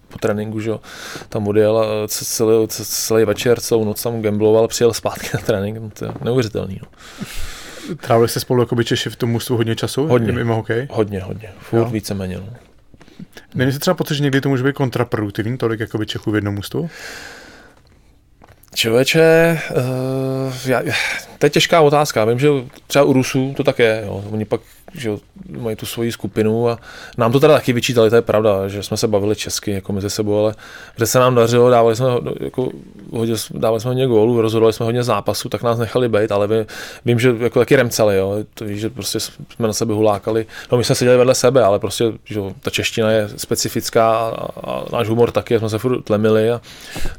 po 0.09 0.19
tréninku, 0.19 0.61
že 0.61 0.71
jo, 0.71 0.81
tam 1.29 1.49
odjel 1.49 1.79
a 1.79 1.85
celý, 2.09 2.69
celý 2.69 3.25
večer, 3.25 3.61
celou 3.61 3.85
noc 3.85 4.03
tam 4.03 4.23
gambloval, 4.23 4.69
přijel 4.69 4.93
zpátky 4.93 5.29
na 5.35 5.41
trénink, 5.41 5.79
no, 5.79 5.91
to 5.99 6.05
je 6.05 6.11
neuvěřitelný, 6.25 6.81
no. 6.83 6.89
Trávili 8.01 8.29
jste 8.29 8.41
spolu 8.41 8.63
jako 8.63 8.75
by 8.75 8.85
Češi 8.85 9.11
v 9.11 9.17
tom 9.17 9.31
mužstvu 9.31 9.57
hodně 9.57 9.77
času? 9.77 10.07
Hodně. 10.07 10.33
Mimo 10.33 10.55
hokej? 10.55 10.89
Hodně, 10.91 11.21
hodně. 11.21 11.49
Furt 11.59 11.91
víceméně, 11.91 12.37
no. 12.37 12.47
Není 13.55 13.73
se 13.73 13.79
třeba 13.79 13.95
pocit, 13.95 14.15
že 14.15 14.23
někdy 14.23 14.41
to 14.41 14.49
může 14.49 14.65
být 14.65 14.75
kontraproduktivní, 14.75 15.59
tolik 15.59 15.81
jako 15.81 15.99
by 15.99 16.07
Čechů 16.07 16.31
v 16.31 16.35
jednom 16.35 16.55
mužstvu? 16.55 16.91
Člověče, 18.75 19.59
uh, 19.77 20.55
já, 20.67 20.83
to 21.39 21.47
je 21.47 21.51
těžká 21.51 21.81
otázka. 21.81 22.25
Vím, 22.25 22.39
že 22.39 22.49
třeba 22.87 23.05
u 23.05 23.13
Rusů 23.13 23.55
to 23.57 23.65
tak 23.65 23.79
je. 23.79 24.03
Jo. 24.07 24.25
Oni 24.31 24.45
pak 24.45 24.61
že 24.95 25.11
mají 25.59 25.77
tu 25.77 25.87
svoji 25.87 26.13
skupinu 26.13 26.69
a 26.69 26.79
nám 27.19 27.33
to 27.33 27.41
teda 27.41 27.55
taky 27.55 27.73
vyčítali, 27.73 28.11
to 28.11 28.17
je 28.17 28.23
pravda, 28.23 28.69
že 28.69 28.83
jsme 28.83 28.97
se 28.97 29.09
bavili 29.09 29.37
česky 29.37 29.71
jako 29.71 29.93
mezi 29.93 30.11
sebou, 30.11 30.39
ale 30.39 30.55
že 30.99 31.07
se 31.07 31.19
nám 31.19 31.35
dařilo, 31.35 31.71
dávali 31.71 31.97
jsme, 31.97 32.07
jako, 32.41 32.71
hodně, 33.11 33.35
dávali 33.51 33.81
jsme 33.81 33.89
hodně 33.89 34.07
gólů, 34.07 34.41
rozhodovali 34.41 34.73
jsme 34.73 34.87
hodně 34.87 35.03
zápasů, 35.03 35.49
tak 35.49 35.63
nás 35.63 35.79
nechali 35.79 36.09
být, 36.09 36.33
ale 36.33 36.47
vím, 36.47 36.67
vím 37.05 37.19
že 37.19 37.35
jako 37.41 37.59
taky 37.59 37.77
remceli, 37.77 38.17
jo. 38.17 38.37
To 38.55 38.65
víš, 38.65 38.81
že 38.81 38.91
prostě 38.91 39.21
jsme 39.21 39.67
na 39.67 39.73
sebe 39.73 39.95
hulákali. 39.95 40.47
No 40.73 40.79
my 40.79 40.85
jsme 40.85 40.95
seděli 40.95 41.17
vedle 41.17 41.35
sebe, 41.35 41.65
ale 41.65 41.79
prostě 41.79 42.05
že 42.25 42.41
ta 42.63 42.71
čeština 42.71 43.11
je 43.11 43.29
specifická 43.37 44.11
a, 44.11 44.47
a 44.71 44.85
náš 44.93 45.09
humor 45.09 45.31
taky, 45.31 45.59
jsme 45.59 45.69
se 45.69 45.79
furt 45.79 46.03
tlemili. 46.03 46.51
A, 46.51 46.61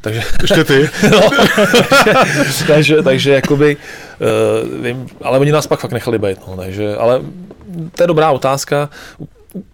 takže, 0.02 0.22
Ještě 0.41 0.64
ty. 0.64 0.90
no, 1.11 1.30
takže, 2.67 3.03
takže 3.03 3.31
jakoby, 3.31 3.77
uh, 3.77 4.84
vím, 4.84 5.07
ale 5.22 5.39
oni 5.39 5.51
nás 5.51 5.67
pak 5.67 5.80
fakt 5.80 5.91
nechali 5.91 6.19
být, 6.19 6.38
no, 6.47 6.57
takže, 6.57 6.95
ale 6.95 7.22
to 7.95 8.03
je 8.03 8.07
dobrá 8.07 8.31
otázka. 8.31 8.89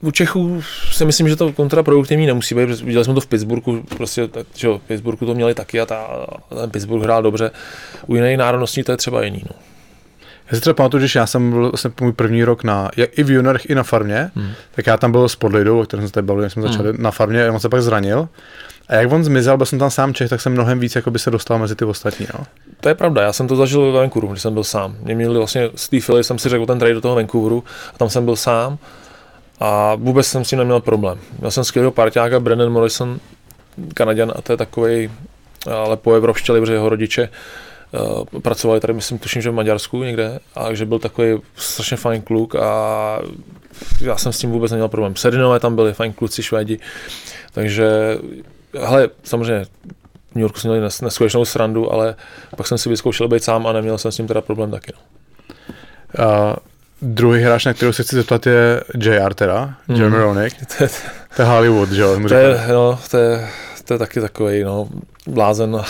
U 0.01 0.11
Čechů 0.11 0.61
si 0.91 1.05
myslím, 1.05 1.29
že 1.29 1.35
to 1.35 1.53
kontraproduktivní 1.53 2.25
nemusí 2.25 2.55
být, 2.55 2.65
protože 2.65 2.85
viděli 2.85 3.05
jsme 3.05 3.13
to 3.13 3.21
v 3.21 3.27
Pittsburghu, 3.27 3.83
prostě, 3.97 4.29
že 4.55 4.67
v 4.67 4.77
Pittsburghu 4.77 5.25
to 5.25 5.35
měli 5.35 5.53
taky 5.53 5.81
a 5.81 5.85
ta, 5.85 6.27
ten 6.59 6.69
Pittsburgh 6.69 7.03
hrál 7.03 7.23
dobře. 7.23 7.51
U 8.07 8.15
jiných 8.15 8.37
národností 8.37 8.83
to 8.83 8.91
je 8.91 8.97
třeba 8.97 9.23
jiný. 9.23 9.43
No. 9.49 9.70
Já 10.51 10.55
si 10.55 10.61
třeba 10.61 10.73
pamatuju, 10.73 11.07
že 11.07 11.19
já 11.19 11.25
jsem 11.25 11.51
byl 11.51 11.69
vlastně 11.71 11.91
můj 12.01 12.11
první 12.13 12.43
rok 12.43 12.63
na, 12.63 12.89
jak 12.97 13.19
i 13.19 13.23
v 13.23 13.29
juniorech, 13.29 13.69
i 13.69 13.75
na 13.75 13.83
farmě, 13.83 14.31
hmm. 14.35 14.51
tak 14.71 14.87
já 14.87 14.97
tam 14.97 15.11
byl 15.11 15.29
s 15.29 15.35
Podlidou, 15.35 15.81
o 15.81 15.83
kterém 15.83 16.07
jsme 16.07 16.11
tady 16.11 16.27
bavili, 16.27 16.49
jsme 16.49 16.61
začali 16.61 16.89
hmm. 16.89 17.03
na 17.03 17.11
farmě, 17.11 17.49
on 17.49 17.59
se 17.59 17.69
pak 17.69 17.81
zranil. 17.81 18.29
A 18.87 18.95
jak 18.95 19.11
on 19.11 19.23
zmizel, 19.23 19.57
byl 19.57 19.65
jsem 19.65 19.79
tam 19.79 19.91
sám 19.91 20.13
Čech, 20.13 20.29
tak 20.29 20.41
jsem 20.41 20.51
mnohem 20.51 20.79
víc 20.79 20.95
jako 20.95 21.11
by 21.11 21.19
se 21.19 21.31
dostal 21.31 21.59
mezi 21.59 21.75
ty 21.75 21.85
ostatní. 21.85 22.27
No. 22.39 22.45
To 22.79 22.89
je 22.89 22.95
pravda, 22.95 23.21
já 23.21 23.33
jsem 23.33 23.47
to 23.47 23.55
zažil 23.55 23.91
ve 23.91 23.99
Vancouveru, 23.99 24.31
když 24.31 24.41
jsem 24.41 24.53
byl 24.53 24.63
sám. 24.63 24.95
Mě 25.01 25.15
měli 25.15 25.37
vlastně 25.37 25.69
z 25.75 25.89
té 25.89 26.23
jsem 26.23 26.39
si 26.39 26.49
řekl 26.49 26.65
ten 26.65 26.79
trade 26.79 26.93
do 26.93 27.01
toho 27.01 27.15
Vancouveru 27.15 27.63
a 27.95 27.97
tam 27.97 28.09
jsem 28.09 28.25
byl 28.25 28.35
sám 28.35 28.77
a 29.59 29.95
vůbec 29.95 30.27
jsem 30.27 30.45
s 30.45 30.49
tím 30.49 30.59
neměl 30.59 30.79
problém. 30.79 31.17
Měl 31.39 31.51
jsem 31.51 31.63
skvělého 31.63 31.91
parťáka, 31.91 32.39
Brennan 32.39 32.69
Morrison, 32.71 33.19
Kanaděn 33.93 34.33
a 34.35 34.41
to 34.41 34.53
je 34.53 34.57
takový 34.57 35.11
ale 35.67 35.97
po 35.97 36.13
Evropštěli, 36.13 36.59
protože 36.59 36.73
jeho 36.73 36.89
rodiče 36.89 37.21
uh, 37.21 37.35
pracovali 38.41 38.79
tady, 38.79 38.93
myslím, 38.93 39.19
tuším, 39.19 39.41
že 39.41 39.49
v 39.49 39.53
Maďarsku 39.53 40.03
někde, 40.03 40.39
a 40.55 40.73
že 40.73 40.85
byl 40.85 40.99
takový 40.99 41.41
strašně 41.55 41.97
fajn 41.97 42.21
kluk 42.21 42.55
a 42.55 43.19
já 44.01 44.17
jsem 44.17 44.33
s 44.33 44.39
tím 44.39 44.51
vůbec 44.51 44.71
neměl 44.71 44.87
problém. 44.87 45.15
Sedinové 45.15 45.59
tam 45.59 45.75
byli, 45.75 45.93
fajn 45.93 46.13
kluci, 46.13 46.43
švédi, 46.43 46.79
takže 47.51 48.17
hele, 48.79 49.09
samozřejmě 49.23 49.65
v 50.31 50.35
New 50.35 50.41
Yorku 50.41 50.59
jsme 50.59 50.69
měli 50.69 50.89
neskutečnou 51.01 51.45
srandu, 51.45 51.93
ale 51.93 52.15
pak 52.57 52.67
jsem 52.67 52.77
si 52.77 52.89
vyzkoušel 52.89 53.27
být 53.27 53.43
sám 53.43 53.67
a 53.67 53.73
neměl 53.73 53.97
jsem 53.97 54.11
s 54.11 54.15
tím 54.15 54.27
teda 54.27 54.41
problém 54.41 54.71
taky. 54.71 54.93
No. 54.95 55.01
Uh, 56.25 56.55
druhý 57.01 57.41
hráč, 57.41 57.65
na 57.65 57.73
kterého 57.73 57.93
se 57.93 58.03
chci 58.03 58.15
zeptat, 58.15 58.47
je 58.47 58.83
JR 58.97 59.33
teda, 59.33 59.73
mm. 59.87 59.95
Jeremy 59.95 60.49
to, 60.77 60.83
je, 60.83 60.89
to 61.35 61.41
je 61.41 61.45
Hollywood, 61.47 61.91
že 61.91 62.01
jo? 62.01 62.19
To 62.27 62.35
je, 62.35 62.65
no, 62.67 62.99
to 63.11 63.17
je, 63.17 63.47
to 63.91 63.95
je 63.95 63.99
taky 63.99 64.21
takový, 64.21 64.63
no, 64.63 64.87
blázen. 65.27 65.81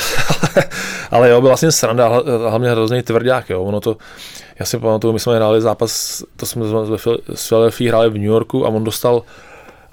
ale 1.11 1.29
jo, 1.29 1.41
byl 1.41 1.49
vlastně 1.49 1.71
sranda, 1.71 2.21
hlavně 2.49 2.71
hrozný 2.71 3.01
tvrdák, 3.01 3.49
jo. 3.49 3.63
Ono 3.63 3.79
to, 3.79 3.97
já 4.59 4.65
si 4.65 4.77
pamatuju, 4.77 5.13
my 5.13 5.19
jsme 5.19 5.35
hráli 5.35 5.61
zápas, 5.61 6.23
to 6.35 6.45
jsme 6.45 6.65
s 7.35 7.47
Philadelphia 7.47 7.91
hráli 7.91 8.09
v 8.09 8.13
New 8.13 8.23
Yorku 8.23 8.65
a 8.65 8.69
on 8.69 8.83
dostal 8.83 9.23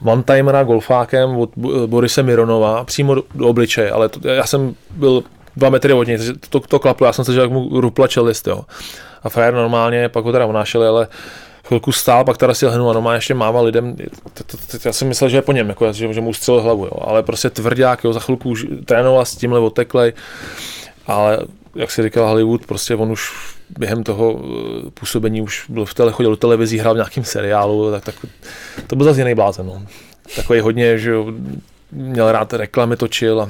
one-timera 0.04 0.64
golfákem 0.64 1.36
od 1.36 1.50
Borise 1.86 2.22
Mironova 2.22 2.84
přímo 2.84 3.14
do, 3.14 3.22
obličeje, 3.40 3.90
ale 3.90 4.08
to, 4.08 4.28
já 4.28 4.46
jsem 4.46 4.74
byl 4.90 5.22
dva 5.56 5.70
metry 5.70 5.92
od 5.92 6.06
něj, 6.06 6.16
takže 6.16 6.32
to, 6.48 6.60
to 6.60 6.78
klaplo, 6.78 7.06
já 7.06 7.12
jsem 7.12 7.24
se, 7.24 7.32
že 7.32 7.40
jak 7.40 7.50
mu 7.50 7.80
rupla 7.80 8.06
čelist, 8.06 8.46
jo. 8.46 8.64
A 9.22 9.28
frajer 9.28 9.54
normálně, 9.54 10.08
pak 10.08 10.24
ho 10.24 10.32
teda 10.32 10.46
unášeli, 10.46 10.86
ale 10.86 11.08
chvilku 11.68 11.92
stál, 11.92 12.24
pak 12.24 12.36
teda 12.36 12.54
si 12.54 12.66
lehnul 12.66 12.90
a 12.90 12.92
normálně 12.92 13.16
ještě 13.16 13.34
mával 13.34 13.64
lidem, 13.64 13.96
já 14.84 14.92
jsem 14.92 15.08
myslel, 15.08 15.30
že 15.30 15.36
je 15.36 15.42
po 15.42 15.52
něm, 15.52 15.68
jako, 15.68 15.92
že, 15.92 16.12
že 16.12 16.20
mu 16.20 16.32
střelil 16.32 16.60
hlavu, 16.62 16.84
jo. 16.84 16.92
ale 17.00 17.22
prostě 17.22 17.50
tvrdák, 17.50 18.04
jo, 18.04 18.12
za 18.12 18.20
chvilku 18.20 18.50
už 18.50 18.66
trénoval 18.84 19.24
s 19.24 19.36
tímhle 19.36 19.60
oteklej, 19.60 20.12
ale 21.06 21.38
jak 21.74 21.90
si 21.90 22.02
říkal 22.02 22.28
Hollywood, 22.28 22.66
prostě 22.66 22.94
on 22.94 23.12
už 23.12 23.32
během 23.78 24.04
toho 24.04 24.40
eh, 24.40 24.90
působení 24.90 25.42
už 25.42 25.64
byl 25.68 25.84
v 25.84 25.94
tele, 25.94 26.12
chodil 26.12 26.30
do 26.30 26.36
televizí, 26.36 26.78
hrál 26.78 26.94
v 26.94 26.96
nějakém 26.96 27.24
seriálu, 27.24 27.90
tak, 27.90 28.04
tak 28.04 28.14
to 28.86 28.96
byl 28.96 29.04
zase 29.04 29.20
jiný 29.20 29.34
blázen. 29.34 29.66
No. 29.66 29.82
Takový 30.36 30.60
hodně, 30.60 30.98
že 30.98 31.10
jo, 31.10 31.32
měl 31.92 32.32
rád 32.32 32.52
reklamy, 32.52 32.96
točil 32.96 33.40
a, 33.40 33.48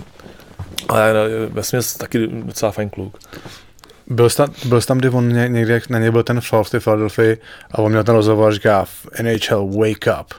ale 0.88 1.12
ve 1.48 1.62
taky 1.98 2.26
docela 2.26 2.72
fajn 2.72 2.88
kluk. 2.90 3.18
Byl 4.10 4.30
jsi, 4.30 4.36
tam, 4.36 4.48
byl 4.64 4.80
jsi 4.80 4.86
tam, 4.86 4.98
kdy 4.98 5.08
on 5.08 5.28
někde 5.52 5.80
na 5.90 5.98
něj 5.98 6.10
byl 6.10 6.22
ten 6.22 6.40
fall 6.40 6.64
v 6.64 6.70
Philadelphia 6.70 7.36
a 7.70 7.78
on 7.78 7.90
měl 7.90 8.04
ten 8.04 8.14
rozhovor 8.14 8.48
a 8.48 8.52
říká 8.52 8.86
NHL 9.22 9.66
wake 9.66 10.20
up. 10.20 10.34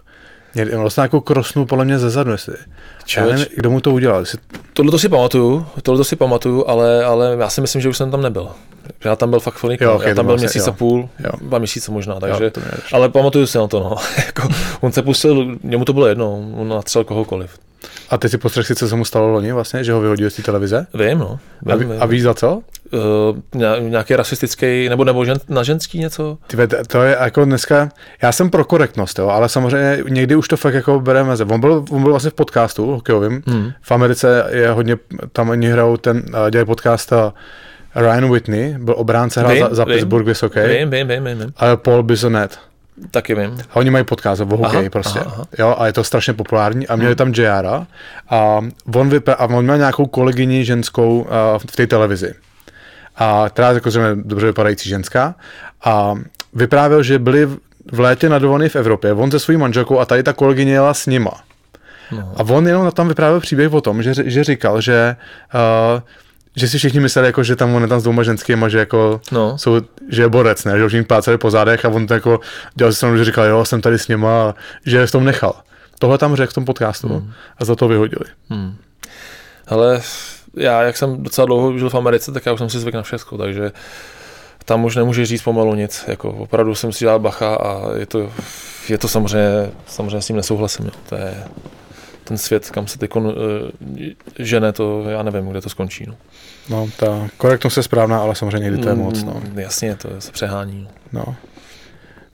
Měl 0.56 0.80
vlastně 0.80 1.02
jako 1.02 1.22
krosnul 1.22 1.66
podle 1.66 1.86
mě 1.86 2.00
ze 2.00 2.10
zadu, 2.10 2.32
jestli. 2.32 2.54
Já 3.18 3.26
nevím, 3.26 3.46
kdo 3.56 3.72
mu 3.72 3.82
to 3.82 3.92
udělal. 3.92 4.20
Jestli... 4.20 4.40
Tohle 4.74 4.92
to 4.92 5.00
si 5.00 5.10
pamatuju, 5.10 5.66
tohle 5.84 5.98
to 5.98 6.04
si 6.04 6.16
pamatuju, 6.16 6.68
ale, 6.68 7.04
ale 7.04 7.38
já 7.40 7.50
si 7.50 7.62
myslím, 7.62 7.82
že 7.82 7.90
už 7.90 7.98
jsem 7.98 8.12
tam 8.12 8.22
nebyl. 8.22 8.50
Já 9.04 9.16
tam 9.16 9.30
byl 9.30 9.40
fakt 9.40 9.54
chvilku, 9.54 9.84
jo, 9.84 9.96
okay, 9.96 10.10
já 10.10 10.16
tam 10.16 10.26
byl 10.26 10.34
vlastně, 10.34 10.46
měsíc 10.46 10.68
jo. 10.68 10.74
a 10.74 10.76
půl, 10.76 11.10
jo. 11.20 11.32
dva 11.42 11.58
měsíce 11.58 11.92
možná, 11.92 12.20
takže, 12.20 12.44
jo, 12.44 12.52
ale 12.94 13.10
pamatuju 13.10 13.48
si 13.48 13.58
na 13.58 13.68
to, 13.68 13.80
no. 13.80 13.96
jako, 14.26 14.50
on 14.82 14.92
se 14.92 15.02
pustil, 15.02 15.58
němu 15.64 15.86
to 15.86 15.94
bylo 15.94 16.08
jedno, 16.08 16.32
on 16.58 16.68
natřel 16.68 17.04
kohokoliv. 17.04 17.60
A 18.10 18.18
ty 18.18 18.30
si 18.30 18.38
postřeh 18.38 18.68
si, 18.68 18.76
co 18.76 18.88
se 18.88 18.96
mu 18.96 19.06
stalo 19.06 19.28
loni 19.28 19.52
vlastně, 19.52 19.84
že 19.84 19.94
ho 19.94 20.02
vyhodili 20.02 20.32
z 20.32 20.36
té 20.36 20.42
televize? 20.42 20.88
Vím, 20.94 21.20
no. 21.20 21.40
Vím, 21.62 21.72
a, 21.72 21.76
ví, 21.76 21.86
vím. 21.86 21.96
a 22.00 22.06
víš 22.06 22.24
za 22.24 22.34
co? 22.34 22.62
Uh, 22.94 23.80
nějaký 23.80 24.16
rasistický, 24.16 24.90
nebo, 24.90 25.04
nebo 25.04 25.26
žen, 25.26 25.38
na 25.50 25.64
ženský 25.64 26.00
něco? 26.00 26.38
Ty, 26.48 26.58
to 26.88 27.04
je 27.04 27.18
jako 27.22 27.46
dneska, 27.46 27.90
já 28.22 28.32
jsem 28.32 28.50
pro 28.50 28.66
korektnost, 28.66 29.20
jo, 29.20 29.28
ale 29.28 29.50
samozřejmě 29.50 30.04
někdy 30.10 30.36
už 30.36 30.48
to 30.48 30.58
fakt 30.58 30.74
jako 30.74 31.00
bereme. 31.00 31.36
On 31.50 31.60
byl, 31.60 31.86
on 31.90 32.04
byl 32.04 32.12
vlastně 32.12 32.30
v 32.30 32.34
podcastu 32.34 32.86
hokejovým. 32.86 33.44
Hmm. 33.48 33.72
V 33.82 33.92
Americe 33.92 34.46
je 34.50 34.72
hodně, 34.72 34.98
tam 35.32 35.50
oni 35.50 35.70
hrajou 35.70 35.98
ten, 35.98 36.24
dělají 36.50 36.66
podcast 36.66 37.14
a 37.14 37.34
Ryan 37.96 38.32
Whitney, 38.32 38.76
byl 38.80 38.96
obránce, 38.98 39.40
hrál 39.40 39.58
za, 39.60 39.76
za 39.76 39.86
Pittsburgh 39.86 40.26
Vysoký. 40.26 40.60
Vím, 40.60 40.90
vím, 40.90 41.08
vím, 41.08 41.24
vím. 41.24 41.54
Ale 41.58 41.78
Paul 41.78 42.04
Bisonet. 42.04 42.69
Taky 43.12 43.36
vím. 43.36 43.58
A 43.72 43.76
oni 43.76 43.90
mají 43.90 44.04
podcast 44.04 44.42
o 44.42 44.46
hokeji 44.46 44.90
prostě. 44.90 45.20
Aha, 45.20 45.32
aha. 45.36 45.46
Jo, 45.60 45.76
a 45.78 45.88
je 45.88 45.94
to 45.94 46.04
strašně 46.04 46.34
populární. 46.34 46.88
A 46.88 46.96
měli 46.96 47.12
hmm. 47.12 47.18
tam 47.18 47.34
JR 47.34 47.68
a 48.30 48.60
on, 48.96 49.10
vypra- 49.10 49.36
a 49.38 49.46
on 49.46 49.64
měl 49.64 49.78
nějakou 49.78 50.06
kolegyni 50.06 50.66
ženskou 50.66 51.20
uh, 51.20 51.28
v 51.58 51.76
té 51.76 51.88
televizi. 51.88 52.34
A 53.16 53.46
která 53.50 53.72
jako 53.72 53.92
zřejmě 53.92 54.10
dobře 54.16 54.48
vypadající 54.48 54.90
ženská. 54.90 55.36
A 55.84 56.16
vyprávěl, 56.54 57.04
že 57.04 57.20
byli 57.20 57.50
v 57.92 58.00
létě 58.00 58.30
na 58.30 58.40
v 58.70 58.76
Evropě, 58.76 59.14
on 59.14 59.32
se 59.32 59.40
svojí 59.40 59.58
manželkou 59.58 60.00
a 60.00 60.06
tady 60.06 60.24
ta 60.24 60.34
kolegyně 60.34 60.74
jela 60.74 60.94
s 60.94 61.06
nima. 61.06 61.32
No. 62.12 62.34
A 62.36 62.44
on 62.44 62.68
jenom 62.68 62.92
tam 62.92 63.08
vyprávěl 63.08 63.40
příběh 63.40 63.74
o 63.74 63.82
tom, 63.82 64.04
že, 64.04 64.14
že 64.26 64.44
říkal, 64.44 64.82
že 64.82 65.16
uh, 65.54 66.02
že 66.60 66.68
si 66.68 66.78
všichni 66.78 67.00
mysleli, 67.00 67.28
jako, 67.28 67.44
že 67.44 67.56
tam 67.56 67.76
on 67.76 67.82
je 67.82 67.88
tam 67.88 68.00
s 68.00 68.04
dvouma 68.04 68.24
ženskými, 68.24 68.66
že 68.68 68.80
jako 68.80 69.22
no. 69.32 69.58
jsou, 69.58 69.82
že 70.10 70.22
je 70.22 70.30
borec, 70.30 70.66
ne? 70.66 70.78
že 70.78 70.86
už 70.86 70.94
jim 70.94 71.06
plácali 71.06 71.38
po 71.38 71.52
zádech 71.52 71.86
a 71.86 71.90
on 71.90 72.08
to 72.08 72.14
jako 72.14 72.40
dělal 72.76 72.94
si 72.94 73.06
že 73.18 73.26
říkal, 73.26 73.46
jo, 73.46 73.66
jsem 73.66 73.82
tady 73.82 74.00
s 74.00 74.08
nima, 74.08 74.56
že 74.86 74.98
je 74.98 75.08
v 75.08 75.12
tom 75.12 75.24
nechal. 75.24 75.54
Tohle 76.00 76.18
tam 76.18 76.36
řekl 76.36 76.52
v 76.52 76.54
tom 76.54 76.66
podcastu 76.66 77.08
hmm. 77.08 77.32
a 77.58 77.66
za 77.66 77.76
to 77.76 77.88
vyhodili. 77.88 78.26
Hmm. 78.50 78.76
Ale 79.68 80.02
já, 80.56 80.82
jak 80.82 80.98
jsem 80.98 81.24
docela 81.24 81.46
dlouho 81.46 81.78
žil 81.78 81.90
v 81.90 81.96
Americe, 81.96 82.32
tak 82.32 82.46
já 82.46 82.54
už 82.54 82.60
jsem 82.60 82.70
si 82.70 82.80
zvykl 82.80 82.98
na 82.98 83.04
všechno, 83.04 83.38
takže 83.38 83.72
tam 84.66 84.86
už 84.86 84.96
nemůže 84.96 85.26
říct 85.26 85.42
pomalu 85.42 85.76
nic. 85.76 86.04
Jako 86.08 86.32
opravdu 86.32 86.76
jsem 86.76 86.92
si 86.92 87.00
dělal 87.00 87.20
bacha 87.20 87.56
a 87.56 87.98
je 87.98 88.06
to, 88.06 88.32
je 88.90 88.98
to 88.98 89.08
samozřejmě, 89.08 89.72
samozřejmě 89.88 90.22
s 90.22 90.28
tím 90.28 90.36
nesouhlasím. 90.36 90.86
Jo. 90.86 90.92
To 91.10 91.16
je, 91.16 91.44
ten 92.30 92.38
svět, 92.38 92.70
kam 92.70 92.88
se 92.88 93.00
teď 93.00 93.16
uh, 93.16 93.34
žene, 94.40 94.74
to 94.74 95.04
já 95.10 95.24
nevím, 95.24 95.50
kde 95.50 95.62
to 95.62 95.70
skončí. 95.70 96.06
No. 96.08 96.16
No, 96.70 96.90
ta 96.98 97.28
korektnost 97.38 97.78
je 97.78 97.84
správná, 97.84 98.20
ale 98.20 98.36
samozřejmě 98.36 98.60
někdy 98.60 98.78
to 98.78 98.90
je 98.90 98.96
moc. 98.96 99.24
No. 99.24 99.42
Jasně, 99.56 99.96
to 99.96 100.10
se 100.20 100.32
přehání. 100.32 100.88
no. 101.12 101.24
No. 101.26 101.36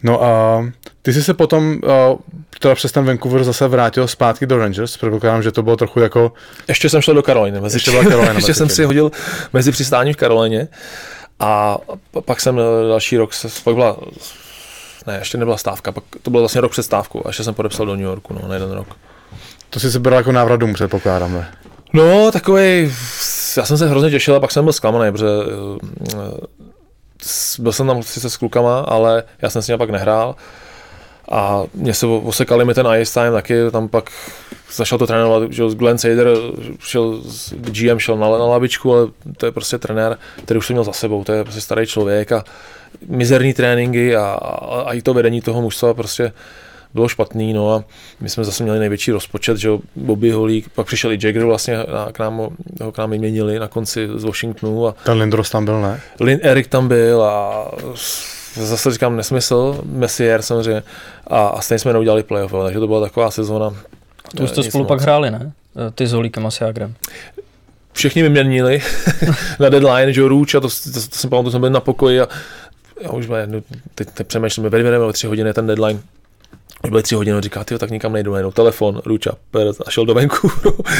No 0.03 0.23
a 0.23 0.65
ty 1.01 1.13
jsi 1.13 1.23
se 1.23 1.33
potom 1.33 1.79
uh, 1.83 2.19
teda 2.59 2.75
přes 2.75 2.91
ten 2.91 3.05
Vancouver 3.05 3.43
zase 3.43 3.67
vrátil 3.67 4.07
zpátky 4.07 4.45
do 4.45 4.57
Rangers, 4.57 4.97
předpokládám, 4.97 5.43
že 5.43 5.51
to 5.51 5.63
bylo 5.63 5.77
trochu 5.77 5.99
jako, 5.99 6.33
Ještě 6.67 6.89
jsem 6.89 7.01
šel 7.01 7.13
do 7.13 7.23
Karoliny. 7.23 7.61
Mezi, 7.61 7.75
Ještě 7.75 7.91
byla 7.91 8.03
Carolina 8.03 8.33
ještě 8.35 8.53
jsem 8.53 8.69
si 8.69 8.83
hodil 8.83 9.11
mezi 9.53 9.71
přistáním 9.71 10.13
v 10.13 10.17
Karolině 10.17 10.67
a 11.39 11.77
pak 12.25 12.41
jsem 12.41 12.59
eh, 12.59 12.87
další 12.87 13.17
rok, 13.17 13.33
se, 13.33 13.47
pak 13.63 13.75
byla, 13.75 13.97
ne, 15.07 15.17
ještě 15.17 15.37
nebyla 15.37 15.57
stávka, 15.57 15.91
pak 15.91 16.03
to 16.21 16.31
byl 16.31 16.39
vlastně 16.39 16.61
rok 16.61 16.71
před 16.71 16.83
stávkou 16.83 17.21
a 17.25 17.29
ještě 17.29 17.43
jsem 17.43 17.53
podepsal 17.53 17.85
do 17.85 17.95
New 17.95 18.05
Yorku, 18.05 18.33
no, 18.33 18.47
na 18.47 18.53
jeden 18.53 18.71
rok. 18.71 18.87
To 19.69 19.79
si 19.79 19.91
se 19.91 19.99
bral 19.99 20.17
jako 20.19 20.31
návrat 20.31 20.57
domů, 20.59 20.73
předpokládám, 20.73 21.33
ne? 21.33 21.47
No, 21.93 22.31
takový, 22.31 22.93
já 23.57 23.65
jsem 23.65 23.77
se 23.77 23.87
hrozně 23.89 24.09
těšil 24.11 24.35
a 24.35 24.39
pak 24.39 24.51
jsem 24.51 24.63
byl 24.65 24.73
zklamaný, 24.73 25.11
protože 25.11 25.27
eh, 26.13 26.47
byl 27.59 27.71
jsem 27.71 27.87
tam 27.87 28.03
sice 28.03 28.29
s 28.29 28.37
klukama, 28.37 28.79
ale 28.79 29.23
já 29.41 29.49
jsem 29.49 29.61
s 29.61 29.67
nimi 29.67 29.77
pak 29.77 29.89
nehrál 29.89 30.35
a 31.31 31.63
mě 31.73 31.93
se 31.93 32.05
osekali 32.05 32.65
mi 32.65 32.73
ten 32.73 32.87
ice 32.99 33.13
time 33.19 33.33
taky, 33.33 33.53
tam 33.71 33.87
pak 33.87 34.09
začal 34.75 34.97
to 34.99 35.07
trénovat, 35.07 35.51
že 35.51 35.63
Glenn 35.75 35.97
Sader 35.97 36.27
šel, 36.79 37.21
s- 37.29 37.53
GM 37.53 37.99
šel 37.99 38.17
na, 38.17 38.29
na 38.29 38.45
lavičku, 38.45 38.93
ale 38.93 39.07
to 39.37 39.45
je 39.45 39.51
prostě 39.51 39.77
trenér, 39.77 40.17
který 40.43 40.57
už 40.57 40.67
jsem 40.67 40.73
měl 40.73 40.83
za 40.83 40.93
sebou, 40.93 41.23
to 41.23 41.31
je 41.31 41.43
prostě 41.43 41.61
starý 41.61 41.85
člověk 41.87 42.31
a 42.31 42.43
mizerní 43.07 43.53
tréninky 43.53 44.15
a, 44.15 44.21
a, 44.25 44.81
a 44.81 44.93
i 44.93 45.01
to 45.01 45.13
vedení 45.13 45.41
toho 45.41 45.61
mužstva 45.61 45.93
prostě 45.93 46.31
bylo 46.95 47.07
špatný, 47.07 47.53
no 47.53 47.73
a 47.73 47.83
my 48.19 48.29
jsme 48.29 48.43
zase 48.43 48.63
měli 48.63 48.79
největší 48.79 49.11
rozpočet, 49.11 49.57
že 49.57 49.69
Bobby 49.95 50.31
Holík, 50.31 50.69
pak 50.69 50.87
přišel 50.87 51.11
i 51.11 51.19
Jagger 51.21 51.45
vlastně 51.45 51.77
na, 51.77 52.11
k 52.11 52.19
nám, 52.19 52.37
ho 52.81 52.91
k 52.91 52.97
nám 52.97 53.11
vyměnili 53.11 53.59
na 53.59 53.67
konci 53.67 54.07
z 54.15 54.23
Washingtonu 54.23 54.87
a 54.87 54.95
Ten 55.03 55.17
Lindros 55.17 55.49
tam 55.49 55.65
byl, 55.65 55.81
ne? 55.81 56.01
Lin 56.19 56.39
Erik 56.43 56.67
tam 56.67 56.87
byl 56.87 57.23
a 57.23 57.67
zase 58.55 58.91
říkám 58.91 59.15
nesmysl, 59.15 59.81
Messier 59.85 60.41
samozřejmě 60.41 60.83
a, 61.27 61.47
a 61.47 61.61
stejně 61.61 61.79
jsme 61.79 61.93
neudělali 61.93 62.23
playoff, 62.23 62.53
jo, 62.53 62.63
takže 62.63 62.79
to 62.79 62.87
byla 62.87 63.01
taková 63.01 63.31
sezóna. 63.31 63.73
To 64.35 64.43
už 64.43 64.49
jste 64.49 64.63
spolu 64.63 64.83
moc. 64.83 64.87
pak 64.87 65.01
hráli, 65.01 65.31
ne? 65.31 65.51
Ty 65.95 66.07
s 66.07 66.13
Holíkem 66.13 66.45
a 66.45 66.51
s 66.51 66.61
Jágrem. 66.61 66.93
Všichni 67.93 68.23
vyměnili 68.23 68.81
na 69.59 69.69
deadline, 69.69 70.13
že 70.13 70.21
jo, 70.21 70.27
Růč 70.27 70.55
a 70.55 70.59
to, 70.59 70.69
to, 70.69 70.75
to, 70.93 71.07
to 71.09 71.15
jsem 71.15 71.29
pamatuju, 71.29 71.51
jsme 71.51 71.59
byli 71.59 71.71
na 71.71 71.79
pokoji 71.79 72.21
a 72.21 72.27
já 73.01 73.09
už 73.09 73.25
jsme, 73.25 73.47
no, 73.47 73.61
teď, 73.95 74.07
teď 74.13 74.27
přemýšlíme, 74.27 74.69
vedeme 74.69 74.99
o 74.99 75.13
tři 75.13 75.27
hodiny 75.27 75.53
ten 75.53 75.67
deadline, 75.67 76.01
byly 76.89 77.03
tři 77.03 77.15
hodiny, 77.15 77.41
říká, 77.41 77.63
ty 77.63 77.77
tak 77.77 77.91
nikam 77.91 78.13
nejdu, 78.13 78.31
najednou 78.31 78.51
telefon, 78.51 79.01
Růča, 79.05 79.31
Perez 79.51 79.81
a 79.85 79.89
šel 79.89 80.05
do 80.05 80.13
venku. 80.13 80.51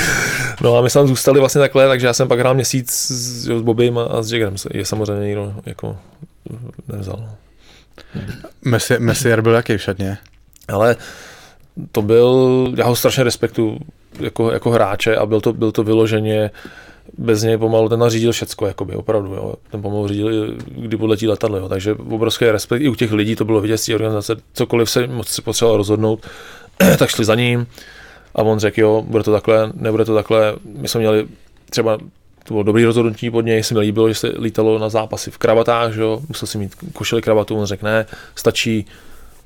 no 0.62 0.78
a 0.78 0.82
my 0.82 0.90
jsme 0.90 1.00
tam 1.00 1.08
zůstali 1.08 1.40
vlastně 1.40 1.60
takhle, 1.60 1.88
takže 1.88 2.08
já 2.08 2.14
jsem 2.14 2.28
pak 2.28 2.40
hrál 2.40 2.54
měsíc 2.54 2.92
s, 2.92 3.48
jo, 3.48 3.60
s 3.60 3.62
Bobym 3.62 3.98
a, 3.98 4.04
a 4.04 4.22
s 4.22 4.32
Jaggerem, 4.32 4.56
je 4.72 4.86
samozřejmě 4.86 5.28
nikdo 5.28 5.54
jako 5.66 5.98
nevzal. 6.88 7.16
No. 7.20 7.36
Messi, 8.66 9.00
Messier 9.00 9.42
byl 9.42 9.54
jaký 9.54 9.78
v 9.78 9.82
šatně? 9.82 10.18
Ale 10.68 10.96
to 11.92 12.02
byl, 12.02 12.74
já 12.78 12.86
ho 12.86 12.96
strašně 12.96 13.24
respektu 13.24 13.80
jako, 14.20 14.52
jako 14.52 14.72
hráče 14.72 15.16
a 15.16 15.26
byl 15.26 15.42
to, 15.42 15.54
byl 15.54 15.72
to 15.72 15.84
vyloženě 15.84 16.52
bez 17.18 17.44
něj 17.44 17.58
pomalu 17.58 17.90
ten 17.90 18.04
řídil 18.08 18.32
všecko, 18.32 18.68
jakoby, 18.68 18.96
opravdu, 18.96 19.34
jo. 19.34 19.54
ten 19.72 19.82
pomalu 19.82 20.08
řídil, 20.08 20.54
kdy 20.68 20.98
podletí 20.98 21.28
letadlo, 21.28 21.58
jo. 21.58 21.70
takže 21.70 21.94
obrovský 21.94 22.46
respekt, 22.46 22.82
i 22.82 22.90
u 22.90 22.96
těch 22.96 23.12
lidí 23.12 23.36
to 23.36 23.46
bylo 23.46 23.62
vidět 23.62 23.78
z 23.78 23.86
té 23.86 23.96
organizace, 23.96 24.36
cokoliv 24.54 24.90
se 24.90 25.08
moc 25.08 25.40
potřeboval 25.40 25.78
rozhodnout, 25.78 26.26
tak 27.00 27.10
šli 27.10 27.26
za 27.26 27.36
ním 27.36 27.68
a 28.36 28.42
on 28.42 28.60
řekl, 28.60 28.82
jo, 28.82 29.04
bude 29.08 29.24
to 29.24 29.32
takhle, 29.32 29.72
nebude 29.74 30.06
to 30.06 30.16
takhle, 30.16 30.56
my 30.78 30.88
jsme 30.88 31.00
měli 31.00 31.28
třeba 31.70 31.98
to 32.48 32.54
bylo 32.54 32.64
dobrý 32.64 32.86
rozhodnutí 32.86 33.32
pod 33.32 33.42
něj, 33.42 33.64
se 33.64 33.74
mi 33.74 33.80
líbilo, 33.80 34.10
že 34.10 34.16
se 34.16 34.28
lítalo 34.38 34.80
na 34.80 34.90
zápasy 34.90 35.32
v 35.32 35.38
kravatách, 35.38 35.96
jo, 35.96 36.22
musel 36.28 36.48
si 36.48 36.58
mít 36.58 36.76
košili 36.94 37.22
kravatu, 37.22 37.56
on 37.56 37.66
řekl, 37.66 37.86
ne, 37.86 38.06
stačí 38.36 38.86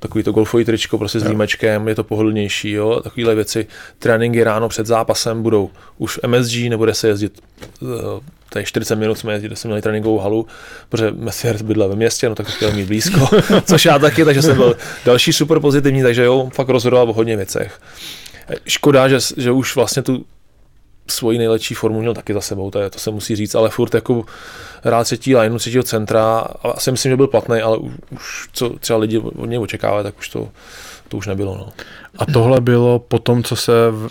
takový 0.00 0.24
to 0.24 0.32
golfový 0.32 0.64
tričko 0.64 0.98
prostě 0.98 1.20
s 1.20 1.24
límečkem, 1.24 1.88
je 1.88 1.94
to 1.94 2.04
pohodlnější, 2.04 2.70
jo, 2.70 3.00
takovéhle 3.00 3.34
věci. 3.34 3.66
Tréninky 3.98 4.44
ráno 4.44 4.68
před 4.68 4.86
zápasem 4.86 5.42
budou 5.42 5.70
už 5.98 6.20
MSG, 6.26 6.68
nebude 6.68 6.94
se 6.94 7.08
jezdit, 7.08 7.40
eh, 7.62 7.86
tady 8.48 8.64
40 8.64 8.96
minut 8.96 9.14
jsme 9.14 9.32
jezdili, 9.32 9.56
jsme 9.56 9.68
měli 9.68 9.82
tréninkovou 9.82 10.18
halu, 10.18 10.46
protože 10.88 11.10
Messier 11.10 11.62
bydlel 11.62 11.88
ve 11.88 11.96
městě, 11.96 12.28
no 12.28 12.34
tak 12.34 12.46
to 12.46 12.52
chtěl 12.52 12.72
mít 12.72 12.86
blízko, 12.86 13.28
což 13.64 13.84
já 13.84 13.98
taky, 13.98 14.24
takže 14.24 14.42
jsem 14.42 14.56
byl 14.56 14.76
další 15.04 15.32
super 15.32 15.60
pozitivní, 15.60 16.02
takže 16.02 16.24
jo, 16.24 16.50
fakt 16.54 16.68
rozhodoval 16.68 17.10
o 17.10 17.12
hodně 17.12 17.36
věcech. 17.36 17.80
Škoda, 18.66 19.08
že, 19.08 19.18
že 19.36 19.50
už 19.50 19.76
vlastně 19.76 20.02
tu 20.02 20.24
svoji 21.10 21.38
nejlepší 21.38 21.74
formu 21.74 22.00
měl 22.00 22.14
taky 22.14 22.34
za 22.34 22.40
sebou, 22.40 22.70
to, 22.70 22.78
je, 22.78 22.90
to 22.90 22.98
se 22.98 23.10
musí 23.10 23.36
říct, 23.36 23.54
ale 23.54 23.70
furt 23.70 23.94
jako 23.94 24.24
hrál 24.82 25.04
třetí 25.04 25.36
lineu, 25.36 25.58
třetího 25.58 25.82
centra, 25.82 26.38
a 26.38 26.70
asi 26.70 26.90
myslím, 26.90 27.12
že 27.12 27.16
byl 27.16 27.26
platný, 27.26 27.60
ale 27.60 27.78
už, 28.10 28.48
co 28.52 28.68
třeba 28.68 28.98
lidi 28.98 29.18
od 29.18 29.46
něj 29.46 29.58
očekávají, 29.58 30.04
tak 30.04 30.18
už 30.18 30.28
to, 30.28 30.48
to 31.08 31.16
už 31.16 31.26
nebylo. 31.26 31.56
No. 31.56 31.68
A 32.18 32.26
tohle 32.26 32.60
bylo 32.60 32.98
po 32.98 33.18
tom, 33.18 33.42
co 33.42 33.56
se, 33.56 33.72
v, 33.90 34.10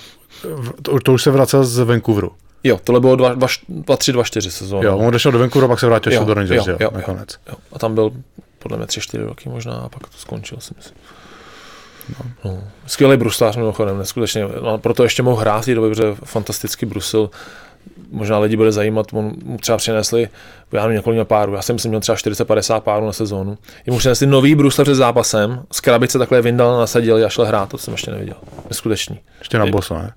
to, 0.82 1.00
to 1.00 1.14
už 1.14 1.24
se 1.24 1.32
vracel 1.32 1.64
z 1.64 1.80
Vancouveru. 1.80 2.32
Jo, 2.64 2.80
tohle 2.84 3.00
bylo 3.00 3.16
2-3, 3.16 3.60
2-4 3.78 4.50
sezóny. 4.50 4.86
Jo, 4.86 4.98
on 4.98 5.08
odešel 5.08 5.32
do 5.32 5.40
Vancouveru, 5.40 5.68
pak 5.68 5.80
se 5.80 5.86
vrátil 5.86 6.12
ještě 6.12 6.26
do 6.26 6.34
Rangers, 6.34 6.68
jo, 6.68 6.74
jo, 6.74 6.78
jo, 6.82 6.92
nakonec. 6.94 7.38
Jo. 7.50 7.56
A 7.74 7.80
tam 7.80 7.96
byl 7.96 8.12
podle 8.60 8.78
mě 8.78 8.86
3-4 8.86 9.26
roky 9.26 9.50
možná 9.50 9.74
a 9.74 9.90
pak 9.90 10.02
to 10.02 10.18
skončil, 10.18 10.58
si 10.60 10.74
myslím. 10.78 10.96
No. 12.10 12.52
No. 12.52 12.64
Skvělý 12.88 13.18
bruslář 13.18 13.56
mimochodem, 13.56 13.98
neskutečně. 13.98 14.48
No, 14.62 14.78
proto 14.78 15.04
ještě 15.04 15.24
mohl 15.24 15.42
hrát 15.42 15.66
té 15.66 15.76
době, 15.76 15.90
protože 15.90 16.16
fantasticky 16.24 16.86
brusil. 16.86 17.30
Možná 18.12 18.40
lidi 18.40 18.58
bude 18.58 18.72
zajímat, 18.72 19.06
on 19.14 19.32
mu 19.44 19.58
třeba 19.58 19.78
přinesli, 19.78 20.30
já 20.72 20.82
nevím, 20.82 20.96
několik 20.96 21.28
párů, 21.28 21.54
já 21.54 21.62
jsem 21.62 21.76
myslím, 21.76 21.90
měl 21.90 22.02
třeba 22.02 22.16
40-50 22.16 22.82
párů 22.82 23.06
na 23.06 23.14
sezónu. 23.14 23.58
Jemu 23.86 24.00
přinesli 24.00 24.28
nový 24.28 24.56
brusle 24.56 24.84
před 24.84 24.96
zápasem, 24.96 25.64
z 25.72 25.80
krabice 25.80 26.20
takhle 26.20 26.42
vyndal, 26.42 26.78
nasadil 26.78 27.26
a 27.26 27.30
šel 27.30 27.46
hrát, 27.46 27.70
to 27.70 27.78
jsem 27.78 27.94
ještě 27.94 28.12
neviděl. 28.12 28.36
Neskutečný. 28.70 29.20
Ještě 29.40 29.60
na 29.60 29.66
boso, 29.66 29.94
ne? 29.94 30.14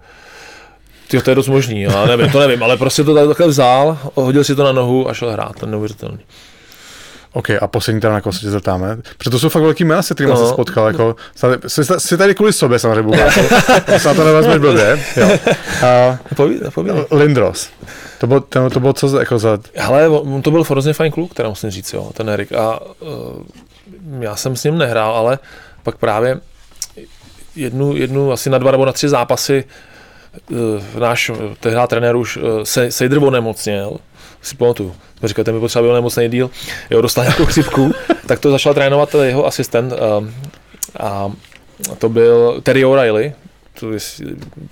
Tyjo, 1.09 1.23
to 1.23 1.31
je 1.31 1.35
dost 1.35 1.49
možný, 1.49 1.83
já 1.83 2.07
nevím, 2.07 2.31
to 2.31 2.41
nevím, 2.41 2.63
ale 2.63 2.77
prostě 2.77 3.05
to 3.05 3.29
takhle 3.29 3.49
vzal, 3.49 3.99
hodil 4.15 4.45
si 4.45 4.55
to 4.55 4.65
na 4.65 4.73
nohu 4.73 5.09
a 5.09 5.15
šel 5.15 5.31
hrát, 5.31 5.59
to 5.59 5.67
je 5.67 5.71
neuvěřitelný. 5.71 6.19
OK, 7.33 7.51
a 7.61 7.67
poslední 7.67 8.01
teda, 8.01 8.13
na 8.13 8.21
koho 8.21 8.33
se 8.33 8.41
tě 8.41 8.51
zeptáme. 8.51 8.97
Protože 9.19 9.31
to 9.31 9.39
jsou 9.39 9.49
fakt 9.49 9.63
velký 9.63 9.85
jména, 9.85 10.03
se 10.03 10.15
kterými 10.15 10.35
No. 10.35 10.47
se 10.47 10.53
spotkal. 10.53 10.87
Jako, 10.87 11.17
jsi, 11.67 11.83
jsi 11.99 12.17
tady 12.17 12.35
kvůli 12.35 12.53
sobě 12.53 12.79
samozřejmě, 12.79 13.03
Bubáku. 13.03 13.41
se 13.99 14.09
na 14.09 14.15
to 14.15 14.25
nevezmeš 14.25 14.59
blbě. 14.59 15.05
Jo. 15.17 15.39
A. 15.87 16.19
Lindros. 17.11 17.71
To 18.21 18.27
bylo, 18.27 18.41
to, 18.41 18.71
to 18.71 18.81
bylo 18.81 18.93
co 18.93 19.09
za- 19.09 19.19
jako 19.21 19.39
za... 19.39 19.59
Hele, 19.77 20.09
on 20.09 20.43
to 20.43 20.51
byl 20.51 20.65
hrozně 20.71 20.93
fajn 20.93 21.13
kluk, 21.13 21.35
teda 21.35 21.49
musím 21.49 21.71
říct, 21.71 21.93
jo, 21.93 22.11
ten 22.15 22.31
Erik. 22.31 22.53
A 22.53 22.81
uh, 23.01 23.09
já 24.21 24.37
jsem 24.37 24.57
s 24.57 24.65
ním 24.65 24.79
nehrál, 24.79 25.15
ale 25.17 25.39
pak 25.83 25.97
právě 25.97 26.41
jednu, 27.57 27.97
jednu 27.97 28.33
asi 28.33 28.51
na 28.51 28.59
dva 28.59 28.71
nebo 28.71 28.85
na 28.87 28.93
tři 28.93 29.09
zápasy 29.09 29.65
uh, 30.51 30.59
náš 31.01 31.31
tehdy 31.61 31.79
trenér 31.89 32.17
už 32.17 32.37
uh, 32.37 32.43
se, 32.63 32.91
Sejdr 32.91 33.19
onemocněl, 33.23 33.97
si 34.43 34.57
pamatuju. 34.57 34.95
Jsme 35.19 35.29
říkali, 35.29 35.45
ten 35.45 35.55
by 35.55 35.61
potřeba 35.61 35.83
byl 35.83 35.95
nemocný 35.95 36.29
díl, 36.29 36.51
jo, 36.91 37.01
dostal 37.01 37.25
nějakou 37.25 37.47
chřipku, 37.47 37.93
tak 38.27 38.39
to 38.39 38.51
začal 38.51 38.75
trénovat 38.75 39.15
jeho 39.23 39.47
asistent 39.47 39.93
uh, 39.93 40.29
a 41.01 41.33
to 41.99 42.09
byl 42.09 42.61
Terry 42.63 42.85
O'Reilly, 42.85 43.33
to 43.81 43.93
je 43.93 43.99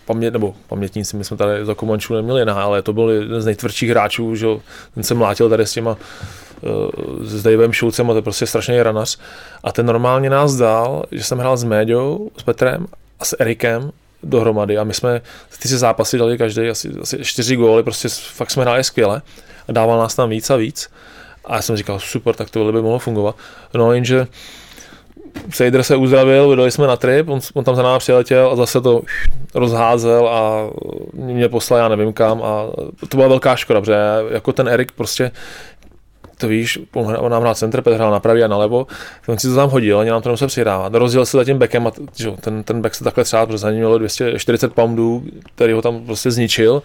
paměť, 0.05 0.32
nebo 0.32 0.55
pamětníci, 0.68 1.16
my 1.16 1.24
jsme 1.24 1.36
tady 1.36 1.64
za 1.64 1.74
Komančů 1.74 2.14
neměli 2.14 2.44
na, 2.44 2.62
ale 2.62 2.82
to 2.82 2.92
byl 2.92 3.10
jeden 3.10 3.42
z 3.42 3.44
nejtvrdších 3.44 3.90
hráčů, 3.90 4.36
že 4.36 4.47
jo, 4.47 4.60
ten 4.94 5.02
se 5.02 5.14
mlátil 5.14 5.48
tady 5.48 5.66
s 5.66 5.72
těma 5.72 5.90
uh, 5.90 7.24
s 7.24 7.42
Davem 7.42 7.72
Šulcem 7.72 8.10
a 8.10 8.12
to 8.12 8.18
je 8.18 8.22
prostě 8.22 8.47
strašný 8.47 8.82
ranař. 8.82 9.18
A 9.64 9.72
ten 9.72 9.86
normálně 9.86 10.30
nás 10.30 10.56
dal, 10.56 11.05
že 11.12 11.24
jsem 11.24 11.38
hrál 11.38 11.56
s 11.56 11.64
Méďou, 11.64 12.30
s 12.36 12.42
Petrem 12.42 12.86
a 13.20 13.24
s 13.24 13.36
Erikem 13.40 13.90
dohromady. 14.22 14.78
A 14.78 14.84
my 14.84 14.94
jsme 14.94 15.20
ty 15.62 15.68
si 15.68 15.78
zápasy 15.78 16.18
dali 16.18 16.38
každý 16.38 16.68
asi, 16.68 16.90
asi 17.02 17.24
čtyři 17.24 17.56
góly, 17.56 17.82
prostě 17.82 18.09
fakt 18.09 18.51
jsme 18.51 18.62
hráli 18.62 18.84
skvěle. 18.84 19.22
a 19.59 19.59
dával 19.72 19.98
nás 19.98 20.14
tam 20.14 20.30
víc 20.30 20.51
a 20.51 20.56
víc. 20.56 20.90
A 21.44 21.56
já 21.56 21.62
jsem 21.62 21.76
říkal, 21.76 21.98
super, 21.98 22.34
tak 22.34 22.51
tohle 22.51 22.72
by 22.72 22.82
mohlo 22.82 22.98
fungovat. 22.98 23.36
No 23.74 23.92
jenže 23.92 24.26
Sejdr 25.51 25.82
se 25.82 25.97
uzdravil, 25.97 26.48
vydali 26.48 26.70
jsme 26.70 26.86
na 26.86 26.97
trip, 26.97 27.28
on, 27.28 27.40
on 27.55 27.64
tam 27.64 27.74
za 27.74 27.82
námi 27.82 27.98
přiletěl 27.98 28.51
a 28.52 28.56
zase 28.56 28.80
to 28.80 29.02
rozházel 29.55 30.28
a 30.28 30.70
mě 31.12 31.48
poslal 31.48 31.80
já 31.80 31.88
nevím 31.88 32.12
kam 32.12 32.42
a 32.42 32.66
to 33.09 33.16
byla 33.16 33.28
velká 33.28 33.56
škoda, 33.56 33.80
protože 33.80 33.97
jako 34.30 34.52
ten 34.52 34.68
Erik 34.68 34.92
prostě 34.92 35.30
to 36.40 36.48
víš, 36.48 36.78
on 36.94 37.30
nám 37.32 37.42
hrál 37.42 37.54
center, 37.54 37.82
Petr 37.82 37.96
hrál 37.96 38.10
na 38.10 38.20
pravý 38.20 38.42
a 38.42 38.48
na 38.48 38.56
levo, 38.56 38.86
on 39.26 39.38
si 39.38 39.48
to 39.48 39.54
tam 39.54 39.70
hodil, 39.70 39.98
ani 39.98 40.10
nám 40.10 40.22
to 40.22 40.28
nemusel 40.28 40.48
přihrávat. 40.48 40.94
Rozdělil 40.94 41.26
se 41.26 41.36
za 41.36 41.44
tím 41.44 41.58
backem 41.58 41.86
a 41.86 41.92
že, 42.16 42.30
ten, 42.30 42.62
ten 42.62 42.82
back 42.82 42.94
se 42.94 43.04
takhle 43.04 43.24
třeba, 43.24 43.46
protože 43.46 43.58
za 43.58 43.70
ním 43.70 43.78
mělo 43.78 43.98
240 43.98 44.74
poundů, 44.74 45.22
který 45.54 45.72
ho 45.72 45.82
tam 45.82 46.00
prostě 46.04 46.30
zničil. 46.30 46.82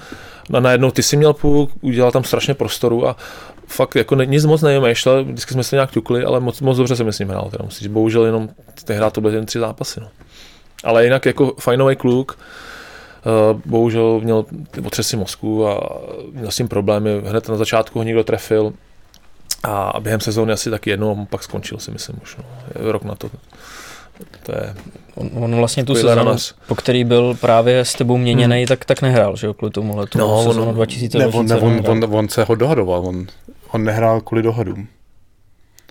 A 0.53 0.59
najednou 0.59 0.91
ty 0.91 1.03
si 1.03 1.17
měl 1.17 1.33
půl, 1.33 1.67
udělal 1.81 2.11
tam 2.11 2.23
strašně 2.23 2.53
prostoru 2.53 3.07
a 3.07 3.15
fakt 3.67 3.95
jako 3.95 4.15
nic 4.15 4.45
moc 4.45 4.61
nevymýšlel, 4.61 5.23
vždycky 5.23 5.53
jsme 5.53 5.63
se 5.63 5.75
nějak 5.75 5.91
ťukli, 5.91 6.23
ale 6.23 6.39
moc, 6.39 6.61
moc 6.61 6.77
dobře 6.77 6.95
jsem 6.95 7.11
s 7.11 7.19
ním 7.19 7.29
hrál, 7.29 7.49
teda. 7.51 7.65
Bohužel 7.89 8.25
jenom 8.25 8.49
tehdy 8.83 9.05
to 9.11 9.21
byly 9.21 9.35
jen 9.35 9.45
tři 9.45 9.59
zápasy. 9.59 9.99
No. 9.99 10.07
Ale 10.83 11.03
jinak 11.03 11.25
jako 11.25 11.53
fajnový 11.59 11.95
kluk, 11.95 12.37
bohužel 13.65 14.19
měl 14.23 14.45
otřesy 14.85 15.17
mozku 15.17 15.67
a 15.67 15.99
měl 16.31 16.51
s 16.51 16.55
tím 16.55 16.67
problémy. 16.67 17.21
Hned 17.25 17.49
na 17.49 17.55
začátku 17.55 17.99
ho 17.99 18.03
někdo 18.03 18.23
trefil 18.23 18.73
a 19.65 19.99
během 19.99 20.19
sezóny 20.19 20.53
asi 20.53 20.69
taky 20.69 20.89
jednou 20.89 21.11
a 21.11 21.25
pak 21.29 21.43
skončil 21.43 21.79
si 21.79 21.91
myslím 21.91 22.19
už. 22.23 22.37
No. 22.37 22.43
Rok 22.91 23.03
na 23.03 23.15
to. 23.15 23.29
To 24.43 24.51
je 24.51 24.75
on, 25.15 25.29
on 25.33 25.55
vlastně 25.55 25.85
tu 25.85 25.95
sezónu, 25.95 26.35
po 26.67 26.75
který 26.75 27.03
byl 27.03 27.37
právě 27.41 27.85
s 27.85 27.93
tebou 27.93 28.17
měněný, 28.17 28.57
hmm. 28.57 28.67
tak, 28.67 28.85
tak 28.85 29.01
nehrál, 29.01 29.35
že 29.35 29.47
jo, 29.47 29.53
kvůli 29.53 29.71
tomu 29.71 29.97
letu. 29.97 30.17
No, 30.17 30.43
sezónu 30.43 30.73
2000, 30.73 31.17
ne, 31.17 31.27
on, 31.27 31.47
ne, 31.47 31.55
on, 31.55 31.81
on, 31.87 32.15
on, 32.15 32.29
se 32.29 32.43
ho 32.43 32.55
dohadoval, 32.55 33.07
on, 33.07 33.27
on 33.71 33.83
nehrál 33.83 34.21
kvůli 34.21 34.43
dohodům. 34.43 34.87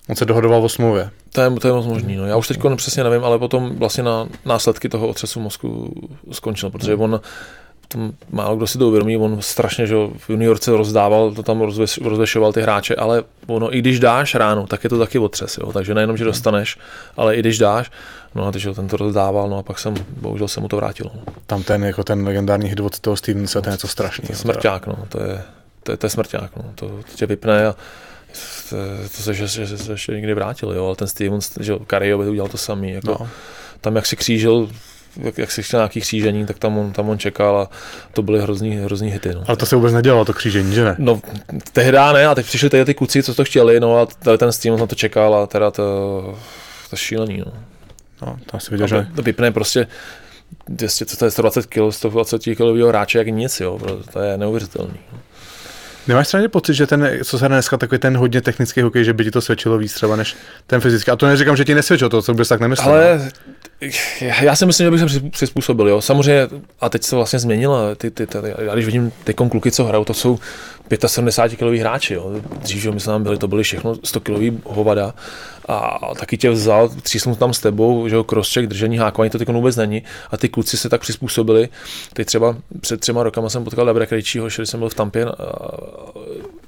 On 0.09 0.17
se 0.17 0.25
dohodoval 0.25 0.65
o 0.65 0.69
smlouvě. 0.69 1.11
To 1.33 1.41
je, 1.41 1.51
to 1.51 1.69
je 1.69 1.75
moc 1.75 1.87
možný. 1.87 2.17
No. 2.17 2.27
Já 2.27 2.37
už 2.37 2.49
teď 2.49 2.59
přesně 2.77 3.05
nevím, 3.05 3.25
ale 3.25 3.39
potom 3.39 3.77
vlastně 3.77 4.03
na 4.03 4.29
následky 4.45 4.89
toho 4.89 5.09
otřesu 5.09 5.41
mozku 5.41 5.95
skončil, 6.33 6.71
protože 6.71 6.95
on 6.95 7.21
to 7.95 8.12
málo 8.31 8.57
kdo 8.57 8.66
si 8.66 8.79
to 8.79 8.89
uvědomí, 8.89 9.16
on 9.16 9.37
strašně, 9.41 9.87
že 9.87 9.95
v 10.16 10.31
juniorce 10.31 10.71
rozdával, 10.71 11.33
to 11.33 11.43
tam 11.43 11.61
rozveš, 11.61 11.99
rozvešoval 11.99 12.53
ty 12.53 12.62
hráče, 12.62 12.95
ale 12.95 13.23
ono, 13.47 13.77
i 13.77 13.79
když 13.79 14.01
dáš 14.01 14.35
ráno, 14.35 14.66
tak 14.66 14.85
je 14.85 14.91
to 14.91 14.99
taky 14.99 15.19
otřes, 15.19 15.59
jo? 15.59 15.73
takže 15.73 15.95
nejenom, 15.95 16.16
že 16.16 16.25
dostaneš, 16.25 16.79
ale 17.16 17.37
i 17.37 17.41
když 17.41 17.59
dáš, 17.59 17.91
no 18.35 18.47
a 18.47 18.53
takže 18.53 18.75
ten 18.75 18.89
to 18.89 18.97
rozdával, 18.97 19.49
no 19.49 19.59
a 19.59 19.62
pak 19.62 19.79
jsem, 19.79 19.95
bohužel 20.21 20.49
se 20.49 20.61
mu 20.61 20.69
to 20.69 20.77
vrátilo. 20.77 21.11
No. 21.15 21.23
Tam 21.47 21.62
ten, 21.62 21.85
jako 21.85 22.05
ten 22.05 22.27
legendární 22.27 22.69
hit 22.69 22.81
od 22.81 23.01
toho 23.01 23.16
Stevensa, 23.16 23.61
ten 23.61 23.71
je 23.71 23.75
něco 23.75 23.89
strašného. 23.89 24.35
Smrťák, 24.35 24.87
no, 24.87 24.99
to 25.09 25.23
je, 25.23 25.43
to 25.83 25.93
je, 25.93 25.97
to 25.97 26.07
je 26.07 26.11
smrťák, 26.11 26.57
no, 26.57 26.65
to 26.75 27.01
tě 27.15 27.27
vypne 27.27 27.66
a 27.66 27.75
to, 28.71 28.77
to 29.16 29.23
se, 29.23 29.35
že, 29.35 29.47
že, 29.49 29.66
že 29.66 29.79
se 29.79 29.93
ještě 29.93 30.12
někdy 30.12 30.35
vrátil, 30.35 30.73
jo, 30.73 30.87
ale 30.87 30.97
ten 30.97 31.09
Stevens, 31.09 31.51
že 31.61 31.75
Kario 31.87 32.19
by 32.19 32.29
udělal 32.29 32.49
to 32.49 32.59
samý, 32.59 32.91
jako, 32.91 33.16
no. 33.21 33.29
tam 33.81 33.97
jak 33.97 34.07
si 34.07 34.16
křížil 34.16 34.69
jak, 35.16 35.39
jak 35.39 35.51
si 35.51 35.62
chtěl 35.62 35.81
nějaký 35.81 36.01
křížení, 36.01 36.47
tak 36.47 36.59
tam 36.59 36.78
on, 36.78 36.93
tam 36.93 37.09
on 37.09 37.19
čekal 37.19 37.59
a 37.59 37.69
to 38.12 38.23
byly 38.23 38.41
hrozný, 38.41 38.77
hrozný 38.77 39.11
hity. 39.11 39.35
No. 39.35 39.45
Ale 39.47 39.57
to 39.57 39.66
se 39.66 39.77
vůbec 39.77 39.93
nedělalo, 39.93 40.24
to 40.24 40.32
křížení, 40.32 40.74
že 40.74 40.85
ne? 40.85 40.97
No, 40.99 41.20
tehdy 41.73 41.99
ne, 42.12 42.27
a 42.27 42.35
teď 42.35 42.47
přišli 42.47 42.70
tady 42.70 42.85
ty 42.85 42.95
kluci, 42.95 43.23
co 43.23 43.35
to 43.35 43.45
chtěli, 43.45 43.81
no 43.81 44.01
a 44.01 44.07
tady 44.07 44.39
ten 44.39 44.53
Steam 44.53 44.78
na 44.78 44.86
to 44.86 44.95
čekal 44.95 45.35
a 45.35 45.47
teda 45.47 45.70
to, 45.70 46.39
to 46.91 46.97
šílený, 46.97 47.43
no. 47.47 47.53
No, 48.27 48.36
to 48.47 48.57
asi 48.57 48.70
viděl, 48.70 48.86
že... 48.86 49.07
To 49.16 49.23
vypne 49.23 49.51
prostě 49.51 49.86
200, 50.69 51.05
to 51.05 51.24
je 51.24 51.31
120 51.31 51.66
kg, 51.66 51.78
120 51.91 52.43
kg 52.43 52.89
hráče 52.89 53.19
jak 53.19 53.28
nic, 53.28 53.61
jo, 53.61 53.81
to 54.12 54.20
je 54.20 54.39
neuvěřitelný. 54.39 54.95
No. 55.12 55.19
Nemáš 56.09 56.27
třeba 56.27 56.49
pocit, 56.49 56.75
že 56.75 56.87
ten, 56.87 57.19
co 57.25 57.39
se 57.39 57.49
dneska, 57.49 57.77
takový 57.77 57.99
ten 57.99 58.17
hodně 58.17 58.41
technický 58.41 58.81
hokej, 58.81 59.05
že 59.05 59.13
by 59.13 59.25
ti 59.25 59.31
to 59.31 59.41
svědčilo 59.41 59.79
víc 59.79 59.95
třeba 59.95 60.17
než 60.17 60.37
ten 60.67 60.81
fyzický. 60.81 61.11
A 61.11 61.17
to 61.17 61.27
neříkám, 61.27 61.57
že 61.57 61.65
ti 61.65 61.75
nesvědčilo 61.75 62.11
to, 62.11 62.23
co 62.23 62.35
bys 62.35 62.49
tak 62.49 62.61
nemyslel. 62.61 62.95
Ale 62.95 63.31
no. 63.83 64.29
já 64.41 64.57
si 64.57 64.67
myslím, 64.67 64.85
že 64.85 64.91
bych 64.91 65.13
se 65.13 65.21
přizpůsobil, 65.31 65.89
jo. 65.89 66.01
Samozřejmě, 66.01 66.49
a 66.81 66.89
teď 66.89 67.03
se 67.03 67.17
vlastně 67.17 67.39
změnilo, 67.39 67.95
ty, 67.95 68.11
ty, 68.11 68.27
ty, 68.27 68.39
já 68.59 68.75
když 68.75 68.87
vidím 68.87 69.13
ty 69.25 69.35
kluky, 69.35 69.71
co 69.71 69.85
hrajou, 69.85 70.05
to 70.05 70.15
jsou 70.15 70.39
75 71.06 71.56
kg 71.56 71.81
hráči, 71.81 72.15
jo. 72.15 72.32
Dřív, 72.59 72.82
že 72.82 72.90
my 72.90 73.01
jsme 73.01 73.12
tam 73.12 73.23
byli, 73.23 73.39
to 73.39 73.48
byly 73.48 73.62
všechno 73.62 73.94
100 74.05 74.20
kg 74.20 74.65
hovada 74.65 75.15
a 75.69 75.98
taky 76.19 76.39
tě 76.39 76.51
vzal, 76.51 76.89
třísnul 76.89 77.35
tam 77.35 77.55
s 77.55 77.61
tebou, 77.61 78.09
že 78.09 78.15
jo, 78.15 78.24
crosscheck, 78.24 78.69
držení 78.69 78.98
hákování, 78.98 79.31
to 79.31 79.39
teď 79.39 79.48
vůbec 79.48 79.77
není 79.77 80.02
a 80.31 80.36
ty 80.36 80.48
kluci 80.48 80.77
se 80.77 80.89
tak 80.89 81.01
přizpůsobili. 81.01 81.69
Teď 82.12 82.27
třeba 82.27 82.56
před 82.81 83.01
třema 83.01 83.23
rokama 83.23 83.48
jsem 83.48 83.65
potkal 83.65 83.86
Dabra 83.86 84.06
Krejčího, 84.06 84.48
že 84.48 84.66
jsem 84.66 84.81
byl 84.81 84.89
v 84.89 84.94
Tampě, 84.94 85.27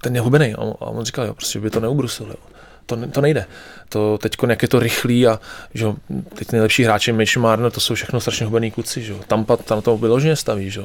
ten 0.01 0.15
je 0.15 0.21
hubený 0.21 0.55
a 0.55 0.61
on 0.61 1.05
říkal, 1.05 1.27
jo, 1.27 1.35
prostě 1.35 1.61
by 1.61 1.71
to 1.71 1.81
neubrusil, 1.81 2.27
jo 2.27 2.57
to, 2.87 2.97
to 3.13 3.21
nejde. 3.21 3.47
To 3.89 4.19
teď 4.19 4.33
jak 4.49 4.63
je 4.63 4.69
to 4.69 4.79
rychlý 4.79 5.27
a 5.27 5.41
že 5.75 5.87
teď 6.35 6.53
nejlepší 6.53 6.85
hráči 6.85 7.13
Mitch 7.13 7.37
Marner, 7.37 7.73
to 7.73 7.81
jsou 7.81 7.95
všechno 7.95 8.21
strašně 8.21 8.47
hubený 8.47 8.71
kluci, 8.71 9.03
že 9.03 9.15
tam, 9.27 9.45
tam 9.45 9.83
to 9.83 9.97
vyloženě 9.97 10.37
staví, 10.37 10.71
že 10.71 10.85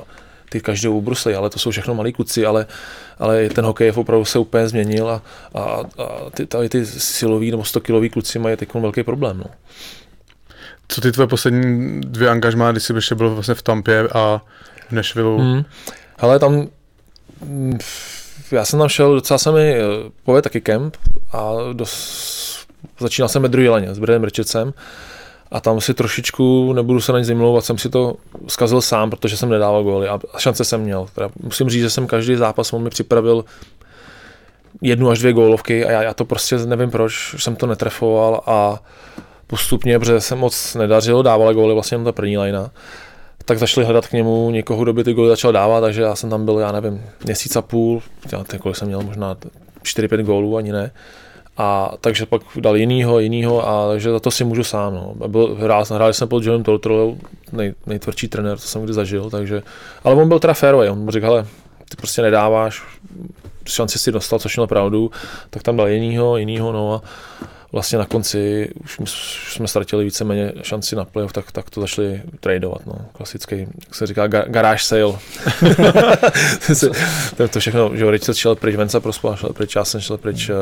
ty 0.52 0.61
každou 0.61 0.98
ubruslej, 0.98 1.36
ale 1.36 1.49
to 1.49 1.60
jsou 1.60 1.72
všechno 1.72 1.95
malí 1.95 2.14
kluci, 2.14 2.45
ale, 2.45 2.65
ale 3.19 3.49
ten 3.49 3.65
hokej 3.65 3.91
opravdu 3.95 4.26
se 4.26 4.40
úplně 4.40 4.68
změnil 4.68 5.10
a, 5.10 5.22
a, 5.56 5.61
a 5.61 6.30
ty, 6.34 6.45
tady 6.45 6.69
ty 6.69 6.86
silový 6.86 7.52
nebo 7.52 7.64
100 7.64 7.80
kilový 7.80 8.10
kluci 8.10 8.40
mají 8.40 8.57
teď 8.57 8.73
velký 8.73 9.03
problém. 9.03 9.38
No. 9.38 9.45
Co 10.88 11.02
ty 11.02 11.11
tvoje 11.11 11.28
poslední 11.28 12.02
dvě 12.02 12.30
angažmá, 12.30 12.72
když 12.72 12.84
jsi 12.84 12.94
ještě 12.94 13.15
byl 13.15 13.34
vlastně 13.34 13.56
v 13.56 13.61
Tampě 13.61 14.07
a 14.14 14.41
v 14.90 14.91
Nashville? 14.91 15.38
Hmm. 15.38 15.64
Hele, 16.18 16.40
tam 16.40 16.68
já 18.52 18.65
jsem 18.65 18.80
tam 18.80 18.90
šel, 18.90 19.15
docela 19.15 19.38
se 19.38 19.52
mi 19.52 19.76
eh, 19.76 19.82
povedl 20.23 20.44
taky 20.44 20.61
kemp 20.61 20.98
a 21.32 21.52
dos, 21.73 22.65
začínal 22.99 23.30
jsem 23.30 23.41
ve 23.41 23.49
druhé 23.49 23.94
s 23.94 23.99
Bradem 23.99 24.23
Richardsem 24.23 24.73
a 25.52 25.60
tam 25.60 25.82
si 25.82 25.94
trošičku, 25.94 26.73
nebudu 26.73 27.02
se 27.02 27.11
na 27.11 27.19
nic 27.19 27.28
zimlouvat, 27.28 27.65
jsem 27.65 27.78
si 27.78 27.90
to 27.90 28.15
zkazil 28.48 28.82
sám, 28.82 29.10
protože 29.10 29.38
jsem 29.38 29.49
nedával 29.49 29.84
góly 29.84 30.07
a 30.07 30.19
šance 30.38 30.65
jsem 30.65 30.82
měl. 30.82 31.07
Teda 31.15 31.30
musím 31.44 31.69
říct, 31.69 31.82
že 31.82 31.90
jsem 31.90 32.07
každý 32.07 32.36
zápas, 32.36 32.73
on 32.73 32.84
mi 32.84 32.90
připravil 32.90 33.45
jednu 34.82 35.10
až 35.10 35.19
dvě 35.19 35.34
gólovky 35.34 35.86
a 35.86 35.91
já, 35.91 36.03
já 36.03 36.14
to 36.14 36.26
prostě 36.26 36.57
nevím 36.57 36.91
proč, 36.91 37.36
jsem 37.38 37.56
to 37.56 37.68
netrefoval 37.68 38.41
a 38.45 38.80
postupně, 39.48 39.99
protože 39.99 40.22
jsem 40.22 40.38
moc 40.38 40.76
nedařil, 40.76 41.23
dával 41.23 41.53
góly 41.53 41.73
vlastně 41.73 41.95
jen 41.95 42.03
ta 42.03 42.11
první 42.11 42.38
lajna, 42.38 42.72
tak 43.45 43.60
začali 43.60 43.86
hledat 43.86 44.07
k 44.07 44.11
němu 44.11 44.52
někoho, 44.52 44.84
kdo 44.84 44.94
by 44.94 45.03
ty 45.03 45.14
góly 45.14 45.30
začal 45.30 45.52
dávat, 45.52 45.82
takže 45.82 46.02
já 46.02 46.15
jsem 46.15 46.30
tam 46.30 46.45
byl, 46.45 46.60
já 46.60 46.72
nevím, 46.72 47.02
měsíc 47.23 47.56
a 47.56 47.61
půl, 47.61 48.02
já 48.32 48.44
jsem 48.73 48.88
měl 48.88 49.02
možná 49.02 49.38
4-5 49.84 50.23
gólů, 50.23 50.57
ani 50.57 50.72
ne. 50.72 50.91
A 51.57 51.94
takže 52.02 52.26
pak 52.26 52.41
dal 52.56 52.76
jinýho, 52.76 53.19
jinýho 53.19 53.68
a 53.68 53.88
takže 53.88 54.11
za 54.11 54.19
to 54.19 54.32
si 54.32 54.44
můžu 54.44 54.64
sám. 54.64 54.94
No. 54.94 55.28
Byl, 55.28 55.56
hrál, 55.56 55.86
hrál 55.91 56.14
jsem 56.14 56.28
pod 56.28 56.44
Johnem 56.44 56.64
Tortorou, 56.64 57.18
nej, 57.52 57.73
nejtvrdší 57.86 58.28
trenér, 58.28 58.57
co 58.57 58.68
jsem 58.68 58.84
kdy 58.84 58.94
zažil, 58.94 59.30
takže, 59.30 59.64
ale 60.03 60.15
on 60.15 60.28
byl 60.28 60.40
teda 60.40 60.53
fairway, 60.53 60.90
on 60.90 60.99
mu 60.99 61.11
řekl, 61.11 61.26
hele, 61.26 61.45
ty 61.90 61.98
prostě 61.98 62.22
nedáváš, 62.22 62.84
šanci 63.65 63.99
si 63.99 64.11
dostal, 64.11 64.40
což 64.40 64.57
měl 64.57 64.68
pravdu, 64.68 65.11
tak 65.49 65.64
tam 65.64 65.78
dal 65.78 65.88
jinýho, 65.88 66.38
jinýho, 66.38 66.72
no 66.72 66.94
a 66.94 67.02
vlastně 67.72 67.98
na 67.98 68.06
konci 68.06 68.69
už, 68.99 69.11
jsme 69.53 69.68
ztratili 69.68 70.03
víceméně 70.03 70.53
šanci 70.61 70.95
na 70.95 71.06
playoff, 71.06 71.34
tak, 71.34 71.52
tak 71.52 71.69
to 71.69 71.82
začali 71.82 72.22
tradovat, 72.40 72.86
no. 72.86 72.94
Klasický, 73.14 73.60
jak 73.60 73.95
se 73.95 74.07
říká, 74.07 74.28
ga, 74.28 74.44
garáž 74.48 74.86
sale. 74.86 75.02
to, 77.38 77.48
to 77.48 77.60
všechno, 77.60 77.91
že 77.94 78.11
Richard 78.11 78.36
šel 78.36 78.56
pryč, 78.56 78.76
Venca 78.76 78.99
Prospa 78.99 79.36
šel 79.36 79.49
pryč, 79.49 79.76
já 79.76 79.86
jsem 79.86 80.02
šel 80.02 80.18
pryč, 80.18 80.49
uh, 80.49 80.56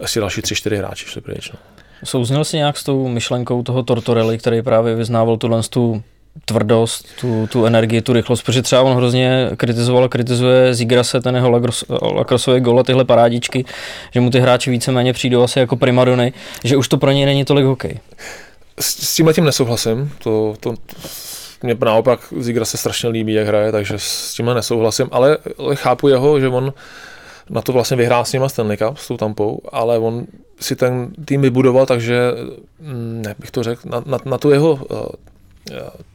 asi 0.00 0.20
další 0.20 0.42
tři, 0.42 0.54
čtyři 0.54 0.76
hráči 0.76 1.06
šli 1.06 1.20
pryč. 1.20 1.50
No. 1.52 1.58
Souzněl 2.04 2.44
jsi 2.44 2.56
nějak 2.56 2.78
s 2.78 2.84
tou 2.84 3.08
myšlenkou 3.08 3.62
toho 3.62 3.82
Tortorelli, 3.82 4.38
který 4.38 4.62
právě 4.62 4.94
vyznával 4.94 5.36
tuhle 5.36 5.62
tu 5.62 6.02
tvrdost, 6.44 7.08
tu, 7.20 7.46
tu 7.46 7.66
energii, 7.66 8.02
tu 8.02 8.12
rychlost, 8.12 8.42
protože 8.42 8.62
třeba 8.62 8.82
on 8.82 8.96
hrozně 8.96 9.50
kritizoval 9.56 10.08
kritizuje 10.08 10.74
Zigrase, 10.74 11.20
ten 11.20 11.34
jeho 11.34 11.50
lakrosový 12.02 12.60
gol 12.60 12.80
a 12.80 12.82
tyhle 12.82 13.04
parádičky, 13.04 13.64
že 14.14 14.20
mu 14.20 14.30
ty 14.30 14.40
hráči 14.40 14.70
víceméně 14.70 15.12
přijdou 15.12 15.42
asi 15.42 15.58
jako 15.58 15.76
primadony, 15.76 16.32
že 16.64 16.76
už 16.76 16.88
to 16.88 16.96
pro 16.96 17.10
něj 17.10 17.26
není 17.26 17.44
tolik 17.44 17.64
hokej. 17.64 18.00
S, 18.80 18.86
s 18.86 19.16
tímhle 19.16 19.34
tím 19.34 19.44
nesouhlasím, 19.44 20.12
to, 20.22 20.54
to, 20.60 20.72
to 20.72 20.76
mě 21.62 21.76
naopak 21.84 22.20
Zigra 22.38 22.64
se 22.64 22.76
strašně 22.76 23.08
líbí, 23.08 23.32
jak 23.32 23.46
hraje, 23.46 23.72
takže 23.72 23.94
s 23.96 24.34
tímhle 24.34 24.54
nesouhlasím, 24.54 25.08
ale, 25.10 25.38
ale 25.58 25.76
chápu 25.76 26.08
jeho, 26.08 26.40
že 26.40 26.48
on 26.48 26.72
na 27.50 27.62
to 27.62 27.72
vlastně 27.72 27.96
vyhrál 27.96 28.24
s 28.24 28.32
nima 28.32 28.48
Stanley 28.48 28.76
Cup, 28.76 28.98
s 28.98 29.08
tou 29.08 29.16
tampou, 29.16 29.60
ale 29.72 29.98
on 29.98 30.26
si 30.60 30.76
ten 30.76 31.10
tým 31.24 31.42
vybudoval, 31.42 31.86
takže, 31.86 32.32
mm, 32.80 33.22
ne 33.26 33.34
bych 33.38 33.50
to 33.50 33.62
řekl, 33.62 33.82
na, 33.84 34.02
na, 34.06 34.18
na 34.24 34.38
tu 34.38 34.50
jeho 34.50 34.78
eh, 34.90 35.18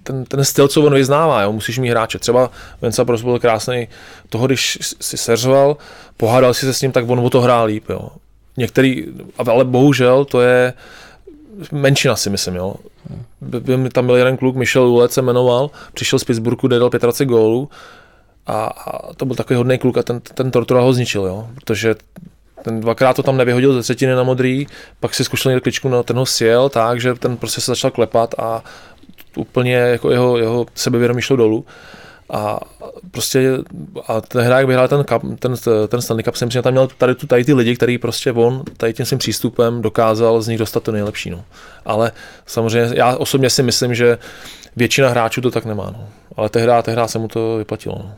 ten, 0.03 0.25
ten 0.25 0.45
styl, 0.45 0.67
co 0.67 0.81
on 0.81 0.93
vyznává, 0.93 1.41
jo, 1.41 1.51
musíš 1.51 1.79
mít 1.79 1.89
hráče. 1.89 2.19
Třeba 2.19 2.51
Venca 2.81 3.05
Pros 3.05 3.21
byl 3.21 3.39
krásný 3.39 3.87
toho, 4.29 4.47
když 4.47 4.77
si 5.01 5.17
seřval, 5.17 5.77
pohádal 6.17 6.53
si 6.53 6.65
se 6.65 6.73
s 6.73 6.81
ním, 6.81 6.91
tak 6.91 7.09
on 7.09 7.19
o 7.19 7.29
to 7.29 7.41
hrál 7.41 7.65
líp. 7.65 7.89
Jo. 7.89 8.09
Některý, 8.57 9.05
ale 9.47 9.65
bohužel 9.65 10.25
to 10.25 10.41
je 10.41 10.73
menšina 11.71 12.15
si 12.15 12.29
myslím, 12.29 12.55
jo. 12.55 12.75
Tam 13.91 14.05
byl 14.05 14.15
jeden 14.15 14.37
kluk, 14.37 14.55
Michel 14.55 14.87
Ulec 14.87 15.11
se 15.11 15.21
jmenoval, 15.21 15.69
přišel 15.93 16.19
z 16.19 16.23
Pittsburghu, 16.23 16.67
dal 16.67 16.89
25 16.89 17.25
gólů 17.25 17.69
a, 18.47 18.65
a, 18.65 19.13
to 19.13 19.25
byl 19.25 19.35
takový 19.35 19.57
hodný 19.57 19.77
kluk 19.77 19.97
a 19.97 20.03
ten, 20.03 20.19
ten 20.19 20.51
Tortura 20.51 20.81
ho 20.81 20.93
zničil, 20.93 21.25
jo, 21.25 21.47
protože 21.55 21.95
ten 22.63 22.79
dvakrát 22.79 23.15
to 23.15 23.23
tam 23.23 23.37
nevyhodil 23.37 23.73
ze 23.73 23.81
třetiny 23.81 24.15
na 24.15 24.23
modrý, 24.23 24.67
pak 24.99 25.15
si 25.15 25.23
zkušel 25.23 25.49
někde 25.49 25.61
kličku, 25.61 25.89
na 25.89 26.03
ten 26.03 26.17
ho 26.17 26.25
sjel 26.25 26.69
tak, 26.69 27.01
že 27.01 27.13
ten 27.13 27.37
prostě 27.37 27.61
se 27.61 27.71
začal 27.71 27.91
klepat 27.91 28.35
a 28.37 28.63
úplně 29.35 29.75
jako 29.75 30.11
jeho, 30.11 30.37
jeho 30.37 30.65
sebevědomí 30.75 31.21
šlo 31.21 31.35
dolů. 31.35 31.65
A 32.29 32.59
prostě 33.11 33.51
a 34.07 34.21
ten 34.21 34.41
hráč 34.41 34.65
vyhrál 34.65 34.87
ten, 34.87 35.05
ten, 35.39 35.55
ten 35.87 36.01
Stanley 36.01 36.23
Cup, 36.23 36.35
jsem 36.35 36.51
si 36.51 36.61
tam 36.61 36.73
měl 36.73 36.87
tady, 36.97 37.15
tu, 37.15 37.27
tady 37.27 37.45
ty 37.45 37.53
lidi, 37.53 37.75
který 37.75 37.97
prostě 37.97 38.31
on 38.31 38.63
tady 38.77 38.93
tím 38.93 39.05
svým 39.05 39.19
přístupem 39.19 39.81
dokázal 39.81 40.41
z 40.41 40.47
nich 40.47 40.57
dostat 40.57 40.83
to 40.83 40.91
nejlepší. 40.91 41.29
No. 41.29 41.43
Ale 41.85 42.11
samozřejmě 42.45 42.97
já 42.97 43.17
osobně 43.17 43.49
si 43.49 43.63
myslím, 43.63 43.95
že 43.95 44.17
většina 44.75 45.09
hráčů 45.09 45.41
to 45.41 45.51
tak 45.51 45.65
nemá. 45.65 45.93
No. 45.97 46.07
Ale 46.37 46.49
tehdy, 46.49 46.71
tehdy 46.83 47.01
se 47.05 47.19
mu 47.19 47.27
to 47.27 47.57
vyplatilo. 47.57 47.95
No. 47.99 48.15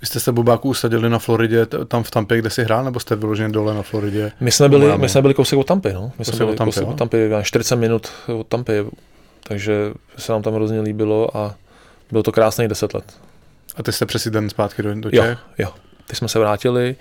Vy 0.00 0.06
jste 0.06 0.20
se 0.20 0.32
Bobáku 0.32 0.68
usadili 0.68 1.10
na 1.10 1.18
Floridě, 1.18 1.66
tam 1.66 2.02
v 2.02 2.10
Tampě, 2.10 2.38
kde 2.38 2.50
si 2.50 2.64
hrál, 2.64 2.84
nebo 2.84 3.00
jste 3.00 3.16
vyloženě 3.16 3.48
dole 3.48 3.74
na 3.74 3.82
Floridě? 3.82 4.32
My 4.40 4.52
jsme 4.52 4.68
byli, 4.68 4.98
my 4.98 5.08
jsme 5.08 5.22
byli 5.22 5.34
kousek 5.34 5.58
od 5.58 5.66
Tampy, 5.66 5.92
no. 5.92 6.12
My 6.18 6.24
jsme 6.24 6.36
byli 6.38 6.50
od 6.50 6.56
Tampy, 6.56 6.70
kousek 6.72 6.88
od 6.88 6.98
Tampy, 6.98 7.30
40 7.42 7.76
minut 7.76 8.08
od 8.38 8.46
Tampy, 8.46 8.84
takže 9.42 9.92
se 10.18 10.32
nám 10.32 10.42
tam 10.42 10.54
hrozně 10.54 10.80
líbilo 10.80 11.36
a 11.36 11.54
Bylo 12.10 12.22
to 12.22 12.32
krásných 12.32 12.68
deset 12.68 12.94
let. 12.94 13.04
A 13.76 13.82
ty 13.82 13.92
jste 13.92 14.06
přesídlen 14.06 14.50
zpátky 14.50 14.82
do, 14.82 14.94
do 14.94 15.10
Jo, 15.12 15.22
Čech? 15.22 15.38
jo. 15.58 15.68
Teď 16.06 16.16
jsme 16.18 16.28
se 16.28 16.38
vrátili 16.38 16.96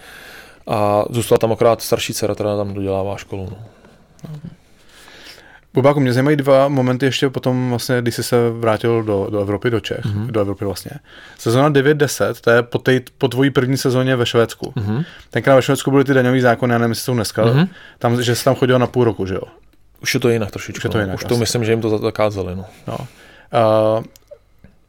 a 0.67 1.03
zůstala 1.09 1.37
tam 1.39 1.51
akorát 1.51 1.81
starší 1.81 2.13
dcera, 2.13 2.35
která 2.35 2.57
tam 2.57 2.73
dodělává 2.73 3.17
školu. 3.17 3.47
No. 3.51 3.57
Bubáku, 5.77 5.99
mě 5.99 6.13
zajímají 6.13 6.37
dva 6.37 6.67
momenty 6.67 7.05
ještě 7.05 7.29
potom, 7.29 7.69
vlastně, 7.69 8.01
když 8.01 8.15
jsi 8.15 8.23
se 8.23 8.49
vrátil 8.49 9.03
do, 9.03 9.27
do 9.31 9.41
Evropy, 9.41 9.69
do 9.69 9.79
Čech, 9.79 10.05
mm-hmm. 10.05 10.27
do 10.27 10.41
Evropy 10.41 10.65
vlastně. 10.65 10.91
Sezóna 11.37 11.69
9-10, 11.69 12.33
to 12.41 12.49
je 12.49 12.63
po, 12.63 12.77
tej, 12.77 13.01
po 13.17 13.27
tvojí 13.27 13.49
první 13.49 13.77
sezóně 13.77 14.15
ve 14.15 14.25
Švédsku. 14.25 14.73
Mm-hmm. 14.75 15.05
Tenkrát 15.29 15.55
ve 15.55 15.61
Švédsku 15.61 15.91
byly 15.91 16.03
ty 16.03 16.13
daňové 16.13 16.41
zákony, 16.41 16.73
já 16.73 16.77
nevím, 16.77 16.91
jestli 16.91 17.03
jsou 17.03 17.13
dneska, 17.13 17.45
mm-hmm. 17.45 17.67
tam, 17.99 18.23
že 18.23 18.35
jsi 18.35 18.43
tam 18.43 18.55
chodil 18.55 18.79
na 18.79 18.87
půl 18.87 19.03
roku, 19.03 19.25
že 19.25 19.33
jo? 19.33 19.41
Už 20.01 20.13
je 20.13 20.19
to 20.19 20.29
jinak 20.29 20.51
trošičku. 20.51 20.79
Už, 20.79 20.83
je 20.83 20.89
to 20.89 20.99
jinak, 20.99 21.09
no. 21.09 21.15
Už 21.15 21.23
to 21.23 21.37
myslím, 21.37 21.65
že 21.65 21.71
jim 21.71 21.81
to 21.81 21.97
zakázali. 21.97 22.55
No. 22.55 22.65
no. 22.87 22.97
Uh, 22.97 24.03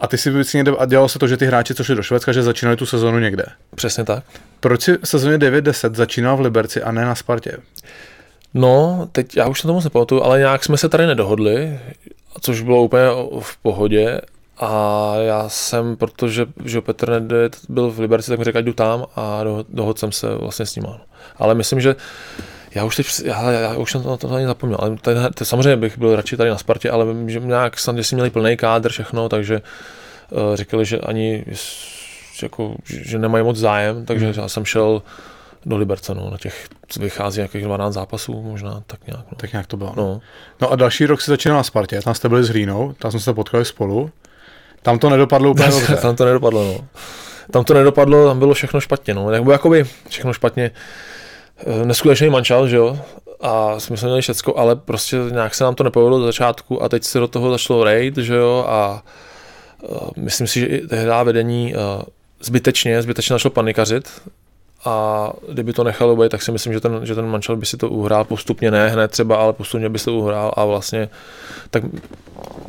a 0.00 0.06
ty 0.06 0.18
si 0.18 0.30
někde, 0.54 0.72
a 0.78 0.86
dělalo 0.86 1.08
se 1.08 1.18
to, 1.18 1.28
že 1.28 1.36
ty 1.36 1.46
hráči, 1.46 1.74
co 1.74 1.84
šli 1.84 1.94
do 1.94 2.02
Švédska, 2.02 2.32
že 2.32 2.42
začínali 2.42 2.76
tu 2.76 2.86
sezonu 2.86 3.18
někde. 3.18 3.44
Přesně 3.74 4.04
tak. 4.04 4.24
Proč 4.60 4.82
si 4.82 4.98
sezóně 5.04 5.38
9-10 5.38 5.94
začínal 5.94 6.36
v 6.36 6.40
Liberci 6.40 6.82
a 6.82 6.92
ne 6.92 7.04
na 7.04 7.14
Spartě? 7.14 7.56
No, 8.54 9.08
teď 9.12 9.36
já 9.36 9.48
už 9.48 9.60
se 9.60 9.66
to 9.66 9.74
moc 9.74 9.84
nepamatuju, 9.84 10.22
ale 10.22 10.38
nějak 10.38 10.64
jsme 10.64 10.76
se 10.76 10.88
tady 10.88 11.06
nedohodli, 11.06 11.80
což 12.40 12.60
bylo 12.60 12.82
úplně 12.82 13.06
v 13.40 13.56
pohodě. 13.56 14.20
A 14.60 15.12
já 15.16 15.48
jsem, 15.48 15.96
protože 15.96 16.46
že 16.64 16.80
Petr 16.80 17.10
Nedet 17.10 17.56
byl 17.68 17.90
v 17.90 17.98
Liberci, 17.98 18.30
tak 18.30 18.38
mi 18.38 18.44
řekl, 18.44 18.58
ať 18.58 18.64
jdu 18.64 18.72
tam 18.72 19.06
a 19.16 19.40
dohodl 19.68 19.98
jsem 19.98 20.12
se 20.12 20.34
vlastně 20.34 20.66
s 20.66 20.76
ním. 20.76 20.86
Ale 21.36 21.54
myslím, 21.54 21.80
že 21.80 21.96
já 22.74 22.84
už 22.84 22.96
teď, 22.96 23.06
já, 23.24 23.50
já 23.50 23.76
už 23.76 23.92
jsem 23.92 24.02
to, 24.02 24.16
to 24.16 24.34
ani 24.34 24.46
zapomněl, 24.46 24.78
ale 24.80 24.96
tady, 24.96 25.20
to, 25.34 25.44
samozřejmě 25.44 25.76
bych 25.76 25.98
byl 25.98 26.16
radši 26.16 26.36
tady 26.36 26.50
na 26.50 26.58
Spartě, 26.58 26.90
ale 26.90 27.06
že 27.26 27.40
nějak 27.40 27.78
snad, 27.78 27.96
že 27.96 28.04
si 28.04 28.14
měli 28.14 28.30
plný 28.30 28.56
kádr, 28.56 28.90
všechno, 28.90 29.28
takže 29.28 29.62
uh, 30.30 30.56
řekli, 30.56 30.84
že 30.84 30.98
ani 30.98 31.44
jako, 32.42 32.74
že 32.84 33.18
nemají 33.18 33.44
moc 33.44 33.56
zájem, 33.56 34.06
takže 34.06 34.26
hmm. 34.26 34.34
já 34.36 34.48
jsem 34.48 34.64
šel 34.64 35.02
do 35.66 35.76
Liberce, 35.76 36.14
no, 36.14 36.30
na 36.30 36.36
těch 36.36 36.68
vychází 37.00 37.38
nějakých 37.38 37.64
12 37.64 37.94
zápasů 37.94 38.42
možná, 38.42 38.82
tak 38.86 39.06
nějak. 39.06 39.24
No. 39.30 39.36
Tak 39.36 39.52
nějak 39.52 39.66
to 39.66 39.76
bylo. 39.76 39.92
No. 39.96 40.04
no. 40.04 40.20
no 40.60 40.72
a 40.72 40.76
další 40.76 41.06
rok 41.06 41.20
si 41.20 41.30
začínal 41.30 41.58
na 41.58 41.62
Spartě, 41.62 42.02
tam 42.02 42.14
jste 42.14 42.28
byli 42.28 42.44
s 42.44 42.48
Hřínou, 42.48 42.92
tam 42.98 43.10
jsme 43.10 43.20
se 43.20 43.34
potkali 43.34 43.64
spolu. 43.64 44.10
Tam 44.82 44.98
to 44.98 45.10
nedopadlo 45.10 45.50
úplně 45.50 45.68
dobře. 45.70 45.96
tam 45.96 46.16
to 46.16 46.24
nedopadlo, 46.24 46.64
no. 46.64 46.88
Tam 47.50 47.64
to 47.64 47.74
nedopadlo, 47.74 48.26
tam 48.26 48.38
bylo 48.38 48.54
všechno 48.54 48.80
špatně, 48.80 49.14
no. 49.14 49.30
Nebo 49.30 49.52
jakoby 49.52 49.84
všechno 50.08 50.32
špatně. 50.32 50.70
Eh, 51.66 51.86
neskutečný 51.86 52.30
mančal, 52.30 52.68
že 52.68 52.76
jo, 52.76 52.98
a 53.40 53.80
jsme 53.80 53.96
se 53.96 54.06
měli 54.06 54.22
všecko, 54.22 54.58
ale 54.58 54.76
prostě 54.76 55.16
nějak 55.30 55.54
se 55.54 55.64
nám 55.64 55.74
to 55.74 55.84
nepovedlo 55.84 56.18
do 56.18 56.24
začátku 56.24 56.82
a 56.82 56.88
teď 56.88 57.04
se 57.04 57.18
do 57.18 57.28
toho 57.28 57.50
začalo 57.50 57.84
raid, 57.84 58.16
že 58.16 58.34
jo, 58.34 58.64
a 58.68 59.02
uh, 59.82 60.08
myslím 60.16 60.46
si, 60.46 60.60
že 60.60 60.66
i 60.66 60.86
tehdy 60.86 61.10
vedení 61.24 61.74
uh, 61.74 62.02
zbytečně, 62.40 63.02
zbytečně 63.02 63.32
našlo 63.32 63.50
panikařit 63.50 64.08
a 64.84 65.30
kdyby 65.48 65.72
to 65.72 65.84
nechalo 65.84 66.16
být, 66.16 66.28
tak 66.28 66.42
si 66.42 66.52
myslím, 66.52 66.72
že 66.72 66.80
ten, 66.80 67.06
že 67.06 67.14
ten 67.14 67.26
mančel 67.26 67.56
by 67.56 67.66
si 67.66 67.76
to 67.76 67.88
uhrál 67.88 68.24
postupně, 68.24 68.70
ne 68.70 68.88
hned 68.88 69.10
třeba, 69.10 69.36
ale 69.36 69.52
postupně 69.52 69.88
by 69.88 69.98
si 69.98 70.04
to 70.04 70.14
uhrál 70.14 70.52
a 70.56 70.64
vlastně 70.64 71.08
tak 71.70 71.82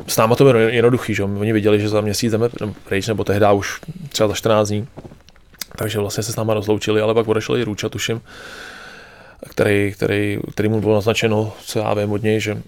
s 0.06 0.16
náma 0.16 0.36
to 0.36 0.44
bylo 0.44 0.58
jednoduchý, 0.58 1.14
že 1.14 1.24
oni 1.24 1.52
viděli, 1.52 1.80
že 1.80 1.88
za 1.88 2.00
měsíc 2.00 2.32
jdeme 2.32 2.48
pryč, 2.84 3.06
nebo 3.06 3.24
tehdy 3.24 3.46
už 3.54 3.80
třeba 4.08 4.28
za 4.28 4.34
14 4.34 4.68
dní, 4.68 4.88
takže 5.76 5.98
vlastně 5.98 6.22
se 6.22 6.32
s 6.32 6.36
náma 6.36 6.54
rozloučili, 6.54 7.00
ale 7.00 7.14
pak 7.14 7.28
odešel 7.28 7.56
i 7.56 7.64
Růča, 7.64 7.88
tuším, 7.88 8.20
který, 9.48 9.92
který, 9.92 10.38
který 10.52 10.68
mu 10.68 10.80
bylo 10.80 10.94
naznačeno, 10.94 11.52
co 11.64 11.78
já 11.78 11.94
vím 11.94 12.12
od 12.12 12.22
něj, 12.22 12.40
že 12.40 12.62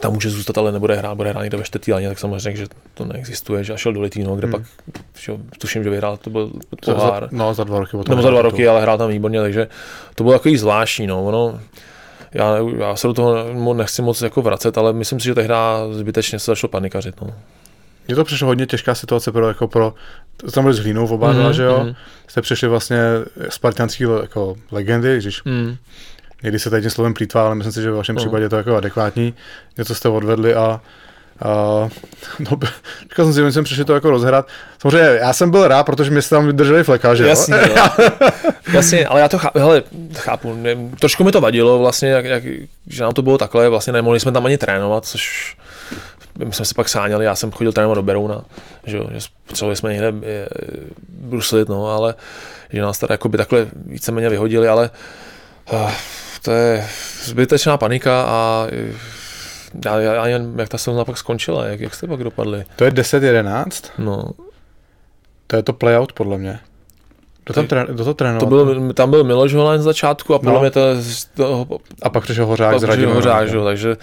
tam 0.00 0.12
může 0.12 0.30
zůstat, 0.30 0.58
ale 0.58 0.72
nebude 0.72 0.94
hrát, 0.96 1.14
bude 1.14 1.30
hrát 1.30 1.42
někde 1.42 1.58
ve 1.58 1.64
Štetýlaně, 1.64 2.08
tak 2.08 2.18
samozřejmě 2.18 2.40
řekl, 2.40 2.58
že 2.58 2.66
to 2.94 3.04
neexistuje, 3.04 3.64
že 3.64 3.72
šel 3.76 3.92
do 3.92 4.00
Litvíno, 4.00 4.36
kde 4.36 4.46
hmm. 4.46 4.52
pak 4.52 4.62
že, 5.18 5.32
tuším, 5.58 5.84
že 5.84 5.90
vyhrál, 5.90 6.16
to 6.16 6.30
byl 6.30 6.50
pohár. 6.84 7.28
No, 7.30 7.54
za 7.54 7.64
dva 7.64 7.78
roky. 7.78 7.96
Nebo 8.08 8.22
za 8.22 8.30
dva 8.30 8.42
roky, 8.42 8.68
ale 8.68 8.82
hrál 8.82 8.98
tam 8.98 9.10
výborně, 9.10 9.40
takže 9.40 9.68
to 10.14 10.24
bylo 10.24 10.34
takový 10.34 10.56
zvláštní, 10.56 11.06
no, 11.06 11.24
ono, 11.24 11.60
já, 12.32 12.56
já 12.78 12.96
se 12.96 13.06
do 13.06 13.12
toho 13.14 13.74
nechci 13.74 14.02
moc 14.02 14.22
jako 14.22 14.42
vracet, 14.42 14.78
ale 14.78 14.92
myslím 14.92 15.20
si, 15.20 15.24
že 15.24 15.34
tehdy 15.34 15.54
zbytečně 15.92 16.38
se 16.38 16.50
začalo 16.50 16.70
panikařit. 16.70 17.20
No. 17.20 17.34
Mně 18.08 18.16
to 18.16 18.24
přišlo 18.24 18.46
hodně 18.46 18.66
těžká 18.66 18.94
situace 18.94 19.32
pro, 19.32 19.48
jako 19.48 19.68
pro 19.68 19.94
tam 20.52 20.64
byli 20.64 20.74
s 20.74 20.78
Hlínou 20.78 21.06
oba 21.06 21.32
mm, 21.32 21.52
že 21.52 21.62
jo? 21.62 21.84
Mm. 21.84 21.94
Jste 22.28 22.42
přišli 22.42 22.68
vlastně 22.68 22.98
spartianský 23.48 24.04
jako 24.22 24.56
legendy, 24.70 25.18
když 25.18 25.44
mm. 25.44 25.76
Někdy 26.44 26.58
se 26.58 26.70
tady 26.70 26.82
tím 26.82 26.90
slovem 26.90 27.14
plítvá, 27.14 27.46
ale 27.46 27.54
myslím 27.54 27.72
si, 27.72 27.82
že 27.82 27.90
v 27.90 27.94
vašem 27.94 28.14
mm. 28.14 28.18
případě 28.18 28.44
je 28.44 28.48
to 28.48 28.56
jako 28.56 28.76
adekvátní. 28.76 29.34
Něco 29.78 29.94
jste 29.94 30.08
odvedli 30.08 30.54
a 30.54 30.80
Uh, 31.44 31.90
no, 32.50 32.58
říkal 33.02 33.24
jsem 33.24 33.32
si, 33.32 33.40
že 33.40 33.52
jsem 33.52 33.64
přišli 33.64 33.84
to 33.84 33.94
jako 33.94 34.10
rozhrát. 34.10 34.46
Samozřejmě, 34.78 35.04
já 35.04 35.32
jsem 35.32 35.50
byl 35.50 35.68
rád, 35.68 35.84
protože 35.84 36.10
mě 36.10 36.22
tam 36.22 36.46
vydrželi 36.46 36.84
fleka, 36.84 37.14
že 37.14 37.28
Jasně, 37.28 37.56
jo? 37.68 37.84
Jasně, 38.72 39.06
ale 39.06 39.20
já 39.20 39.28
to 39.28 39.38
chápu, 39.38 39.58
hele, 39.58 39.82
chápu, 40.14 40.54
ne, 40.54 40.76
trošku 41.00 41.24
mi 41.24 41.32
to 41.32 41.40
vadilo 41.40 41.78
vlastně, 41.78 42.08
jak, 42.08 42.24
jak, 42.24 42.42
že 42.86 43.02
nám 43.02 43.12
to 43.12 43.22
bylo 43.22 43.38
takhle, 43.38 43.68
vlastně 43.68 43.92
nemohli 43.92 44.20
jsme 44.20 44.32
tam 44.32 44.46
ani 44.46 44.58
trénovat, 44.58 45.04
což 45.04 45.56
my 46.38 46.52
jsme 46.52 46.64
se 46.64 46.74
pak 46.74 46.88
sáněli, 46.88 47.24
já 47.24 47.34
jsem 47.34 47.50
chodil 47.50 47.72
trénovat 47.72 47.96
do 47.96 48.02
Berouna, 48.02 48.44
že, 48.86 48.96
jo, 48.96 49.08
že 49.12 49.20
potřebovali 49.46 49.76
jsme 49.76 49.92
někde 49.92 50.12
je, 50.22 50.48
bruslit, 51.08 51.68
no, 51.68 51.86
ale 51.86 52.14
že 52.72 52.82
nás 52.82 52.98
tady 52.98 53.14
jakoby 53.14 53.38
takhle 53.38 53.66
víceméně 53.86 54.28
vyhodili, 54.28 54.68
ale 54.68 54.90
uh, 55.72 55.90
to 56.44 56.50
je 56.50 56.86
zbytečná 57.22 57.76
panika 57.76 58.24
a 58.28 58.66
já, 59.84 59.98
já 60.00 60.26
jen, 60.26 60.54
jak 60.58 60.68
ta 60.68 60.78
sezóna 60.78 61.04
pak 61.04 61.18
skončila, 61.18 61.66
jak, 61.66 61.80
jak 61.80 61.94
jste 61.94 62.06
pak 62.06 62.24
dopadli? 62.24 62.64
To 62.76 62.84
je 62.84 62.90
10-11? 62.90 63.90
No. 63.98 64.30
To 65.46 65.56
je 65.56 65.62
to 65.62 65.72
playout 65.72 66.12
podle 66.12 66.38
mě. 66.38 66.60
Kdo 67.44 67.54
tam, 67.54 67.66
trén, 67.66 67.86
kdo 67.86 68.04
to 68.04 68.14
trénoval? 68.14 68.40
To 68.40 68.46
byl, 68.46 68.92
tam 68.92 69.10
byl 69.10 69.24
Miloš 69.24 69.54
Holen 69.54 69.80
z 69.80 69.84
začátku 69.84 70.34
a 70.34 70.38
podle 70.38 70.54
no. 70.54 70.60
mě 70.60 70.70
to, 70.70 70.80
to, 71.34 71.66
A 72.02 72.10
pak 72.10 72.22
přišel 72.22 72.46
Hořák 72.46 72.80
z 72.80 72.82
Radimem. 72.82 73.14
Hořák, 73.14 73.48
že, 73.48 73.60
takže 73.60 73.96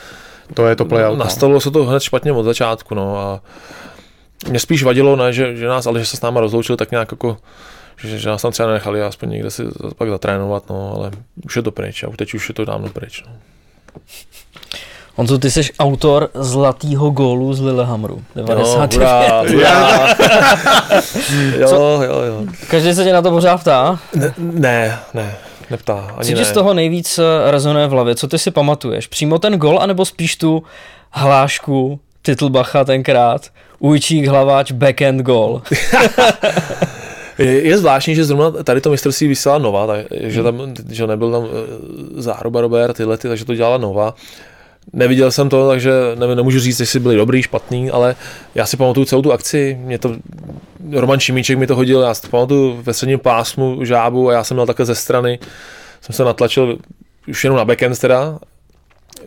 to 0.54 0.68
je 0.68 0.76
to 0.76 0.86
playout. 0.86 1.18
No. 1.18 1.24
Nastalo 1.24 1.62
se 1.62 1.72
to 1.72 1.86
hned 1.86 2.04
špatně 2.04 2.32
od 2.32 2.44
začátku, 2.44 2.96
no 2.96 3.18
a 3.18 3.42
mě 4.50 4.60
spíš 4.60 4.84
vadilo, 4.84 5.16
ne, 5.16 5.34
že, 5.34 5.56
že 5.56 5.68
nás, 5.68 5.88
ale 5.88 6.00
že 6.00 6.06
se 6.06 6.18
s 6.18 6.22
náma 6.22 6.42
rozloučili 6.42 6.78
tak 6.78 6.92
nějak 6.92 7.12
jako, 7.12 7.38
že, 8.04 8.18
že 8.18 8.30
nás 8.30 8.42
tam 8.42 8.52
třeba 8.52 8.68
nenechali 8.68 9.02
aspoň 9.02 9.30
někde 9.30 9.52
si 9.52 9.64
pak 9.98 10.10
zatrénovat, 10.10 10.70
no, 10.70 10.94
ale 10.96 11.12
už 11.46 11.56
je 11.56 11.62
to 11.62 11.72
pryč 11.72 12.04
a 12.04 12.08
už 12.08 12.18
teď 12.18 12.34
už 12.34 12.50
je 12.50 12.56
to 12.56 12.66
dávno 12.66 12.90
pryč, 12.90 13.24
no. 13.28 13.34
Honzo, 15.16 15.38
ty 15.38 15.52
jsi 15.52 15.62
autor 15.80 16.30
zlatýho 16.34 17.10
gólu 17.10 17.54
z 17.54 17.62
Lillehammeru. 17.62 18.24
90. 18.36 18.94
Jo, 18.94 19.00
hurá, 19.00 19.44
jo, 21.60 22.02
jo, 22.04 22.22
jo. 22.22 22.46
Každý 22.70 22.94
se 22.94 23.04
tě 23.04 23.14
na 23.14 23.22
to 23.22 23.32
pořád 23.32 23.58
ptá? 23.58 24.00
Ne, 24.16 24.34
ne, 24.38 25.00
ne 25.14 25.36
neptá. 25.72 26.14
Ani 26.18 26.30
Co 26.30 26.36
ti 26.36 26.46
z 26.46 26.52
toho 26.52 26.74
nejvíc 26.74 27.20
eh, 27.20 27.52
rezonuje 27.52 27.88
v 27.88 27.92
hlavě? 27.92 28.16
Co 28.16 28.28
ty 28.28 28.40
si 28.40 28.52
pamatuješ? 28.52 29.08
Přímo 29.08 29.40
ten 29.40 29.54
gol, 29.58 29.80
anebo 29.82 30.06
spíš 30.06 30.36
tu 30.36 30.64
hlášku 31.12 32.00
Titlbacha 32.22 32.84
tenkrát? 32.84 33.48
Ujčík, 33.80 34.28
hlaváč, 34.28 34.72
backend 34.72 35.22
gol. 35.22 35.62
Je 37.38 37.78
zvláštní, 37.78 38.16
že 38.16 38.26
zrovna 38.26 38.52
tady 38.52 38.82
to 38.82 38.90
mistrovství 38.90 39.28
vysílala 39.28 39.60
Nova, 39.60 39.88
tak, 39.88 40.06
že 40.12 40.44
tam 40.44 40.74
že 40.90 41.08
nebyl 41.08 41.32
tam 41.32 41.44
eh, 41.46 42.22
záhruba 42.22 42.62
Robert, 42.62 42.98
tyhle, 42.98 43.18
ty, 43.18 43.28
takže 43.28 43.46
to 43.46 43.56
dělala 43.56 43.78
Nova. 43.78 44.16
Neviděl 44.94 45.32
jsem 45.32 45.50
to, 45.50 45.68
takže 45.68 45.92
nevím, 46.16 46.36
nemůžu 46.36 46.60
říct, 46.60 46.80
jestli 46.80 47.00
byli 47.00 47.16
dobrý, 47.16 47.44
špatný, 47.44 47.92
ale 47.92 48.16
já 48.56 48.66
si 48.66 48.78
pamatuju 48.78 49.06
celou 49.06 49.22
tu 49.22 49.34
akci. 49.34 49.78
Mě 49.82 49.98
to, 49.98 50.16
Roman 50.92 51.20
Šimíček 51.20 51.58
mi 51.58 51.68
to 51.68 51.76
hodil, 51.76 52.02
já 52.02 52.14
si 52.14 52.22
to 52.22 52.28
pamatuju 52.28 52.82
ve 52.82 52.94
středním 52.94 53.20
pásmu 53.20 53.86
žábu 53.86 54.30
a 54.30 54.34
já 54.34 54.44
jsem 54.44 54.56
měl 54.56 54.66
také 54.66 54.86
ze 54.86 54.96
strany, 54.96 55.40
jsem 56.02 56.16
se 56.16 56.24
natlačil 56.24 56.78
už 57.28 57.44
jenom 57.44 57.58
na 57.58 57.66
backend 57.66 58.00
teda, 58.00 58.40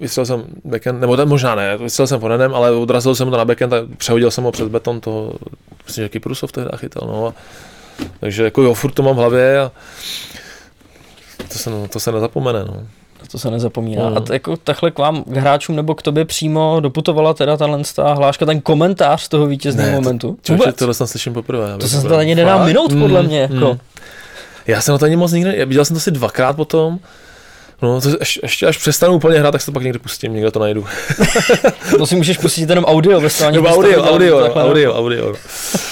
vystřelil 0.01 0.26
jsem 0.26 0.44
backend, 0.64 1.01
nebo 1.01 1.16
ten 1.16 1.28
možná 1.28 1.55
ne, 1.55 1.76
vystřelil 1.76 2.06
jsem 2.06 2.20
forenem, 2.20 2.55
ale 2.55 2.72
odrazil 2.72 3.14
jsem 3.14 3.31
to 3.31 3.36
na 3.36 3.44
backend 3.44 3.72
a 3.72 3.76
přehodil 3.97 4.31
jsem 4.31 4.44
ho 4.44 4.52
přes 4.52 4.68
beton, 4.68 5.01
to, 5.01 5.32
myslím, 5.86 6.05
že 6.05 6.09
Kyprusov 6.09 6.52
tehdy 6.52 6.70
chytal, 6.76 7.09
no. 7.09 7.26
A, 7.26 7.35
takže 8.20 8.44
jako 8.44 8.62
jo, 8.62 8.74
furt 8.74 8.92
to 8.92 9.02
mám 9.02 9.14
v 9.14 9.18
hlavě 9.18 9.60
a 9.60 9.72
to 11.48 11.58
se, 11.58 11.70
to 11.92 12.00
se 12.00 12.12
nezapomene, 12.12 12.64
no 12.64 12.86
to 13.34 13.38
se 13.38 13.50
nezapomíná. 13.50 14.10
Mm. 14.10 14.16
A 14.16 14.20
t- 14.20 14.32
jako 14.32 14.56
takhle 14.56 14.90
k 14.90 14.98
vám, 14.98 15.24
k 15.24 15.36
hráčům 15.36 15.76
nebo 15.76 15.94
k 15.94 16.02
tobě 16.02 16.24
přímo 16.24 16.80
doputovala 16.80 17.34
teda 17.34 17.56
tahle 17.56 17.82
hláška, 18.14 18.46
ten 18.46 18.60
komentář 18.60 19.22
z 19.22 19.28
toho 19.28 19.46
vítězného 19.46 20.00
momentu? 20.00 20.38
To, 20.42 20.52
Vůbec? 20.52 20.76
Tohle 20.76 20.94
jsem 20.94 21.06
slyším 21.06 21.34
poprvé. 21.34 21.78
To 21.78 21.88
jsem 21.88 22.02
to 22.02 22.16
ani 22.16 22.34
nedá 22.34 22.64
minut, 22.64 22.88
podle 23.00 23.22
mm, 23.22 23.28
mě. 23.28 23.40
Jako. 23.40 23.72
Mm. 23.72 23.78
Já 24.66 24.80
jsem 24.80 24.98
to 24.98 25.04
ani 25.04 25.16
moc 25.16 25.32
nikdy, 25.32 25.64
viděl 25.64 25.84
jsem 25.84 25.94
to 25.94 25.98
asi 25.98 26.10
dvakrát 26.10 26.56
potom, 26.56 26.98
No, 27.82 28.01
to 28.01 28.09
ještě, 28.20 28.40
ještě 28.42 28.66
až 28.66 28.78
přestanu 28.78 29.14
úplně 29.14 29.38
hrát, 29.38 29.51
tak 29.51 29.60
se 29.60 29.66
to 29.66 29.72
pak 29.72 29.82
někdy 29.82 29.98
pustím, 29.98 30.34
někde 30.34 30.51
to 30.51 30.59
najdu. 30.59 30.86
to 31.98 32.06
si 32.06 32.16
můžeš 32.16 32.38
pustit 32.38 32.70
jenom 32.70 32.84
audio, 32.84 33.20
bez 33.20 33.38
toho 33.38 33.48
ani 33.48 33.59
audio, 33.59 34.02
audio, 34.02 34.38
audio, 34.38 34.64
audio, 34.64 34.94
audio. 34.94 35.34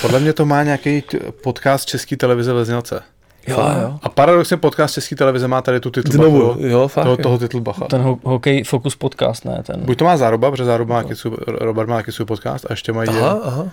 Podle 0.00 0.20
mě 0.20 0.32
to 0.32 0.46
má 0.46 0.62
nějaký 0.62 1.02
podcast 1.42 1.88
České 1.88 2.16
televize 2.16 2.52
ve 2.52 2.64
Znělce. 2.64 3.02
Jo, 3.46 3.56
jo. 3.82 3.98
A 4.02 4.08
paradoxně 4.08 4.56
podcast 4.56 4.94
České 4.94 5.16
televize 5.16 5.48
má 5.48 5.62
tady 5.62 5.80
tu 5.80 5.90
titul 5.90 6.12
Znovu, 6.12 6.56
jo, 6.58 6.88
fakt, 6.88 7.04
toho, 7.04 7.16
toho 7.16 7.38
titul 7.38 7.60
Bacha. 7.60 7.84
Ten 7.84 8.00
ho- 8.00 8.18
hokej 8.22 8.64
Focus 8.64 8.96
podcast, 8.96 9.44
ne? 9.44 9.62
Ten... 9.66 9.80
Buď 9.80 9.98
to 9.98 10.04
má 10.04 10.16
záruba, 10.16 10.50
protože 10.50 10.64
záruba 10.64 11.02
má 11.02 11.08
no. 11.24 11.36
Robert 11.46 11.88
má 11.88 11.96
jaký 11.96 12.12
svůj 12.12 12.26
podcast 12.26 12.64
a 12.64 12.68
ještě 12.70 12.92
mají... 12.92 13.08
Aha, 13.08 13.40
aha. 13.44 13.68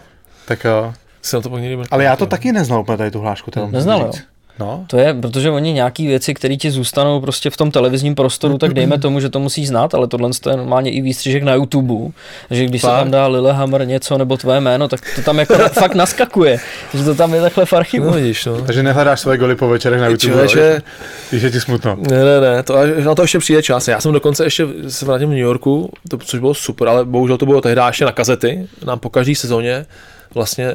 Tak 0.45 0.64
jo. 0.64 0.94
Si 1.22 1.36
na 1.36 1.41
to 1.41 1.49
pak 1.49 1.61
někdy 1.61 1.84
Ale 1.91 2.03
já 2.03 2.15
to 2.15 2.26
taky 2.26 2.52
neznal 2.52 2.80
úplně 2.80 2.98
tady 2.98 3.11
tu 3.11 3.19
hlášku. 3.19 3.52
Neznal, 3.72 3.99
jo? 3.99 4.11
No, 4.60 4.86
To 4.88 4.98
je, 4.98 5.14
protože 5.14 5.49
oni 5.49 5.73
nějaký 5.73 6.07
věci, 6.07 6.34
které 6.34 6.57
ti 6.57 6.72
zůstanou 6.72 7.22
prostě 7.22 7.49
v 7.49 7.57
tom 7.57 7.72
televizním 7.72 8.15
prostoru, 8.15 8.57
tak 8.57 8.73
dejme 8.73 8.99
tomu, 8.99 9.19
že 9.19 9.30
to 9.30 9.40
musí 9.40 9.65
znát, 9.65 9.94
ale 9.95 10.07
tohle 10.07 10.30
je 10.49 10.57
normálně 10.57 10.91
i 10.91 11.02
výstřižek 11.02 11.44
na 11.44 11.53
YouTube, 11.53 12.11
že 12.52 12.65
když 12.65 12.81
se 12.81 12.88
Fakt? 12.88 12.99
tam 12.99 13.11
dá 13.11 13.27
Lillehammer 13.27 13.88
něco 13.88 14.18
nebo 14.18 14.38
tvoje 14.38 14.60
jméno, 14.60 14.88
tak 14.88 15.02
to 15.15 15.22
tam 15.22 15.40
jako 15.40 15.53
fakt 15.73 15.95
naskakuje, 15.95 16.57
že 16.94 17.03
to 17.03 17.15
tam 17.15 17.34
je 17.34 17.41
takhle 17.41 17.65
v 17.65 17.73
archivu. 17.73 18.06
No 18.06 18.11
vidíš, 18.11 18.45
no. 18.45 18.61
takže 18.61 18.84
nehledáš 18.84 19.19
svoje 19.19 19.38
goly 19.38 19.56
po 19.56 19.68
večerech 19.68 20.02
na 20.02 20.07
YouTube, 20.07 20.34
Člověče, 20.34 20.81
když 21.30 21.44
je 21.44 21.52
ti 21.52 21.61
smutno. 21.61 21.98
Ne, 22.10 22.23
ne, 22.23 22.41
ne, 22.41 22.64
to, 22.64 22.76
na 23.03 23.15
to 23.15 23.22
ještě 23.22 23.40
přijde 23.40 23.64
čas. 23.64 23.88
Já 23.88 24.02
jsem 24.02 24.11
dokonce 24.11 24.44
ještě 24.44 24.68
se 24.88 25.06
vrátím 25.06 25.27
v 25.27 25.31
New 25.31 25.40
Yorku, 25.40 25.91
to, 26.10 26.18
což 26.18 26.40
bylo 26.40 26.53
super, 26.53 26.88
ale 26.88 27.06
bohužel 27.06 27.38
to 27.38 27.45
bylo 27.45 27.61
tehdy 27.61 27.81
ještě 27.88 28.06
na 28.06 28.11
kazety. 28.11 28.68
Nám 28.86 28.99
po 28.99 29.10
každé 29.10 29.36
sezóně 29.36 29.86
vlastně 30.34 30.73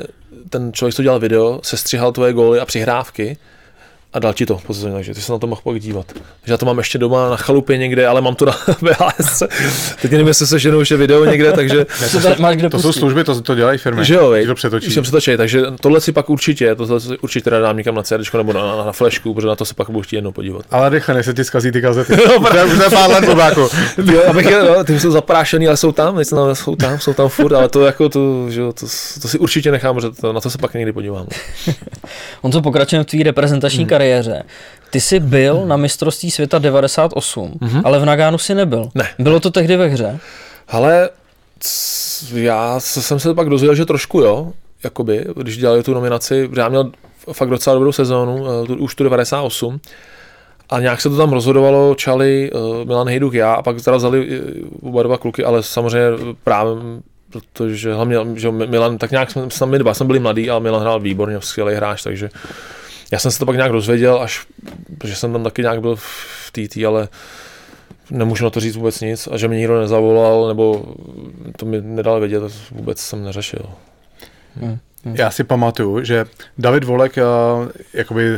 ten 0.51 0.73
člověk, 0.73 0.95
co 0.95 1.03
dělal 1.03 1.19
video, 1.19 1.61
sestřihal 1.63 2.13
tvoje 2.13 2.33
góly 2.33 2.61
a 2.61 2.65
přihrávky 2.65 3.37
a 4.15 4.19
dal 4.19 4.33
ti 4.33 4.47
to 4.47 4.59
po 4.67 4.75
sezóně, 4.75 4.95
takže 4.95 5.15
ty 5.15 5.21
se 5.21 5.33
na 5.33 5.39
to 5.39 5.47
mohl 5.47 5.61
pak 5.65 5.81
dívat. 5.81 6.07
Takže 6.07 6.53
já 6.53 6.57
to 6.57 6.67
mám 6.67 6.79
ještě 6.79 6.99
doma 6.99 7.31
na 7.31 7.37
chalupě 7.37 7.79
někde, 7.79 8.07
ale 8.07 8.21
mám 8.21 8.35
to 8.35 8.45
na 8.45 8.53
VHS. 8.83 9.43
Teď 10.03 10.11
nevím, 10.11 10.27
jestli 10.29 10.47
se 10.47 10.59
ženou 10.59 10.79
ještě 10.81 10.97
video 10.97 11.25
někde, 11.25 11.53
takže 11.53 11.87
To 12.13 12.21
tady 12.21 12.43
máš 12.43 12.57
kde 12.57 12.69
To 12.71 12.79
jsou 12.79 12.93
služby, 12.93 13.25
to, 13.25 13.41
to 13.41 13.55
dělají 13.55 13.79
firmy. 13.79 14.05
že 14.05 14.15
jo, 14.15 14.31
vej, 14.31 14.41
Když 14.43 14.49
to 14.49 14.55
přetočí. 14.55 14.91
Jsem 14.91 15.03
přetočil, 15.03 15.37
takže 15.37 15.63
tohle 15.81 16.01
si 16.01 16.13
pak 16.13 16.31
určitě, 16.31 16.75
tohle 16.75 17.01
si 17.01 17.19
určitě 17.19 17.45
teda 17.45 17.61
dám 17.61 17.77
někam 17.77 17.95
na 17.95 18.03
CD 18.03 18.35
nebo 18.37 18.53
na, 18.53 18.77
na, 18.77 18.85
na 18.85 18.93
flešku, 18.93 19.35
protože 19.35 19.47
na 19.47 19.57
to 19.57 19.65
se 19.65 19.75
pak 19.75 19.91
budu 19.91 20.03
chtít 20.03 20.17
jednou 20.17 20.33
podívat. 20.33 20.63
Ale 20.71 20.89
rychle, 20.89 21.15
než 21.15 21.27
se 21.27 21.35
ti 21.35 21.45
zkazí 21.45 21.73
ty 21.73 21.83
kazety. 21.83 22.17
to 22.51 22.57
je- 22.57 22.65
už 22.65 22.77
to 22.79 22.83
je 22.85 22.91
pár 22.91 23.11
let, 23.11 23.25
Bobáku. 23.25 23.61
Jo, 24.13 24.23
abych 24.31 24.47
je, 24.47 24.63
no, 24.63 24.85
ty 24.85 25.01
jsou 25.01 25.11
zaprášený, 25.11 25.67
ale 25.69 25.77
jsou 25.77 25.93
tam, 25.93 26.17
nejsou 26.17 26.37
tam, 26.37 26.55
jsou 26.55 26.77
tam, 26.77 26.99
jsou 27.01 27.13
tam 27.15 27.29
furt, 27.29 27.53
ale 27.53 27.69
to 27.69 27.81
jako 27.87 28.09
to, 28.09 28.47
že 28.51 28.61
jo, 28.61 28.73
to, 28.73 28.87
to, 29.23 29.29
si 29.29 29.39
určitě 29.39 29.71
nechám, 29.71 30.01
že 30.01 30.11
to, 30.11 30.33
na 30.33 30.41
to 30.41 30.51
se 30.51 30.59
pak 30.59 30.75
někdy 30.75 30.93
podívám. 30.93 31.27
On 32.43 32.53
co 32.53 32.63
pokračuje 32.63 33.03
v 33.03 33.07
tvý 33.07 33.23
reprezentační 33.23 33.79
Hmm. 33.79 33.89
kariéře. 33.89 34.04
Ty 34.91 35.01
jsi 35.01 35.21
byl 35.21 35.67
na 35.67 35.77
mistrovství 35.77 36.31
světa 36.31 36.59
98, 36.59 37.59
ale 37.85 37.99
v 37.99 38.05
Nagánu 38.05 38.39
si 38.39 38.55
nebyl. 38.55 38.89
Ne. 38.95 39.09
Bylo 39.19 39.41
to 39.41 39.51
tehdy 39.51 39.77
ve 39.77 39.87
hře? 39.87 40.19
Ale 40.69 41.11
já 42.35 42.81
se- 42.81 43.03
jsem 43.03 43.21
se 43.21 43.35
pak 43.35 43.49
dozvěděl, 43.49 43.75
že 43.75 43.85
trošku 43.85 44.21
jo, 44.21 44.53
jakoby, 44.85 45.25
když 45.37 45.57
dělali 45.57 45.83
tu 45.83 45.95
nominaci, 45.95 46.51
já 46.57 46.69
měl 46.69 46.91
fakt 47.33 47.51
docela 47.51 47.75
dobrou 47.75 47.93
sezónu, 47.93 48.47
eh, 48.47 48.67
tu, 48.67 48.75
už 48.77 48.95
tu 48.95 49.05
98, 49.05 49.81
a 50.71 50.81
nějak 50.81 51.01
se 51.01 51.11
to 51.11 51.17
tam 51.17 51.33
rozhodovalo, 51.33 51.95
Čali, 51.95 52.51
eh, 52.55 52.85
Milan 52.85 53.09
Hejduk, 53.09 53.35
já, 53.35 53.55
a 53.55 53.63
pak 53.63 53.83
teda 53.83 53.97
vzali 53.97 54.29
eh, 54.31 54.41
oba 54.83 55.03
dva 55.03 55.19
kluky, 55.19 55.45
ale 55.45 55.63
samozřejmě 55.63 56.35
právě 56.45 56.75
protože 57.31 57.95
hlavně, 57.95 58.17
že 58.35 58.51
Milan, 58.51 58.99
tak 58.99 59.11
nějak 59.11 59.31
jsme, 59.31 59.51
jsme 59.51 59.67
my 59.67 59.79
dva 59.79 59.95
jsme 59.95 60.07
byli 60.07 60.19
mladí, 60.19 60.51
ale 60.51 60.61
Milan 60.61 60.81
hrál 60.81 61.01
výborně, 61.01 61.37
skvělý 61.41 61.75
hráč, 61.75 62.03
takže 62.03 62.29
já 63.15 63.19
jsem 63.19 63.31
se 63.31 63.39
to 63.39 63.47
pak 63.47 63.57
nějak 63.57 63.73
dozvěděl, 63.73 64.23
až, 64.23 64.47
protože 64.99 65.17
jsem 65.17 65.33
tam 65.33 65.45
taky 65.45 65.63
nějak 65.63 65.81
byl 65.81 65.97
v 65.97 66.51
TT, 66.53 66.77
ale 66.87 67.09
nemůžu 68.11 68.45
na 68.45 68.51
to 68.51 68.61
říct 68.61 68.77
vůbec 68.77 69.01
nic 69.01 69.29
a 69.33 69.37
že 69.37 69.49
mi 69.49 69.57
nikdo 69.57 69.81
nezavolal, 69.81 70.49
nebo 70.49 70.95
to 71.57 71.67
mi 71.67 71.81
nedal 71.83 72.21
vědět, 72.21 72.41
to 72.41 72.49
vůbec 72.71 72.99
jsem 73.01 73.25
neřešil. 73.25 73.67
Já 75.15 75.31
si 75.31 75.45
pamatuju, 75.45 76.05
že 76.05 76.25
David 76.59 76.85
Volek, 76.85 77.17
uh, 77.17 77.69
jakoby 77.93 78.37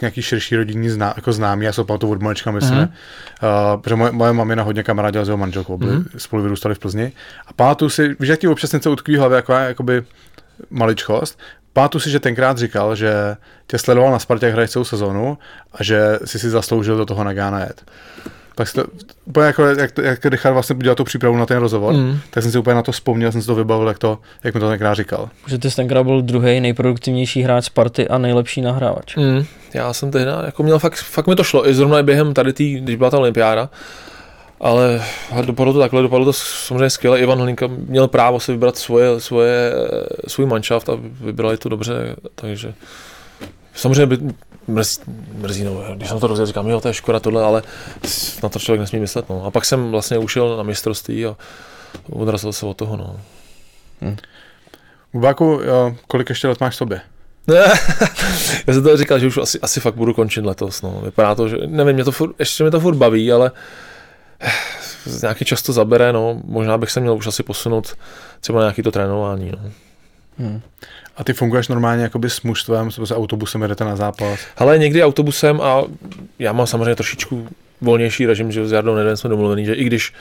nějaký 0.00 0.22
širší 0.22 0.56
rodinný 0.56 0.88
zná, 0.88 1.12
jako 1.16 1.32
známý, 1.32 1.64
já 1.66 1.72
se 1.72 1.84
pamatuju 1.84 2.12
od 2.12 2.22
malička, 2.22 2.50
myslím, 2.50 2.78
Mhm. 2.78 2.88
uh, 2.88 3.80
protože 3.80 3.96
moje, 3.96 4.12
moje 4.12 4.32
mamina 4.32 4.62
hodně 4.62 4.82
kamarádila 4.82 5.24
s 5.24 5.28
jeho 5.28 5.36
manželkou, 5.38 5.78
byli, 5.78 5.92
Mhm. 5.92 6.04
spolu 6.16 6.42
vyrůstali 6.42 6.74
v 6.74 6.78
Plzni. 6.78 7.12
A 7.46 7.52
pamatuju 7.52 7.88
si, 7.88 8.16
víš, 8.20 8.28
jak 8.28 8.40
ti 8.40 8.48
občas 8.48 8.72
něco 8.72 8.92
utkví 8.92 9.16
v 9.16 9.18
hlavě, 9.18 9.36
jako 9.36 9.52
jakoby 9.52 10.02
maličkost, 10.70 11.38
Pamatuju 11.72 12.00
si, 12.00 12.10
že 12.10 12.20
tenkrát 12.20 12.58
říkal, 12.58 12.96
že 12.96 13.36
tě 13.66 13.78
sledoval 13.78 14.12
na 14.12 14.18
Spartě, 14.18 14.46
jak 14.46 14.52
hraješ 14.52 14.70
celou 14.70 14.84
sezonu 14.84 15.38
a 15.72 15.82
že 15.82 16.18
si 16.24 16.38
si 16.38 16.50
zasloužil 16.50 16.96
do 16.96 17.06
toho 17.06 17.24
Nagána 17.24 17.60
jet. 17.60 17.82
Tak 18.54 18.68
si 18.68 18.74
to, 18.74 18.84
úplně 19.24 19.46
jako, 19.46 19.66
jak, 19.66 19.90
jak 20.02 20.24
Richard 20.26 20.52
vlastně 20.52 20.76
dělal 20.76 20.94
tu 20.96 21.04
přípravu 21.04 21.36
na 21.36 21.46
ten 21.46 21.58
rozhovor, 21.58 21.94
Mm. 21.94 22.18
tak 22.30 22.42
jsem 22.42 22.52
si 22.52 22.58
úplně 22.58 22.74
na 22.74 22.82
to 22.82 22.92
vzpomněl, 22.92 23.32
jsem 23.32 23.40
si 23.40 23.46
to 23.46 23.54
vybavil, 23.54 23.88
jak, 23.88 23.98
to, 23.98 24.18
jak 24.44 24.54
mi 24.54 24.60
to 24.60 24.68
tenkrát 24.68 24.94
říkal. 24.94 25.28
Že 25.46 25.58
ty 25.58 25.70
jsi 25.70 25.76
tenkrát 25.76 26.02
byl 26.02 26.22
druhý 26.22 26.60
nejproduktivnější 26.60 27.42
hráč 27.42 27.64
Sparty 27.64 28.08
a 28.08 28.18
nejlepší 28.18 28.60
nahrávač. 28.62 29.16
Mm, 29.16 29.44
já 29.74 29.92
jsem 29.92 30.10
tehdy 30.10 30.30
jako 30.46 30.62
měl 30.62 30.78
fakt, 30.78 30.94
fakt 30.96 31.26
mi 31.26 31.36
to 31.36 31.44
šlo, 31.44 31.68
i 31.68 31.74
zrovna 31.74 31.98
i 32.00 32.02
během 32.02 32.34
tady 32.34 32.52
tý, 32.52 32.80
když 32.80 32.96
byla 32.96 33.10
ta 33.10 33.18
olympiáda, 33.18 33.70
ale 34.62 35.04
dopadlo 35.44 35.72
to 35.72 35.78
takhle, 35.78 36.02
dopadlo 36.02 36.24
to 36.24 36.32
samozřejmě 36.32 36.90
skvěle. 36.90 37.20
Ivan 37.20 37.38
Hlinka 37.38 37.66
měl 37.66 38.08
právo 38.08 38.40
si 38.40 38.52
vybrat 38.52 38.76
svoje, 38.76 39.20
svoje, 39.20 39.72
svůj 40.28 40.46
manšaft 40.46 40.88
a 40.88 40.98
vybrali 41.20 41.56
to 41.56 41.68
dobře, 41.68 42.16
takže 42.34 42.74
samozřejmě 43.74 44.06
by, 44.06 44.18
mrzí, 44.66 45.00
mrzí 45.34 45.64
no, 45.64 45.84
když 45.94 46.08
jsem 46.08 46.20
to 46.20 46.26
rozjel, 46.26 46.46
říkám, 46.46 46.68
jo, 46.68 46.80
to 46.80 46.88
je 46.88 46.94
škoda 46.94 47.20
tohle, 47.20 47.44
ale 47.44 47.62
na 48.42 48.48
to 48.48 48.58
člověk 48.58 48.80
nesmí 48.80 49.00
myslet. 49.00 49.28
No. 49.28 49.44
A 49.44 49.50
pak 49.50 49.64
jsem 49.64 49.90
vlastně 49.90 50.18
ušel 50.18 50.56
na 50.56 50.62
mistrovství 50.62 51.26
a 51.26 51.36
odrazil 52.10 52.52
se 52.52 52.66
od 52.66 52.76
toho. 52.76 52.96
No. 52.96 53.20
Bubáku, 55.12 55.44
jo, 55.44 55.96
kolik 56.06 56.28
ještě 56.28 56.48
let 56.48 56.60
máš 56.60 56.74
v 56.74 56.76
sobě? 56.76 57.00
Já 58.66 58.74
jsem 58.74 58.82
to 58.82 58.96
říkal, 58.96 59.18
že 59.18 59.26
už 59.26 59.38
asi, 59.38 59.60
asi 59.60 59.80
fakt 59.80 59.94
budu 59.94 60.14
končit 60.14 60.44
letos. 60.44 60.82
No. 60.82 61.00
Vypadá 61.04 61.34
to, 61.34 61.48
že 61.48 61.56
nevím, 61.66 61.94
mě 61.94 62.04
to 62.04 62.12
furt, 62.12 62.34
ještě 62.38 62.64
mě 62.64 62.70
to 62.70 62.80
furt 62.80 62.94
baví, 62.94 63.32
ale 63.32 63.50
eh, 63.54 63.91
nějaký 65.22 65.44
čas 65.44 65.62
to 65.62 65.72
zabere, 65.72 66.12
no. 66.12 66.40
možná 66.44 66.78
bych 66.78 66.90
se 66.90 67.00
měl 67.00 67.16
už 67.16 67.26
asi 67.26 67.42
posunout 67.42 67.94
třeba 68.40 68.58
na 68.58 68.64
nějaký 68.64 68.82
to 68.82 68.90
trénování. 68.90 69.52
No. 69.52 69.70
Hmm. 70.38 70.60
A 71.16 71.24
ty 71.24 71.32
funguješ 71.32 71.68
normálně 71.68 72.02
jakoby 72.02 72.30
s 72.30 72.42
mužstvem, 72.42 72.90
s 72.90 73.14
autobusem 73.14 73.62
jedete 73.62 73.84
na 73.84 73.96
zápas? 73.96 74.40
Ale 74.56 74.78
někdy 74.78 75.04
autobusem 75.04 75.60
a 75.60 75.82
já 76.38 76.52
mám 76.52 76.66
samozřejmě 76.66 76.94
trošičku 76.94 77.48
volnější 77.80 78.26
režim, 78.26 78.52
že 78.52 78.68
s 78.68 78.72
Jardou 78.72 78.94
Nedem 78.94 79.16
jsme 79.16 79.30
domluvený, 79.30 79.64
že 79.64 79.74
i 79.74 79.84
když 79.84 80.12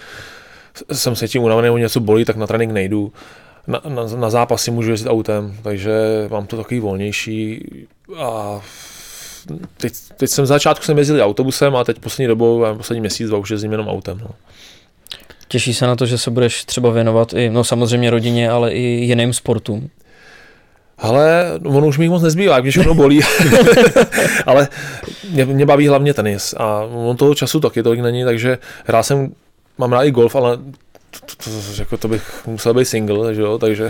jsem 0.92 1.16
se 1.16 1.28
tím 1.28 1.44
unavený 1.44 1.82
něco 1.82 2.00
bolí, 2.00 2.26
tak 2.26 2.36
na 2.36 2.48
trénink 2.48 2.72
nejdu. 2.72 3.14
Na, 3.68 3.82
na, 3.88 4.04
na 4.16 4.30
zápasy 4.30 4.72
můžu 4.72 4.92
jezdit 4.92 5.10
autem, 5.10 5.56
takže 5.62 5.92
mám 6.30 6.48
to 6.48 6.58
takový 6.58 6.80
volnější 6.80 7.68
a 8.18 8.62
teď, 9.78 9.94
teď 10.18 10.30
jsem 10.30 10.46
z 10.46 10.50
začátku 10.50 10.86
jsem 10.86 10.98
jezdil 10.98 11.24
autobusem 11.24 11.76
a 11.76 11.84
teď 11.84 12.00
poslední 12.00 12.28
dobou, 12.28 12.66
poslední 12.78 13.00
měsíc, 13.00 13.28
dva 13.28 13.38
už 13.38 13.52
jezdím 13.52 13.72
jenom 13.72 13.88
autem. 13.88 14.20
No. 14.24 14.30
Těší 15.48 15.74
se 15.74 15.88
na 15.88 15.96
to, 15.96 16.06
že 16.06 16.18
se 16.18 16.32
budeš 16.32 16.66
třeba 16.66 16.90
věnovat 16.90 17.34
i, 17.34 17.50
no 17.50 17.64
samozřejmě 17.64 18.10
rodině, 18.10 18.50
ale 18.50 18.72
i 18.72 18.82
jiným 18.82 19.34
sportům. 19.34 19.90
Ale 20.98 21.46
ono 21.66 21.88
už 21.88 21.98
mi 21.98 22.10
moc 22.10 22.22
nezbývá, 22.22 22.60
když 22.60 22.74
všechno 22.74 22.94
bolí. 22.94 23.22
Ale 24.46 24.68
mě, 25.30 25.46
mě, 25.46 25.66
baví 25.66 25.88
hlavně 25.88 26.14
tenis 26.14 26.54
a 26.58 26.82
on 26.82 27.18
toho 27.18 27.36
času 27.36 27.60
taky 27.60 27.84
tolik 27.84 28.00
není, 28.00 28.24
takže 28.24 28.58
hrál 28.86 29.04
jsem, 29.04 29.32
mám 29.78 29.94
rád 29.94 30.04
i 30.04 30.12
golf, 30.12 30.36
ale 30.36 30.58
to, 31.20 31.36
to, 31.44 31.50
jako 31.78 31.98
to 31.98 32.08
bych 32.08 32.48
musel 32.48 32.74
být 32.74 32.86
single, 32.86 33.36
že 33.36 33.42
jo, 33.42 33.58
takže 33.58 33.88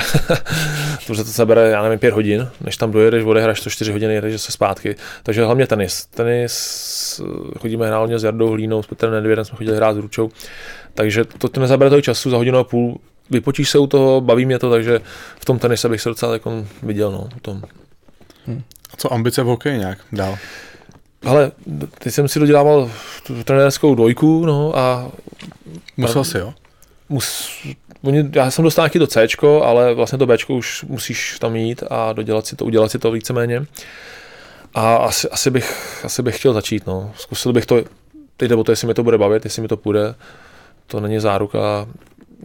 protože 1.08 1.24
to 1.24 1.30
se 1.30 1.46
bere, 1.46 1.70
já 1.70 1.84
nevím, 1.84 2.00
pět 2.00 2.14
hodin, 2.14 2.48
než 2.62 2.78
tam 2.78 2.92
dojedeš, 2.92 3.24
odehraješ 3.24 3.62
to 3.62 3.70
čtyři 3.70 3.92
hodiny, 3.92 4.14
jedeš 4.14 4.42
se 4.42 4.52
zpátky. 4.52 4.96
Takže 5.24 5.46
hlavně 5.46 5.68
tenis. 5.68 6.06
Tenis 6.06 7.22
chodíme 7.60 7.88
hrát 7.88 8.00
hodně 8.00 8.20
s 8.20 8.24
Jardou 8.24 8.50
Hlínou, 8.50 8.84
s 8.84 8.88
Petrem 8.88 9.12
Nedvědem 9.12 9.46
jsme 9.46 9.58
chodili 9.58 9.78
hrát 9.78 9.94
s 9.94 9.98
Ručou, 9.98 10.30
takže 10.94 11.26
to, 11.26 11.50
to 11.50 11.60
nezabere 11.60 11.90
toho 11.90 12.02
času 12.02 12.30
za 12.30 12.38
hodinu 12.38 12.58
a 12.58 12.64
půl, 12.64 13.00
vypočíš 13.30 13.70
se 13.70 13.80
u 13.80 13.88
toho, 13.88 14.22
baví 14.22 14.46
mě 14.46 14.60
to, 14.60 14.70
takže 14.70 15.02
v 15.40 15.46
tom 15.46 15.60
tenise 15.60 15.90
bych 15.90 16.02
se 16.02 16.10
docela 16.10 16.34
jako 16.34 16.66
viděl, 16.84 17.12
no, 17.12 17.30
v 17.38 17.42
tom. 17.42 17.62
A 18.94 18.98
co 18.98 19.14
ambice 19.14 19.44
v 19.44 19.46
hokeji 19.46 19.80
nějak 19.80 19.98
dál? 20.12 20.38
Ale 21.26 21.52
teď 22.00 22.14
jsem 22.14 22.28
si 22.28 22.40
dodělával 22.40 22.92
tu 23.28 23.44
trenérskou 23.44 23.96
dvojku, 23.96 24.46
no 24.46 24.78
a 24.78 25.12
Musel 25.98 26.24
si, 26.24 26.38
jo? 26.38 26.54
Mus, 27.12 27.50
oni, 28.04 28.30
já 28.36 28.52
jsem 28.52 28.64
dostal 28.64 28.84
nějaký 28.84 29.00
to 29.00 29.08
C, 29.08 29.28
ale 29.64 29.94
vlastně 29.94 30.18
to 30.18 30.26
B 30.26 30.38
už 30.48 30.84
musíš 30.84 31.40
tam 31.40 31.56
jít 31.56 31.84
a 31.90 32.14
dodělat 32.14 32.48
si 32.48 32.56
to, 32.56 32.66
udělat 32.66 32.92
si 32.92 33.00
to 33.00 33.12
víceméně. 33.12 33.66
A 34.74 34.96
asi, 34.96 35.30
asi, 35.30 35.50
bych, 35.52 36.02
asi 36.06 36.24
bych 36.24 36.38
chtěl 36.38 36.54
začít, 36.54 36.88
no. 36.88 37.12
Zkusil 37.18 37.54
bych 37.54 37.66
to, 37.66 37.84
teď 38.38 38.50
jde 38.50 38.56
o 38.56 38.64
to, 38.64 38.72
jestli 38.72 38.88
mi 38.88 38.94
to 38.94 39.04
bude 39.04 39.18
bavit, 39.18 39.46
jestli 39.46 39.62
mi 39.62 39.68
to 39.68 39.78
půjde. 39.78 40.16
To 40.88 41.00
není 41.00 41.20
záruka. 41.20 41.88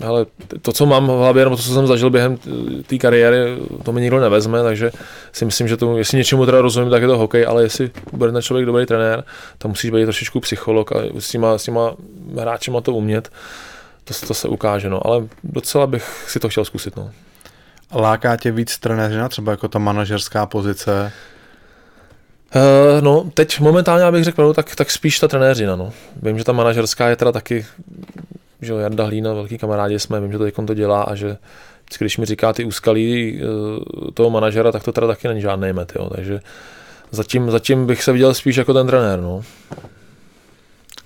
Ale 0.05 0.26
to, 0.62 0.72
co 0.72 0.86
mám 0.86 1.06
v 1.06 1.10
hlavě, 1.10 1.44
nebo 1.44 1.56
to, 1.56 1.62
co 1.62 1.74
jsem 1.74 1.86
zažil 1.86 2.10
během 2.10 2.38
té 2.86 2.98
kariéry, 2.98 3.36
to 3.82 3.93
mi 3.93 4.01
nikdo 4.01 4.20
nevezme, 4.20 4.62
takže 4.62 4.90
si 5.32 5.44
myslím, 5.44 5.68
že 5.68 5.76
to, 5.76 5.98
jestli 5.98 6.18
něčemu 6.18 6.47
teda 6.47 6.60
rozumím, 6.60 6.90
tak 6.90 7.02
je 7.02 7.09
to 7.09 7.18
hokej, 7.18 7.47
ale 7.47 7.62
jestli 7.62 7.90
bude 8.12 8.32
ten 8.32 8.43
člověk 8.43 8.66
dobrý 8.66 8.86
trenér, 8.86 9.24
tam 9.59 9.70
musíš 9.70 9.90
být 9.90 10.05
trošičku 10.05 10.40
psycholog 10.40 10.93
a 10.93 10.98
s 11.18 11.30
těma, 11.30 11.59
s 11.59 11.62
těma 11.64 11.94
hráčima 12.38 12.80
to 12.80 12.94
umět 12.94 13.30
to, 14.09 14.27
to 14.27 14.35
se 14.35 14.49
ukáže, 14.49 14.91
no, 14.91 15.07
ale 15.07 15.28
docela 15.45 15.87
bych 15.87 16.24
si 16.28 16.41
to 16.41 16.49
chtěl 16.49 16.65
zkusit, 16.65 16.97
no. 16.97 17.11
Láká 17.95 18.37
tě 18.37 18.53
víc 18.53 18.78
trenéřina, 18.78 19.28
třeba 19.28 19.53
jako 19.53 19.69
ta 19.69 19.78
manažerská 19.78 20.47
pozice? 20.47 21.12
Uh, 22.57 23.03
no, 23.05 23.31
teď 23.35 23.61
momentálně, 23.61 24.05
abych 24.05 24.24
řekl, 24.24 24.43
no, 24.43 24.55
tak, 24.55 24.77
tak 24.77 24.91
spíš 24.91 25.20
ta 25.20 25.28
trenéřina, 25.28 25.77
no. 25.77 25.93
Vím, 26.23 26.39
že 26.39 26.45
ta 26.45 26.53
manažerská 26.53 27.09
je 27.09 27.16
teda 27.16 27.33
taky, 27.33 27.66
že 28.62 28.73
jo, 28.73 28.78
Jarda 28.78 29.05
Hlína, 29.05 29.35
velký 29.35 29.59
kamarádi 29.59 29.99
jsme, 29.99 30.20
vím, 30.20 30.33
že 30.33 30.39
to 30.39 30.62
to 30.62 30.74
dělá 30.74 31.03
a 31.03 31.15
že 31.15 31.37
když 31.99 32.19
mi 32.19 32.27
říká 32.27 32.53
ty 32.53 32.65
úskalí 32.65 33.41
uh, 33.43 34.11
toho 34.15 34.31
manažera, 34.31 34.73
tak 34.73 34.83
to 34.83 34.93
teda 34.93 35.07
taky 35.07 35.28
není 35.28 35.41
žádný 35.41 35.73
met, 35.73 35.93
jo. 35.97 36.11
takže 36.15 36.41
zatím, 37.11 37.51
zatím 37.51 37.87
bych 37.87 38.03
se 38.03 38.12
viděl 38.12 38.35
spíš 38.35 38.57
jako 38.57 38.74
ten 38.74 38.87
trenér, 38.87 39.20
no. 39.20 39.43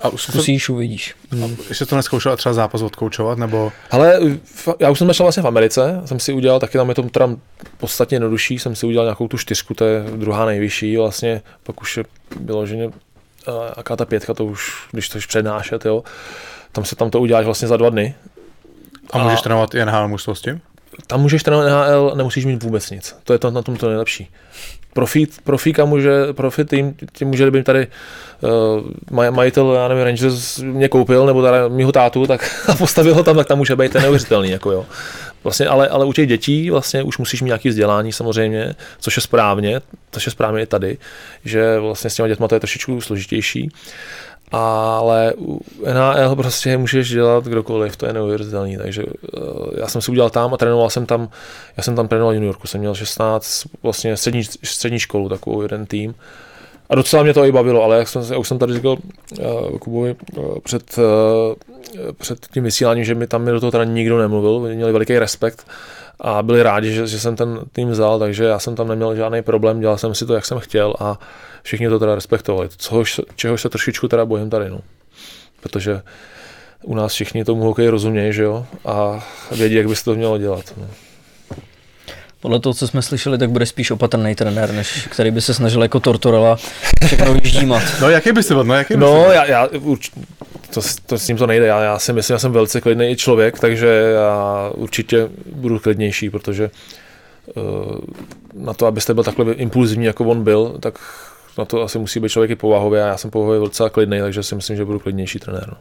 A 0.01 0.10
Zkusíš, 0.16 0.68
uvidíš. 0.68 1.14
Hmm. 1.31 1.56
Ještě 1.68 1.86
to 1.86 1.97
neskoušel 1.97 2.36
třeba 2.36 2.52
zápas 2.52 2.82
odkoučovat, 2.82 3.39
nebo? 3.39 3.72
Ale 3.90 4.20
já 4.78 4.90
už 4.90 4.98
jsem 4.98 5.06
začal 5.06 5.24
vlastně 5.24 5.43
v 5.43 5.47
Americe, 5.47 6.01
jsem 6.05 6.20
si 6.20 6.32
udělal, 6.32 6.60
taky 6.60 6.78
tam 6.78 6.89
je 6.89 6.94
to 6.94 7.02
teda 7.02 7.28
podstatně 7.78 8.14
jednodušší, 8.14 8.59
jsem 8.59 8.77
si 8.77 8.86
udělal 8.86 9.06
nějakou 9.06 9.28
tu 9.28 9.39
čtyřku, 9.39 9.74
to 9.74 9.85
je 9.85 10.05
druhá 10.16 10.44
nejvyšší 10.44 10.97
vlastně, 10.97 11.43
pak 11.62 11.81
už 11.81 11.97
je 11.97 12.05
vyloženě, 12.40 12.90
jaká 13.77 13.97
ta 13.97 14.05
pětka, 14.05 14.35
to 14.35 14.44
už, 14.44 14.89
když 14.90 15.09
to 15.09 15.18
už 15.18 15.27
přednášet, 15.27 15.85
jo, 15.85 16.02
tam 16.72 16.85
se 16.85 16.97
tam 16.97 17.10
to 17.10 17.20
uděláš 17.20 17.44
vlastně 17.44 17.68
za 17.68 17.77
dva 17.77 17.90
dny. 17.90 18.14
A, 19.10 19.18
a 19.18 19.24
můžeš 19.24 19.40
trénovat 19.40 19.74
i 19.74 19.85
NHL 19.85 20.09
mužstvosti? 20.09 20.60
Tam 21.06 21.20
můžeš 21.20 21.43
trénovat 21.43 21.68
NHL, 21.68 22.12
nemusíš 22.16 22.44
mít 22.44 22.62
vůbec 22.62 22.90
nic. 22.90 23.16
To 23.24 23.32
je 23.32 23.39
to 23.39 23.51
na 23.51 23.62
tom 23.62 23.77
to 23.77 23.89
nejlepší 23.89 24.28
profit, 24.92 25.34
profíka 25.44 25.84
může, 25.84 26.10
profit 26.32 26.68
tým, 26.68 26.94
tím 27.12 27.28
může, 27.28 27.50
být 27.50 27.64
tady 27.64 27.86
uh, 29.10 29.30
majitel, 29.30 29.72
já 29.72 29.88
nevím, 29.88 30.04
Rangers 30.04 30.58
mě 30.58 30.88
koupil, 30.88 31.26
nebo 31.26 31.42
tady 31.42 31.56
mýho 31.68 31.92
tátu, 31.92 32.26
tak 32.26 32.64
a 32.68 32.74
postavil 32.74 33.14
ho 33.14 33.22
tam, 33.22 33.36
tak 33.36 33.46
tam 33.46 33.58
může 33.58 33.76
být 33.76 33.92
ten 33.92 34.02
neuvěřitelný, 34.02 34.50
jako 34.50 34.72
jo. 34.72 34.86
Vlastně, 35.44 35.66
ale, 35.66 35.88
ale 35.88 36.04
u 36.04 36.12
těch 36.12 36.28
dětí 36.28 36.70
vlastně 36.70 37.02
už 37.02 37.18
musíš 37.18 37.42
mít 37.42 37.46
nějaký 37.46 37.68
vzdělání 37.68 38.12
samozřejmě, 38.12 38.74
což 38.98 39.16
je 39.16 39.22
správně, 39.22 39.80
což 40.10 40.26
je 40.26 40.32
správně 40.32 40.62
i 40.62 40.66
tady, 40.66 40.98
že 41.44 41.78
vlastně 41.78 42.10
s 42.10 42.14
těma 42.14 42.28
dětma 42.28 42.48
to 42.48 42.54
je 42.54 42.60
trošičku 42.60 43.00
složitější 43.00 43.70
ale 44.52 45.35
u 45.39 45.60
NHL 45.93 46.36
prostě 46.36 46.78
můžeš 46.78 47.10
dělat 47.10 47.44
kdokoliv, 47.44 47.97
to 47.97 48.06
je 48.06 48.12
neuvěřitelný, 48.12 48.77
takže 48.77 49.05
uh, 49.05 49.66
já 49.78 49.89
jsem 49.89 50.02
si 50.02 50.10
udělal 50.10 50.31
tam 50.31 50.55
a 50.55 50.56
trénoval 50.56 50.90
jsem 50.90 51.06
tam, 51.06 51.28
já 51.77 51.82
jsem 51.82 51.97
tam 51.97 52.09
trénoval 52.09 52.35
juniorku, 52.35 52.66
jsem 52.66 52.81
měl 52.81 52.94
16, 52.94 53.64
vlastně 53.82 54.16
střední, 54.16 54.44
střední 54.44 54.98
školu, 54.98 55.28
takovou 55.28 55.62
jeden 55.62 55.86
tým. 55.86 56.14
A 56.90 56.94
docela 56.94 57.22
mě 57.22 57.35
to 57.35 57.44
i 57.44 57.52
bavilo, 57.52 57.82
ale 57.82 57.98
jak 57.98 58.09
jsem, 58.09 58.22
jak 58.31 58.39
už 58.39 58.48
jsem 58.48 58.59
tady 58.59 58.74
říkal 58.74 58.97
uh, 59.39 59.78
Kubovi 59.78 60.16
uh, 60.36 60.59
před, 60.59 60.98
uh, 60.98 62.12
před 62.12 62.47
tím 62.52 62.64
vysíláním, 62.64 63.05
že 63.05 63.14
mi 63.14 63.27
tam 63.27 63.43
mi 63.43 63.51
do 63.51 63.60
toho 63.60 63.70
teda 63.70 63.85
nikdo 63.85 64.18
nemluvil, 64.18 64.74
měli 64.74 64.93
veliký 64.93 65.18
respekt 65.18 65.66
a 66.20 66.42
byli 66.42 66.62
rádi, 66.62 66.92
že, 66.94 67.06
že 67.06 67.20
jsem 67.20 67.36
ten 67.36 67.60
tým 67.72 67.90
vzal, 67.90 68.18
takže 68.18 68.44
já 68.44 68.59
jsem 68.59 68.74
tam 68.76 68.88
neměl 68.88 69.16
žádný 69.16 69.42
problém, 69.42 69.80
dělal 69.80 69.98
jsem 69.98 70.14
si 70.14 70.26
to, 70.26 70.34
jak 70.34 70.47
jsem 70.47 70.59
chtěl 70.59 70.94
a 70.98 71.18
všichni 71.62 71.88
to 71.88 71.98
teda 71.98 72.14
respektovali, 72.14 72.68
což, 72.76 73.20
čeho 73.36 73.59
se 73.59 73.68
trošičku 73.68 74.09
teda 74.09 74.24
bojím 74.24 74.51
tady, 74.51 74.70
no. 74.70 74.80
Protože 75.60 76.02
u 76.82 76.94
nás 76.94 77.12
všichni 77.12 77.44
tomu 77.44 77.62
hokej 77.62 77.88
rozumějí, 77.88 78.32
že 78.32 78.42
jo, 78.42 78.66
a 78.84 79.26
vědí, 79.56 79.74
jak 79.74 79.88
by 79.88 79.97
se 79.97 80.05
to 80.05 80.14
mělo 80.14 80.38
dělat. 80.38 80.64
No. 80.76 80.86
Podle 82.40 82.60
toho, 82.60 82.74
co 82.74 82.88
jsme 82.88 83.02
slyšeli, 83.02 83.38
tak 83.38 83.51
bude 83.51 83.66
spíš 83.66 83.90
opatrný 83.90 84.34
trenér, 84.34 84.72
než 84.72 85.09
který 85.10 85.30
by 85.30 85.40
se 85.40 85.55
snažil 85.55 85.82
jako 85.82 86.01
Tortorella 86.01 86.56
všechno 87.06 87.34
vyždímat. 87.34 87.82
No 88.01 88.10
jaký 88.10 88.32
by 88.32 88.42
si 88.42 88.55
byl? 88.55 88.64
No, 88.64 88.74
jaký 88.74 88.94
by 88.94 89.01
no 89.01 89.24
já, 89.32 89.44
já 89.44 89.66
urč, 89.66 90.10
to, 90.74 90.80
to, 91.06 91.18
s 91.18 91.28
ním 91.28 91.36
to 91.36 91.47
nejde. 91.47 91.66
Já, 91.66 91.82
já 91.82 91.98
si 91.98 92.12
myslím, 92.12 92.34
já 92.34 92.38
jsem 92.38 92.52
velice 92.52 92.80
klidný 92.80 93.16
člověk, 93.16 93.59
takže 93.59 93.86
já 94.14 94.70
určitě 94.74 95.28
budu 95.47 95.78
klidnější, 95.78 96.30
protože 96.30 96.70
uh, 97.55 97.97
na 98.55 98.74
to, 98.74 98.86
abyste 98.86 99.14
byl 99.14 99.24
takhle 99.24 99.52
impulzivní, 99.52 100.05
jako 100.05 100.24
on 100.24 100.44
byl, 100.44 100.76
tak 100.80 100.98
na 101.59 101.64
to 101.64 101.82
asi 101.82 101.98
musí 101.98 102.20
být 102.20 102.28
člověk 102.28 102.51
i 102.51 102.56
povahově 102.56 103.05
a 103.05 103.06
já 103.06 103.16
jsem 103.16 103.30
povahově 103.30 103.60
docela 103.60 103.90
klidný, 103.90 104.20
takže 104.20 104.42
si 104.42 104.55
myslím, 104.55 104.76
že 104.76 104.84
budu 104.84 104.98
klidnější 104.98 105.38
trenér. 105.38 105.64
No. 105.68 105.76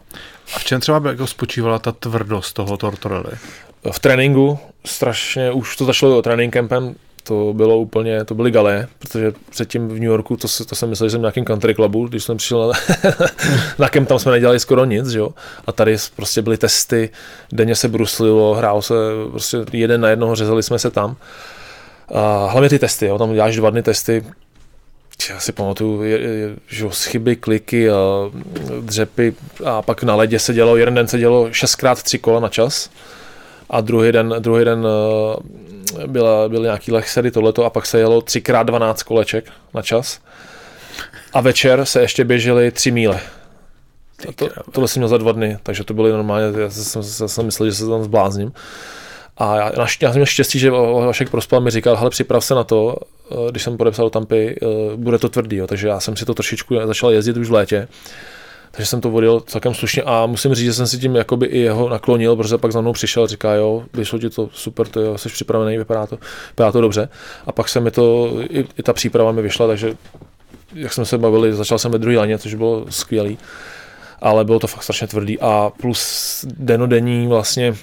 A 0.56 0.60
v 0.60 0.64
čem 0.64 0.82
třeba 0.82 0.99
by 0.99 1.10
jako 1.10 1.28
spočívala 1.28 1.80
ta 1.80 1.91
tvrdost 1.91 2.53
toho 2.53 2.78
Tortorelli? 2.78 3.32
V 3.91 3.99
tréninku 3.99 4.60
strašně, 4.86 5.52
už 5.52 5.78
to 5.78 5.86
začalo 5.86 6.22
trénink 6.22 6.53
campem, 6.53 6.95
to 7.24 7.54
bylo 7.54 7.80
úplně, 7.80 8.26
to 8.26 8.36
byly 8.36 8.52
galé, 8.52 8.88
protože 9.00 9.34
předtím 9.50 9.88
v 9.88 9.94
New 9.94 10.04
Yorku, 10.04 10.38
to, 10.38 10.48
to 10.66 10.76
jsem 10.76 10.90
myslel, 10.90 11.10
že 11.10 11.12
jsem 11.12 11.20
v 11.20 11.22
nějakým 11.22 11.46
country 11.46 11.76
clubu, 11.76 12.08
když 12.08 12.24
jsem 12.24 12.38
přišel 12.38 12.68
na, 12.68 12.80
na 13.80 13.90
kemp, 13.90 14.08
tam 14.08 14.20
jsme 14.20 14.32
nedělali 14.32 14.60
skoro 14.60 14.86
nic, 14.86 15.14
jo? 15.14 15.30
a 15.68 15.72
tady 15.72 15.98
prostě 16.16 16.41
byly 16.41 16.58
testy, 16.58 17.10
denně 17.52 17.76
se 17.76 17.88
bruslilo, 17.88 18.54
hrál 18.54 18.82
se 18.82 18.94
prostě 19.30 19.58
jeden 19.72 20.02
na 20.02 20.10
jednoho, 20.10 20.36
řezali 20.36 20.64
jsme 20.64 20.80
se 20.80 20.91
tam. 20.91 21.16
A 22.14 22.48
hlavně 22.52 22.70
ty 22.70 22.80
testy, 22.80 23.06
jo? 23.06 23.18
tam 23.18 23.34
děláš 23.34 23.56
dva 23.56 23.70
dny 23.70 23.84
testy, 23.84 24.24
já 25.30 25.40
si 25.40 25.52
pamatuju, 25.52 26.04
je, 26.04 26.20
je, 26.20 26.56
že 26.68 26.86
chyby, 26.91 27.36
kliky, 27.36 27.90
a 27.90 27.96
dřepy 28.82 29.36
a 29.66 29.82
pak 29.82 30.04
na 30.04 30.16
ledě 30.16 30.40
se 30.40 30.54
dělo, 30.54 30.78
jeden 30.78 30.94
den 30.94 31.08
se 31.08 31.18
dělo 31.18 31.50
6x3 31.50 32.20
kola 32.20 32.40
na 32.40 32.50
čas 32.50 32.90
a 33.70 33.82
druhý 33.82 34.12
den, 34.12 34.36
druhý 34.40 34.66
den 34.66 34.88
eh, 34.88 36.08
byla, 36.08 36.50
byl 36.50 36.62
nějaký 36.64 36.91
lehsedy 36.91 37.32
tohleto 37.32 37.66
a 37.66 37.70
pak 37.70 37.86
se 37.86 38.00
jelo 38.00 38.20
3x12 38.20 39.04
koleček 39.04 39.46
na 39.74 39.82
čas 39.82 40.20
a 41.34 41.41
večer 41.41 41.86
se 41.86 42.02
ještě 42.02 42.24
běžely 42.24 42.72
3 42.72 42.91
míle. 42.91 43.20
A 44.30 44.32
to, 44.36 44.50
tohle 44.72 44.88
jsem 44.88 45.00
měl 45.00 45.08
za 45.08 45.18
dva 45.18 45.32
dny, 45.32 45.58
takže 45.64 45.84
to 45.84 45.94
byly 45.94 46.12
normálně, 46.12 46.60
já 46.62 46.70
jsem, 46.70 47.02
já 47.22 47.28
jsem 47.28 47.46
myslel, 47.46 47.70
že 47.70 47.76
se 47.76 47.88
tam 47.88 48.04
zblázním. 48.04 48.52
A 49.38 49.56
já, 49.56 49.72
já 49.78 49.88
jsem 49.88 50.12
měl 50.12 50.26
štěstí, 50.26 50.60
že 50.60 50.72
Vašek 50.72 51.30
Prospal 51.30 51.62
mi 51.62 51.72
říkal, 51.72 51.96
hele, 51.96 52.10
připrav 52.10 52.46
se 52.46 52.56
na 52.56 52.64
to, 52.64 52.96
eh, 53.32 53.36
když 53.52 53.64
jsem 53.64 53.78
podepsal 53.78 54.06
do 54.06 54.10
Tampy, 54.10 54.56
eh, 54.62 54.66
bude 54.96 55.18
to 55.18 55.30
tvrdý, 55.30 55.58
jo. 55.58 55.68
takže 55.68 55.88
já 55.88 56.00
jsem 56.00 56.16
si 56.16 56.26
to 56.26 56.34
trošičku 56.34 56.76
začal 56.86 57.12
jezdit 57.12 57.38
už 57.38 57.50
v 57.50 57.54
létě. 57.54 57.88
Takže 58.72 58.86
jsem 58.86 59.02
to 59.02 59.10
vodil 59.10 59.40
celkem 59.40 59.74
slušně 59.74 60.04
a 60.04 60.26
musím 60.26 60.56
říct, 60.56 60.66
že 60.66 60.74
jsem 60.74 60.88
si 60.88 60.98
tím 60.98 61.16
jakoby 61.16 61.46
i 61.46 61.60
jeho 61.60 61.90
naklonil, 61.90 62.36
protože 62.36 62.58
pak 62.58 62.72
za 62.72 62.82
mnou 62.82 62.94
přišel 62.94 63.24
a 63.24 63.28
říká, 63.28 63.54
jo, 63.54 63.84
vyšlo 63.94 64.20
ti 64.20 64.30
to 64.30 64.50
super, 64.54 64.88
to 64.88 65.02
jo, 65.02 65.18
jsi 65.18 65.30
připravený, 65.30 65.78
vypadá 65.78 66.08
to, 66.08 66.18
vypadá 66.50 66.72
to 66.72 66.82
dobře. 66.82 67.10
A 67.46 67.52
pak 67.52 67.70
se 67.70 67.80
mi 67.80 67.91
to, 67.91 68.34
i, 68.50 68.68
i 68.78 68.84
ta 68.84 68.94
příprava 68.94 69.32
mi 69.32 69.41
vyšla, 69.41 69.68
takže 69.68 69.94
jak 70.74 70.94
jsme 70.94 71.06
se 71.06 71.18
bavili, 71.18 71.54
začal 71.54 71.80
jsem 71.80 71.91
ve 71.91 71.98
druhé 71.98 72.18
laně, 72.18 72.38
což 72.38 72.54
bylo 72.54 72.86
skvělý, 72.90 73.38
ale 74.20 74.46
bylo 74.46 74.60
to 74.60 74.68
fakt 74.68 74.84
strašně 74.84 75.08
tvrdý 75.08 75.40
a 75.40 75.72
plus 75.82 76.46
denodenní 76.58 77.28
vlastně 77.28 77.76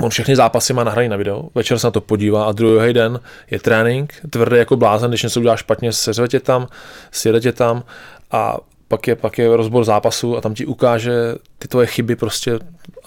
On 0.00 0.10
všechny 0.10 0.36
zápasy 0.36 0.72
má 0.72 0.84
nahraný 0.84 1.08
na 1.08 1.16
video, 1.16 1.48
večer 1.54 1.78
se 1.78 1.86
na 1.86 1.90
to 1.90 2.00
podívá 2.00 2.44
a 2.44 2.52
druhý 2.52 2.92
den 2.92 3.20
je 3.50 3.60
trénink, 3.60 4.14
tvrdý 4.30 4.56
jako 4.56 4.76
blázen, 4.76 5.10
když 5.10 5.22
něco 5.22 5.40
uděláš 5.40 5.60
špatně, 5.60 5.92
seřve 5.92 6.28
tě 6.28 6.40
tam, 6.40 6.68
sjede 7.10 7.40
tě 7.40 7.52
tam 7.52 7.82
a 8.30 8.58
pak 8.94 9.06
je, 9.06 9.16
pak 9.16 9.38
je 9.38 9.56
rozbor 9.56 9.84
zápasu 9.84 10.36
a 10.36 10.40
tam 10.40 10.54
ti 10.54 10.66
ukáže 10.66 11.34
ty 11.58 11.68
tvoje 11.68 11.86
chyby 11.86 12.16
prostě 12.16 12.58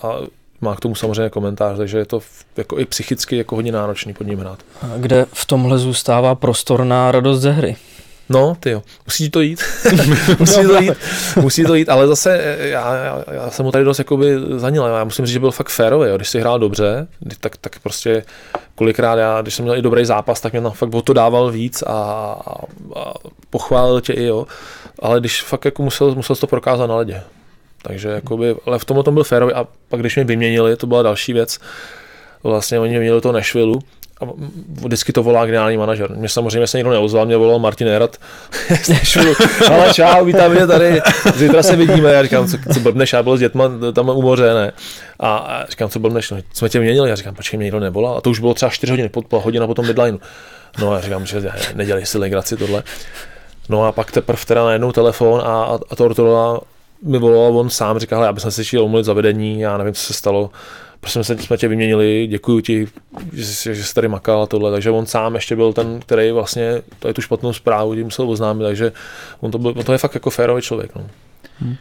a 0.02 0.16
má 0.62 0.76
k 0.76 0.80
tomu 0.80 0.96
samozřejmě 0.96 1.30
komentář, 1.30 1.78
takže 1.78 1.98
je 1.98 2.06
to 2.06 2.20
jako 2.58 2.80
i 2.80 2.86
psychicky 2.86 3.38
jako 3.38 3.56
hodně 3.56 3.72
náročný 3.72 4.14
pod 4.14 4.28
ním 4.28 4.40
hrát. 4.40 4.60
Kde 4.98 5.26
v 5.34 5.46
tomhle 5.46 5.78
zůstává 5.78 6.36
prostor 6.36 6.84
na 6.84 7.12
radost 7.12 7.42
ze 7.42 7.52
hry? 7.52 7.76
No, 8.30 8.58
ty 8.60 8.70
jo, 8.70 8.84
musí 9.06 9.30
to 9.30 9.42
jít. 9.42 9.64
musí 10.40 10.64
to 10.64 10.82
jít, 10.82 10.94
musí 11.36 11.64
to 11.64 11.76
jít, 11.76 11.90
ale 11.90 12.08
zase 12.08 12.40
eh, 12.40 12.68
já, 12.68 12.96
já, 12.96 13.24
já 13.32 13.50
jsem 13.50 13.66
mu 13.66 13.72
tady 13.72 13.86
dost 13.86 14.00
jakoby 14.00 14.36
zanil. 14.56 14.86
Já 14.86 15.04
musím 15.04 15.26
říct, 15.26 15.34
že 15.34 15.40
byl 15.40 15.52
fakt 15.52 15.70
férový, 15.70 16.10
když 16.16 16.30
si 16.30 16.40
hrál 16.40 16.60
dobře, 16.60 17.08
tak, 17.42 17.58
tak 17.58 17.80
prostě 17.80 18.24
kolikrát 18.76 19.16
já, 19.16 19.42
když 19.42 19.56
jsem 19.56 19.64
měl 19.66 19.78
i 19.78 19.82
dobrý 19.82 20.06
zápas, 20.06 20.42
tak 20.42 20.54
mě 20.54 20.62
tam 20.62 20.72
fakt 20.72 20.94
o 20.94 21.02
to 21.02 21.14
dával 21.14 21.52
víc 21.52 21.82
a, 21.82 21.92
a, 21.96 23.14
pochválil 23.50 24.02
tě 24.02 24.14
i 24.14 24.24
jo, 24.24 24.48
ale 25.00 25.20
když 25.20 25.42
fakt 25.42 25.66
jako 25.66 25.84
musel, 25.84 26.16
musel 26.16 26.36
to 26.36 26.48
prokázat 26.48 26.90
na 26.90 26.96
ledě. 26.96 27.22
Takže 27.82 28.10
jakoby, 28.10 28.56
ale 28.66 28.80
v 28.80 28.86
tomhle 28.86 29.04
tom 29.04 29.14
byl 29.14 29.24
férový 29.24 29.54
a 29.54 29.68
pak 29.90 30.00
když 30.00 30.16
mě 30.16 30.26
vyměnili, 30.26 30.76
to 30.76 30.88
byla 30.88 31.04
další 31.04 31.34
věc, 31.34 31.60
vlastně 32.44 32.80
oni 32.80 33.00
měli 33.00 33.22
to 33.22 33.32
Nešvilu, 33.32 33.80
a 34.22 34.26
vždycky 34.86 35.14
to 35.14 35.24
volá 35.24 35.46
generální 35.46 35.78
manažer. 35.78 36.16
Mě 36.16 36.30
samozřejmě 36.30 36.68
se 36.68 36.78
nikdo 36.78 36.92
neozval, 36.92 37.26
mě 37.26 37.38
volal 37.38 37.60
Martin 37.60 37.88
Erat. 37.88 38.18
ale 39.72 39.94
čau, 39.94 40.26
vítám 40.26 40.52
mě 40.52 40.68
tady, 40.68 41.02
zítra 41.36 41.64
se 41.64 41.76
vidíme. 41.76 42.14
Já 42.14 42.24
říkám, 42.24 42.48
co, 42.48 42.58
co 42.74 42.80
blbneš, 42.80 43.14
já 43.14 43.24
byl 43.24 43.38
s 43.38 43.40
dětma 43.40 43.64
tam 43.94 44.10
u 44.10 44.22
moře, 44.22 44.54
ne. 44.54 44.72
A, 45.20 45.38
a 45.38 45.66
říkám, 45.66 45.90
co 45.90 46.00
blbneš, 46.00 46.32
no, 46.32 46.38
jsme 46.54 46.70
tě 46.70 46.80
měnili. 46.80 47.10
Já 47.10 47.16
říkám, 47.16 47.36
počkej, 47.36 47.58
mě 47.58 47.64
nikdo 47.64 47.80
nevolal. 47.80 48.18
A 48.18 48.22
to 48.22 48.30
už 48.30 48.40
bylo 48.40 48.54
třeba 48.54 48.70
4 48.70 48.92
hodiny, 48.92 49.10
pod, 49.10 49.26
hodina 49.32 49.68
po 49.68 49.74
tom 49.74 49.86
deadline. 49.86 50.18
No 50.80 50.92
a 50.92 50.96
já 50.96 51.02
říkám, 51.02 51.26
že 51.26 51.50
nedělej 51.74 52.06
si 52.06 52.18
legraci 52.18 52.58
tohle. 52.58 52.84
No 53.70 53.84
a 53.84 53.92
pak 53.92 54.12
teprve 54.12 54.46
teda 54.46 54.66
najednou 54.66 54.92
telefon 54.92 55.42
a, 55.42 55.64
a, 55.64 55.76
a 55.76 56.60
mi 57.02 57.18
volal, 57.18 57.58
on 57.58 57.70
sám 57.70 58.00
říkal, 58.00 58.24
aby 58.24 58.40
jsme 58.40 58.52
se 58.52 58.66
šli 58.66 58.80
omluvit 58.80 59.04
za 59.04 59.14
vedení, 59.14 59.60
já 59.60 59.78
nevím, 59.78 59.94
co 59.94 60.04
se 60.04 60.14
stalo 60.14 60.50
prosím 61.00 61.24
se, 61.24 61.38
jsme 61.38 61.58
tě 61.58 61.68
vyměnili, 61.68 62.28
děkuji 62.30 62.62
ti, 62.62 62.88
že 63.34 63.46
jsi, 63.46 63.76
že 63.76 63.84
jsi 63.84 63.94
tady 63.94 64.08
makal 64.08 64.42
a 64.42 64.46
tohle, 64.46 64.72
takže 64.72 64.92
on 64.92 65.06
sám 65.06 65.36
ještě 65.36 65.56
byl 65.56 65.74
ten, 65.74 66.00
který 66.00 66.32
vlastně 66.32 66.82
to 67.00 67.08
je 67.08 67.14
tu 67.14 67.22
špatnou 67.22 67.54
zprávu 67.54 67.96
tím 67.96 68.04
musel 68.04 68.30
oznámit, 68.30 68.64
takže 68.64 68.92
on 69.40 69.52
to, 69.52 69.58
byl, 69.58 69.74
on 69.78 69.84
to 69.84 69.92
je 69.92 69.98
fakt 69.98 70.14
jako 70.14 70.30
férový 70.30 70.62
člověk. 70.62 70.96
No. 70.96 71.10
Hmm. 71.60 71.76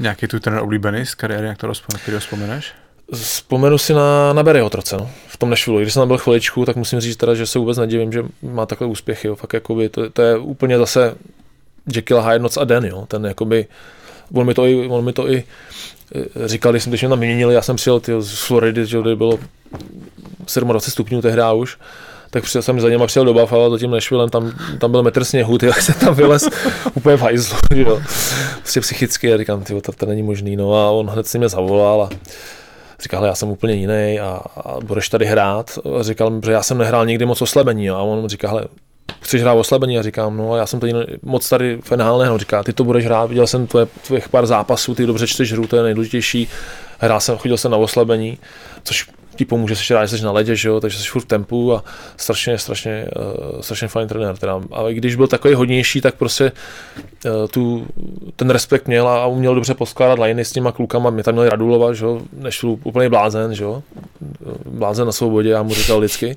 Nějaký 0.00 0.26
tu 0.26 0.40
ten 0.40 0.58
oblíbený 0.58 1.06
z 1.06 1.14
kariéry, 1.14 1.46
jak 1.46 1.58
to 1.58 1.72
který 2.02 2.18
vzpomeneš? 2.18 2.72
Vzpomenu 3.14 3.78
si 3.78 3.94
na, 3.94 4.32
na 4.32 4.42
Barryho 4.42 4.70
troce, 4.70 4.96
no, 4.96 5.10
v 5.28 5.36
tom 5.36 5.50
Nashville. 5.50 5.82
Když 5.82 5.94
jsem 5.94 6.00
tam 6.00 6.08
byl 6.08 6.18
chviličku, 6.18 6.64
tak 6.64 6.76
musím 6.76 7.00
říct 7.00 7.16
teda, 7.16 7.34
že 7.34 7.46
se 7.46 7.58
vůbec 7.58 7.78
nedivím, 7.78 8.12
že 8.12 8.24
má 8.42 8.66
takové 8.66 8.90
úspěchy. 8.90 9.28
Jo. 9.28 9.36
Fakt 9.36 9.52
jakoby, 9.52 9.88
to, 9.88 10.10
to, 10.10 10.22
je 10.22 10.38
úplně 10.38 10.78
zase 10.78 11.14
Jekyll 11.94 12.22
Hyde 12.22 12.38
noc 12.38 12.56
a 12.56 12.64
den, 12.64 12.84
jo. 12.84 13.06
Ten 13.08 13.24
jakoby, 13.24 13.66
on 14.34 14.46
mi 14.46 14.54
to 14.54 14.66
i, 14.66 14.88
on 14.88 15.04
mi 15.04 15.12
to 15.12 15.30
i 15.30 15.44
říkali 16.46 16.80
jsem, 16.80 16.90
když 16.90 17.02
mě 17.02 17.08
tam 17.08 17.20
vyměnili, 17.20 17.54
já 17.54 17.62
jsem 17.62 17.76
přijel 17.76 18.00
ty, 18.00 18.12
z 18.18 18.38
Floridy, 18.38 18.86
že 18.86 19.02
tady 19.02 19.16
bylo 19.16 19.38
27 20.60 20.80
stupňů 20.80 21.22
tehdy 21.22 21.42
už, 21.54 21.78
tak 22.30 22.42
přišel 22.42 22.62
jsem 22.62 22.80
za 22.80 22.88
něma 22.88 23.06
přijel 23.06 23.24
do 23.24 23.34
Buffalo, 23.34 23.70
za 23.70 23.78
tím 23.78 23.90
Nashvillem, 23.90 24.28
tam, 24.28 24.52
tam 24.78 24.90
byl 24.90 25.02
metr 25.02 25.24
sněhu, 25.24 25.58
ty, 25.58 25.66
jak 25.76 25.82
se 25.82 25.94
tam 25.94 26.14
vylez 26.14 26.48
úplně 26.94 27.16
v 27.16 27.20
hajzlu, 27.20 27.58
že 27.74 27.82
jo. 27.82 28.02
Prostě 28.58 28.80
psychicky, 28.80 29.34
a 29.34 29.38
říkám, 29.38 29.64
ty, 29.64 29.80
to, 29.80 29.92
to 29.92 30.06
není 30.06 30.22
možný, 30.22 30.56
no 30.56 30.74
a 30.74 30.90
on 30.90 31.06
hned 31.06 31.26
si 31.26 31.38
mě 31.38 31.48
zavolal 31.48 32.02
a 32.02 32.10
říkal, 33.02 33.24
já 33.24 33.34
jsem 33.34 33.48
úplně 33.48 33.74
jiný 33.74 34.20
a, 34.20 34.40
a 34.56 34.80
budeš 34.80 35.08
tady 35.08 35.26
hrát. 35.26 35.78
A 35.98 36.02
říkal, 36.02 36.40
že 36.44 36.52
já 36.52 36.62
jsem 36.62 36.78
nehrál 36.78 37.06
nikdy 37.06 37.26
moc 37.26 37.42
oslabení 37.42 37.90
a 37.90 37.98
on 37.98 38.28
říká, 38.28 38.48
hele, 38.48 38.64
chceš 39.20 39.42
hrát 39.42 39.54
oslabení? 39.54 39.98
A 39.98 40.02
říkám, 40.02 40.36
no 40.36 40.56
já 40.56 40.66
jsem 40.66 40.80
tady 40.80 40.92
moc 41.22 41.48
tady 41.48 41.78
NHL 41.96 42.18
nehrál. 42.18 42.38
Říká, 42.38 42.62
ty 42.62 42.72
to 42.72 42.84
budeš 42.84 43.04
hrát, 43.04 43.26
viděl 43.26 43.46
jsem 43.46 43.66
tvoje, 43.66 43.86
tvojich 44.06 44.28
pár 44.28 44.46
zápasů, 44.46 44.94
ty 44.94 45.06
dobře 45.06 45.26
čteš 45.26 45.52
hru, 45.52 45.66
to 45.66 45.76
je 45.76 45.82
nejdůležitější. 45.82 46.48
Hrál 46.98 47.20
jsem, 47.20 47.38
chodil 47.38 47.56
jsem 47.56 47.70
na 47.70 47.76
oslabení, 47.76 48.38
což 48.84 49.06
ti 49.40 49.44
pomůže 49.44 49.76
se 49.76 49.94
rád, 49.94 50.06
že 50.06 50.18
jsi 50.18 50.24
na 50.24 50.32
ledě, 50.32 50.56
že 50.56 50.68
jo, 50.68 50.80
takže 50.80 50.98
jsi 50.98 51.08
furt 51.08 51.22
v 51.22 51.26
tempu 51.26 51.74
a 51.74 51.84
strašně, 52.16 52.58
strašně, 52.58 53.06
uh, 53.16 53.60
strašně 53.60 53.88
fajn 53.88 54.08
trenér. 54.08 54.36
Teda. 54.36 54.60
Ale 54.72 54.94
když 54.94 55.16
byl 55.16 55.26
takový 55.26 55.54
hodnější, 55.54 56.00
tak 56.00 56.14
prostě 56.14 56.52
uh, 57.24 57.30
tu, 57.50 57.86
ten 58.36 58.50
respekt 58.50 58.88
měl 58.88 59.08
a 59.08 59.26
uměl 59.26 59.54
dobře 59.54 59.74
poskládat 59.74 60.18
liney 60.18 60.44
s 60.44 60.52
těma 60.52 60.72
klukama. 60.72 61.10
Mě 61.10 61.22
tam 61.22 61.34
měli 61.34 61.48
Radulova, 61.48 61.92
že 61.92 62.04
jo, 62.04 62.20
než 62.32 62.60
byl 62.60 62.76
úplně 62.84 63.08
blázen, 63.08 63.54
že 63.54 63.64
jo, 63.64 63.82
blázen 64.66 65.06
na 65.06 65.12
svobodě, 65.12 65.50
já 65.50 65.62
mu 65.62 65.74
říkal 65.74 65.98
vždycky. 65.98 66.36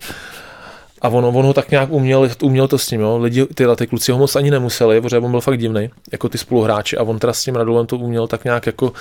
A 1.03 1.09
on, 1.09 1.25
on 1.25 1.45
ho 1.45 1.53
tak 1.53 1.71
nějak 1.71 1.91
uměl, 1.91 2.29
uměl 2.41 2.67
to 2.67 2.77
s 2.77 2.87
tím, 2.87 3.01
jo. 3.01 3.17
Lidi, 3.17 3.45
tyhle 3.45 3.75
ty 3.75 3.87
kluci 3.87 4.11
ho 4.11 4.17
moc 4.17 4.35
ani 4.35 4.51
nemuseli, 4.51 5.01
protože 5.01 5.17
on 5.17 5.31
byl 5.31 5.41
fakt 5.41 5.57
divný, 5.57 5.89
jako 6.11 6.29
ty 6.29 6.37
spoluhráči 6.37 6.97
a 6.97 7.03
on 7.03 7.19
teda 7.19 7.33
s 7.33 7.43
tím 7.43 7.55
Radulem 7.55 7.85
to 7.85 7.97
uměl 7.97 8.27
tak 8.27 8.43
nějak 8.43 8.65
jako 8.65 8.93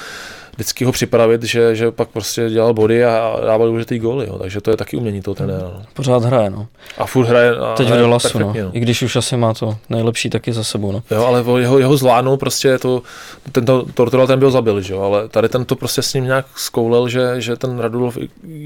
vždycky 0.54 0.84
ho 0.84 0.92
připravit, 0.92 1.42
že, 1.42 1.76
že 1.76 1.90
pak 1.90 2.08
prostě 2.08 2.50
dělal 2.50 2.74
body 2.74 3.04
a 3.04 3.36
dával 3.46 3.68
důležitý 3.68 3.98
góly, 3.98 4.26
jo. 4.28 4.38
takže 4.38 4.60
to 4.60 4.70
je 4.70 4.76
taky 4.76 4.96
umění 4.96 5.22
toho 5.22 5.34
trenéra. 5.34 5.62
No. 5.62 5.82
Pořád 5.94 6.24
hraje, 6.24 6.50
no. 6.50 6.66
A 6.98 7.06
furt 7.06 7.26
hraje. 7.26 7.56
A 7.56 7.74
Teď 7.74 7.86
hraje 7.86 8.02
v 8.02 8.08
lasu, 8.08 8.38
no. 8.38 8.54
no. 8.62 8.70
I 8.72 8.80
když 8.80 9.02
už 9.02 9.16
asi 9.16 9.36
má 9.36 9.54
to 9.54 9.76
nejlepší 9.90 10.30
taky 10.30 10.52
za 10.52 10.64
sebou, 10.64 10.92
no. 10.92 11.02
Jo, 11.10 11.24
ale 11.24 11.44
jeho, 11.60 11.78
jeho 11.78 11.96
zvládnou 11.96 12.36
prostě 12.36 12.78
to, 12.78 13.02
tento 13.52 13.86
Tortora 13.94 14.26
ten 14.26 14.38
byl 14.38 14.50
zabil, 14.50 14.80
že 14.80 14.94
jo, 14.94 15.00
ale 15.00 15.28
tady 15.28 15.48
ten 15.48 15.64
to 15.64 15.76
prostě 15.76 16.02
s 16.02 16.14
ním 16.14 16.24
nějak 16.24 16.46
zkoulel, 16.56 17.08
že, 17.08 17.40
že 17.40 17.56
ten 17.56 17.78
Radulov, 17.78 18.18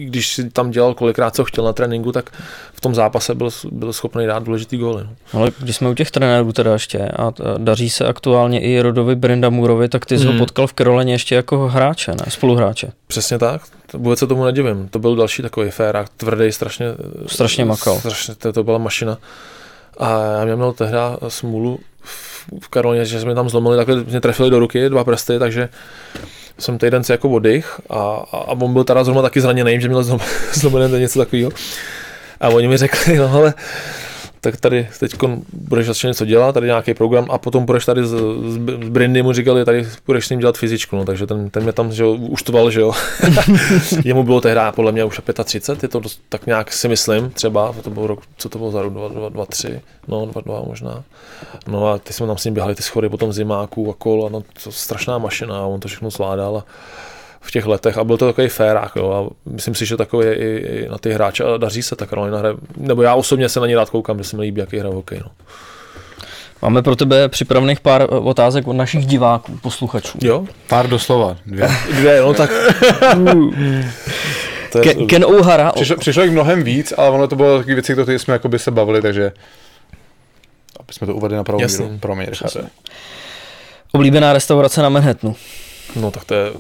když 0.05 0.29
si 0.29 0.51
tam 0.51 0.71
dělal 0.71 0.95
kolikrát, 0.95 1.35
co 1.35 1.45
chtěl 1.45 1.65
na 1.65 1.73
tréninku, 1.73 2.13
tak 2.13 2.31
v 2.73 2.81
tom 2.81 2.95
zápase 2.95 3.35
byl, 3.35 3.49
byl 3.73 3.93
schopný 3.93 4.27
dát 4.27 4.43
důležitý 4.43 4.77
góly. 4.77 5.03
No. 5.05 5.41
Ale 5.41 5.51
když 5.61 5.77
jsme 5.77 5.89
u 5.89 5.95
těch 5.95 6.11
trenérů 6.11 6.53
teda 6.53 6.73
ještě 6.73 7.09
a 7.09 7.33
daří 7.59 7.91
se 7.91 8.07
aktuálně 8.07 8.61
i 8.61 8.81
Rodovi 8.81 9.15
Brendamurovi, 9.15 9.89
tak 9.89 10.07
ty 10.07 10.19
jsi 10.19 10.25
hmm. 10.25 10.33
ho 10.33 10.39
potkal 10.39 10.67
v 10.67 10.73
Karolaně 10.73 11.15
ještě 11.15 11.35
jako 11.35 11.69
hráče, 11.77 12.11
ne? 12.11 12.27
Spoluhráče. 12.28 12.93
Přesně 13.07 13.39
tak. 13.39 13.62
Vůbec 13.93 14.19
se 14.19 14.27
tomu 14.27 14.44
nedivím. 14.44 14.89
To 14.89 14.98
byl 14.98 15.16
další 15.16 15.43
takový 15.43 15.70
férák, 15.70 16.09
tvrdý, 16.09 16.53
strašně... 16.53 16.86
Strašně 17.27 17.65
makal. 17.65 17.98
Strašně, 17.98 18.35
to, 18.35 18.53
to 18.53 18.65
byla 18.65 18.78
mašina. 18.78 19.19
A 19.98 20.20
já 20.48 20.57
měl 20.57 20.73
tehdy 20.73 20.97
smůlu 21.28 21.81
v 22.61 22.69
Karolně, 22.69 23.05
že 23.05 23.20
jsme 23.20 23.35
tam 23.35 23.48
zlomili, 23.48 23.77
takhle 23.77 24.05
mě 24.05 24.20
trefili 24.20 24.51
do 24.51 24.59
ruky 24.59 24.89
dva 24.89 25.05
prsty, 25.05 25.39
takže 25.39 25.69
jsem 26.59 26.78
týden 26.78 27.05
si 27.05 27.12
jako 27.12 27.31
oddych 27.31 27.81
a, 27.90 28.24
a, 28.32 28.39
on 28.48 28.73
byl 28.73 28.85
teda 28.85 29.05
zrovna 29.05 29.23
taky 29.23 29.40
zraněný, 29.40 29.81
že 29.81 29.89
měl 29.89 30.20
zlomený 30.53 30.93
něco 31.01 31.19
takového. 31.19 31.51
A 32.40 32.48
oni 32.48 32.69
mi 32.69 32.77
řekli, 32.77 33.16
no 33.16 33.32
ale 33.35 33.55
tak 34.47 34.60
tady 34.60 34.89
teď 35.01 35.16
budeš 35.52 35.86
začít 35.86 36.06
něco 36.06 36.24
dělat, 36.24 36.52
tady 36.52 36.66
nějaký 36.66 36.94
program 36.94 37.27
a 37.31 37.39
potom 37.39 37.64
budeš 37.64 37.85
tady 37.85 38.06
z, 38.06 38.10
z, 38.10 38.14
z 38.85 38.89
Brindy 38.89 39.23
mu 39.23 39.32
říkali, 39.32 39.64
tady 39.64 39.89
budeš 40.06 40.27
s 40.27 40.31
ním 40.31 40.40
dělat 40.40 40.56
fyzičku, 40.59 40.97
no, 40.97 41.05
takže 41.05 41.27
ten, 41.27 41.51
ten 41.51 41.62
mě 41.62 41.73
tam 41.73 41.93
že 41.93 42.02
jo, 42.02 42.12
uštoval, 42.12 42.70
že 42.70 42.81
jo. 42.81 42.93
Jemu 44.05 44.23
bylo 44.23 44.40
tehdy 44.40 44.60
podle 44.74 44.93
mě 44.93 45.05
už 45.05 45.20
35, 45.44 45.82
je 45.82 45.89
to 45.89 46.01
dost, 46.01 46.20
tak 46.28 46.47
nějak 46.47 46.73
si 46.73 46.89
myslím, 46.89 47.31
třeba, 47.31 47.74
to 47.82 47.90
byl 47.90 48.06
rok, 48.06 48.20
co 48.36 48.48
to 48.48 48.59
bylo 48.59 48.70
za 48.70 48.82
rok, 48.82 48.93
2-3, 48.93 49.81
no 50.09 50.27
2-2 50.27 50.68
možná. 50.68 51.05
No 51.66 51.89
a 51.89 51.98
ty 51.98 52.12
jsme 52.12 52.27
tam 52.27 52.39
s 52.39 52.44
ním 52.44 52.55
běhali 52.55 52.74
ty 52.74 52.82
schody 52.82 53.09
potom 53.09 53.32
zimáků 53.32 53.90
a 53.90 53.94
kol 53.98 54.27
a 54.27 54.28
no, 54.28 54.43
to 54.64 54.73
strašná 54.73 55.18
mašina 55.18 55.59
a 55.59 55.66
on 55.66 55.81
to 55.81 55.89
všechno 55.89 56.10
zvládal. 56.10 56.56
A, 56.56 56.64
v 57.47 57.51
těch 57.51 57.66
letech 57.66 57.98
a 57.98 58.05
byl 58.05 58.16
to 58.16 58.27
takový 58.27 58.48
férák, 58.48 58.97
jo, 58.97 59.10
a 59.10 59.51
myslím 59.51 59.74
si, 59.74 59.86
že 59.86 59.97
takový 59.97 60.27
je 60.27 60.35
i, 60.35 60.56
i 60.56 60.89
na 60.89 60.98
ty 60.98 61.12
hráče 61.12 61.44
a 61.44 61.56
daří 61.56 61.82
se 61.82 61.97
ta 61.97 62.06
Karolina 62.06 62.39
hraje, 62.39 62.55
nebo 62.77 63.02
já 63.02 63.14
osobně 63.14 63.48
se 63.48 63.60
na 63.60 63.66
ní 63.66 63.74
rád 63.74 63.90
koukám, 63.90 64.18
že 64.18 64.24
se 64.24 64.36
mi 64.36 64.43
líbí, 64.43 64.60
jaký 64.60 64.78
hraje 64.78 64.94
hokej, 64.94 65.20
no. 65.24 65.31
Máme 66.62 66.82
pro 66.82 66.97
tebe 66.97 67.28
připravených 67.28 67.81
pár 67.81 68.02
eh, 68.02 68.06
otázek 68.06 68.68
od 68.68 68.73
našich 68.73 69.06
diváků, 69.06 69.59
posluchačů. 69.62 70.18
Jo? 70.23 70.47
Pár 70.68 70.89
doslova. 70.89 71.36
Dvě. 71.47 71.68
Dvě, 71.94 72.20
no 72.20 72.35
tak. 72.35 72.51
Ken, 74.82 75.06
Ken 75.06 75.24
O'Hara. 75.24 75.73
Přišlo, 75.73 75.97
přišlo 75.97 76.23
jich 76.23 76.32
mnohem 76.32 76.62
víc, 76.62 76.93
ale 76.97 77.10
ono 77.10 77.28
to 77.28 77.36
bylo 77.36 77.59
takové 77.59 77.74
věci, 77.74 77.93
které 77.93 78.18
jsme 78.18 78.32
jako 78.32 78.48
by 78.48 78.59
se 78.59 78.70
bavili, 78.70 79.02
takže 79.02 79.32
aby 80.81 80.93
jsme 80.93 81.06
to 81.06 81.14
uvedli 81.14 81.36
na 81.36 81.44
pravou 81.44 81.62
míru. 81.66 81.98
Pro 82.01 82.16
mě, 82.16 82.28
Oblíbená 83.93 84.32
restaurace 84.32 84.82
na 84.82 84.89
Manhattanu. 84.89 85.36
No 85.97 86.10
tak 86.10 86.24
to 86.24 86.35
je 86.35 86.52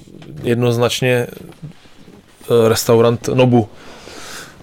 jednoznačně 0.42 1.26
eh, 1.26 2.68
restaurant 2.68 3.28
Nobu. 3.28 3.68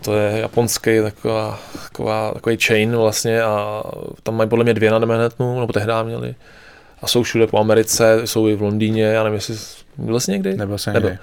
To 0.02 0.16
je 0.16 0.40
japonský 0.40 1.02
taková, 1.04 1.60
taková, 1.84 2.32
takový 2.34 2.58
chain 2.58 2.96
vlastně 2.96 3.42
a 3.42 3.84
tam 4.24 4.36
mají 4.36 4.50
podle 4.50 4.64
mě 4.64 4.74
dvě 4.74 4.92
na 4.92 5.00
Manhattanu, 5.00 5.60
nebo 5.60 5.74
tehdy 5.74 5.94
měli. 6.04 6.36
A 7.02 7.08
jsou 7.08 7.24
všude 7.24 7.48
po 7.48 7.60
Americe, 7.60 8.22
jsou 8.26 8.48
i 8.48 8.56
v 8.56 8.62
Londýně, 8.62 9.04
já 9.04 9.24
nevím, 9.24 9.36
jestli 9.36 9.56
byl 9.98 10.20
jsi 10.20 10.32
někdy? 10.32 10.58
Nebyl 10.58 10.78
jsem 10.78 10.94
někdy. 10.94 11.18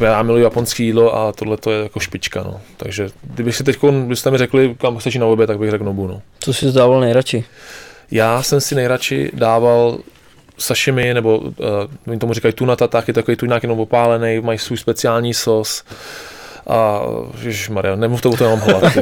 Já 0.00 0.22
miluji 0.22 0.42
japonský 0.42 0.84
jídlo 0.84 1.16
a 1.16 1.32
tohle 1.32 1.56
to 1.56 1.70
je 1.70 1.82
jako 1.82 2.00
špička, 2.00 2.42
no. 2.42 2.60
Takže 2.76 3.08
kdybych 3.22 3.56
si 3.56 3.64
teď, 3.64 3.78
kdybyste 3.80 4.30
mi 4.30 4.38
řekli, 4.38 4.76
kam 4.80 4.98
chceš 4.98 5.14
na 5.14 5.26
oběd, 5.26 5.46
tak 5.46 5.58
bych 5.58 5.70
řekl 5.70 5.84
Nobu, 5.84 6.06
no. 6.06 6.22
Co 6.40 6.52
jsi 6.52 6.72
dával 6.72 7.00
nejradši? 7.00 7.44
Já 8.10 8.42
jsem 8.42 8.60
si 8.60 8.74
nejradši 8.74 9.30
dával 9.34 9.98
sashimi, 10.60 11.14
nebo 11.14 11.38
uh, 11.38 11.54
oni 12.08 12.18
tomu 12.18 12.34
říkají 12.34 12.54
tuna 12.54 12.76
taky 12.76 13.12
takový 13.12 13.36
tuňák 13.36 13.62
jenom 13.62 13.80
opálený, 13.80 14.40
mají 14.40 14.58
svůj 14.58 14.78
speciální 14.78 15.34
sos. 15.34 15.84
A 16.66 17.00
Maria, 17.70 17.96
nemluv 17.96 18.20
to, 18.20 18.36
to 18.36 18.44
mám 18.44 18.58
hlad. 18.60 18.82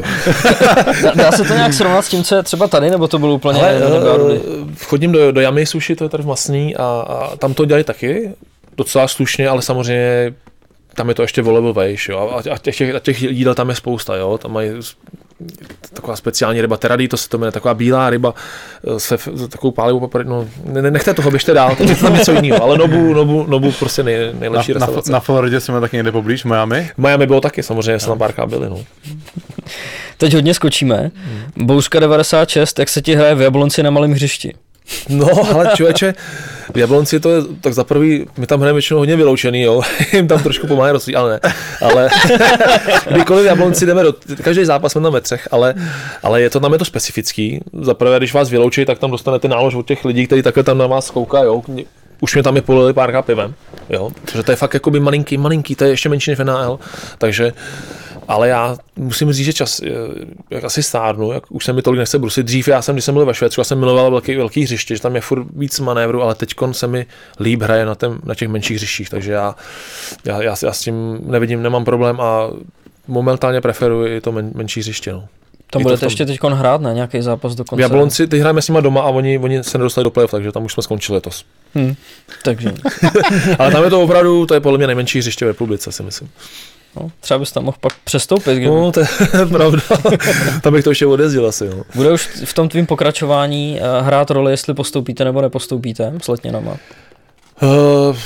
dá, 1.02 1.12
dá, 1.14 1.32
se 1.32 1.44
to 1.44 1.54
nějak 1.54 1.74
srovnat 1.74 2.02
s 2.02 2.08
tím, 2.08 2.24
co 2.24 2.34
je 2.34 2.42
třeba 2.42 2.68
tady, 2.68 2.90
nebo 2.90 3.08
to 3.08 3.18
bylo 3.18 3.34
úplně 3.34 3.60
Ale, 3.60 3.76
uh, 3.76 4.74
Chodím 4.84 5.12
do, 5.12 5.32
do 5.32 5.40
Yami 5.40 5.66
Sushi, 5.66 5.96
to 5.96 6.04
je 6.04 6.10
tady 6.10 6.22
v 6.22 6.26
Masný, 6.26 6.76
a, 6.76 6.82
a 6.82 7.36
tam 7.36 7.54
to 7.54 7.64
dělají 7.64 7.84
taky, 7.84 8.30
docela 8.76 9.08
slušně, 9.08 9.48
ale 9.48 9.62
samozřejmě 9.62 10.34
tam 10.94 11.08
je 11.08 11.14
to 11.14 11.22
ještě 11.22 11.42
volebovejš, 11.42 12.08
jo, 12.08 12.30
a, 12.34 12.54
a 12.54 12.58
těch, 12.58 12.94
a 12.94 12.98
těch 12.98 13.22
jídel 13.22 13.54
tam 13.54 13.68
je 13.68 13.74
spousta, 13.74 14.16
jo, 14.16 14.38
tam 14.38 14.52
mají 14.52 14.70
taková 15.94 16.16
speciální 16.16 16.60
ryba 16.60 16.76
teradý, 16.76 17.08
to 17.08 17.16
se 17.16 17.28
to 17.28 17.38
jmenuje, 17.38 17.52
taková 17.52 17.74
bílá 17.74 18.10
ryba 18.10 18.34
eh, 18.96 19.00
se 19.00 19.18
takovou 19.48 19.70
pálivou 19.70 20.00
paprikou, 20.00 20.30
no 20.30 20.48
ne, 20.64 20.90
nechte 20.90 21.14
toho, 21.14 21.30
běžte 21.30 21.54
dál, 21.54 21.76
to 21.76 21.82
je 21.82 21.96
tam 21.96 22.14
něco 22.14 22.32
jiného, 22.32 22.62
ale 22.62 22.78
Nobu, 22.78 23.14
Nobu, 23.14 23.46
Nobu 23.46 23.72
prostě 23.72 24.02
nej, 24.02 24.16
nejlepší 24.38 24.72
na, 24.72 24.78
restaurace. 24.78 25.12
Na, 25.12 25.16
na 25.16 25.20
Floridě 25.20 25.60
jsme 25.60 25.80
taky 25.80 25.96
někde 25.96 26.12
poblíž, 26.12 26.44
Miami? 26.44 26.90
Miami 26.96 27.26
bylo 27.26 27.40
taky, 27.40 27.62
samozřejmě, 27.62 28.00
jsme 28.00 28.08
tam 28.08 28.18
párkrát 28.18 28.46
byli, 28.46 28.70
no. 28.70 28.84
Teď 30.18 30.34
hodně 30.34 30.54
skočíme. 30.54 31.10
Hmm. 31.14 31.66
Bouřka 31.66 32.00
96, 32.00 32.78
jak 32.78 32.88
se 32.88 33.02
ti 33.02 33.14
hraje 33.14 33.34
v 33.34 33.40
Jablonci 33.40 33.82
na 33.82 33.90
malém 33.90 34.12
hřišti? 34.12 34.54
No, 35.08 35.54
ale 35.54 35.70
člověče, 35.74 36.14
v 36.74 36.78
Jablonci 36.78 37.20
to 37.20 37.30
je, 37.30 37.42
tak 37.60 37.74
za 37.74 37.84
prvý, 37.84 38.26
my 38.36 38.46
tam 38.46 38.60
hrajeme 38.60 38.76
většinou 38.76 38.98
hodně 38.98 39.16
vyloučený, 39.16 39.62
jo, 39.62 39.82
jim 40.12 40.28
tam 40.28 40.42
trošku 40.42 40.66
pomáhá 40.66 40.92
rostří, 40.92 41.16
ale 41.16 41.30
ne, 41.30 41.52
ale 41.82 42.08
kdykoliv 43.10 43.44
v 43.44 43.46
Jablonci 43.46 43.86
jdeme 43.86 44.02
do, 44.02 44.14
každý 44.42 44.64
zápas 44.64 44.92
jsme 44.92 45.00
tam 45.00 45.12
ve 45.12 45.20
třech, 45.20 45.48
ale, 45.50 45.74
ale 46.22 46.42
je 46.42 46.50
to 46.50 46.60
tam 46.60 46.72
je 46.72 46.78
to 46.78 46.84
specifický, 46.84 47.60
za 47.82 47.94
prvé, 47.94 48.18
když 48.18 48.34
vás 48.34 48.50
vyloučí, 48.50 48.84
tak 48.84 48.98
tam 48.98 49.10
dostanete 49.10 49.48
nálož 49.48 49.74
od 49.74 49.86
těch 49.86 50.04
lidí, 50.04 50.26
kteří 50.26 50.42
takhle 50.42 50.62
tam 50.62 50.78
na 50.78 50.86
vás 50.86 51.10
koukají, 51.10 51.44
jo, 51.44 51.62
už 52.20 52.34
mě 52.34 52.42
tam 52.42 52.56
je 52.56 52.62
polili 52.62 52.92
párkrát 52.92 53.22
pivem, 53.22 53.54
jo, 53.90 54.10
protože 54.24 54.42
to 54.42 54.52
je 54.52 54.56
fakt 54.56 54.74
jakoby 54.74 55.00
malinký, 55.00 55.38
malinký, 55.38 55.74
to 55.74 55.84
je 55.84 55.90
ještě 55.90 56.08
menší 56.08 56.30
než 56.30 56.38
NHL, 56.38 56.78
takže 57.18 57.52
ale 58.28 58.48
já 58.48 58.76
musím 58.96 59.32
říct, 59.32 59.46
že 59.46 59.52
čas, 59.52 59.80
jak 60.50 60.64
asi 60.64 60.82
stárnu, 60.82 61.32
jak 61.32 61.52
už 61.52 61.64
se 61.64 61.72
mi 61.72 61.82
tolik 61.82 61.98
nechce 61.98 62.18
brusit. 62.18 62.46
Dřív 62.46 62.68
já 62.68 62.82
jsem, 62.82 62.94
když 62.94 63.04
jsem 63.04 63.14
byl 63.14 63.26
ve 63.26 63.34
Švédsku, 63.34 63.60
já 63.60 63.64
jsem 63.64 63.78
miloval 63.78 64.10
velký, 64.10 64.36
velký 64.36 64.62
hřiště, 64.62 64.96
že 64.96 65.02
tam 65.02 65.14
je 65.14 65.20
furt 65.20 65.46
víc 65.56 65.80
manévru, 65.80 66.22
ale 66.22 66.34
teď 66.34 66.54
se 66.72 66.86
mi 66.86 67.06
líp 67.40 67.62
hraje 67.62 67.86
na, 67.86 67.94
tém, 67.94 68.20
na 68.24 68.34
těch 68.34 68.48
menších 68.48 68.76
hřištích, 68.76 69.10
takže 69.10 69.32
já, 69.32 69.54
já, 70.24 70.42
já, 70.42 70.56
já, 70.62 70.72
s 70.72 70.80
tím 70.80 71.18
nevidím, 71.22 71.62
nemám 71.62 71.84
problém 71.84 72.20
a 72.20 72.50
momentálně 73.06 73.60
preferuji 73.60 74.20
to 74.20 74.32
men, 74.32 74.50
menší 74.54 74.80
hřiště. 74.80 75.12
No. 75.12 75.28
Tam 75.70 75.82
budete 75.82 76.06
ještě 76.06 76.26
teď 76.26 76.40
hrát 76.42 76.80
na 76.80 76.92
nějaký 76.92 77.22
zápas 77.22 77.54
do 77.54 77.64
konce. 77.64 77.80
V 77.80 77.80
Jablonci, 77.80 78.26
ty 78.26 78.38
hrajeme 78.38 78.62
s 78.62 78.68
nimi 78.68 78.82
doma 78.82 79.02
a 79.02 79.08
oni, 79.08 79.38
oni 79.38 79.64
se 79.64 79.78
nedostali 79.78 80.04
do 80.04 80.10
playoff, 80.10 80.30
takže 80.30 80.52
tam 80.52 80.64
už 80.64 80.72
jsme 80.72 80.82
skončili 80.82 81.16
letos. 81.16 81.44
Hmm. 81.74 81.94
Takže. 82.42 82.72
Ale 83.58 83.72
tam 83.72 83.84
je 83.84 83.90
to 83.90 84.02
opravdu, 84.02 84.46
to 84.46 84.54
je 84.54 84.60
podle 84.60 84.78
mě 84.78 84.86
nejmenší 84.86 85.18
hřiště 85.18 85.44
v 85.44 85.48
republice, 85.48 85.92
si 85.92 86.02
myslím. 86.02 86.30
No, 86.96 87.10
třeba 87.20 87.38
bys 87.38 87.52
tam 87.52 87.64
mohl 87.64 87.76
pak 87.80 87.92
přestoupit. 88.04 88.52
Kdyby... 88.52 88.66
No, 88.66 88.92
to 88.92 89.00
je 89.00 89.06
pravda. 89.48 89.82
tam 90.62 90.72
bych 90.72 90.84
to 90.84 90.90
ještě 90.90 91.06
odjezdil 91.06 91.46
asi. 91.46 91.66
Jo. 91.66 91.82
Bude 91.94 92.12
už 92.12 92.26
v 92.44 92.54
tom 92.54 92.68
tvým 92.68 92.86
pokračování 92.86 93.80
uh, 93.80 94.06
hrát 94.06 94.30
roli, 94.30 94.52
jestli 94.52 94.74
postoupíte 94.74 95.24
nebo 95.24 95.40
nepostoupíte 95.42 96.12
s 96.22 96.28
Letněnama? 96.28 96.76
Uh, 97.62 98.16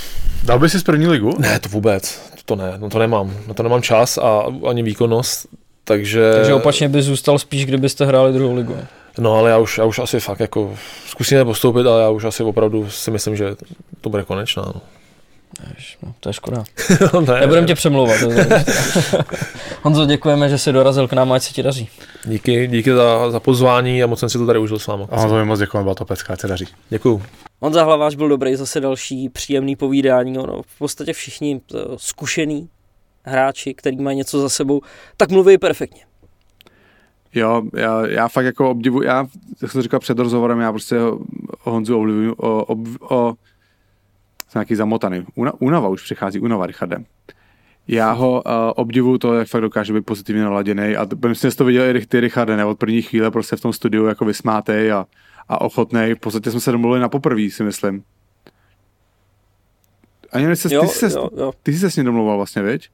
Dal 0.45 0.59
bys 0.59 0.73
si 0.73 0.79
z 0.79 0.83
první 0.83 1.07
ligu? 1.07 1.35
Ne, 1.39 1.59
to 1.59 1.69
vůbec. 1.69 2.21
To 2.45 2.57
ne, 2.57 2.73
no 2.77 2.91
to 2.91 2.99
nemám. 2.99 3.37
Na 3.49 3.55
to 3.55 3.63
nemám 3.63 3.83
čas 3.83 4.19
a 4.19 4.47
ani 4.69 4.83
výkonnost. 4.83 5.47
takže... 5.85 6.33
Takže 6.35 6.55
opačně 6.55 6.89
by 6.89 7.03
zůstal 7.03 7.39
spíš, 7.39 7.67
kdybyste 7.67 8.07
hráli 8.07 8.33
druhou 8.33 8.55
ligu. 8.55 8.77
No 9.19 9.35
ale 9.35 9.51
já 9.51 9.59
už, 9.59 9.79
já 9.79 9.85
už 9.85 9.99
asi 9.99 10.21
fakt 10.21 10.41
jako 10.41 10.75
zkusíme 11.07 11.45
postoupit, 11.45 11.87
ale 11.87 12.03
já 12.03 12.11
už 12.11 12.25
asi 12.25 12.43
opravdu 12.43 12.91
si 12.91 13.11
myslím, 13.11 13.37
že 13.37 13.57
to 14.01 14.11
bude 14.11 14.23
konečná. 14.23 14.63
No. 14.67 14.81
Jež, 15.77 15.99
no, 16.03 16.15
to 16.21 16.29
je 16.29 16.33
škoda. 16.33 16.65
ne, 17.27 17.41
Nebudem 17.41 17.67
tě 17.67 17.75
přemlouvat. 17.75 18.17
Honzo, 19.83 20.07
děkujeme, 20.07 20.49
že 20.49 20.59
jsi 20.59 20.73
dorazil 20.73 21.09
k 21.09 21.13
nám, 21.13 21.33
ať 21.33 21.43
se 21.43 21.53
ti 21.53 21.63
daří. 21.63 21.89
Díky, 22.25 22.67
díky 22.67 22.93
za, 22.95 23.31
za 23.31 23.41
pozvání 23.41 24.03
a 24.03 24.07
moc 24.07 24.19
jsem 24.19 24.29
si 24.29 24.39
to 24.39 24.47
tady 24.47 24.59
užil 24.59 24.79
s 24.79 24.87
vámi. 24.87 25.05
Mi 25.33 25.45
moc 25.45 25.61
děkujeme, 25.61 25.85
byla 25.85 25.95
to 25.95 26.05
pecka, 26.05 26.33
ať 26.33 26.41
se 26.41 26.49
daří. 26.49 26.67
Děkuju. 26.91 27.23
Honza 27.61 27.85
Hlaváč 27.85 28.15
byl 28.15 28.29
dobrý, 28.29 28.57
zase 28.57 28.81
další 28.81 29.29
příjemný 29.29 29.77
povídání. 29.77 30.33
No, 30.33 30.63
v 30.67 30.79
podstatě 30.79 31.13
všichni 31.13 31.61
eh, 31.75 31.79
zkušený 31.97 32.69
hráči, 33.23 33.75
který 33.75 33.97
mají 33.97 34.17
něco 34.17 34.41
za 34.41 34.49
sebou, 34.49 34.81
tak 35.17 35.31
mluví 35.31 35.59
perfektně. 35.59 36.03
Jo, 37.35 37.63
já, 37.75 38.07
já 38.07 38.29
fakt 38.29 38.45
jako 38.45 38.71
obdivu, 38.71 39.03
já, 39.03 39.27
jak 39.63 39.71
jsem 39.71 39.83
říkal 39.83 40.01
před 40.01 40.19
rozhovorem, 40.19 40.61
já 40.61 40.73
prostě 40.73 40.97
Honzu 41.61 41.99
ovlivňuji 41.99 42.35
o, 42.37 42.65
o, 42.65 42.77
o, 43.11 43.35
jsem 44.53 44.59
nějaký 44.59 44.75
zamotaný. 44.75 45.25
Una, 45.35 45.53
unava 45.59 45.89
už 45.89 46.03
přichází, 46.03 46.41
unava, 46.41 46.67
Richarde. 46.67 47.05
Já 47.89 48.13
ho 48.13 48.33
uh, 48.33 48.53
obdivuju 48.77 49.19
to, 49.19 49.35
jak 49.35 49.49
fakt 49.49 49.61
dokáže 49.63 49.93
být 49.93 50.07
pozitivně 50.07 50.43
naladěný 50.43 50.97
a 50.97 51.07
myslím, 51.27 51.49
že 51.49 51.51
jsi 51.51 51.57
to 51.57 51.65
viděl 51.65 51.97
i 51.97 52.07
ty, 52.07 52.21
Richarde, 52.21 52.57
ne? 52.57 52.65
Od 52.65 52.79
první 52.79 53.03
chvíle 53.03 53.31
prostě 53.31 53.57
v 53.57 53.61
tom 53.61 53.73
studiu 53.73 54.07
jako 54.07 54.25
vysmátej 54.25 54.93
a, 54.93 55.07
a 55.49 55.61
ochotnej. 55.61 56.15
V 56.15 56.19
podstatě 56.19 56.51
jsme 56.51 56.61
se 56.61 56.73
domluvili 56.73 57.01
na 57.01 57.09
poprvé, 57.09 57.51
si 57.51 57.63
myslím. 57.65 58.05
Ani 60.33 60.47
ty, 60.57 60.75
Jo, 60.75 60.81
ty, 60.83 60.89
jsi 60.89 61.11
se, 61.11 61.19
jo, 61.19 61.31
jo. 61.37 61.53
ty 61.63 61.73
jsi 61.73 61.79
se 61.79 61.91
s 61.91 61.97
ním 61.97 62.07
domluval 62.07 62.37
vlastně, 62.37 62.63
viď? 62.63 62.89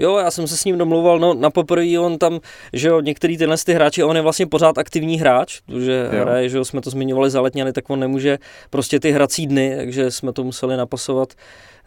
Jo, 0.00 0.16
já 0.16 0.30
jsem 0.30 0.46
se 0.46 0.56
s 0.56 0.64
ním 0.64 0.78
domluval, 0.78 1.18
no 1.18 1.34
na 1.34 1.50
poprvé 1.50 1.98
on 1.98 2.18
tam, 2.18 2.40
že 2.72 2.88
jo, 2.88 3.00
některý 3.00 3.38
tyhle 3.38 3.56
ty 3.64 3.72
hráči, 3.72 4.04
on 4.04 4.16
je 4.16 4.22
vlastně 4.22 4.46
pořád 4.46 4.78
aktivní 4.78 5.20
hráč, 5.20 5.60
protože 5.66 6.08
Jo. 6.12 6.22
hraje, 6.22 6.48
že 6.48 6.56
jo, 6.56 6.64
jsme 6.64 6.80
to 6.80 6.90
zmiňovali 6.90 7.30
za 7.30 7.40
letňany, 7.40 7.72
tak 7.72 7.90
on 7.90 8.00
nemůže 8.00 8.38
prostě 8.70 9.00
ty 9.00 9.10
hrací 9.10 9.46
dny, 9.46 9.76
takže 9.76 10.10
jsme 10.10 10.32
to 10.32 10.44
museli 10.44 10.76
napasovat 10.76 11.32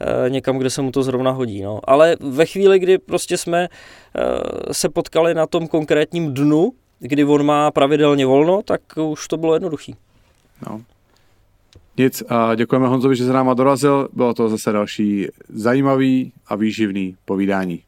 eh, 0.02 0.30
někam, 0.30 0.58
kde 0.58 0.70
se 0.70 0.82
mu 0.82 0.92
to 0.92 1.04
zrovna 1.04 1.32
hodí, 1.32 1.62
no. 1.62 1.80
Ale 1.84 2.18
ve 2.20 2.46
chvíli, 2.46 2.80
kdy 2.80 2.98
prostě 2.98 3.38
jsme 3.38 3.68
eh, 3.68 4.74
se 4.74 4.90
potkali 4.90 5.34
na 5.34 5.48
tom 5.48 5.68
konkrétním 5.68 6.34
dnu, 6.34 6.72
kdy 7.00 7.24
on 7.24 7.46
má 7.46 7.72
pravidelně 7.72 8.26
volno, 8.26 8.62
tak 8.66 8.82
už 9.12 9.28
to 9.28 9.38
bylo 9.38 9.54
jednoduchý. 9.54 9.96
No. 10.70 10.82
Nic, 11.98 12.24
a 12.30 12.56
děkujeme 12.56 12.88
Honzovi, 12.88 13.16
že 13.16 13.26
se 13.26 13.34
náma 13.34 13.54
dorazil. 13.54 14.08
Bylo 14.14 14.34
to 14.34 14.50
zase 14.50 14.72
další 14.72 15.28
zajímavý 15.50 16.32
a 16.48 16.56
výživný 16.56 17.16
povídání. 17.26 17.84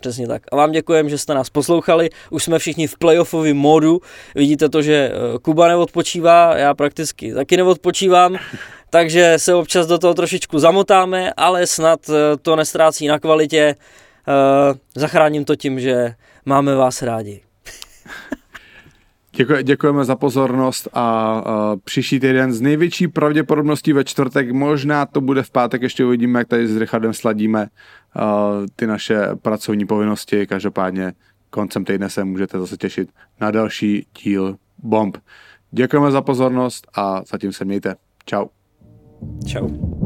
Přesně 0.00 0.28
tak. 0.28 0.42
A 0.52 0.56
vám 0.56 0.72
děkujeme, 0.72 1.08
že 1.08 1.18
jste 1.18 1.34
nás 1.34 1.50
poslouchali. 1.50 2.10
Už 2.30 2.44
jsme 2.44 2.58
všichni 2.58 2.86
v 2.86 2.98
playoffovém 2.98 3.56
módu. 3.56 4.00
Vidíte 4.34 4.68
to, 4.68 4.82
že 4.82 5.12
eh, 5.12 5.38
Kuba 5.42 5.68
neodpočívá, 5.68 6.56
já 6.56 6.74
prakticky 6.74 7.34
taky 7.34 7.56
neodpočívám, 7.56 8.36
takže 8.90 9.34
se 9.36 9.54
občas 9.54 9.86
do 9.86 9.98
toho 9.98 10.14
trošičku 10.14 10.58
zamotáme, 10.58 11.32
ale 11.36 11.66
snad 11.66 12.00
eh, 12.08 12.36
to 12.42 12.56
nestrácí 12.56 13.06
na 13.06 13.18
kvalitě. 13.18 13.74
Eh, 14.28 14.78
Zachráním 14.94 15.44
to 15.44 15.56
tím, 15.56 15.80
že 15.80 16.14
máme 16.44 16.74
vás 16.74 17.02
rádi. 17.02 17.40
Děkuji, 19.32 19.62
děkujeme 19.62 20.04
za 20.04 20.16
pozornost 20.16 20.88
a, 20.92 21.00
a 21.00 21.76
příští 21.84 22.20
týden 22.20 22.52
z 22.52 22.60
největší 22.60 23.08
pravděpodobností 23.08 23.92
ve 23.92 24.04
čtvrtek, 24.04 24.50
možná 24.50 25.06
to 25.06 25.20
bude 25.20 25.42
v 25.42 25.50
pátek, 25.50 25.82
ještě 25.82 26.04
uvidíme, 26.04 26.38
jak 26.38 26.48
tady 26.48 26.68
s 26.68 26.76
Richardem 26.76 27.14
sladíme 27.14 27.68
ty 28.76 28.86
naše 28.86 29.28
pracovní 29.42 29.86
povinnosti, 29.86 30.46
každopádně 30.46 31.12
koncem 31.50 31.84
týdne 31.84 32.10
se 32.10 32.24
můžete 32.24 32.58
zase 32.58 32.76
těšit 32.76 33.10
na 33.40 33.50
další 33.50 34.06
díl 34.24 34.56
Bomb. 34.78 35.18
Děkujeme 35.70 36.10
za 36.10 36.22
pozornost 36.22 36.86
a 36.94 37.22
zatím 37.30 37.52
se 37.52 37.64
mějte. 37.64 37.94
Čau. 38.24 38.46
Čau. 39.46 39.97